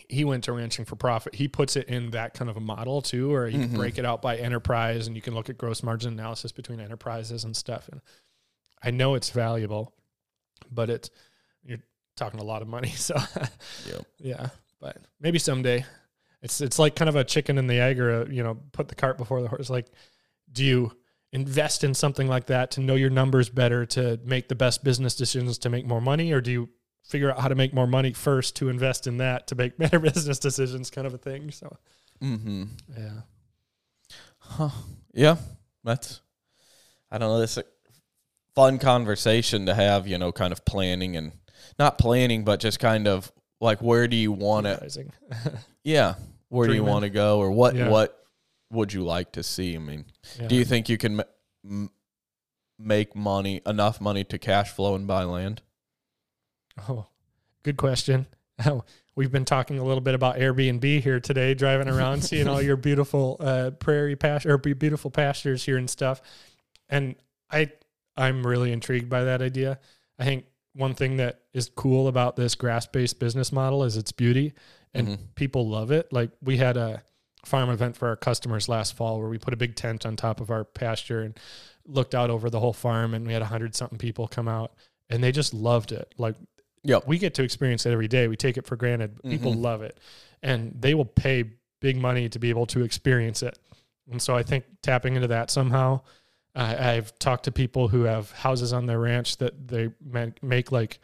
he 0.08 0.26
went 0.26 0.44
to 0.46 0.54
ranching 0.54 0.86
for 0.86 0.96
profit. 0.96 1.36
He 1.36 1.48
puts 1.48 1.76
it 1.76 1.88
in 1.88 2.12
that 2.12 2.34
kind 2.34 2.50
of 2.50 2.58
a 2.58 2.62
model 2.62 3.02
too, 3.02 3.34
or 3.34 3.48
you 3.48 3.60
can 3.60 3.68
mm-hmm. 3.70 3.78
break 3.78 3.98
it 3.98 4.06
out 4.06 4.22
by 4.22 4.38
enterprise 4.38 5.08
and 5.08 5.16
you 5.16 5.22
can 5.22 5.36
look 5.36 5.50
at 5.50 5.58
gross 5.58 5.84
margin 5.84 6.14
analysis 6.14 6.52
between 6.52 6.80
enterprises 6.80 7.44
and 7.44 7.56
stuff. 7.56 7.88
And 7.90 8.02
I 8.82 8.92
know 8.92 9.16
it's 9.16 9.30
valuable, 9.30 9.94
but 10.72 10.90
it's 10.90 11.10
you're 11.64 11.80
talking 12.16 12.40
a 12.40 12.44
lot 12.44 12.62
of 12.62 12.68
money. 12.68 12.90
So 12.96 13.16
Yep. 13.86 14.06
yeah, 14.20 14.48
but 14.80 14.98
maybe 15.20 15.40
someday. 15.40 15.86
It's 16.42 16.62
it's 16.62 16.80
like 16.80 16.96
kind 16.96 17.10
of 17.10 17.16
a 17.18 17.24
chicken 17.26 17.58
and 17.58 17.70
the 17.70 17.80
egg, 17.82 18.00
or 18.00 18.22
a, 18.22 18.30
you 18.32 18.42
know, 18.44 18.58
put 18.72 18.88
the 18.88 18.96
cart 18.96 19.18
before 19.18 19.42
the 19.42 19.50
horse. 19.50 19.70
Like, 19.70 19.88
do 20.52 20.64
you 20.64 20.92
invest 21.34 21.84
in 21.84 21.94
something 21.94 22.28
like 22.28 22.46
that 22.48 22.72
to 22.72 22.80
know 22.80 22.96
your 22.96 23.10
numbers 23.10 23.50
better, 23.50 23.86
to 23.88 24.20
make 24.24 24.48
the 24.48 24.56
best 24.56 24.84
business 24.84 25.16
decisions, 25.16 25.58
to 25.60 25.70
make 25.70 25.86
more 25.86 26.00
money, 26.02 26.32
or 26.32 26.40
do 26.40 26.50
you 26.52 26.70
figure 27.04 27.30
out 27.30 27.40
how 27.42 27.50
to 27.50 27.56
make 27.56 27.74
more 27.74 27.88
money 27.88 28.14
first 28.14 28.56
to 28.56 28.70
invest 28.70 29.06
in 29.06 29.18
that 29.18 29.48
to 29.48 29.56
make 29.56 29.78
better 29.78 30.00
business 30.00 30.40
decisions, 30.40 30.90
kind 30.90 31.06
of 31.06 31.14
a 31.14 31.18
thing? 31.18 31.52
So 31.52 31.76
Mm-hmm. 32.24 32.64
yeah, 32.98 33.22
Huh. 34.40 34.70
Yeah. 35.14 35.36
That's 35.84 36.22
I 37.12 37.18
don't 37.18 37.30
know, 37.30 37.40
this 37.40 37.58
fun 38.60 38.78
conversation 38.78 39.66
to 39.68 39.74
have, 39.74 40.06
you 40.08 40.18
know, 40.18 40.32
kind 40.34 40.52
of 40.52 40.66
planning 40.66 41.16
and 41.16 41.32
not 41.78 41.98
planning, 41.98 42.44
but 42.44 42.60
just 42.60 42.78
kind 42.80 43.08
of 43.08 43.32
like 43.62 43.82
where 43.82 44.08
do 44.08 44.18
you 44.18 44.32
want 44.34 44.66
to 44.66 45.10
yeah, 45.84 46.16
where 46.50 46.68
do 46.68 46.74
you 46.74 46.84
want 46.84 47.04
to 47.04 47.10
go 47.10 47.40
or 47.40 47.52
what 47.52 47.76
Yeah. 47.76 47.90
what 47.90 48.16
would 48.72 48.92
you 48.92 49.04
like 49.04 49.32
to 49.34 49.44
see? 49.44 49.76
I 49.76 49.80
mean, 49.80 50.06
Yeah. 50.40 50.48
do 50.48 50.56
you 50.56 50.66
think 50.66 50.90
you 50.90 50.98
can 50.98 51.24
m- 51.64 51.90
make 52.78 53.16
money 53.16 53.62
enough 53.66 54.02
money 54.02 54.24
to 54.26 54.38
cash 54.38 54.72
flow 54.72 54.94
and 54.96 55.08
buy 55.08 55.24
land? 55.24 55.62
Oh, 56.90 57.08
good 57.64 57.78
question. 57.78 58.28
We've 59.16 59.32
been 59.32 59.46
talking 59.46 59.80
a 59.80 59.84
little 59.84 60.02
bit 60.02 60.16
about 60.16 60.36
Airbnb 60.38 61.02
here 61.02 61.20
today, 61.20 61.54
driving 61.54 61.88
around, 61.90 62.24
seeing 62.24 62.48
all 62.48 62.62
your 62.62 62.78
beautiful 62.90 63.38
uh, 63.40 63.72
prairie 63.72 64.16
pasture 64.16 64.54
or 64.54 64.58
beautiful 64.58 65.12
pastures 65.12 65.64
here 65.66 65.78
and 65.78 65.90
stuff. 65.90 66.22
And 66.90 67.16
I, 67.52 67.72
I'm 68.20 68.46
really 68.46 68.72
intrigued 68.72 69.10
by 69.10 69.24
that 69.24 69.42
idea. 69.42 69.80
I 70.20 70.26
think 70.26 70.46
one 70.74 70.94
thing 70.94 71.18
that 71.18 71.42
is 71.54 71.70
cool 71.76 72.08
about 72.08 72.36
this 72.36 72.54
grass-based 72.56 73.20
business 73.20 73.52
model 73.52 73.84
is 73.84 73.98
its 73.98 74.12
beauty, 74.12 74.54
and 74.94 75.08
Mhm. 75.08 75.18
people 75.36 75.68
love 75.68 75.92
it. 75.92 76.12
Like 76.12 76.32
we 76.42 76.58
had 76.58 76.78
a 76.78 77.02
farm 77.46 77.70
event 77.70 77.96
for 77.96 78.08
our 78.10 78.16
customers 78.18 78.68
last 78.68 78.94
fall 78.96 79.20
where 79.20 79.30
we 79.30 79.38
put 79.38 79.54
a 79.54 79.58
big 79.58 79.76
tent 79.76 80.06
on 80.06 80.16
top 80.16 80.42
of 80.42 80.52
our 80.52 80.64
pasture 80.66 81.22
and 81.22 81.40
looked 81.86 82.14
out 82.14 82.30
over 82.30 82.50
the 82.50 82.60
whole 82.60 82.74
farm, 82.74 83.14
and 83.14 83.26
we 83.26 83.34
had 83.34 83.42
a 83.42 83.46
hundred 83.46 83.76
something 83.76 83.98
people 83.98 84.28
come 84.28 84.48
out, 84.48 84.74
and 85.10 85.24
they 85.24 85.32
just 85.32 85.54
loved 85.54 85.92
it. 85.92 86.14
Like 86.18 86.36
Yep. 86.84 87.08
we 87.08 87.18
get 87.18 87.34
to 87.36 87.44
experience 87.44 87.86
it 87.86 87.92
every 87.92 88.08
day. 88.10 88.28
We 88.28 88.36
take 88.36 88.58
it 88.58 88.68
for 88.68 88.76
granted. 88.76 89.16
but 89.16 89.30
People 89.32 89.54
Mhm. 89.54 89.62
love 89.62 89.82
it, 89.82 89.98
and 90.44 90.76
they 90.80 90.94
will 90.94 91.06
pay 91.06 91.46
big 91.82 91.96
money 91.98 92.28
to 92.30 92.38
be 92.40 92.50
able 92.50 92.66
to 92.68 92.84
experience 92.84 93.42
it. 93.42 93.58
And 94.12 94.22
so 94.22 94.36
I 94.36 94.44
think 94.44 94.66
tapping 94.84 95.16
into 95.16 95.30
that 95.30 95.50
somehow. 95.50 96.02
I 96.56 96.94
I've 96.96 97.18
talked 97.20 97.46
to 97.46 97.52
people 97.52 97.88
who 97.90 98.04
have 98.04 98.32
houses 98.32 98.74
on 98.74 98.86
their 98.86 99.00
ranch 99.00 99.38
that 99.38 99.68
they 99.68 99.90
make 100.42 100.72
like 100.72 101.00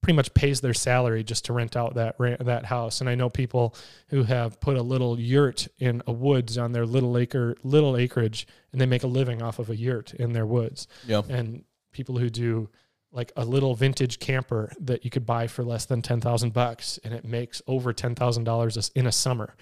pretty 0.00 0.14
much 0.16 0.32
pays 0.32 0.60
their 0.60 0.74
salary 0.74 1.24
just 1.24 1.44
to 1.46 1.52
rent 1.52 1.76
out 1.76 1.94
that 1.96 2.14
ran- 2.18 2.36
that 2.40 2.64
house. 2.64 3.00
And 3.00 3.10
I 3.10 3.14
know 3.16 3.28
people 3.28 3.74
who 4.08 4.22
have 4.22 4.60
put 4.60 4.76
a 4.76 4.82
little 4.82 5.18
yurt 5.18 5.66
in 5.78 6.02
a 6.06 6.12
woods 6.12 6.56
on 6.56 6.72
their 6.72 6.86
little 6.86 7.18
acre 7.18 7.56
little 7.64 7.96
acreage, 7.96 8.46
and 8.72 8.80
they 8.80 8.86
make 8.86 9.02
a 9.02 9.08
living 9.08 9.42
off 9.42 9.58
of 9.58 9.70
a 9.70 9.76
yurt 9.76 10.14
in 10.14 10.32
their 10.32 10.46
woods 10.46 10.86
Yeah. 11.06 11.22
and 11.28 11.64
people 11.92 12.16
who 12.18 12.30
do 12.30 12.68
like 13.10 13.32
a 13.36 13.44
little 13.44 13.74
vintage 13.74 14.18
camper 14.20 14.70
that 14.78 15.02
you 15.04 15.10
could 15.10 15.24
buy 15.24 15.46
for 15.46 15.64
less 15.64 15.86
than 15.86 16.02
10,000 16.02 16.52
bucks 16.52 16.98
and 17.02 17.14
it 17.14 17.24
makes 17.24 17.62
over 17.66 17.92
$10,000 17.94 18.90
in 18.94 19.06
a 19.06 19.12
summer. 19.12 19.54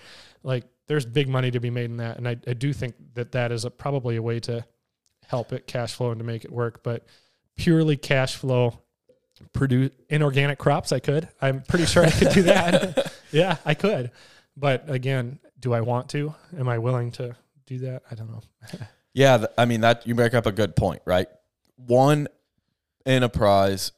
Like 0.43 0.65
there's 0.89 1.07
big 1.07 1.29
money 1.29 1.51
to 1.53 1.61
be 1.61 1.71
made 1.71 1.85
in 1.91 1.97
that. 1.99 2.19
And 2.19 2.27
I, 2.29 2.37
I 2.47 2.55
do 2.55 2.73
think 2.73 2.97
that 3.15 3.33
that 3.33 3.53
is 3.53 3.65
a, 3.65 3.71
probably 3.71 4.17
a 4.17 4.23
way 4.23 4.41
to 4.41 4.65
help 5.29 5.53
it 5.53 5.67
cash 5.67 5.95
flow 5.95 6.11
and 6.11 6.19
to 6.19 6.25
make 6.25 6.45
it 6.45 6.53
work, 6.53 6.83
but 6.83 7.05
purely 7.57 7.97
cash 7.97 8.37
flow 8.37 8.81
produce 9.53 9.91
inorganic 10.09 10.59
crops. 10.59 10.93
I 10.93 10.99
could, 10.99 11.29
I'm 11.41 11.63
pretty 11.63 11.87
sure 11.87 12.05
I 12.05 12.11
could 12.11 12.31
do 12.31 12.43
that. 12.45 13.13
yeah, 13.33 13.57
I 13.65 13.75
could. 13.75 14.11
But 14.57 14.89
again, 14.89 15.39
do 15.61 15.73
I 15.75 15.81
want 15.81 16.09
to? 16.11 16.35
Am 16.59 16.69
I 16.69 16.79
willing 16.79 17.11
to 17.13 17.37
do 17.67 17.79
that? 17.81 18.03
I 18.11 18.15
don't 18.15 18.31
know. 18.31 18.43
Yeah, 19.13 19.47
I 19.57 19.65
mean 19.65 19.81
that 19.81 20.07
you 20.07 20.15
make 20.15 20.35
up 20.35 20.45
a 20.45 20.53
good 20.53 20.77
point, 20.77 21.01
right? 21.07 21.27
One 21.77 22.29
enterprise 23.07 23.93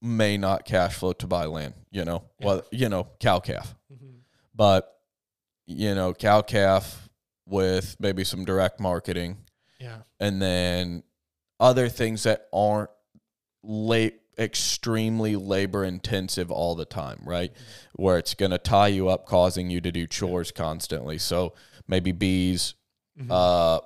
may 0.00 0.36
not 0.36 0.64
cash 0.64 0.94
flow 0.94 1.12
to 1.12 1.28
buy 1.28 1.44
land, 1.44 1.74
you 1.92 2.04
know. 2.04 2.24
Yeah. 2.40 2.46
Well, 2.46 2.62
you 2.72 2.88
know, 2.88 3.06
cow 3.20 3.38
calf. 3.38 3.76
Mm-hmm. 3.92 4.16
But 4.52 4.92
you 5.66 5.94
know, 5.94 6.12
cow 6.12 6.42
calf 6.42 7.08
with 7.46 7.94
maybe 8.00 8.24
some 8.24 8.44
direct 8.44 8.80
marketing 8.80 9.36
Yeah. 9.82 9.98
and 10.20 10.40
then 10.40 11.02
other 11.60 11.88
things 11.88 12.22
that 12.22 12.46
aren't 12.52 12.90
late 13.64 14.20
extremely 14.38 15.36
labor 15.36 15.84
intensive 15.84 16.50
all 16.50 16.74
the 16.74 16.84
time, 16.86 17.20
right? 17.24 17.52
Where 17.96 18.16
it's 18.18 18.34
going 18.34 18.50
to 18.52 18.58
tie 18.58 18.88
you 18.88 19.08
up 19.08 19.26
causing 19.26 19.68
you 19.70 19.80
to 19.82 19.92
do 19.92 20.06
chores 20.06 20.50
constantly. 20.50 21.18
So 21.18 21.52
maybe 21.86 22.12
bees 22.12 22.74
Mhm. 23.20 23.28
uh 23.30 23.80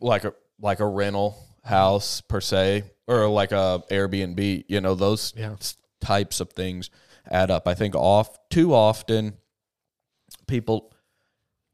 like 0.00 0.24
a 0.24 0.32
like 0.60 0.78
a 0.80 0.86
rental 0.86 1.36
house 1.64 2.20
per 2.20 2.40
se 2.40 2.84
or 3.08 3.28
like 3.28 3.50
a 3.52 3.82
Airbnb, 3.90 4.64
you 4.68 4.80
know, 4.80 4.94
those 4.94 5.32
yeah. 5.36 5.56
types 6.00 6.38
of 6.40 6.52
things 6.52 6.88
add 7.28 7.50
up. 7.50 7.66
I 7.66 7.74
think 7.74 7.94
off 7.96 8.38
too 8.50 8.72
often 8.74 9.38
people 10.46 10.92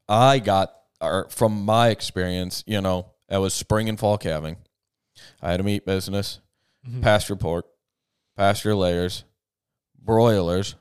I 0.09 0.39
got 0.39 0.73
or 1.01 1.27
from 1.29 1.63
my 1.65 1.89
experience, 1.89 2.63
you 2.65 2.81
know, 2.81 3.11
I 3.29 3.37
was 3.39 3.53
spring 3.53 3.89
and 3.89 3.99
fall 3.99 4.17
calving. 4.17 4.57
I 5.41 5.51
had 5.51 5.59
a 5.59 5.63
meat 5.63 5.85
business, 5.85 6.39
Mhm. 6.87 7.01
pasture 7.01 7.35
pork, 7.35 7.65
pasture 8.35 8.75
layers, 8.75 9.23
broilers. 9.99 10.75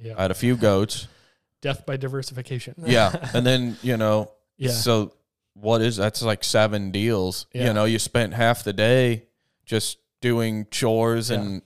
Yeah. 0.00 0.14
I 0.16 0.22
had 0.22 0.30
a 0.30 0.34
few 0.34 0.56
goats. 0.56 1.08
Death 1.62 1.84
by 1.86 1.96
diversification. 1.96 2.74
Yeah. 2.86 3.30
And 3.34 3.44
then, 3.46 3.76
you 3.82 3.96
know, 3.96 4.30
yeah. 4.56 4.70
so 4.70 5.14
what 5.54 5.82
is 5.82 5.96
that's 5.96 6.22
like 6.22 6.44
seven 6.44 6.90
deals. 6.92 7.46
Yeah. 7.52 7.68
You 7.68 7.72
know, 7.72 7.84
you 7.84 7.98
spent 7.98 8.34
half 8.34 8.62
the 8.62 8.72
day 8.72 9.24
just 9.64 9.98
doing 10.20 10.66
chores 10.70 11.30
Yeah. 11.30 11.40
and 11.40 11.62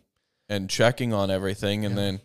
and 0.48 0.68
checking 0.70 1.12
on 1.12 1.30
everything 1.30 1.84
and 1.84 1.94
Yeah. 1.94 2.00
then 2.02 2.20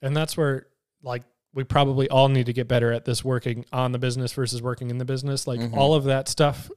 and 0.00 0.16
that's 0.16 0.36
where 0.36 0.66
like 1.02 1.24
we 1.54 1.64
probably 1.64 2.08
all 2.08 2.28
need 2.28 2.46
to 2.46 2.52
get 2.52 2.68
better 2.68 2.92
at 2.92 3.04
this 3.04 3.24
working 3.24 3.64
on 3.72 3.92
the 3.92 3.98
business 3.98 4.32
versus 4.32 4.62
working 4.62 4.90
in 4.90 4.98
the 4.98 5.04
business. 5.04 5.46
Like 5.46 5.60
Mhm. 5.60 5.76
all 5.76 5.94
of 5.94 6.04
that 6.04 6.28
stuff 6.28 6.70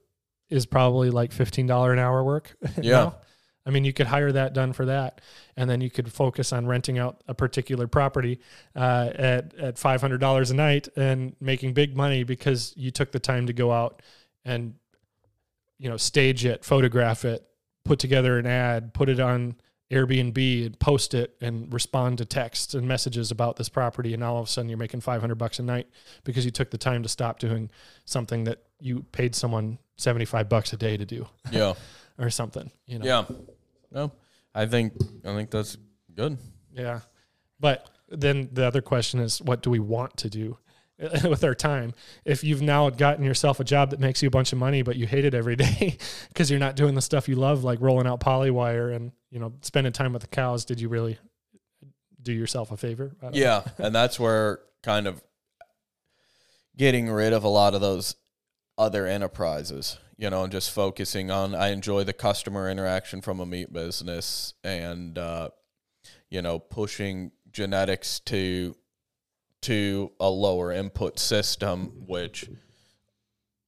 is 0.51 0.65
probably 0.67 1.09
like 1.09 1.31
fifteen 1.31 1.65
dollar 1.65 1.93
an 1.93 1.99
hour 1.99 2.23
work. 2.23 2.55
Yeah. 2.81 2.91
now. 2.91 3.15
I 3.63 3.69
mean, 3.69 3.85
you 3.85 3.93
could 3.93 4.07
hire 4.07 4.31
that 4.31 4.53
done 4.53 4.73
for 4.73 4.85
that, 4.85 5.21
and 5.55 5.69
then 5.69 5.81
you 5.81 5.91
could 5.91 6.11
focus 6.11 6.51
on 6.51 6.65
renting 6.65 6.97
out 6.97 7.21
a 7.27 7.35
particular 7.35 7.87
property 7.87 8.39
uh, 8.75 9.09
at 9.13 9.53
at 9.55 9.77
five 9.77 10.01
hundred 10.01 10.19
dollars 10.19 10.51
a 10.51 10.55
night 10.55 10.87
and 10.95 11.35
making 11.39 11.73
big 11.73 11.95
money 11.95 12.23
because 12.23 12.73
you 12.75 12.89
took 12.91 13.11
the 13.11 13.19
time 13.19 13.47
to 13.47 13.53
go 13.53 13.71
out 13.71 14.01
and 14.45 14.73
you 15.77 15.89
know 15.89 15.97
stage 15.97 16.43
it, 16.43 16.65
photograph 16.65 17.23
it, 17.23 17.45
put 17.85 17.99
together 17.99 18.39
an 18.39 18.47
ad, 18.47 18.93
put 18.95 19.09
it 19.09 19.19
on 19.19 19.55
Airbnb, 19.91 20.65
and 20.65 20.79
post 20.79 21.13
it, 21.13 21.35
and 21.39 21.71
respond 21.71 22.17
to 22.17 22.25
texts 22.25 22.73
and 22.73 22.87
messages 22.87 23.29
about 23.29 23.57
this 23.57 23.69
property, 23.69 24.15
and 24.15 24.23
all 24.23 24.39
of 24.39 24.45
a 24.47 24.49
sudden 24.49 24.69
you're 24.69 24.77
making 24.77 25.01
five 25.01 25.21
hundred 25.21 25.35
bucks 25.35 25.59
a 25.59 25.63
night 25.63 25.87
because 26.23 26.45
you 26.45 26.51
took 26.51 26.71
the 26.71 26.77
time 26.79 27.03
to 27.03 27.09
stop 27.09 27.37
doing 27.37 27.69
something 28.05 28.45
that 28.45 28.63
you 28.79 29.03
paid 29.11 29.35
someone 29.35 29.77
seventy 29.97 30.25
five 30.25 30.49
bucks 30.49 30.73
a 30.73 30.77
day 30.77 30.97
to 30.97 31.05
do 31.05 31.27
yeah. 31.51 31.73
or 32.19 32.29
something. 32.29 32.71
You 32.85 32.99
know. 32.99 33.05
Yeah. 33.05 33.25
No. 33.91 34.11
I 34.53 34.65
think 34.65 34.93
I 35.25 35.33
think 35.35 35.51
that's 35.51 35.77
good. 36.13 36.37
Yeah. 36.73 37.01
But 37.59 37.89
then 38.09 38.49
the 38.51 38.65
other 38.65 38.81
question 38.81 39.19
is 39.19 39.41
what 39.41 39.61
do 39.61 39.69
we 39.69 39.79
want 39.79 40.17
to 40.17 40.29
do 40.29 40.57
with 41.23 41.43
our 41.43 41.55
time? 41.55 41.93
If 42.25 42.43
you've 42.43 42.61
now 42.61 42.89
gotten 42.89 43.23
yourself 43.23 43.59
a 43.59 43.63
job 43.63 43.91
that 43.91 43.99
makes 43.99 44.21
you 44.21 44.27
a 44.27 44.31
bunch 44.31 44.51
of 44.51 44.59
money, 44.59 44.81
but 44.81 44.95
you 44.95 45.07
hate 45.07 45.25
it 45.25 45.33
every 45.33 45.55
day 45.57 45.97
because 46.27 46.49
you're 46.49 46.59
not 46.59 46.75
doing 46.75 46.95
the 46.95 47.01
stuff 47.01 47.29
you 47.29 47.35
love, 47.35 47.63
like 47.63 47.79
rolling 47.81 48.07
out 48.07 48.19
polywire 48.19 48.95
and, 48.95 49.11
you 49.29 49.39
know, 49.39 49.53
spending 49.61 49.93
time 49.93 50.13
with 50.13 50.21
the 50.21 50.27
cows, 50.27 50.65
did 50.65 50.79
you 50.79 50.89
really 50.89 51.17
do 52.21 52.33
yourself 52.33 52.71
a 52.71 52.77
favor? 52.77 53.11
I 53.21 53.25
don't 53.25 53.33
know. 53.33 53.39
Yeah. 53.39 53.63
and 53.77 53.95
that's 53.95 54.19
where 54.19 54.59
kind 54.83 55.07
of 55.07 55.23
getting 56.77 57.09
rid 57.09 57.33
of 57.33 57.43
a 57.43 57.49
lot 57.49 57.73
of 57.73 57.81
those 57.81 58.15
other 58.77 59.05
enterprises, 59.05 59.97
you 60.17 60.29
know, 60.29 60.43
and 60.43 60.51
just 60.51 60.71
focusing 60.71 61.29
on 61.31 61.53
I 61.55 61.69
enjoy 61.69 62.03
the 62.03 62.13
customer 62.13 62.69
interaction 62.69 63.21
from 63.21 63.39
a 63.39 63.45
meat 63.45 63.71
business 63.71 64.53
and 64.63 65.17
uh, 65.17 65.49
you 66.29 66.41
know, 66.41 66.59
pushing 66.59 67.31
genetics 67.51 68.19
to 68.21 68.75
to 69.63 70.11
a 70.19 70.29
lower 70.29 70.71
input 70.71 71.19
system 71.19 72.05
which 72.07 72.49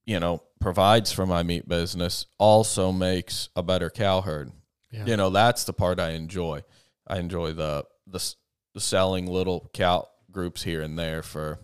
you 0.06 0.20
know 0.20 0.42
provides 0.60 1.12
for 1.12 1.26
my 1.26 1.44
meat 1.44 1.68
business 1.68 2.26
also 2.40 2.92
makes 2.92 3.50
a 3.56 3.62
better 3.62 3.90
cow 3.92 4.22
herd 4.22 4.52
Yeah. 4.90 5.06
you 5.06 5.18
know 5.18 5.30
that's 5.30 5.66
the 5.66 5.74
part 5.74 6.00
i 6.00 6.12
enjoy 6.12 6.64
i 7.06 7.20
enjoy 7.20 7.52
the 7.54 7.86
the, 8.08 8.34
the 8.74 8.80
selling 8.82 9.28
little 9.28 9.70
cow 9.74 10.08
groups 10.32 10.64
here 10.64 10.82
and 10.82 10.98
there 10.98 11.22
for 11.22 11.60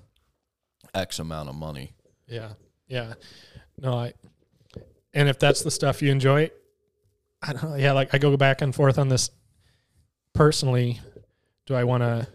X 0.94 1.20
amount 1.20 1.50
of 1.50 1.56
money. 1.56 1.94
Yeah. 2.28 2.54
Yeah. 2.90 3.14
No, 3.82 3.94
I 3.94 4.14
and 5.14 5.30
if 5.30 5.40
that's 5.40 5.64
the 5.64 5.72
stuff 5.72 6.02
you 6.02 6.12
enjoy, 6.12 6.52
I 7.42 7.54
don't 7.54 7.64
know. 7.64 7.76
Yeah, 7.76 7.94
like 7.94 8.14
I 8.14 8.18
go 8.18 8.36
back 8.36 8.62
and 8.62 8.76
forth 8.76 9.00
on 9.00 9.10
this 9.10 9.30
personally. 10.34 11.00
Do 11.66 11.76
I 11.76 11.84
want 11.84 12.02
to 12.02 12.28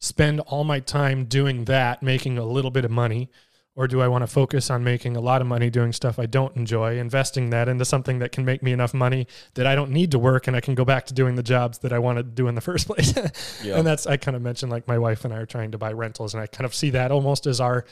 spend 0.00 0.40
all 0.40 0.64
my 0.64 0.80
time 0.80 1.26
doing 1.26 1.66
that, 1.66 2.02
making 2.02 2.38
a 2.38 2.44
little 2.44 2.70
bit 2.70 2.84
of 2.84 2.90
money, 2.90 3.30
or 3.76 3.86
do 3.86 4.00
I 4.00 4.08
want 4.08 4.22
to 4.22 4.26
focus 4.26 4.70
on 4.70 4.82
making 4.82 5.16
a 5.16 5.20
lot 5.20 5.40
of 5.40 5.46
money 5.46 5.70
doing 5.70 5.92
stuff 5.92 6.18
I 6.18 6.26
don't 6.26 6.54
enjoy, 6.56 6.98
investing 6.98 7.50
that 7.50 7.68
into 7.68 7.84
something 7.84 8.18
that 8.18 8.32
can 8.32 8.44
make 8.44 8.62
me 8.62 8.72
enough 8.72 8.92
money 8.92 9.26
that 9.54 9.66
I 9.66 9.74
don't 9.74 9.90
need 9.90 10.10
to 10.12 10.18
work 10.18 10.46
and 10.46 10.56
I 10.56 10.60
can 10.60 10.74
go 10.74 10.84
back 10.84 11.06
to 11.06 11.14
doing 11.14 11.34
the 11.34 11.42
jobs 11.42 11.78
that 11.78 11.92
I 11.92 11.98
wanted 11.98 12.24
to 12.24 12.30
do 12.30 12.48
in 12.48 12.54
the 12.54 12.60
first 12.62 12.86
place? 12.86 13.14
Yeah. 13.62 13.76
And 13.76 13.86
that's 13.86 14.06
I 14.06 14.16
kind 14.16 14.36
of 14.36 14.42
mentioned 14.42 14.72
like 14.72 14.88
my 14.88 14.98
wife 14.98 15.24
and 15.24 15.32
I 15.32 15.38
are 15.38 15.46
trying 15.46 15.72
to 15.72 15.78
buy 15.78 15.92
rentals, 15.92 16.34
and 16.34 16.42
I 16.42 16.46
kind 16.46 16.64
of 16.66 16.74
see 16.74 16.90
that 16.90 17.12
almost 17.12 17.46
as 17.46 17.60
our 17.60 17.84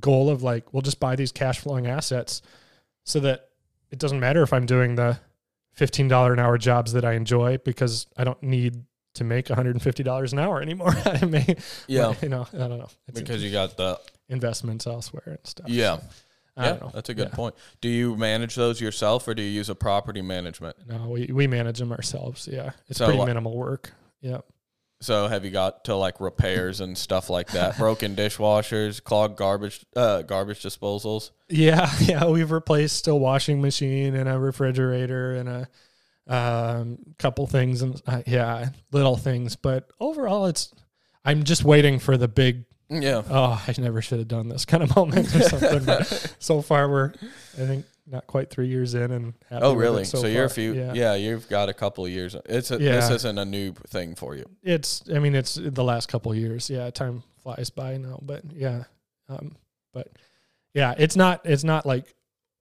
goal 0.00 0.28
of 0.30 0.42
like 0.42 0.72
we'll 0.72 0.82
just 0.82 1.00
buy 1.00 1.16
these 1.16 1.32
cash 1.32 1.58
flowing 1.60 1.86
assets 1.86 2.42
so 3.04 3.20
that 3.20 3.48
it 3.90 3.98
doesn't 3.98 4.18
matter 4.20 4.42
if 4.42 4.52
I'm 4.52 4.66
doing 4.66 4.94
the 4.96 5.18
fifteen 5.72 6.08
dollar 6.08 6.32
an 6.32 6.38
hour 6.38 6.58
jobs 6.58 6.92
that 6.94 7.04
I 7.04 7.12
enjoy 7.14 7.58
because 7.58 8.06
I 8.16 8.24
don't 8.24 8.42
need 8.42 8.84
to 9.14 9.24
make 9.24 9.48
one 9.48 9.56
hundred 9.56 9.76
and 9.76 9.82
fifty 9.82 10.02
dollars 10.02 10.32
an 10.32 10.38
hour 10.40 10.60
anymore. 10.60 10.92
I 11.04 11.24
may, 11.24 11.56
Yeah. 11.86 12.14
you 12.20 12.28
know, 12.28 12.46
I 12.52 12.56
don't 12.58 12.78
know. 12.78 12.88
It's 13.08 13.20
Because 13.20 13.42
you 13.42 13.50
got 13.52 13.76
the 13.76 14.00
investments 14.28 14.86
elsewhere 14.86 15.22
and 15.26 15.38
stuff. 15.44 15.68
yeah. 15.68 15.98
I 16.56 16.66
yeah, 16.68 16.88
that's 16.94 17.08
a 17.08 17.14
good 17.14 17.30
Yeah. 17.30 17.34
point. 17.34 17.54
Do 17.80 17.88
you 17.88 18.16
manage 18.16 18.54
those 18.54 18.80
yourself 18.80 19.26
or 19.26 19.34
do 19.34 19.42
you 19.42 19.50
use 19.50 19.68
a 19.68 19.74
property 19.74 20.22
management? 20.22 20.76
No, 20.88 21.08
we, 21.08 21.26
we 21.32 21.48
manage 21.48 21.78
them 21.80 21.90
ourselves. 21.90 22.48
Yeah, 22.50 22.70
it's 22.88 22.98
So, 22.98 23.06
pretty 23.06 23.18
like- 23.18 23.26
minimal 23.26 23.56
work. 23.56 23.92
Yeah. 24.20 24.38
So 25.04 25.28
have 25.28 25.44
you 25.44 25.50
got 25.50 25.84
to 25.84 25.96
like 25.96 26.18
repairs 26.18 26.80
and 26.80 26.96
stuff 26.96 27.28
like 27.28 27.50
that? 27.50 27.76
Broken 27.78 28.16
dishwashers, 28.16 29.04
clogged 29.04 29.36
garbage 29.36 29.84
uh 29.94 30.22
garbage 30.22 30.62
disposals? 30.62 31.30
Yeah, 31.50 31.90
yeah, 32.00 32.26
we've 32.26 32.50
replaced 32.50 33.06
a 33.06 33.14
washing 33.14 33.60
machine 33.60 34.14
and 34.14 34.28
a 34.28 34.38
refrigerator 34.38 35.34
and 35.34 35.48
a 35.48 35.68
um, 36.26 36.98
couple 37.18 37.46
things 37.46 37.82
and 37.82 38.00
uh, 38.06 38.22
yeah, 38.26 38.70
little 38.92 39.16
things. 39.16 39.56
But 39.56 39.90
overall, 40.00 40.46
it's 40.46 40.72
I'm 41.22 41.44
just 41.44 41.64
waiting 41.64 41.98
for 41.98 42.16
the 42.16 42.28
big. 42.28 42.64
Yeah. 42.88 43.22
Oh, 43.28 43.62
I 43.66 43.74
never 43.78 44.00
should 44.00 44.20
have 44.20 44.28
done 44.28 44.48
this 44.48 44.64
kind 44.64 44.82
of 44.82 44.96
moment 44.96 45.34
or 45.34 45.42
something. 45.42 45.84
but 45.84 46.34
so 46.38 46.62
far, 46.62 46.88
we're 46.88 47.12
I 47.54 47.66
think 47.66 47.84
not 48.06 48.26
quite 48.26 48.50
three 48.50 48.68
years 48.68 48.94
in 48.94 49.10
and 49.10 49.34
Oh 49.50 49.74
really? 49.74 50.04
So, 50.04 50.18
So, 50.18 50.26
you're 50.26 50.44
a 50.44 50.50
few 50.50 50.74
Yeah. 50.74 50.92
yeah. 50.94 51.14
you've 51.14 51.48
got 51.48 51.68
a 51.68 51.74
couple 51.74 52.04
of 52.04 52.10
years. 52.10 52.36
It's 52.46 52.70
a, 52.70 52.78
this 52.78 53.10
isn't 53.10 53.38
a 53.38 53.44
new 53.44 53.72
thing 53.88 54.14
for 54.14 54.34
you. 54.36 54.44
it's 54.62 55.02
I 55.14 55.18
mean 55.18 55.34
it's 55.34 55.54
the 55.54 55.84
last 55.84 56.08
couple 56.08 56.32
of 56.32 56.38
years. 56.38 56.68
Yeah, 56.68 56.90
time 56.90 57.22
flies 57.42 57.70
by 57.70 57.96
now, 57.96 58.18
but 58.22 58.42
yeah. 58.52 58.84
Um 59.28 59.56
but 59.92 60.08
yeah, 60.74 60.94
it's 60.98 61.16
not 61.16 61.40
it's 61.44 61.64
not 61.64 61.86
like 61.86 62.14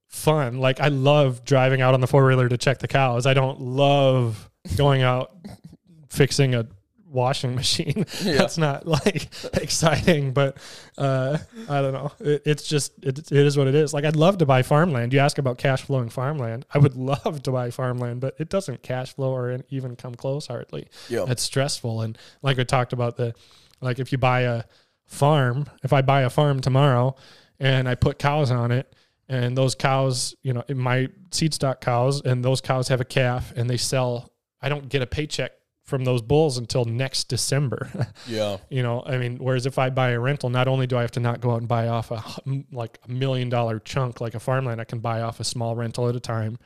fun. 0.10 0.60
Like 0.60 0.80
I 0.80 0.88
love 0.90 1.44
driving 1.44 1.82
out 1.82 1.94
on 1.94 2.00
the 2.02 2.08
four-wheeler 2.08 2.48
to 2.50 2.58
check 2.58 2.80
the 2.80 2.88
cows. 2.88 3.26
I 3.26 3.34
don't 3.34 3.60
love 3.60 4.50
going 4.78 5.02
out 5.02 5.36
fixing 6.10 6.56
a 6.56 6.68
washing 7.14 7.56
machine. 7.56 8.06
Yeah. 8.24 8.38
That's 8.38 8.58
not 8.58 8.88
like 8.88 9.28
exciting, 9.54 10.34
but 10.34 10.58
uh 10.98 11.38
I 11.70 11.82
don't 11.82 11.94
know. 11.94 12.12
It, 12.20 12.42
it's 12.46 12.64
just 12.68 12.92
it, 13.04 13.20
it 13.20 13.32
is 13.32 13.58
what 13.58 13.68
it 13.68 13.76
is. 13.76 13.94
Like 13.94 14.06
I'd 14.06 14.16
love 14.16 14.38
to 14.40 14.46
buy 14.46 14.62
farmland. 14.64 15.14
You 15.14 15.20
ask 15.20 15.38
about 15.38 15.58
cash 15.58 15.82
flowing 15.84 16.10
farmland. 16.10 16.66
I 16.74 16.78
would 16.80 16.96
love 17.14 17.44
to 17.44 17.52
buy 17.52 17.70
farmland, 17.70 18.22
but 18.22 18.36
it 18.40 18.50
doesn't 18.50 18.82
cash 18.84 19.14
flow 19.14 19.32
or 19.36 19.60
even 19.70 19.96
come 19.96 20.16
close 20.16 20.48
hardly 20.48 20.88
Yeah. 21.10 21.26
it's 21.28 21.44
stressful 21.44 22.02
and 22.02 22.18
like 22.42 22.58
we 22.58 22.66
talked 22.66 22.94
about 22.94 23.18
the 23.18 23.34
like 23.82 24.00
if 24.00 24.12
you 24.12 24.18
buy 24.18 24.42
a 24.42 24.64
farm 25.06 25.66
if 25.84 25.92
i 25.94 26.02
buy 26.02 26.22
a 26.22 26.30
farm 26.30 26.62
tomorrow 26.62 27.16
and 27.60 27.88
i 27.90 27.94
put 27.96 28.18
cows 28.18 28.50
on 28.52 28.72
it 28.72 28.92
and 29.28 29.58
those 29.58 29.76
cows 29.76 30.34
you 30.44 30.54
know 30.54 30.64
my 30.74 31.08
seed 31.32 31.54
stock 31.54 31.82
cows 31.82 32.22
and 32.22 32.44
those 32.44 32.62
cows 32.62 32.88
have 32.88 33.02
a 33.02 33.06
calf 33.06 33.52
and 33.56 33.70
they 33.70 33.78
sell 33.78 34.32
i 34.62 34.70
don't 34.70 34.88
get 34.90 35.02
a 35.02 35.06
paycheck 35.06 35.52
from 35.84 36.06
those 36.06 36.22
bulls 36.22 36.58
until 36.58 36.86
next 36.86 37.26
december 37.26 37.90
Yeah. 38.28 38.58
you 38.70 38.82
know 38.84 39.04
i 39.06 39.18
mean 39.18 39.38
whereas 39.38 39.66
if 39.66 39.78
i 39.78 39.90
buy 39.90 40.10
a 40.12 40.20
rental 40.20 40.50
not 40.50 40.68
only 40.68 40.88
do 40.88 40.98
i 40.98 41.02
have 41.02 41.12
to 41.12 41.20
not 41.20 41.42
go 41.42 41.52
out 41.52 41.58
and 41.60 41.68
buy 41.68 41.88
off 41.90 42.10
a 42.12 42.24
like 42.72 43.00
a 43.08 43.12
million 43.12 43.50
dollar 43.50 43.80
chunk 43.80 44.22
like 44.22 44.34
a 44.36 44.40
farmland 44.40 44.80
i 44.80 44.86
can 44.86 45.00
buy 45.00 45.22
off 45.22 45.40
a 45.40 45.44
small 45.44 45.76
rental 45.76 46.08
at 46.08 46.16
a 46.16 46.20
time 46.20 46.58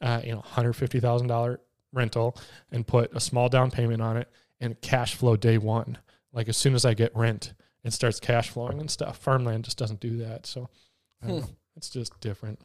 uh, 0.00 0.20
you 0.24 0.32
know 0.32 0.42
$150000 0.54 1.58
rental 1.92 2.36
and 2.70 2.86
put 2.86 3.14
a 3.14 3.20
small 3.20 3.48
down 3.48 3.70
payment 3.70 4.00
on 4.02 4.16
it 4.16 4.28
and 4.60 4.80
cash 4.80 5.14
flow 5.14 5.36
day 5.36 5.58
one 5.58 5.98
like 6.32 6.48
as 6.48 6.56
soon 6.56 6.74
as 6.74 6.84
i 6.84 6.94
get 6.94 7.14
rent 7.14 7.52
it 7.84 7.92
starts 7.92 8.18
cash 8.20 8.48
flowing 8.50 8.80
and 8.80 8.90
stuff 8.90 9.18
farmland 9.18 9.64
just 9.64 9.76
doesn't 9.78 10.00
do 10.00 10.16
that 10.18 10.46
so 10.46 10.68
I 11.22 11.26
don't 11.28 11.36
Hmm. 11.36 11.40
know. 11.42 11.50
it's 11.76 11.90
just 11.90 12.18
different 12.20 12.58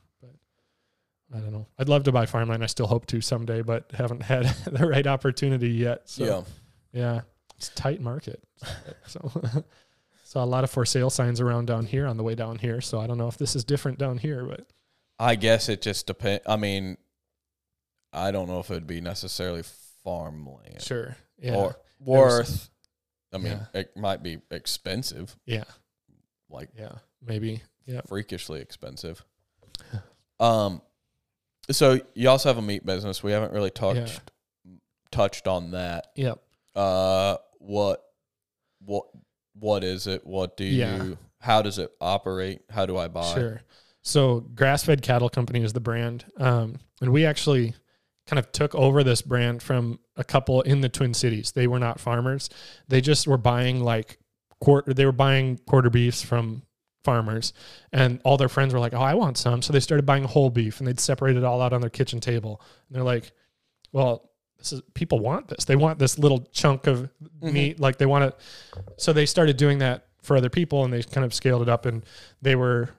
i 1.36 1.39
don't 1.39 1.51
know 1.51 1.67
i'd 1.80 1.89
love 1.89 2.03
to 2.03 2.11
buy 2.11 2.25
farmland 2.25 2.63
i 2.63 2.67
still 2.67 2.88
hope 2.88 3.05
to 3.05 3.19
someday 3.21 3.61
but 3.61 3.91
haven't 3.93 4.21
had 4.23 4.45
the 4.71 4.88
right 4.88 5.07
opportunity 5.07 5.69
yet 5.69 6.07
so 6.09 6.23
yeah. 6.25 6.41
yeah, 7.01 7.21
it's 7.57 7.69
a 7.69 7.75
tight 7.75 8.01
market. 8.01 8.43
So, 9.07 9.32
saw 10.23 10.43
a 10.43 10.45
lot 10.45 10.63
of 10.65 10.69
for 10.69 10.86
sale 10.86 11.09
signs 11.09 11.39
around 11.39 11.67
down 11.67 11.86
here 11.86 12.05
on 12.07 12.17
the 12.17 12.23
way 12.23 12.36
down 12.36 12.57
here. 12.57 12.82
So 12.82 12.99
I 12.99 13.07
don't 13.07 13.17
know 13.17 13.30
if 13.30 13.38
this 13.38 13.55
is 13.55 13.63
different 13.63 13.97
down 13.97 14.17
here, 14.17 14.43
but 14.43 14.67
I 15.17 15.36
guess 15.36 15.69
it 15.69 15.82
just 15.82 16.07
depends. 16.07 16.43
I 16.45 16.57
mean, 16.57 16.97
I 18.11 18.32
don't 18.32 18.47
know 18.47 18.59
if 18.59 18.69
it'd 18.69 18.86
be 18.88 18.99
necessarily 18.99 19.63
farmland 20.03 20.82
sure, 20.82 21.15
yeah, 21.38 21.55
or 21.55 21.78
worth. 21.99 22.69
I 23.34 23.38
mean, 23.38 23.53
Yeah. 23.73 23.80
it 23.82 23.95
might 23.95 24.21
be 24.21 24.39
expensive, 24.51 25.36
yeah, 25.45 25.63
like 26.49 26.69
yeah, 26.78 26.97
maybe, 27.25 27.61
yeah, 27.86 28.01
freakishly 28.07 28.59
expensive. 28.59 29.23
Um, 30.39 30.82
so 31.72 31.99
you 32.13 32.30
also 32.30 32.49
have 32.49 32.57
a 32.57 32.61
meat 32.61 32.86
business. 32.86 33.22
We 33.24 33.32
haven't 33.32 33.53
really 33.53 33.70
touched 33.72 34.22
touched 35.11 35.47
on 35.47 35.72
that. 35.72 36.07
yeah. 36.15 36.34
Uh, 36.76 37.38
what, 37.59 38.03
what, 38.86 39.05
what 39.53 39.84
is 39.84 40.05
it? 40.05 40.26
What 40.28 40.57
do 40.57 40.63
Yeah. 40.65 41.03
you? 41.03 41.18
How 41.39 41.61
does 41.61 41.80
it 41.80 41.91
operate? 42.01 42.61
How 42.70 42.86
do 42.86 42.97
I 42.97 43.07
buy? 43.07 43.34
Sure. 43.34 43.61
So 44.03 44.41
Grass 44.41 44.84
Fed 44.84 45.01
Cattle 45.01 45.30
Company 45.30 45.63
is 45.63 45.74
the 45.74 45.80
brand, 45.80 46.26
um, 46.38 46.80
and 47.01 47.11
we 47.11 47.26
actually 47.26 47.74
kind 48.28 48.38
of 48.39 48.51
took 48.51 48.74
over 48.76 49.03
this 49.03 49.22
brand 49.22 49.61
from 49.63 49.99
a 50.15 50.24
couple 50.24 50.61
in 50.61 50.82
the 50.82 50.89
Twin 50.89 51.13
Cities. 51.13 51.51
They 51.51 51.68
were 51.68 51.80
not 51.80 51.99
farmers; 51.99 52.49
they 52.88 53.01
just 53.01 53.28
were 53.28 53.38
buying 53.38 53.82
like 53.84 54.18
quarter. 54.61 54.93
They 54.93 55.05
were 55.05 55.11
buying 55.11 55.57
quarter 55.68 55.89
beefs 55.89 56.22
from 56.22 56.63
farmers, 57.08 57.53
and 57.91 58.20
all 58.24 58.38
their 58.38 58.49
friends 58.49 58.74
were 58.74 58.82
like, 58.86 58.93
"Oh, 58.93 59.08
I 59.12 59.16
want 59.16 59.38
some." 59.38 59.62
So 59.62 59.74
they 59.74 59.80
started 59.80 60.05
buying 60.05 60.26
whole 60.26 60.49
beef, 60.49 60.80
and 60.80 60.88
they'd 60.88 60.99
separate 60.99 61.38
it 61.38 61.43
all 61.43 61.62
out 61.62 61.74
on 61.74 61.82
their 61.82 61.95
kitchen 61.99 62.20
table. 62.20 62.53
And 62.88 62.95
they're 62.95 63.10
like, 63.16 63.32
"Well." 63.91 64.30
This 64.60 64.74
is 64.74 64.82
people 64.95 65.20
want 65.20 65.49
this. 65.49 65.66
They 65.66 65.76
want 65.76 65.99
this 65.99 66.18
little 66.18 66.39
chunk 66.51 66.88
of 66.88 67.12
meat. 67.53 67.80
Like 67.80 67.97
they 67.99 68.08
want 68.08 68.24
it. 68.26 68.36
So 68.97 69.14
they 69.14 69.28
started 69.28 69.55
doing 69.55 69.78
that 69.86 70.08
for 70.24 70.36
other 70.36 70.49
people, 70.49 70.84
and 70.84 70.91
they 70.91 71.03
kind 71.03 71.24
of 71.24 71.32
scaled 71.32 71.62
it 71.62 71.70
up. 71.70 71.86
And 71.86 72.03
they 72.41 72.55
were 72.55 72.89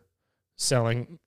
selling, 0.54 1.18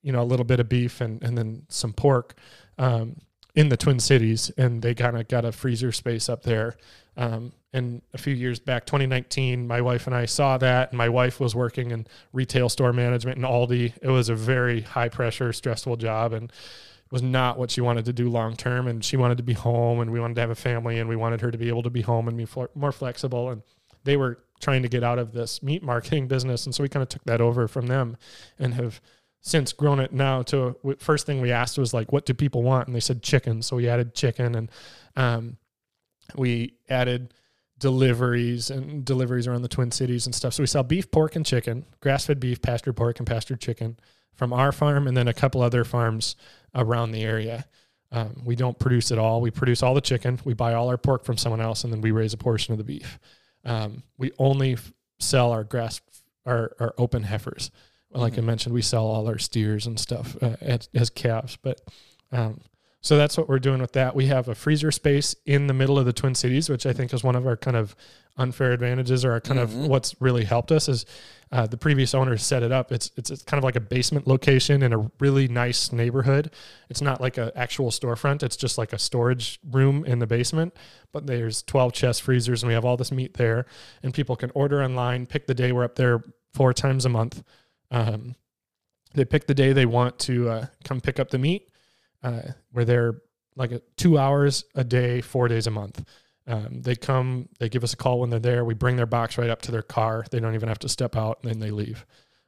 you 0.00 0.12
know, 0.12 0.22
a 0.22 0.28
little 0.32 0.44
bit 0.44 0.60
of 0.60 0.68
beef 0.68 1.00
and, 1.00 1.20
and 1.24 1.36
then 1.36 1.66
some 1.68 1.92
pork 1.92 2.38
um, 2.78 3.16
in 3.56 3.68
the 3.68 3.76
Twin 3.76 3.98
Cities. 3.98 4.52
And 4.56 4.80
they 4.80 4.94
kind 4.94 5.16
of 5.18 5.26
got 5.26 5.44
a 5.44 5.50
freezer 5.50 5.90
space 5.90 6.28
up 6.28 6.44
there. 6.44 6.76
Um, 7.16 7.52
and 7.72 8.02
a 8.12 8.18
few 8.18 8.34
years 8.34 8.60
back, 8.60 8.86
2019, 8.86 9.66
my 9.66 9.80
wife 9.80 10.06
and 10.06 10.14
I 10.14 10.26
saw 10.26 10.58
that. 10.58 10.90
And 10.90 10.98
my 10.98 11.08
wife 11.08 11.40
was 11.40 11.54
working 11.54 11.90
in 11.90 12.06
retail 12.32 12.68
store 12.68 12.92
management 12.92 13.36
and 13.36 13.44
Aldi. 13.44 13.94
It 14.00 14.08
was 14.08 14.28
a 14.28 14.34
very 14.34 14.82
high 14.82 15.08
pressure, 15.08 15.52
stressful 15.52 15.96
job. 15.96 16.32
And 16.32 16.52
was 17.14 17.22
not 17.22 17.58
what 17.58 17.70
she 17.70 17.80
wanted 17.80 18.04
to 18.04 18.12
do 18.12 18.28
long 18.28 18.56
term 18.56 18.88
and 18.88 19.04
she 19.04 19.16
wanted 19.16 19.36
to 19.36 19.44
be 19.44 19.52
home 19.52 20.00
and 20.00 20.10
we 20.10 20.18
wanted 20.18 20.34
to 20.34 20.40
have 20.40 20.50
a 20.50 20.54
family 20.54 20.98
and 20.98 21.08
we 21.08 21.14
wanted 21.14 21.40
her 21.40 21.50
to 21.50 21.56
be 21.56 21.68
able 21.68 21.82
to 21.82 21.88
be 21.88 22.02
home 22.02 22.26
and 22.26 22.36
be 22.36 22.46
more 22.74 22.90
flexible 22.90 23.50
and 23.50 23.62
they 24.02 24.16
were 24.16 24.40
trying 24.60 24.82
to 24.82 24.88
get 24.88 25.04
out 25.04 25.18
of 25.18 25.32
this 25.32 25.62
meat 25.62 25.80
marketing 25.80 26.26
business 26.26 26.66
and 26.66 26.74
so 26.74 26.82
we 26.82 26.88
kind 26.88 27.04
of 27.04 27.08
took 27.08 27.22
that 27.22 27.40
over 27.40 27.68
from 27.68 27.86
them 27.86 28.16
and 28.58 28.74
have 28.74 29.00
since 29.40 29.72
grown 29.72 30.00
it 30.00 30.12
now 30.12 30.42
to 30.42 30.74
first 30.98 31.24
thing 31.24 31.40
we 31.40 31.52
asked 31.52 31.78
was 31.78 31.94
like 31.94 32.10
what 32.10 32.26
do 32.26 32.34
people 32.34 32.64
want 32.64 32.88
and 32.88 32.96
they 32.96 33.00
said 33.00 33.22
chicken 33.22 33.62
so 33.62 33.76
we 33.76 33.88
added 33.88 34.12
chicken 34.12 34.56
and 34.56 34.70
um, 35.14 35.56
we 36.36 36.74
added 36.88 37.34
deliveries 37.78 38.70
and 38.70 39.04
deliveries 39.04 39.46
around 39.46 39.62
the 39.62 39.68
twin 39.68 39.90
cities 39.90 40.26
and 40.26 40.34
stuff. 40.34 40.54
So 40.54 40.62
we 40.62 40.66
sell 40.66 40.82
beef 40.82 41.10
pork 41.10 41.36
and 41.36 41.44
chicken 41.44 41.84
grass-fed 42.00 42.40
beef 42.40 42.62
pastured 42.62 42.96
pork 42.96 43.18
and 43.18 43.26
pastured 43.26 43.60
chicken 43.60 43.98
from 44.34 44.52
our 44.52 44.72
farm 44.72 45.06
and 45.06 45.16
then 45.16 45.28
a 45.28 45.34
couple 45.34 45.60
other 45.60 45.84
farms 45.84 46.36
around 46.74 47.12
the 47.12 47.22
area. 47.22 47.66
Um, 48.12 48.42
we 48.44 48.54
don't 48.56 48.78
produce 48.78 49.10
it 49.10 49.18
all. 49.18 49.40
We 49.40 49.50
produce 49.50 49.82
all 49.82 49.94
the 49.94 50.00
chicken. 50.00 50.38
We 50.44 50.54
buy 50.54 50.74
all 50.74 50.88
our 50.88 50.96
pork 50.96 51.24
from 51.24 51.36
someone 51.36 51.60
else 51.60 51.84
and 51.84 51.92
then 51.92 52.00
we 52.00 52.10
raise 52.12 52.32
a 52.32 52.36
portion 52.38 52.72
of 52.72 52.78
the 52.78 52.84
beef. 52.84 53.18
Um, 53.64 54.02
we 54.18 54.30
only 54.38 54.74
f- 54.74 54.92
sell 55.18 55.50
our 55.52 55.64
grass 55.64 56.00
our, 56.46 56.76
our 56.78 56.94
open 56.98 57.22
heifers. 57.24 57.70
Like 58.12 58.34
I 58.34 58.36
Mhm. 58.36 58.44
mentioned, 58.44 58.74
we 58.74 58.82
sell 58.82 59.06
all 59.06 59.26
our 59.26 59.38
steers 59.38 59.86
and 59.86 59.98
stuff 59.98 60.36
uh, 60.42 60.56
as, 60.60 60.88
as 60.94 61.10
calves. 61.10 61.56
But 61.60 61.80
um, 62.30 62.60
So 63.04 63.18
that's 63.18 63.36
what 63.36 63.50
we're 63.50 63.58
doing 63.58 63.82
with 63.82 63.92
that. 63.92 64.16
We 64.16 64.26
have 64.28 64.48
a 64.48 64.54
freezer 64.54 64.90
space 64.90 65.36
in 65.44 65.66
the 65.66 65.74
middle 65.74 65.98
of 65.98 66.06
the 66.06 66.12
Twin 66.14 66.34
Cities, 66.34 66.70
which 66.70 66.86
I 66.86 66.94
think 66.94 67.12
is 67.12 67.22
one 67.22 67.36
of 67.36 67.46
our 67.46 67.54
kind 67.54 67.76
of 67.76 67.94
unfair 68.38 68.72
advantages 68.72 69.26
or 69.26 69.32
our 69.32 69.42
kind 69.42 69.60
Mhm. 69.60 69.62
of 69.64 69.74
what's 69.88 70.14
really 70.22 70.44
helped 70.44 70.72
us 70.72 70.88
is 70.88 71.04
uh, 71.52 71.66
the 71.66 71.76
previous 71.76 72.14
owners 72.14 72.42
set 72.42 72.62
it 72.62 72.72
up. 72.72 72.90
It's, 72.90 73.10
it's 73.14 73.30
it's 73.30 73.42
kind 73.42 73.58
of 73.58 73.64
like 73.64 73.76
a 73.76 73.80
basement 73.80 74.26
location 74.26 74.82
in 74.82 74.94
a 74.94 75.10
really 75.20 75.48
nice 75.48 75.92
neighborhood. 75.92 76.50
It's 76.88 77.02
not 77.02 77.20
like 77.20 77.36
an 77.36 77.50
actual 77.54 77.90
storefront. 77.90 78.42
It's 78.42 78.56
just 78.56 78.78
like 78.78 78.94
a 78.94 78.98
storage 78.98 79.60
room 79.70 80.06
in 80.06 80.18
the 80.18 80.26
basement. 80.26 80.74
But 81.12 81.26
there's 81.26 81.62
12 81.62 81.92
chest 81.92 82.22
freezers 82.22 82.62
and 82.62 82.68
we 82.68 82.74
have 82.74 82.86
all 82.86 82.96
this 82.96 83.12
meat 83.12 83.34
there. 83.34 83.66
And 84.02 84.14
people 84.14 84.34
can 84.34 84.50
order 84.54 84.82
online, 84.82 85.26
pick 85.26 85.46
the 85.46 85.54
day. 85.54 85.72
We're 85.72 85.84
up 85.84 85.96
there 85.96 86.24
four 86.54 86.72
times 86.72 87.04
a 87.04 87.10
month. 87.10 87.42
Um, 87.90 88.34
they 89.12 89.26
pick 89.26 89.46
the 89.46 89.54
day 89.54 89.74
they 89.74 89.86
want 89.86 90.18
to 90.20 90.48
uh, 90.48 90.66
come 90.84 91.02
pick 91.02 91.20
up 91.20 91.28
the 91.28 91.38
meat. 91.38 91.68
Uh, 92.24 92.40
they're 92.74 93.14
like 93.54 93.70
a, 93.70 93.80
two 93.96 94.18
hours 94.18 94.64
a 94.74 94.82
day, 94.82 95.20
four 95.20 95.46
days 95.46 95.68
a 95.68 95.70
month. 95.70 96.02
Um, 96.46 96.82
they 96.82 96.96
come, 96.96 97.48
they 97.60 97.68
give 97.68 97.84
us 97.84 97.92
a 97.92 97.96
call 97.96 98.20
when 98.20 98.30
they're 98.30 98.40
there. 98.40 98.64
We 98.64 98.74
bring 98.74 98.96
their 98.96 99.06
box 99.06 99.38
right 99.38 99.48
up 99.50 99.62
to 99.62 99.70
their 99.70 99.82
car. 99.82 100.24
They 100.30 100.40
don't 100.40 100.54
even 100.54 100.68
have 100.68 100.80
to 100.80 100.88
step 100.88 101.16
out, 101.16 101.38
and 101.42 101.50
then 101.52 101.60
they 101.60 101.70
leave. 101.70 102.04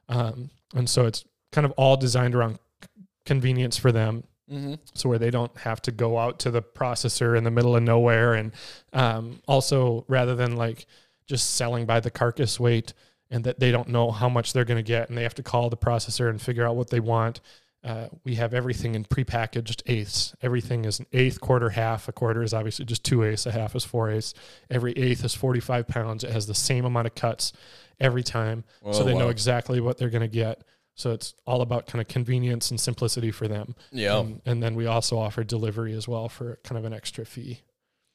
Um, 0.09 0.49
and 0.75 0.89
so 0.89 1.05
it's 1.05 1.23
kind 1.51 1.63
of 1.65 1.71
all 1.77 1.95
designed 1.95 2.35
around 2.35 2.59
c- 2.83 2.89
convenience 3.25 3.77
for 3.77 3.91
them 3.91 4.23
Mm-hmm. 4.49 4.75
so 4.93 5.09
where 5.09 5.19
they 5.19 5.29
don't 5.29 5.57
have 5.57 5.81
to 5.81 5.91
go 5.91 6.17
out 6.17 6.39
to 6.39 6.51
the 6.51 6.61
processor 6.61 7.37
in 7.37 7.43
the 7.43 7.51
middle 7.51 7.75
of 7.75 7.83
nowhere 7.83 8.33
and 8.35 8.53
um, 8.93 9.41
also 9.45 10.05
rather 10.07 10.35
than 10.35 10.55
like 10.55 10.85
just 11.25 11.55
selling 11.55 11.85
by 11.85 11.99
the 11.99 12.09
carcass 12.09 12.57
weight 12.57 12.93
and 13.29 13.43
that 13.43 13.59
they 13.59 13.71
don't 13.73 13.89
know 13.89 14.09
how 14.09 14.29
much 14.29 14.53
they're 14.53 14.63
going 14.63 14.77
to 14.77 14.83
get 14.83 15.09
and 15.09 15.17
they 15.17 15.23
have 15.23 15.35
to 15.35 15.43
call 15.43 15.69
the 15.69 15.75
processor 15.75 16.29
and 16.29 16.41
figure 16.41 16.65
out 16.65 16.77
what 16.77 16.89
they 16.89 17.01
want 17.01 17.41
uh, 17.83 18.07
we 18.23 18.35
have 18.35 18.53
everything 18.53 18.95
in 18.95 19.05
prepackaged 19.05 19.81
eighths 19.85 20.35
everything 20.41 20.83
is 20.85 20.99
an 20.99 21.05
eighth 21.13 21.39
quarter 21.39 21.69
half 21.69 22.07
a 22.07 22.11
quarter 22.11 22.41
is 22.43 22.53
obviously 22.53 22.83
just 22.85 23.03
two 23.03 23.23
eighths 23.23 23.45
a 23.45 23.51
half 23.51 23.75
is 23.75 23.83
four 23.83 24.09
eighths 24.09 24.33
every 24.69 24.91
eighth 24.93 25.23
is 25.23 25.33
45 25.35 25.87
pounds 25.87 26.23
it 26.23 26.31
has 26.31 26.47
the 26.47 26.55
same 26.55 26.85
amount 26.85 27.07
of 27.07 27.15
cuts 27.15 27.53
every 27.99 28.23
time 28.23 28.63
so 28.91 29.03
they 29.03 29.13
know 29.13 29.29
exactly 29.29 29.79
what 29.79 29.97
they're 29.97 30.09
going 30.09 30.21
to 30.21 30.27
get 30.27 30.63
so 30.95 31.11
it's 31.11 31.35
all 31.45 31.61
about 31.61 31.85
kind 31.85 32.01
of 32.01 32.07
convenience 32.07 32.71
and 32.71 32.79
simplicity 32.79 33.29
for 33.31 33.47
them 33.47 33.75
Yeah. 33.91 34.19
and, 34.19 34.41
and 34.47 34.63
then 34.63 34.73
we 34.75 34.87
also 34.87 35.17
offer 35.19 35.43
delivery 35.43 35.93
as 35.93 36.07
well 36.07 36.27
for 36.29 36.57
kind 36.63 36.77
of 36.79 36.85
an 36.85 36.93
extra 36.93 37.23
fee. 37.23 37.61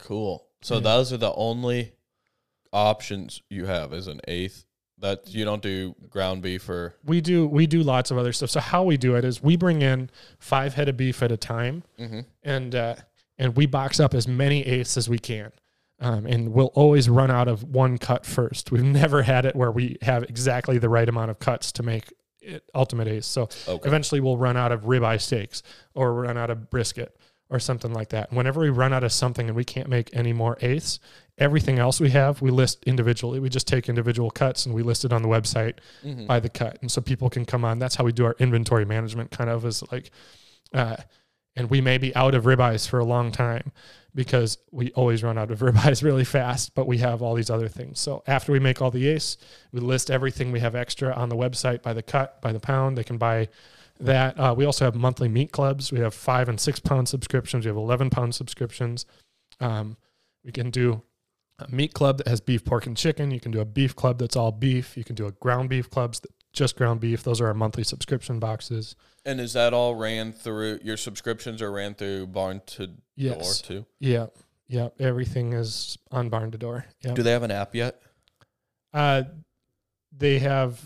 Cool. 0.01 0.45
So 0.63 0.75
Yeah. 0.75 0.81
those 0.81 1.13
are 1.13 1.17
the 1.17 1.33
only 1.35 1.93
options 2.73 3.41
you 3.49 3.67
have 3.67 3.93
is 3.93 4.09
an 4.09 4.21
eighth. 4.27 4.65
That 5.03 5.35
you 5.35 5.45
don't 5.45 5.61
do 5.61 5.97
ground 6.09 6.43
beef 6.43 6.69
or 6.69 6.95
We 7.05 7.21
do 7.21 7.47
we 7.47 7.67
do 7.67 7.83
lots 7.83 8.13
of 8.13 8.19
other 8.19 8.33
stuff. 8.33 8.51
So 8.51 8.61
how 8.61 8.85
we 8.85 8.97
do 8.97 9.17
it 9.17 9.25
is 9.25 9.43
we 9.43 9.57
bring 9.57 9.83
in 9.83 10.11
five 10.39 10.75
head 10.75 10.89
of 10.89 10.97
beef 10.97 11.23
at 11.25 11.33
a 11.33 11.37
time, 11.37 11.83
mm-hmm. 11.99 12.21
and 12.45 12.75
uh, 12.75 12.95
and 13.37 13.57
we 13.57 13.67
box 13.67 13.99
up 13.99 14.15
as 14.15 14.29
many 14.29 14.65
eighths 14.65 14.97
as 14.97 15.09
we 15.09 15.19
can. 15.19 15.51
Um, 15.99 16.27
and 16.27 16.53
we'll 16.53 16.73
always 16.75 17.09
run 17.09 17.31
out 17.31 17.49
of 17.49 17.65
one 17.65 17.99
cut 17.99 18.25
first. 18.25 18.71
We've 18.71 18.83
never 18.83 19.23
had 19.23 19.45
it 19.45 19.55
where 19.57 19.71
we 19.71 19.99
have 20.03 20.23
exactly 20.25 20.79
the 20.79 20.89
right 20.89 21.09
amount 21.09 21.31
of 21.31 21.39
cuts 21.39 21.73
to 21.73 21.83
make 21.83 22.13
it 22.41 22.65
ultimate 22.75 23.09
eighths. 23.09 23.27
So 23.27 23.49
okay. 23.69 23.87
eventually 23.87 24.21
we'll 24.21 24.37
run 24.37 24.57
out 24.57 24.73
of 24.73 24.83
ribeye 24.83 25.21
steaks 25.21 25.63
or 25.95 26.15
run 26.15 26.37
out 26.37 26.51
of 26.51 26.71
brisket 26.71 27.17
or 27.51 27.59
something 27.59 27.93
like 27.93 28.09
that. 28.09 28.33
Whenever 28.33 28.61
we 28.61 28.71
run 28.71 28.93
out 28.93 29.05
of 29.05 29.13
something 29.13 29.47
and 29.49 29.55
we 29.57 29.65
can't 29.65 29.89
make 29.89 30.11
any 30.13 30.33
more 30.33 30.57
eighths, 30.61 30.99
everything 31.39 31.79
else 31.79 31.99
we 32.01 32.11
have 32.11 32.43
we 32.43 32.51
list 32.51 32.85
individually. 32.85 33.41
We 33.41 33.49
just 33.49 33.67
take 33.67 33.89
individual 33.89 34.31
cuts 34.31 34.67
and 34.67 34.75
we 34.75 34.83
list 34.83 35.05
it 35.05 35.13
on 35.13 35.23
the 35.23 35.29
website 35.29 35.79
Mhm. 36.05 36.27
by 36.27 36.41
the 36.41 36.49
cut, 36.51 36.79
and 36.83 36.91
so 36.91 37.01
people 37.01 37.31
can 37.31 37.45
come 37.45 37.65
on. 37.65 37.79
That's 37.79 37.95
how 37.97 38.05
we 38.05 38.13
do 38.13 38.25
our 38.25 38.37
inventory 38.39 38.85
management. 38.85 39.31
Kind 39.31 39.49
of 39.51 39.65
is 39.65 39.83
like, 39.91 40.11
uh, 40.75 40.97
and 41.57 41.69
we 41.71 41.81
may 41.81 41.99
be 41.99 42.15
out 42.15 42.35
of 42.35 42.45
ribeyes 42.45 42.89
for 42.89 42.99
a 42.99 43.05
long 43.05 43.31
time 43.33 43.73
because 44.15 44.59
we 44.71 44.91
always 44.93 45.23
run 45.23 45.39
out 45.39 45.51
of 45.51 45.59
ribeyes 45.61 46.03
really 46.03 46.25
fast, 46.25 46.75
but 46.75 46.87
we 46.87 46.99
have 46.99 47.23
all 47.23 47.35
these 47.35 47.51
other 47.51 47.69
things. 47.69 47.99
So 47.99 48.23
after 48.27 48.53
we 48.53 48.59
make 48.61 48.81
all 48.83 48.91
the 48.91 49.07
ace, 49.09 49.37
we 49.73 49.81
list 49.81 50.11
everything 50.11 50.53
we 50.53 50.61
have 50.61 50.75
extra 50.75 51.13
on 51.15 51.29
the 51.31 51.37
website 51.37 51.83
by 51.83 51.93
the 51.95 52.03
cut, 52.03 52.41
by 52.43 52.53
the 52.53 52.61
pound. 52.61 52.97
They 52.99 53.05
can 53.05 53.17
buy 53.19 53.49
that. 54.01 54.39
Uh, 54.39 54.55
we 54.57 54.65
also 54.67 54.85
have 54.85 54.95
monthly 54.95 55.29
meat 55.29 55.51
clubs. 55.53 55.93
We 55.93 56.01
have 56.01 56.15
five 56.15 56.49
and 56.49 56.61
six 56.61 56.79
pound 56.79 57.09
subscriptions. 57.09 57.65
We 57.65 57.69
have 57.69 57.77
11 57.77 58.11
pound 58.11 58.35
subscriptions. 58.35 59.07
Um, 59.61 59.97
we 60.45 60.53
can 60.53 60.71
do 60.71 61.03
a 61.69 61.75
meat 61.75 61.95
club 61.95 62.19
that 62.19 62.29
has 62.29 62.41
beef, 62.41 62.65
pork, 62.65 62.87
and 62.87 62.97
chicken. 62.97 63.31
You 63.31 63.41
can 63.41 63.51
do 63.53 63.61
a 63.61 63.65
beef 63.65 63.95
club 63.97 64.19
that's 64.19 64.37
all 64.37 64.53
beef. 64.53 64.97
You 64.97 65.05
can 65.05 65.15
do 65.15 65.27
a 65.27 65.33
ground 65.33 65.69
beef 65.69 65.89
clubs 65.91 66.21
that 66.21 66.31
just 66.53 66.77
ground 66.77 67.01
beef. 67.01 67.23
Those 67.23 67.41
are 67.41 67.47
our 67.47 67.55
monthly 67.55 67.85
subscription 67.85 68.39
boxes. 68.39 68.95
And 69.25 69.41
is 69.41 69.53
that 69.55 69.73
all 69.73 69.95
ran 69.95 70.33
through 70.33 70.81
your 70.83 70.97
subscriptions 70.97 71.63
are 71.63 71.71
ran 71.73 71.95
through 71.95 72.27
barn 72.29 72.61
to 72.67 72.91
Yes. 73.17 73.61
door 73.61 73.67
too? 73.79 73.87
Yeah. 74.01 74.27
Yeah. 74.69 74.89
Everything 74.99 75.53
is 75.53 75.99
on 76.11 76.31
Barn2Door. 76.31 76.85
Yeah. 77.03 77.13
Do 77.15 77.23
they 77.23 77.33
have 77.33 77.43
an 77.43 77.51
app 77.51 77.75
yet? 77.75 78.01
Uh, 78.93 79.23
they 80.17 80.39
have, 80.41 80.81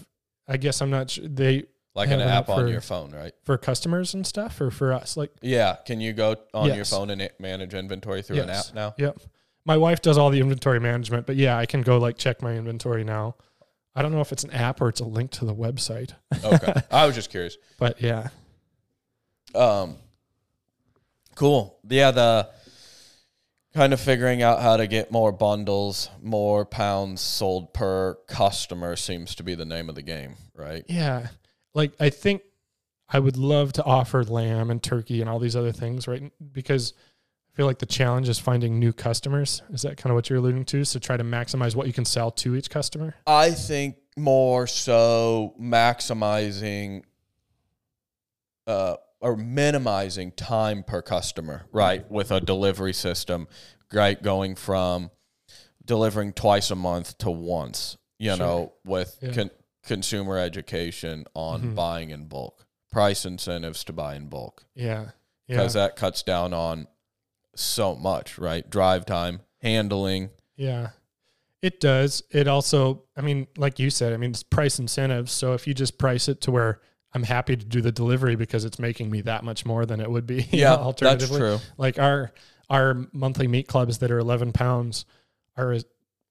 I 0.47 0.57
guess 0.57 0.81
I'm 0.83 0.91
not 0.91 1.11
sure. 1.11 1.27
They, 1.27 1.65
Like 1.95 2.11
an 2.11 2.21
app 2.21 2.45
app 2.45 2.49
on 2.51 2.61
for- 2.61 2.69
your 2.69 2.81
phone, 2.81 3.11
right? 3.13 3.33
for 3.45 3.57
customers 3.59 4.13
and 4.15 4.27
stuff 4.27 4.61
or 4.61 4.71
for 4.71 4.93
us? 4.93 5.17
Like, 5.17 5.31
Yeah. 5.41 5.77
Can 5.87 6.01
you 6.01 6.13
go 6.13 6.37
on 6.55 6.75
your 6.75 6.85
phone 6.85 7.11
and 7.11 7.29
manage 7.39 7.75
inventory 7.75 8.23
through 8.23 8.41
an 8.43 8.51
app 8.51 8.67
now? 8.75 8.95
Yep. 8.99 9.19
My 9.67 9.77
wife 9.77 10.01
does 10.01 10.17
all 10.17 10.31
the 10.31 10.41
inventory 10.41 10.81
management, 10.81 11.27
but 11.27 11.37
yeah, 11.37 11.59
I 11.59 11.67
can 11.67 11.83
go 11.83 11.99
like 11.99 12.17
check 12.17 12.41
my 12.41 12.55
inventory 12.57 13.05
now. 13.05 13.35
I 13.95 14.03
don't 14.03 14.13
know 14.13 14.21
if 14.21 14.31
it's 14.33 14.45
an 14.45 14.51
app 14.53 14.81
or 14.81 14.89
it's 14.89 15.01
a 15.01 15.05
link 15.05 15.31
to 15.33 15.45
the 15.45 15.55
website, 15.55 16.13
Okay. 16.45 16.73
I 16.91 17.07
was 17.07 17.15
just 17.15 17.31
curious. 17.31 17.57
but 17.79 18.01
yeah. 18.01 18.29
Um, 19.55 19.97
cool. 21.35 21.79
Yeah, 21.89 22.11
the 22.11 22.51
kind 23.75 23.93
of 23.93 24.01
figuring 24.01 24.43
out 24.43 24.61
how 24.63 24.77
to 24.77 24.87
get 24.87 25.11
more 25.11 25.33
bundles, 25.33 26.11
more 26.23 26.65
pounds 26.65 27.21
sold 27.21 27.75
per 27.75 28.15
customer 28.27 28.97
seems 28.97 29.35
to 29.37 29.43
be 29.43 29.55
the 29.55 29.65
name 29.65 29.89
of 29.89 29.95
the 29.95 30.03
game, 30.03 30.35
right? 30.55 30.85
Yeah. 30.89 31.29
Like 31.75 31.93
I 32.01 32.11
think 32.11 32.43
I 33.09 33.19
would 33.19 33.37
love 33.37 33.73
to 33.75 33.85
offer 33.85 34.25
lamb 34.25 34.71
and 34.71 34.83
turkey 34.83 35.21
and 35.21 35.29
all 35.31 35.39
these 35.39 35.57
other 35.57 35.73
things, 35.73 36.07
right? 36.09 36.31
Because 36.53 36.93
feel 37.57 37.65
like 37.67 37.79
the 37.79 37.87
challenge 37.87 38.29
is 38.29 38.39
finding 38.39 38.79
new 38.79 38.93
customers. 38.93 39.63
Is 39.73 39.81
that 39.83 39.97
kind 39.97 40.11
of 40.11 40.15
what 40.15 40.29
you're 40.29 40.39
alluding 40.39 40.67
to? 40.67 40.85
So 40.85 40.99
try 40.99 41.17
to 41.17 41.25
maximize 41.25 41.75
what 41.75 41.87
you 41.87 41.93
can 41.95 42.05
sell 42.05 42.31
to 42.33 42.55
each 42.55 42.69
customer. 42.69 43.15
I 43.27 43.51
think 43.53 43.97
more 44.17 44.67
so 44.67 45.55
maximizing 45.61 47.03
uh, 48.67 48.97
or 49.21 49.37
minimizing 49.37 50.33
time 50.33 50.83
per 50.83 51.01
customer, 51.01 51.67
right? 51.73 52.09
With 52.11 52.31
a 52.31 52.41
delivery 52.41 52.93
system, 52.93 53.49
right? 53.93 54.21
Going 54.23 54.55
from 54.55 55.11
delivering 55.85 56.35
twice 56.35 56.71
a 56.71 56.75
month 56.77 57.17
to 57.19 57.31
once, 57.31 57.97
you 58.19 58.31
Sure. 58.31 58.39
know, 58.39 58.73
with 58.85 59.17
Yeah. 59.23 59.33
con- 59.33 59.51
consumer 59.83 60.37
education 60.37 61.25
on 61.35 61.63
Mhm. 61.63 61.75
buying 61.75 62.11
in 62.11 62.27
bulk, 62.27 62.67
price 62.91 63.25
incentives 63.25 63.83
to 63.85 63.93
buy 63.95 64.17
in 64.17 64.27
bulk, 64.29 64.67
Yeah. 64.75 65.13
Yeah. 65.47 65.57
because 65.59 65.75
that 65.75 65.97
cuts 65.97 66.23
down 66.23 66.53
on 66.53 66.89
so 67.59 67.95
much, 67.95 68.39
right? 68.39 68.69
Drive 68.69 69.07
time, 69.07 69.41
handling. 69.61 70.31
Yeah. 70.57 70.91
It 71.63 71.81
does. 71.81 72.23
It 72.31 72.49
also, 72.49 73.03
I 73.17 73.23
mean, 73.23 73.47
like 73.57 73.79
you 73.79 73.91
said, 73.91 74.13
I 74.13 74.19
mean, 74.19 74.31
it's 74.31 74.43
price 74.43 74.79
incentives. 74.79 75.33
So 75.33 75.55
if 75.55 75.67
you 75.67 75.75
just 75.75 75.99
price 75.99 76.29
it 76.29 76.41
to 76.43 76.51
where 76.53 76.81
I'm 77.13 77.23
happy 77.23 77.57
to 77.57 77.65
do 77.65 77.81
the 77.81 77.91
delivery 77.91 78.37
because 78.37 78.65
it's 78.65 78.79
making 78.79 79.11
me 79.11 79.23
that 79.23 79.43
much 79.43 79.65
more 79.65 79.87
than 79.87 80.01
it 80.01 80.11
would 80.11 80.27
be. 80.27 80.43
Yeah. 80.53 80.77
know, 80.77 80.95
that's 80.99 81.29
true. 81.29 81.59
Like 81.79 81.99
our 81.99 82.33
our 82.69 83.07
monthly 83.13 83.49
meat 83.49 83.69
clubs 83.69 83.99
that 83.99 84.11
are 84.11 84.19
11 84.19 84.53
pounds 84.53 85.07
are 85.57 85.77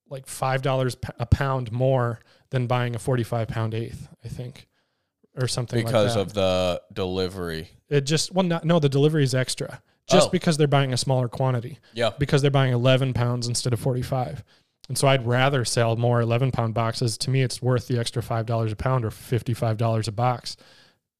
like 0.10 0.27
five 0.27 0.61
dollars 0.61 0.95
a 1.19 1.26
pound 1.26 1.72
more 1.72 2.19
than 2.52 2.68
buying 2.68 2.93
a 2.95 2.99
45 2.99 3.47
pound 3.47 3.73
eighth. 3.73 4.07
I 4.23 4.27
think, 4.27 4.68
or 5.35 5.47
something 5.47 5.84
Because 5.84 6.15
like 6.15 6.27
that. 6.27 6.30
of 6.30 6.34
the 6.34 6.81
delivery. 6.93 7.69
it 7.89 8.02
just 8.02 8.31
well, 8.31 8.45
not, 8.45 8.64
no, 8.64 8.80
the 8.80 8.89
delivery 8.89 9.23
is 9.23 9.34
extra 9.34 9.81
just 10.07 10.27
Oh. 10.27 10.32
because 10.32 10.57
they're 10.57 10.68
buying 10.68 10.94
a 10.94 10.98
smaller 10.98 11.27
quantity 11.27 11.80
Yeah. 11.94 12.11
because 12.19 12.41
they're 12.41 12.52
buying 12.52 12.73
11 12.73 13.14
pounds 13.14 13.48
instead 13.48 13.73
of 13.73 13.80
45. 13.80 14.44
And 14.88 14.98
so 14.98 15.07
I'd 15.07 15.26
rather 15.26 15.65
sell 15.65 15.95
more 15.95 16.22
11 16.22 16.52
pound 16.52 16.73
boxes. 16.76 17.18
To 17.19 17.30
me, 17.32 17.41
it's 17.41 17.61
worth 17.61 17.88
the 17.88 17.98
extra 17.99 18.22
$5 18.22 18.72
a 18.72 18.76
pound 18.76 19.03
or 19.03 19.10
$55 19.10 20.07
a 20.07 20.11
box 20.11 20.57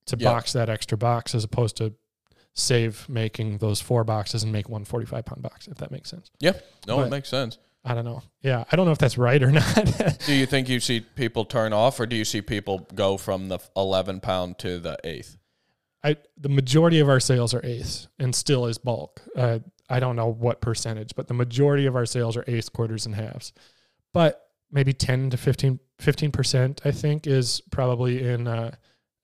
to 0.06 0.16
Yeah. 0.20 0.32
box 0.32 0.53
that 0.53 0.70
extra 0.70 0.98
box 0.98 1.34
as 1.34 1.44
opposed 1.44 1.78
to 1.78 1.94
save 2.53 3.10
making 3.10 3.57
those 3.57 3.82
four 3.82 4.03
boxes 4.03 4.44
and 4.44 4.52
make 4.52 4.70
one 4.70 4.86
45 4.86 5.26
pound 5.26 5.41
box, 5.41 5.68
if 5.68 5.78
that 5.80 5.91
makes 5.91 6.10
sense. 6.10 6.30
Yeah. 6.40 6.53
No, 6.88 6.98
But- 6.98 7.07
it 7.07 7.10
makes 7.10 7.30
sense. 7.30 7.57
I 7.84 7.94
don't 7.94 8.06
know. 8.06 8.24
Yeah. 8.41 8.64
I 8.72 8.76
don't 8.76 8.86
know 8.88 8.91
if 8.94 8.98
that's 8.98 9.18
right 9.18 9.41
or 9.44 9.52
not. 9.52 10.20
Do 10.26 10.34
you 10.34 10.45
think 10.45 10.70
you 10.70 10.80
see 10.80 11.02
people 11.02 11.45
turn 11.45 11.72
off, 11.74 11.99
or 11.99 12.06
do 12.07 12.16
you 12.16 12.26
see 12.26 12.41
people 12.41 12.88
go 12.95 13.18
from 13.18 13.48
the 13.49 13.60
11 13.76 14.22
pound 14.22 14.57
to 14.60 14.80
the 14.80 14.98
eighth? 15.03 15.38
I, 16.06 16.18
the 16.38 16.49
majority 16.49 16.99
of 16.99 17.10
our 17.10 17.19
sales 17.19 17.53
are 17.53 17.65
eighths 17.65 18.07
and 18.19 18.34
still 18.36 18.65
is 18.68 18.77
bulk. 18.77 19.22
Uh, 19.36 19.60
I 19.90 19.99
don't 19.99 20.15
know 20.15 20.27
what 20.32 20.61
percentage, 20.61 21.15
but 21.15 21.27
the 21.27 21.34
majority 21.34 21.86
of 21.88 21.95
our 21.95 22.06
sales 22.06 22.38
are 22.38 22.44
eighths, 22.48 22.69
quarters, 22.69 23.06
and 23.06 23.15
halves. 23.15 23.52
But 24.14 24.41
maybe 24.72 24.94
10 24.94 25.32
to 25.32 25.38
15, 25.38 25.80
15% 26.02 26.80
I 26.86 26.91
think 26.91 27.27
is 27.27 27.61
probably 27.72 28.27
in 28.27 28.48
uh, 28.48 28.76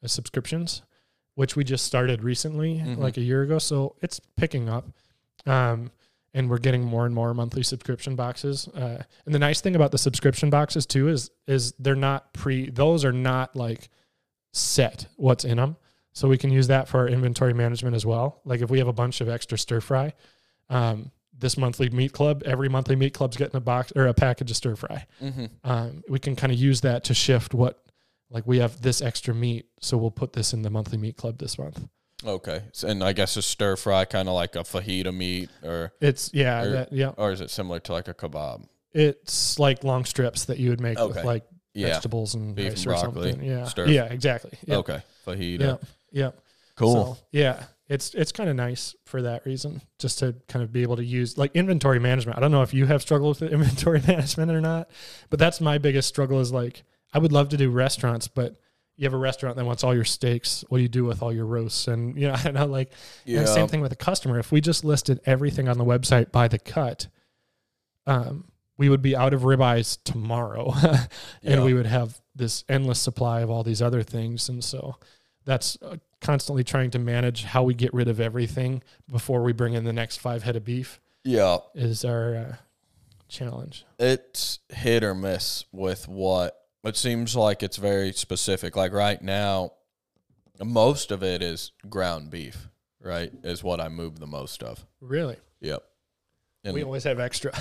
subscriptions. 0.05 0.81
which 1.35 1.55
we 1.55 1.63
just 1.63 1.85
started 1.85 2.23
recently, 2.23 2.75
Mhm. 2.75 2.97
like 2.97 3.15
a 3.15 3.21
year 3.21 3.41
ago. 3.41 3.57
So 3.57 3.95
it's 4.01 4.19
picking 4.35 4.67
up. 4.67 4.91
Um, 5.45 5.89
and 6.33 6.49
we're 6.49 6.59
getting 6.59 6.83
more 6.83 7.05
and 7.05 7.15
more 7.15 7.33
monthly 7.33 7.63
subscription 7.63 8.15
boxes. 8.17 8.67
Uh, 8.67 9.01
and 9.25 9.33
the 9.33 9.39
nice 9.39 9.61
thing 9.61 9.73
about 9.75 9.91
the 9.91 9.97
subscription 9.97 10.49
boxes 10.49 10.85
too 10.85 11.07
is 11.07 11.31
is 11.47 11.71
they're 11.79 11.95
not 11.95 12.33
pre; 12.33 12.69
those 12.69 13.05
are 13.05 13.13
not 13.13 13.55
like 13.55 13.89
set 14.53 15.07
what's 15.15 15.45
in 15.45 15.55
them. 15.57 15.77
So 16.13 16.27
we 16.27 16.37
can 16.37 16.51
use 16.51 16.67
that 16.67 16.87
for 16.87 16.99
our 16.99 17.07
inventory 17.07 17.53
management 17.53 17.95
as 17.95 18.05
well. 18.05 18.41
Like 18.45 18.61
if 18.61 18.69
we 18.69 18.79
have 18.79 18.87
a 18.87 18.93
bunch 18.93 19.21
of 19.21 19.29
extra 19.29 19.57
stir 19.57 19.79
fry, 19.81 20.13
um, 20.69 21.11
this 21.37 21.57
monthly 21.57 21.89
meat 21.89 22.11
club, 22.13 22.43
every 22.45 22.69
monthly 22.69 22.95
meat 22.95 23.13
club's 23.13 23.37
getting 23.37 23.55
a 23.55 23.61
box 23.61 23.91
or 23.95 24.07
a 24.07 24.13
package 24.13 24.51
of 24.51 24.57
stir 24.57 24.75
fry. 24.75 25.05
Mm-hmm. 25.21 25.45
Um, 25.63 26.03
we 26.09 26.19
can 26.19 26.35
kind 26.35 26.51
of 26.51 26.59
use 26.59 26.81
that 26.81 27.05
to 27.05 27.13
shift 27.13 27.53
what, 27.53 27.81
like 28.29 28.45
we 28.45 28.59
have 28.59 28.81
this 28.81 29.01
extra 29.01 29.33
meat, 29.33 29.65
so 29.79 29.97
we'll 29.97 30.11
put 30.11 30.33
this 30.33 30.53
in 30.53 30.61
the 30.61 30.69
monthly 30.69 30.97
meat 30.97 31.17
club 31.17 31.37
this 31.39 31.57
month. 31.57 31.87
Okay, 32.23 32.61
So- 32.73 32.87
and 32.87 33.03
I 33.03 33.13
guess 33.13 33.35
a 33.37 33.41
stir 33.41 33.75
fry, 33.75 34.05
kind 34.05 34.27
of 34.29 34.35
like 34.35 34.55
a 34.55 34.59
fajita 34.59 35.15
meat, 35.15 35.49
or 35.63 35.91
It's 35.99 36.29
yeah, 36.33 36.61
Or- 36.61 36.71
that, 36.71 36.93
yeah. 36.93 37.11
or 37.17 37.31
is 37.31 37.41
it 37.41 37.49
similar 37.49 37.79
to 37.79 37.93
like 37.93 38.07
a 38.07 38.13
kebab? 38.13 38.65
It's 38.93 39.57
like 39.57 39.83
long 39.83 40.05
strips 40.05 40.45
that 40.45 40.59
you 40.59 40.69
would 40.69 40.81
make 40.81 40.99
Okay. 40.99 41.15
with 41.15 41.25
like 41.25 41.45
Yeah. 41.73 41.87
vegetables 41.93 42.35
and 42.35 42.53
Beef 42.53 42.67
rice 42.73 42.83
and 42.85 42.87
or 42.87 42.89
broccoli, 43.01 43.31
something. 43.31 43.47
Yeah, 43.49 43.65
stir. 43.65 43.87
yeah, 43.87 44.03
exactly. 44.05 44.51
Okay, 44.69 45.01
fajita. 45.25 45.81
Yeah. 46.11 46.31
Cool. 46.75 47.15
So, 47.15 47.21
yeah, 47.31 47.63
it's 47.87 48.13
it's 48.15 48.31
kind 48.31 48.49
of 48.49 48.55
nice 48.55 48.95
for 49.05 49.21
that 49.23 49.45
reason, 49.45 49.81
just 49.99 50.19
to 50.19 50.35
kind 50.47 50.63
of 50.63 50.71
be 50.71 50.81
able 50.81 50.95
to 50.95 51.03
use 51.03 51.37
like 51.37 51.51
inventory 51.55 51.99
management. 51.99 52.37
I 52.37 52.41
don't 52.41 52.51
know 52.51 52.61
if 52.61 52.73
you 52.73 52.85
have 52.85 53.01
struggled 53.01 53.39
with 53.41 53.51
inventory 53.53 54.01
management 54.07 54.51
or 54.51 54.61
not, 54.61 54.89
but 55.29 55.39
that's 55.39 55.59
my 55.61 55.77
biggest 55.77 56.07
struggle. 56.07 56.39
Is 56.39 56.51
like 56.51 56.83
I 57.13 57.19
would 57.19 57.31
love 57.31 57.49
to 57.49 57.57
do 57.57 57.69
restaurants, 57.69 58.27
but 58.27 58.55
you 58.95 59.05
have 59.05 59.13
a 59.13 59.17
restaurant 59.17 59.57
that 59.57 59.65
wants 59.65 59.83
all 59.83 59.93
your 59.93 60.05
steaks. 60.05 60.63
What 60.69 60.77
do 60.77 60.83
you 60.83 60.89
do 60.89 61.03
with 61.03 61.21
all 61.21 61.33
your 61.33 61.45
roasts? 61.45 61.87
And 61.87 62.17
you 62.17 62.27
know, 62.27 62.33
I 62.37 62.43
don't 62.43 62.53
know 62.53 62.65
like 62.65 62.91
yeah. 63.25 63.45
same 63.45 63.67
thing 63.67 63.81
with 63.81 63.91
a 63.91 63.97
customer. 63.97 64.39
If 64.39 64.51
we 64.51 64.61
just 64.61 64.85
listed 64.85 65.19
everything 65.25 65.67
on 65.67 65.77
the 65.77 65.85
website 65.85 66.31
by 66.31 66.47
the 66.47 66.59
cut, 66.59 67.07
um, 68.07 68.45
we 68.77 68.89
would 68.89 69.01
be 69.01 69.15
out 69.15 69.33
of 69.33 69.41
ribeyes 69.41 69.97
tomorrow, 70.03 70.73
and 70.81 71.09
Yeah. 71.43 71.63
we 71.63 71.73
would 71.73 71.85
have 71.85 72.19
this 72.35 72.63
endless 72.69 72.99
supply 72.99 73.41
of 73.41 73.49
all 73.49 73.63
these 73.63 73.81
other 73.81 74.01
things. 74.03 74.49
And 74.49 74.63
so 74.63 74.95
that's 75.45 75.77
uh, 75.81 75.97
constantly 76.21 76.63
trying 76.63 76.91
to 76.91 76.99
manage 76.99 77.43
how 77.45 77.63
we 77.63 77.73
get 77.73 77.93
rid 77.93 78.07
of 78.07 78.19
everything 78.19 78.83
before 79.11 79.41
we 79.43 79.53
bring 79.53 79.73
in 79.73 79.83
the 79.83 79.93
next 79.93 80.17
five 80.17 80.43
head 80.43 80.55
of 80.55 80.63
beef 80.63 80.99
Yeah. 81.23 81.57
is 81.73 82.05
our 82.05 82.35
uh, 82.35 82.55
challenge. 83.27 83.85
it's 83.99 84.59
hit 84.69 85.03
or 85.03 85.15
miss 85.15 85.65
with 85.71 86.07
what 86.07 86.57
it 86.83 86.97
seems 86.97 87.35
like 87.35 87.61
it's 87.63 87.77
very 87.77 88.11
specific. 88.11 88.75
Like 88.75 88.91
right 88.93 89.21
now, 89.21 89.73
most 90.63 91.11
of 91.11 91.23
it 91.23 91.41
is 91.41 91.71
ground 91.89 92.29
beef, 92.31 92.67
right? 92.99 93.31
Is 93.43 93.63
what 93.63 93.79
I 93.79 93.87
move 93.89 94.19
the 94.19 94.27
most 94.27 94.63
of. 94.63 94.85
Really, 94.99 95.37
Yep. 95.61 95.83
And 96.63 96.73
we 96.75 96.83
always 96.83 97.03
have 97.05 97.19
extra. 97.19 97.51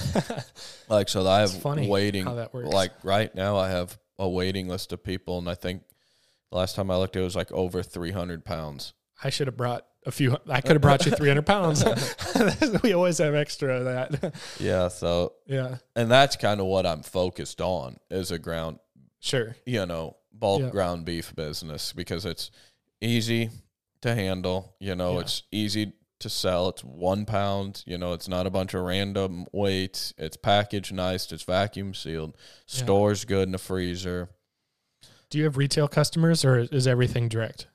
like 0.91 1.09
so 1.09 1.27
I 1.27 1.41
have 1.41 1.53
funny 1.63 1.89
waiting 1.89 2.25
how 2.25 2.35
that 2.35 2.53
works. 2.53 2.69
like 2.69 2.93
right 3.03 3.35
now 3.35 3.57
I 3.57 3.71
have 3.71 3.99
a 4.19 4.29
waiting 4.29 4.69
list 4.69 4.93
of 4.93 5.03
people 5.03 5.39
and 5.39 5.49
I 5.49 5.55
think 5.55 5.83
the 6.51 6.57
last 6.59 6.75
time 6.77 6.91
I 6.91 6.97
looked 6.97 7.17
it 7.17 7.21
was 7.23 7.37
like 7.37 7.51
over 7.53 7.83
three 7.83 8.13
hundred 8.13 8.45
pounds. 8.45 8.93
I 9.23 9.31
should 9.31 9.47
have 9.49 9.57
brought 9.57 9.87
a 10.07 10.11
few. 10.11 10.37
I 10.49 10.61
could 10.63 10.73
have 10.73 10.81
brought 10.81 11.05
you 11.05 11.13
300 11.13 11.45
pounds. 11.45 11.85
we 12.83 12.95
always 12.95 13.19
have 13.19 13.35
extra 13.35 13.77
of 13.81 13.85
that. 13.85 14.35
Yeah, 14.59 14.89
so 14.89 15.35
yeah, 15.47 15.77
and 15.95 16.11
that's 16.11 16.37
kind 16.37 16.59
of 16.61 16.67
what 16.67 16.87
I'm 16.87 17.03
focused 17.03 17.61
on 17.61 17.99
is 18.11 18.31
a 18.31 18.39
ground 18.39 18.79
sure. 19.21 19.57
you 19.67 19.85
know, 19.85 20.17
bulk 20.33 20.63
Yeah. 20.63 20.71
ground 20.71 21.05
beef 21.05 21.35
business 21.37 21.93
because 21.93 22.25
it's 22.25 22.51
easy 23.03 23.51
to 24.01 24.15
handle. 24.15 24.75
You 24.81 24.95
know, 24.95 25.15
Yeah. 25.15 25.21
it's 25.21 25.43
easy 25.53 25.93
to 26.21 26.29
sell. 26.31 26.71
It's 26.71 26.83
one 26.83 27.27
pound. 27.27 27.83
You 27.87 27.99
know, 27.99 28.15
it's 28.15 28.29
not 28.29 28.47
a 28.47 28.51
bunch 28.51 28.73
of 28.75 28.83
random 28.83 29.47
weights. 29.53 30.15
It's 30.17 30.37
packaged 30.39 30.93
nice. 30.95 31.31
It's 31.31 31.43
vacuum 31.43 31.93
sealed. 31.95 32.37
Yeah. 32.69 32.85
Stores 32.85 33.25
good 33.27 33.49
in 33.49 33.53
the 33.53 33.59
freezer. 33.59 34.31
Do 35.31 35.39
you 35.39 35.45
have 35.45 35.57
retail 35.57 35.89
customers 35.89 36.45
or 36.45 36.59
is 36.59 36.87
everything 36.87 37.29
direct? 37.29 37.67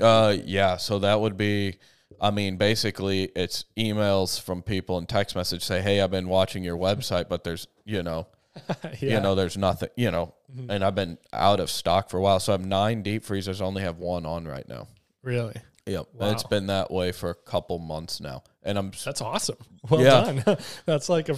Uh, 0.00 0.36
yeah. 0.44 0.76
So 0.76 0.98
that 1.00 1.20
would 1.20 1.36
be. 1.36 1.78
I 2.20 2.30
mean, 2.30 2.56
basically, 2.56 3.24
it's 3.36 3.64
emails 3.76 4.40
from 4.40 4.60
people 4.62 4.98
and 4.98 5.08
text 5.08 5.36
message 5.36 5.62
say, 5.64 5.80
"Hey, 5.80 6.00
I've 6.00 6.10
been 6.10 6.28
watching 6.28 6.64
your 6.64 6.76
website, 6.76 7.28
but 7.28 7.44
there's, 7.44 7.66
you 7.84 8.02
know, 8.02 8.26
you 9.00 9.20
know, 9.20 9.34
there's 9.36 9.56
nothing, 9.56 9.88
you 9.96 10.10
know, 10.10 10.34
Mhm. 10.54 10.66
and 10.70 10.84
I've 10.84 10.94
been 10.96 11.16
out 11.32 11.60
of 11.60 11.70
stock 11.70 12.10
for 12.10 12.16
a 12.16 12.20
while. 12.20 12.40
So 12.40 12.52
I 12.52 12.54
have 12.56 12.66
nine 12.66 13.02
deep 13.02 13.24
freezers. 13.24 13.60
I 13.60 13.64
only 13.64 13.82
have 13.82 13.98
one 13.98 14.26
on 14.26 14.46
right 14.46 14.68
now. 14.68 14.88
really? 15.22 15.54
Yep. 15.86 16.06
And 16.20 16.32
it's 16.34 16.44
Wow. 16.44 16.48
been 16.50 16.66
that 16.66 16.90
way 16.90 17.12
for 17.12 17.30
a 17.30 17.34
couple 17.34 17.78
months 17.78 18.20
now. 18.20 18.42
And 18.62 18.76
I'm 18.78 18.92
That's 19.04 19.20
awesome. 19.22 19.56
Well 19.88 20.02
Yeah. 20.02 20.40
done. 20.42 20.56
That's 20.86 21.08
like 21.08 21.28
a 21.30 21.36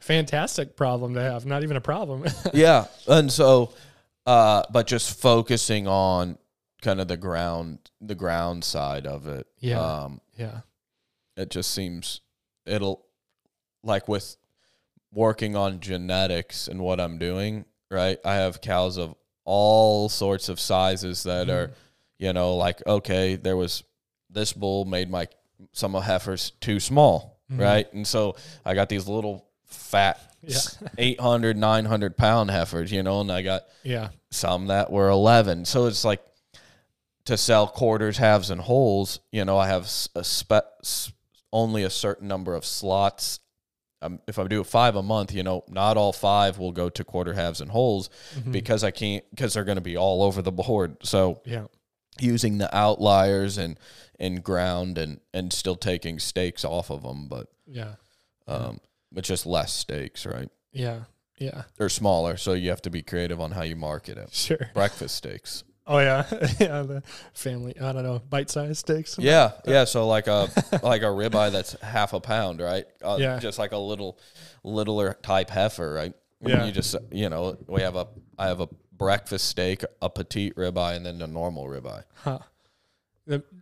fantastic 0.00 0.76
problem 0.76 1.14
to 1.14 1.20
have. 1.22 1.46
Not 1.46 1.62
even 1.62 1.76
a 1.76 1.80
problem. 1.80 2.24
yeah. 2.52 2.86
And 3.06 3.30
so 3.32 3.72
uh 4.28 4.62
but 4.70 4.86
just 4.86 5.18
focusing 5.20 5.88
on 5.88 6.36
kind 6.82 7.00
of 7.00 7.08
the 7.08 7.16
ground 7.16 7.78
the 8.00 8.14
ground 8.14 8.62
side 8.64 9.06
of 9.06 9.26
it. 9.26 9.46
Yeah. 9.58 9.80
Um 9.80 10.20
yeah. 10.36 10.60
it 11.36 11.50
just 11.50 11.70
seems 11.72 12.20
it'll 12.66 13.04
like 13.82 14.06
with 14.08 14.36
working 15.12 15.56
on 15.56 15.80
genetics 15.80 16.68
and 16.68 16.80
what 16.80 17.00
I'm 17.00 17.16
doing, 17.18 17.64
right? 17.90 18.18
I 18.24 18.34
have 18.34 18.60
cows 18.60 18.98
of 18.98 19.14
all 19.44 20.08
sorts 20.10 20.48
of 20.50 20.60
sizes 20.60 21.22
that 21.22 21.48
are, 21.48 21.70
you 22.18 22.32
know, 22.34 22.56
like 22.56 22.86
okay, 22.86 23.36
there 23.36 23.56
was 23.56 23.82
this 24.28 24.52
bull 24.52 24.84
made 24.84 25.10
my 25.10 25.26
some 25.72 25.96
of 25.96 26.04
heifers 26.04 26.50
too 26.60 26.78
small, 26.80 27.40
Mhm. 27.50 27.60
right? 27.60 27.92
And 27.94 28.06
so 28.06 28.36
I 28.64 28.74
got 28.74 28.88
these 28.90 29.08
little 29.08 29.46
fat 29.64 30.20
Yeah. 30.42 30.58
800 30.96 31.56
900 31.56 32.16
pound 32.16 32.50
heifers, 32.50 32.92
you 32.92 33.02
know, 33.02 33.20
and 33.20 33.30
I 33.32 33.42
got 33.42 33.62
Yeah. 33.82 34.10
some 34.30 34.66
that 34.68 34.90
were 34.90 35.08
11. 35.08 35.64
So 35.64 35.86
it's 35.86 36.04
like 36.04 36.22
to 37.24 37.36
sell 37.36 37.66
quarters, 37.66 38.16
halves, 38.18 38.50
and 38.50 38.60
wholes, 38.60 39.20
you 39.32 39.44
know, 39.44 39.58
I 39.58 39.66
have 39.68 39.90
a 40.14 40.24
spe- 40.24 41.12
only 41.52 41.82
a 41.82 41.90
certain 41.90 42.28
number 42.28 42.54
of 42.54 42.64
slots. 42.64 43.40
Um, 44.00 44.20
if 44.28 44.38
I 44.38 44.46
do 44.46 44.62
five 44.64 44.94
a 44.96 45.02
month, 45.02 45.32
you 45.32 45.42
know, 45.42 45.64
not 45.68 45.96
all 45.96 46.12
five 46.12 46.56
will 46.58 46.70
go 46.72 46.88
to 46.88 47.02
quarter, 47.04 47.32
halves, 47.34 47.60
and 47.60 47.70
wholes 47.70 48.08
Mhm. 48.36 48.52
because 48.52 48.84
I 48.84 48.90
can't, 48.92 49.24
because 49.30 49.54
they're 49.54 49.64
going 49.64 49.76
to 49.76 49.82
be 49.82 49.96
all 49.96 50.22
over 50.22 50.40
the 50.40 50.52
board. 50.52 50.98
So 51.02 51.40
yeah. 51.44 51.64
using 52.20 52.58
the 52.58 52.74
outliers 52.76 53.58
and, 53.58 53.78
and 54.20 54.42
ground 54.42 54.98
and, 54.98 55.20
and 55.34 55.52
still 55.52 55.76
taking 55.76 56.18
stakes 56.20 56.64
off 56.64 56.90
of 56.90 57.02
them, 57.02 57.26
but, 57.28 57.48
Yeah. 57.66 57.94
um, 58.46 58.80
but 59.12 59.24
just 59.24 59.46
less 59.46 59.72
steaks, 59.72 60.26
right? 60.26 60.48
Yeah. 60.72 61.00
Yeah. 61.38 61.62
They're 61.76 61.88
smaller. 61.88 62.36
So 62.36 62.52
you 62.52 62.70
have 62.70 62.82
to 62.82 62.90
be 62.90 63.02
creative 63.02 63.40
on 63.40 63.52
how 63.52 63.62
you 63.62 63.76
market 63.76 64.18
it. 64.18 64.32
Sure. 64.32 64.70
Breakfast 64.74 65.14
steaks. 65.16 65.64
Oh 65.90 66.00
yeah. 66.00 66.26
yeah. 66.60 66.82
The 66.82 67.02
family. 67.32 67.74
I 67.80 67.92
don't 67.92 68.02
know. 68.02 68.18
Bite 68.28 68.50
sized 68.50 68.76
steaks. 68.80 69.16
Yeah, 69.18 69.52
yeah. 69.64 69.84
So 69.84 70.06
like 70.06 70.26
a 70.26 70.42
like 70.82 71.00
a 71.00 71.06
ribeye 71.06 71.50
that's 71.50 71.80
half 71.80 72.12
a 72.12 72.20
pound, 72.20 72.60
right? 72.60 72.84
Uh, 73.02 73.16
Yeah. 73.18 73.38
Just 73.38 73.58
like 73.58 73.72
a 73.72 73.78
little 73.78 74.18
littler 74.62 75.16
type 75.22 75.48
heifer, 75.48 75.90
right? 75.94 76.12
Yeah. 76.42 76.66
You 76.66 76.72
just 76.72 76.94
you 77.10 77.30
know 77.30 77.56
we 77.66 77.80
have 77.80 77.96
a 77.96 78.06
I 78.38 78.48
have 78.48 78.60
a 78.60 78.68
breakfast 78.92 79.46
steak, 79.48 79.82
a 80.02 80.10
petite 80.10 80.54
ribeye, 80.56 80.94
and 80.94 81.06
then 81.06 81.22
a 81.22 81.26
normal 81.26 81.64
ribeye. 81.64 82.04
Huh. 82.16 82.40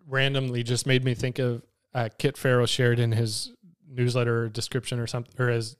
Randomly 0.08 0.64
just 0.64 0.84
made 0.84 1.04
me 1.04 1.14
think 1.14 1.38
of 1.38 1.62
uh, 1.94 2.08
Kit 2.18 2.34
Pharo 2.34 2.68
shared 2.68 2.98
in 2.98 3.12
his 3.12 3.52
newsletter 3.88 4.48
description 4.48 4.98
or 4.98 5.06
something, 5.06 5.34
or 5.38 5.50
as 5.50 5.76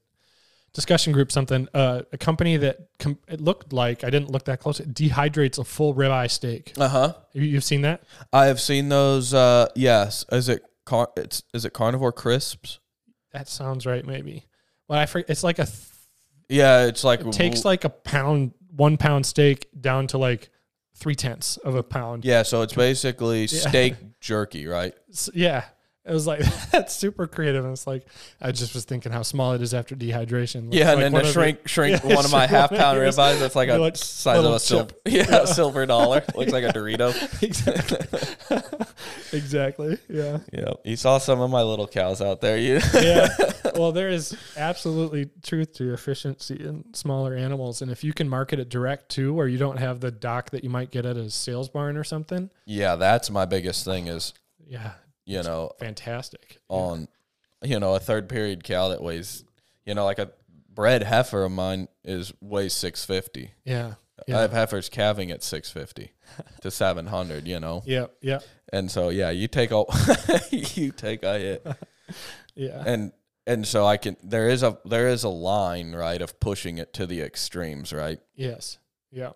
discussion 0.72 1.12
group 1.12 1.32
something. 1.32 1.68
Uh, 1.72 2.02
a 2.12 2.18
company 2.18 2.56
that 2.58 2.88
com- 2.98 3.18
it 3.28 3.40
looked 3.40 3.72
like 3.72 4.04
I 4.04 4.10
didn't 4.10 4.30
look 4.30 4.44
that 4.44 4.60
close. 4.60 4.78
It 4.80 4.92
dehydrates 4.94 5.58
a 5.58 5.64
full 5.64 5.94
ribeye 5.94 6.30
steak. 6.30 6.72
Uh 6.78 6.88
huh. 6.88 7.14
You, 7.32 7.42
you've 7.42 7.64
seen 7.64 7.82
that? 7.82 8.02
I 8.32 8.46
have 8.46 8.60
seen 8.60 8.88
those. 8.88 9.32
Uh, 9.34 9.68
yes. 9.74 10.24
Is 10.30 10.48
it 10.48 10.62
car? 10.84 11.08
It's 11.16 11.42
is 11.54 11.64
it 11.64 11.72
carnivore 11.72 12.12
crisps? 12.12 12.78
That 13.32 13.48
sounds 13.48 13.86
right. 13.86 14.04
Maybe. 14.06 14.44
Well, 14.88 14.98
I 14.98 15.06
forget. 15.06 15.30
It's 15.30 15.42
like 15.42 15.58
a. 15.58 15.64
Th- 15.66 15.78
Yeah, 16.48 16.86
it's 16.86 17.02
like 17.04 17.20
it 17.20 17.32
takes 17.32 17.64
like 17.64 17.84
a 17.84 17.88
pound, 17.90 18.52
one 18.70 18.96
pound 18.96 19.26
steak 19.26 19.68
down 19.80 20.06
to 20.08 20.18
like 20.18 20.50
three 20.94 21.14
tenths 21.16 21.56
of 21.58 21.74
a 21.74 21.82
pound. 21.82 22.24
yeah. 22.24 22.42
So 22.42 22.62
it's 22.62 22.72
basically 22.74 23.46
steak 23.48 23.94
jerky, 24.20 24.66
right? 24.66 24.94
Yeah. 25.34 25.64
It 26.08 26.12
was 26.12 26.26
like 26.26 26.40
that's 26.70 26.94
super 26.94 27.26
creative. 27.26 27.64
And 27.64 27.72
it's 27.72 27.86
like 27.86 28.06
I 28.40 28.52
just 28.52 28.74
was 28.74 28.84
thinking 28.84 29.10
how 29.12 29.22
small 29.22 29.52
it 29.54 29.62
is 29.62 29.74
after 29.74 29.96
dehydration. 29.96 30.68
Yeah, 30.72 30.92
and 30.92 31.00
Like 31.02 31.12
then 31.12 31.24
to 31.24 31.32
shrink 31.32 31.66
shrink 31.68 32.00
Yeah, 32.04 32.14
one 32.14 32.24
of 32.24 32.30
my 32.30 32.46
half 32.46 32.70
pound 32.70 32.98
ribeyes 32.98 33.38
that's 33.40 33.56
like 33.56 33.68
a 33.68 33.76
Like 33.78 33.96
size 33.96 34.38
of 34.38 34.52
a 34.52 34.60
silver 34.60 34.92
yeah, 35.04 35.26
Yeah. 35.28 35.44
silver 35.46 35.84
dollar. 35.86 36.22
Looks 36.34 36.52
like 36.52 36.64
a 36.64 36.68
Dorito. 36.68 37.10
exactly. 37.42 38.86
exactly. 39.32 39.98
Yeah. 40.08 40.38
Yeah, 40.52 40.72
you 40.84 40.96
saw 40.96 41.18
some 41.18 41.40
of 41.40 41.50
my 41.50 41.62
little 41.62 41.86
cows 41.88 42.20
out 42.20 42.40
there. 42.40 42.56
You 42.58 42.80
yeah. 42.94 43.28
Well, 43.74 43.92
there 43.92 44.08
is 44.08 44.36
absolutely 44.56 45.28
truth 45.42 45.74
to 45.74 45.92
efficiency 45.92 46.54
in 46.54 46.84
smaller 46.94 47.34
animals, 47.34 47.82
and 47.82 47.90
if 47.90 48.02
you 48.04 48.12
can 48.12 48.28
market 48.28 48.58
it 48.58 48.68
direct 48.68 49.08
too, 49.10 49.34
where 49.34 49.48
you 49.48 49.58
don't 49.58 49.76
have 49.78 50.00
the 50.00 50.10
dock 50.10 50.50
that 50.50 50.64
you 50.64 50.70
might 50.70 50.90
get 50.90 51.04
at 51.04 51.16
a 51.16 51.28
sales 51.30 51.68
barn 51.68 51.96
or 51.96 52.04
something. 52.04 52.50
yeah, 52.64 52.96
that's 52.96 53.28
my 53.30 53.44
biggest 53.44 53.84
thing 53.84 54.06
is 54.06 54.32
Yeah, 54.66 54.92
you 55.26 55.42
know 55.42 55.70
fantastic. 55.78 56.58
on 56.68 57.08
you 57.62 57.78
know 57.80 57.94
a 57.94 58.00
third 58.00 58.28
period 58.28 58.64
cow 58.64 58.88
that 58.88 59.02
weighs 59.02 59.44
you 59.84 59.94
know 59.94 60.04
like 60.04 60.18
a 60.18 60.30
bred 60.72 61.02
heifer 61.02 61.44
of 61.44 61.52
mine 61.52 61.88
is 62.04 62.32
weighs 62.40 62.72
six 62.72 63.04
fifty. 63.04 63.50
Yeah. 63.64 63.94
Yeah. 64.26 64.38
I 64.38 64.40
have 64.42 64.52
heifers 64.52 64.88
calving 64.88 65.30
at 65.30 65.42
six 65.42 65.70
fifty 65.70 66.12
to 66.62 66.70
seven 66.70 67.06
hundred. 67.06 67.46
You 67.46 67.60
know, 67.60 67.82
Yeah. 67.84 68.06
Yeah. 68.22 68.38
and 68.72 68.90
so 68.90 69.10
yeah, 69.10 69.30
you 69.30 69.46
take 69.48 69.70
a 69.72 69.84
you 70.50 70.90
take 70.92 71.22
a 71.22 71.38
hit, 71.38 71.66
Yeah. 72.54 72.82
and 72.86 73.12
and 73.46 73.66
so 73.66 73.84
I 73.86 73.96
can 73.98 74.16
there 74.22 74.48
is 74.48 74.62
a 74.62 74.78
there 74.84 75.08
is 75.08 75.22
a 75.24 75.28
line 75.28 75.92
right 75.92 76.20
of 76.22 76.40
pushing 76.40 76.78
it 76.78 76.92
to 76.94 77.06
the 77.06 77.20
extremes, 77.20 77.92
right? 77.92 78.18
Yes. 78.34 78.78
Yeah. 79.10 79.32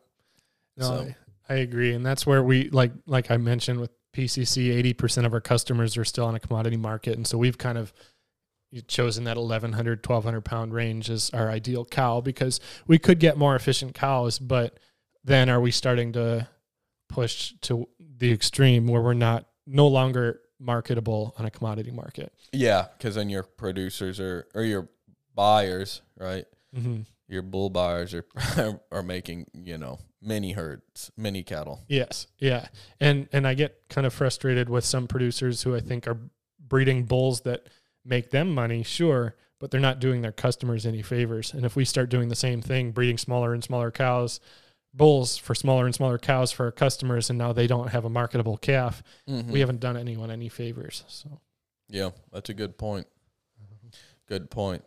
No, 0.76 0.84
So- 0.86 1.08
I, 1.48 1.54
I 1.54 1.56
agree, 1.58 1.92
and 1.94 2.04
that's 2.06 2.26
where 2.26 2.42
we 2.42 2.70
like 2.70 2.92
like 3.06 3.30
I 3.30 3.36
mentioned 3.36 3.80
with 3.80 3.90
PCC, 4.12 4.72
eighty 4.74 4.92
percent 4.92 5.26
of 5.26 5.32
our 5.32 5.40
customers 5.40 5.96
are 5.96 6.04
still 6.04 6.26
on 6.26 6.34
a 6.34 6.40
commodity 6.40 6.76
market, 6.76 7.16
and 7.16 7.26
so 7.26 7.38
we've 7.38 7.58
kind 7.58 7.78
of 7.78 7.92
chosen 8.86 9.24
that 9.24 9.36
1100 9.36 9.98
1200 10.06 10.40
pound 10.42 10.72
range 10.72 11.10
as 11.10 11.28
our 11.30 11.50
ideal 11.50 11.84
cow 11.84 12.20
because 12.20 12.60
we 12.86 13.00
could 13.00 13.18
get 13.18 13.36
more 13.36 13.56
efficient 13.56 13.94
cows 13.94 14.38
but 14.38 14.78
then 15.24 15.48
are 15.50 15.60
we 15.60 15.72
starting 15.72 16.12
to 16.12 16.46
push 17.08 17.52
to 17.60 17.88
the 17.98 18.30
extreme 18.30 18.86
where 18.86 19.02
we're 19.02 19.12
not 19.12 19.46
no 19.66 19.88
longer 19.88 20.40
marketable 20.60 21.34
on 21.36 21.46
a 21.46 21.50
commodity 21.50 21.90
market 21.90 22.32
Yeah, 22.52 22.86
because 22.96 23.16
then 23.16 23.28
your 23.28 23.42
producers 23.42 24.20
are 24.20 24.46
or 24.54 24.62
your 24.62 24.88
buyers, 25.34 26.02
right? 26.16 26.44
mm-hmm. 26.76 27.00
Your 27.26 27.42
bull 27.42 27.70
buyers 27.70 28.14
are 28.14 28.24
are 28.92 29.02
making 29.02 29.46
you 29.52 29.78
know 29.78 29.98
mini 30.22 30.52
herds, 30.52 31.10
mini 31.16 31.42
cattle. 31.42 31.80
Yes, 31.88 32.26
yeah, 32.38 32.68
and 32.98 33.28
and 33.32 33.46
I 33.46 33.54
get 33.54 33.82
kind 33.88 34.06
of 34.06 34.12
frustrated 34.12 34.68
with 34.68 34.84
some 34.84 35.06
producers 35.06 35.62
who 35.62 35.74
I 35.74 35.80
think 35.80 36.06
are 36.06 36.18
breeding 36.58 37.04
bulls 37.04 37.40
that 37.42 37.68
make 38.04 38.30
them 38.30 38.54
money, 38.54 38.82
sure, 38.82 39.34
but 39.58 39.70
they're 39.70 39.80
not 39.80 39.98
doing 40.00 40.22
their 40.22 40.32
customers 40.32 40.86
any 40.86 41.02
favors. 41.02 41.52
And 41.52 41.64
if 41.64 41.76
we 41.76 41.84
start 41.84 42.08
doing 42.10 42.28
the 42.28 42.36
same 42.36 42.62
thing, 42.62 42.92
breeding 42.92 43.18
smaller 43.18 43.52
and 43.52 43.62
smaller 43.62 43.90
cows, 43.90 44.40
bulls 44.94 45.36
for 45.36 45.54
smaller 45.54 45.84
and 45.86 45.94
smaller 45.94 46.18
cows 46.18 46.50
for 46.52 46.64
our 46.66 46.72
customers, 46.72 47.28
and 47.30 47.38
now 47.38 47.52
they 47.52 47.66
don't 47.66 47.88
have 47.88 48.04
a 48.04 48.10
marketable 48.10 48.56
calf, 48.56 49.02
Mhm. 49.28 49.50
we 49.50 49.60
haven't 49.60 49.80
done 49.80 49.96
anyone 49.96 50.30
any 50.30 50.48
favors. 50.48 51.04
So 51.08 51.40
Yeah, 51.88 52.10
that's 52.32 52.48
a 52.50 52.54
good 52.54 52.78
point. 52.78 53.06
Good 54.26 54.50
point. 54.50 54.84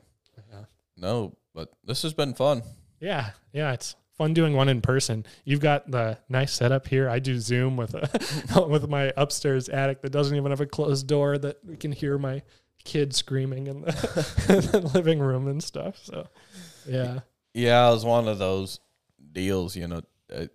Yeah. 0.51 0.65
No, 0.95 1.35
but 1.53 1.73
this 1.83 2.01
has 2.03 2.13
been 2.13 2.33
fun. 2.33 2.63
yeah, 2.99 3.31
yeah, 3.51 3.73
it's 3.73 3.95
fun 4.23 4.33
doing 4.33 4.53
one 4.53 4.69
in 4.69 4.81
person. 4.81 5.25
You've 5.45 5.59
got 5.59 5.89
the 5.91 6.17
nice 6.29 6.53
setup 6.53 6.87
here. 6.87 7.09
I 7.09 7.19
do 7.19 7.39
Zoom 7.39 7.77
with 7.77 7.93
a 7.95 8.65
with 8.67 8.87
my 8.89 9.11
upstairs 9.17 9.69
attic 9.69 10.01
that 10.01 10.11
doesn't 10.11 10.35
even 10.37 10.51
have 10.51 10.61
a 10.61 10.65
closed 10.65 11.07
door 11.07 11.37
that 11.37 11.57
we 11.65 11.75
can 11.75 11.91
hear 11.91 12.17
my 12.17 12.41
kid 12.85 13.15
screaming 13.15 13.67
in 13.67 13.81
the, 13.81 13.87
in 14.75 14.81
the 14.81 14.89
living 14.93 15.19
room 15.19 15.47
and 15.47 15.63
stuff. 15.63 15.99
So, 16.03 16.27
yeah, 16.87 17.19
Yeah, 17.53 17.87
it 17.89 17.91
was 17.93 18.05
one 18.05 18.27
of 18.27 18.39
those 18.39 18.79
deals. 19.31 19.75
You 19.75 19.87
know, 19.87 20.01
uh, 20.35 20.47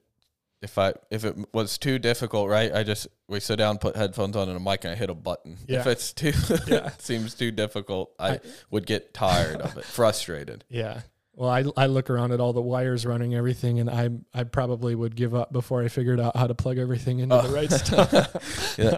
if 0.61 0.77
I 0.79 0.93
if 1.11 1.25
it 1.25 1.37
was 1.55 1.79
too 1.79 1.99
difficult, 1.99 2.49
right? 2.49 2.73
I 2.75 2.83
just 2.83 3.07
we 3.29 3.41
sit 3.41 3.57
down, 3.57 3.79
put 3.79 3.97
headphones 3.97 4.35
on, 4.37 4.49
and 4.49 4.57
a 4.57 4.61
mic, 4.61 4.85
and 4.85 4.93
I 4.93 4.97
hit 4.97 5.09
a 5.11 5.15
button. 5.15 5.57
If 5.69 5.87
Yeah. 5.87 5.93
it's 5.93 6.13
too 6.13 6.33
Yeah. 6.67 6.91
seems 6.99 7.35
too 7.35 7.51
difficult, 7.51 8.13
I, 8.19 8.29
I- 8.33 8.41
would 8.71 8.87
get 8.87 9.15
tired 9.15 9.61
of 9.61 9.77
it, 9.79 9.85
frustrated. 9.85 10.65
yeah. 10.69 11.03
Well, 11.39 11.49
I, 11.51 11.65
I 11.77 11.87
look 11.87 12.11
around 12.11 12.33
at 12.33 12.41
all 12.41 12.53
the 12.53 12.61
wires 12.61 13.07
running 13.07 13.35
everything, 13.37 13.79
and 13.79 13.89
I 13.89 14.11
I 14.35 14.43
probably 14.43 14.95
would 14.97 15.15
give 15.15 15.35
up 15.37 15.53
before 15.53 15.83
I 15.85 15.89
figured 15.89 16.19
out 16.19 16.37
how 16.37 16.49
to 16.49 16.55
plug 16.55 16.79
everything 16.79 17.21
into 17.21 17.37
the 17.37 17.49
Oh. 17.49 17.53
right 17.55 17.71
stuff. 17.71 18.75
Yeah, 18.79 18.97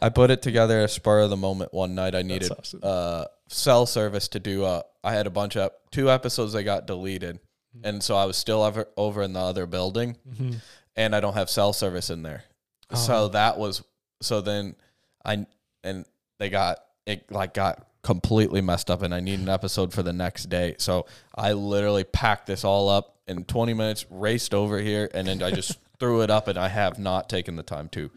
I 0.00 0.08
put 0.08 0.30
it 0.30 0.40
together 0.42 0.82
a 0.84 0.88
spur 0.88 1.20
of 1.20 1.30
the 1.30 1.36
moment 1.36 1.74
one 1.74 1.94
night. 1.94 2.14
I 2.14 2.22
needed 2.22 2.50
awesome. 2.50 2.80
uh 2.82 3.26
cell 3.48 3.84
service 3.86 4.28
to 4.28 4.40
do 4.40 4.64
uh 4.64 4.82
I 5.04 5.12
had 5.12 5.26
a 5.26 5.30
bunch 5.30 5.56
of 5.56 5.70
two 5.90 6.10
episodes 6.10 6.54
that 6.54 6.64
got 6.64 6.86
deleted 6.86 7.38
Mm-hmm. 7.76 7.88
and 7.88 8.02
so 8.02 8.16
I 8.16 8.24
was 8.24 8.38
still 8.38 8.62
over 8.62 8.88
over 8.96 9.22
in 9.22 9.34
the 9.34 9.40
other 9.40 9.66
building 9.66 10.16
Mhm. 10.26 10.56
and 10.96 11.14
I 11.14 11.20
don't 11.20 11.34
have 11.34 11.50
cell 11.50 11.74
service 11.74 12.08
in 12.08 12.22
there. 12.22 12.44
Oh. 12.90 12.96
So 12.96 13.28
that 13.28 13.58
was 13.58 13.82
so 14.22 14.40
then 14.40 14.76
I 15.24 15.44
and 15.84 16.06
they 16.38 16.48
got 16.48 16.78
it 17.06 17.30
like 17.30 17.52
got 17.52 17.86
completely 18.06 18.60
messed 18.60 18.88
up 18.88 19.02
and 19.02 19.12
I 19.12 19.18
need 19.18 19.40
an 19.40 19.48
episode 19.48 19.92
for 19.92 20.00
the 20.04 20.12
next 20.12 20.44
day. 20.48 20.76
So 20.78 21.06
I 21.34 21.54
literally 21.54 22.04
packed 22.04 22.46
this 22.46 22.62
all 22.64 22.88
up 22.88 23.16
in 23.26 23.42
20 23.44 23.74
minutes, 23.74 24.06
raced 24.10 24.54
over 24.54 24.78
here 24.78 25.10
and 25.12 25.26
then 25.26 25.42
I 25.42 25.50
just 25.50 25.76
threw 25.98 26.20
it 26.22 26.30
up 26.30 26.46
and 26.46 26.56
I 26.56 26.68
have 26.68 27.00
not 27.00 27.28
taken 27.28 27.56
the 27.56 27.64
time 27.64 27.88
to 27.90 28.08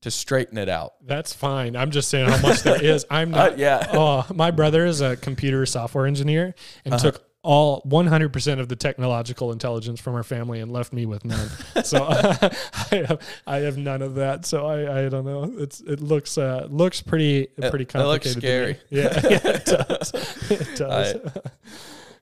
to 0.00 0.10
straighten 0.10 0.56
it 0.58 0.68
out. 0.68 0.94
That's 1.06 1.32
fine. 1.34 1.76
I'm 1.76 1.90
just 1.90 2.08
saying 2.08 2.28
how 2.28 2.40
much 2.40 2.62
there 2.62 2.82
is. 2.82 3.04
I'm 3.10 3.30
not. 3.30 3.52
Uh, 3.52 3.56
yeah. 3.56 3.86
Oh, 3.92 4.26
my 4.34 4.50
brother 4.50 4.84
is 4.86 5.00
a 5.02 5.16
computer 5.16 5.64
software 5.66 6.06
engineer 6.06 6.54
and 6.86 6.94
Uh-huh. 6.94 7.02
took 7.10 7.24
all 7.44 7.82
100% 7.82 8.58
of 8.58 8.68
the 8.68 8.74
technological 8.74 9.52
intelligence 9.52 10.00
from 10.00 10.14
our 10.14 10.22
family 10.22 10.60
and 10.60 10.72
left 10.72 10.92
me 10.94 11.04
with 11.06 11.24
none. 11.24 11.48
so 11.84 12.04
I 12.10 12.50
have 12.90 13.18
I 13.46 13.56
have 13.58 13.76
none 13.76 14.00
of 14.02 14.14
that. 14.16 14.46
So 14.46 14.66
I, 14.66 15.04
I 15.04 15.08
don't 15.10 15.26
know. 15.26 15.52
It's 15.62 15.80
it 15.80 16.00
looks 16.00 16.38
uh 16.38 16.66
looks 16.70 17.02
pretty 17.02 17.46
pretty 17.68 17.84
it 17.84 17.94
looks 17.94 18.32
complicated. 18.34 18.42
scary. 18.42 18.78
Yeah, 18.90 19.20
yeah, 19.22 19.40
it 19.44 19.64
does. 19.66 20.50
It 20.50 20.76
does. 20.76 21.14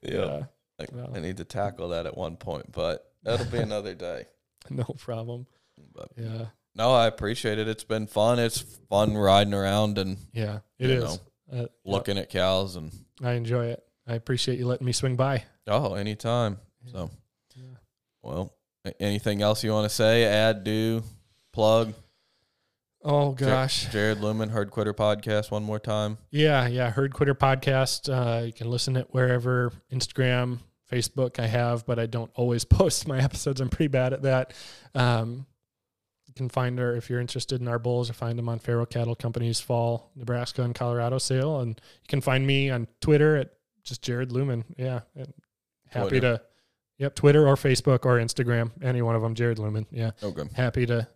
Yeah. 0.02 0.42
I, 0.80 0.86
Well. 0.92 1.12
I 1.14 1.20
need 1.20 1.36
to 1.36 1.44
tackle 1.44 1.90
that 1.90 2.06
at 2.06 2.16
one 2.16 2.36
point, 2.36 2.72
but 2.72 3.08
that'll 3.22 3.46
be 3.46 3.58
another 3.58 3.94
day. 3.94 4.24
no 4.70 4.84
problem. 4.98 5.46
But 5.94 6.08
Yeah. 6.16 6.46
no, 6.74 6.92
I 6.92 7.06
appreciate 7.06 7.58
it. 7.58 7.68
It's 7.68 7.84
been 7.84 8.06
fun. 8.08 8.38
It's 8.40 8.60
fun 8.90 9.16
riding 9.16 9.54
around 9.54 9.98
and 9.98 10.16
Yeah. 10.32 10.60
It 10.80 10.90
is. 10.90 11.20
Uh, 11.52 11.66
looking 11.84 12.18
at 12.18 12.28
cows 12.30 12.74
and 12.76 12.90
I 13.22 13.32
enjoy 13.34 13.66
it. 13.66 13.84
I 14.12 14.16
appreciate 14.16 14.58
you 14.58 14.66
letting 14.66 14.86
me 14.86 14.92
swing 14.92 15.16
by. 15.16 15.44
oh, 15.66 15.94
anytime. 15.94 16.58
So, 16.90 17.10
Yeah. 17.56 17.62
well, 18.22 18.52
anything 19.00 19.40
else 19.42 19.64
you 19.64 19.70
want 19.72 19.88
to 19.88 19.94
say? 19.94 20.24
Add, 20.24 20.64
do, 20.64 21.02
plug. 21.52 21.94
Oh 23.04 23.32
gosh. 23.32 23.90
Jared 23.90 24.18
Luhman, 24.18 24.50
Herd 24.50 24.70
Quitter 24.70 24.94
podcast, 24.94 25.50
one 25.50 25.64
more 25.64 25.80
time. 25.80 26.18
Yeah, 26.30 26.68
yeah. 26.68 26.90
Herd 26.90 27.12
Quitter 27.12 27.34
podcast. 27.34 28.08
Uh, 28.08 28.44
you 28.44 28.52
can 28.52 28.70
listen 28.70 28.96
it 28.96 29.08
wherever 29.10 29.72
Instagram, 29.92 30.60
Facebook 30.90 31.40
I 31.40 31.46
have, 31.48 31.84
but 31.84 31.98
I 31.98 32.06
don't 32.06 32.30
always 32.34 32.64
post 32.78 33.08
my 33.08 33.18
episodes. 33.18 33.60
I'm 33.60 33.70
pretty 33.70 33.88
bad 33.88 34.12
at 34.12 34.22
that. 34.22 34.54
Um, 34.94 35.46
you 36.28 36.34
can 36.34 36.48
find 36.48 36.78
her 36.78 36.94
if 36.94 37.10
you're 37.10 37.20
interested 37.20 37.60
in 37.60 37.66
our 37.66 37.80
bulls 37.80 38.08
or 38.08 38.12
find 38.12 38.38
them 38.38 38.48
on 38.48 38.60
Pharo 38.60 38.88
Cattle 38.88 39.16
Company's 39.16 39.60
fall 39.60 40.12
Nebraska 40.14 40.62
and 40.62 40.74
Colorado 40.74 41.18
sale, 41.18 41.58
and 41.60 41.70
you 41.70 42.08
can 42.08 42.20
find 42.20 42.46
me 42.46 42.70
on 42.70 42.86
Twitter 43.00 43.36
at 43.36 43.50
just 43.84 44.02
Jared 44.02 44.30
Luhman. 44.30 44.64
Yeah, 44.76 45.00
and 45.16 45.32
happy 45.88 46.08
Twitter. 46.10 46.36
to. 46.38 46.42
Yep, 46.98 47.14
Twitter 47.16 47.48
or 47.48 47.56
Facebook 47.56 48.04
or 48.04 48.18
Instagram, 48.18 48.70
any 48.82 49.02
one 49.02 49.16
of 49.16 49.22
them. 49.22 49.34
Jared 49.34 49.58
Luhman. 49.58 49.86
Yeah, 49.90 50.12
Okay. 50.22 50.44
happy 50.54 50.86
to, 50.86 51.08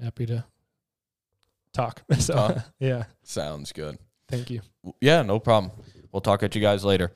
happy 0.00 0.24
to 0.26 0.44
talk. 1.74 2.02
So 2.18 2.34
Talk. 2.34 2.58
yeah, 2.78 3.04
Sounds 3.22 3.72
good. 3.72 3.98
thank 4.28 4.50
you. 4.50 4.62
Yeah, 5.00 5.22
no 5.22 5.38
problem. 5.38 5.72
We'll 6.12 6.20
talk 6.22 6.42
at 6.42 6.54
you 6.54 6.60
guys 6.60 6.84
later. 6.84 7.12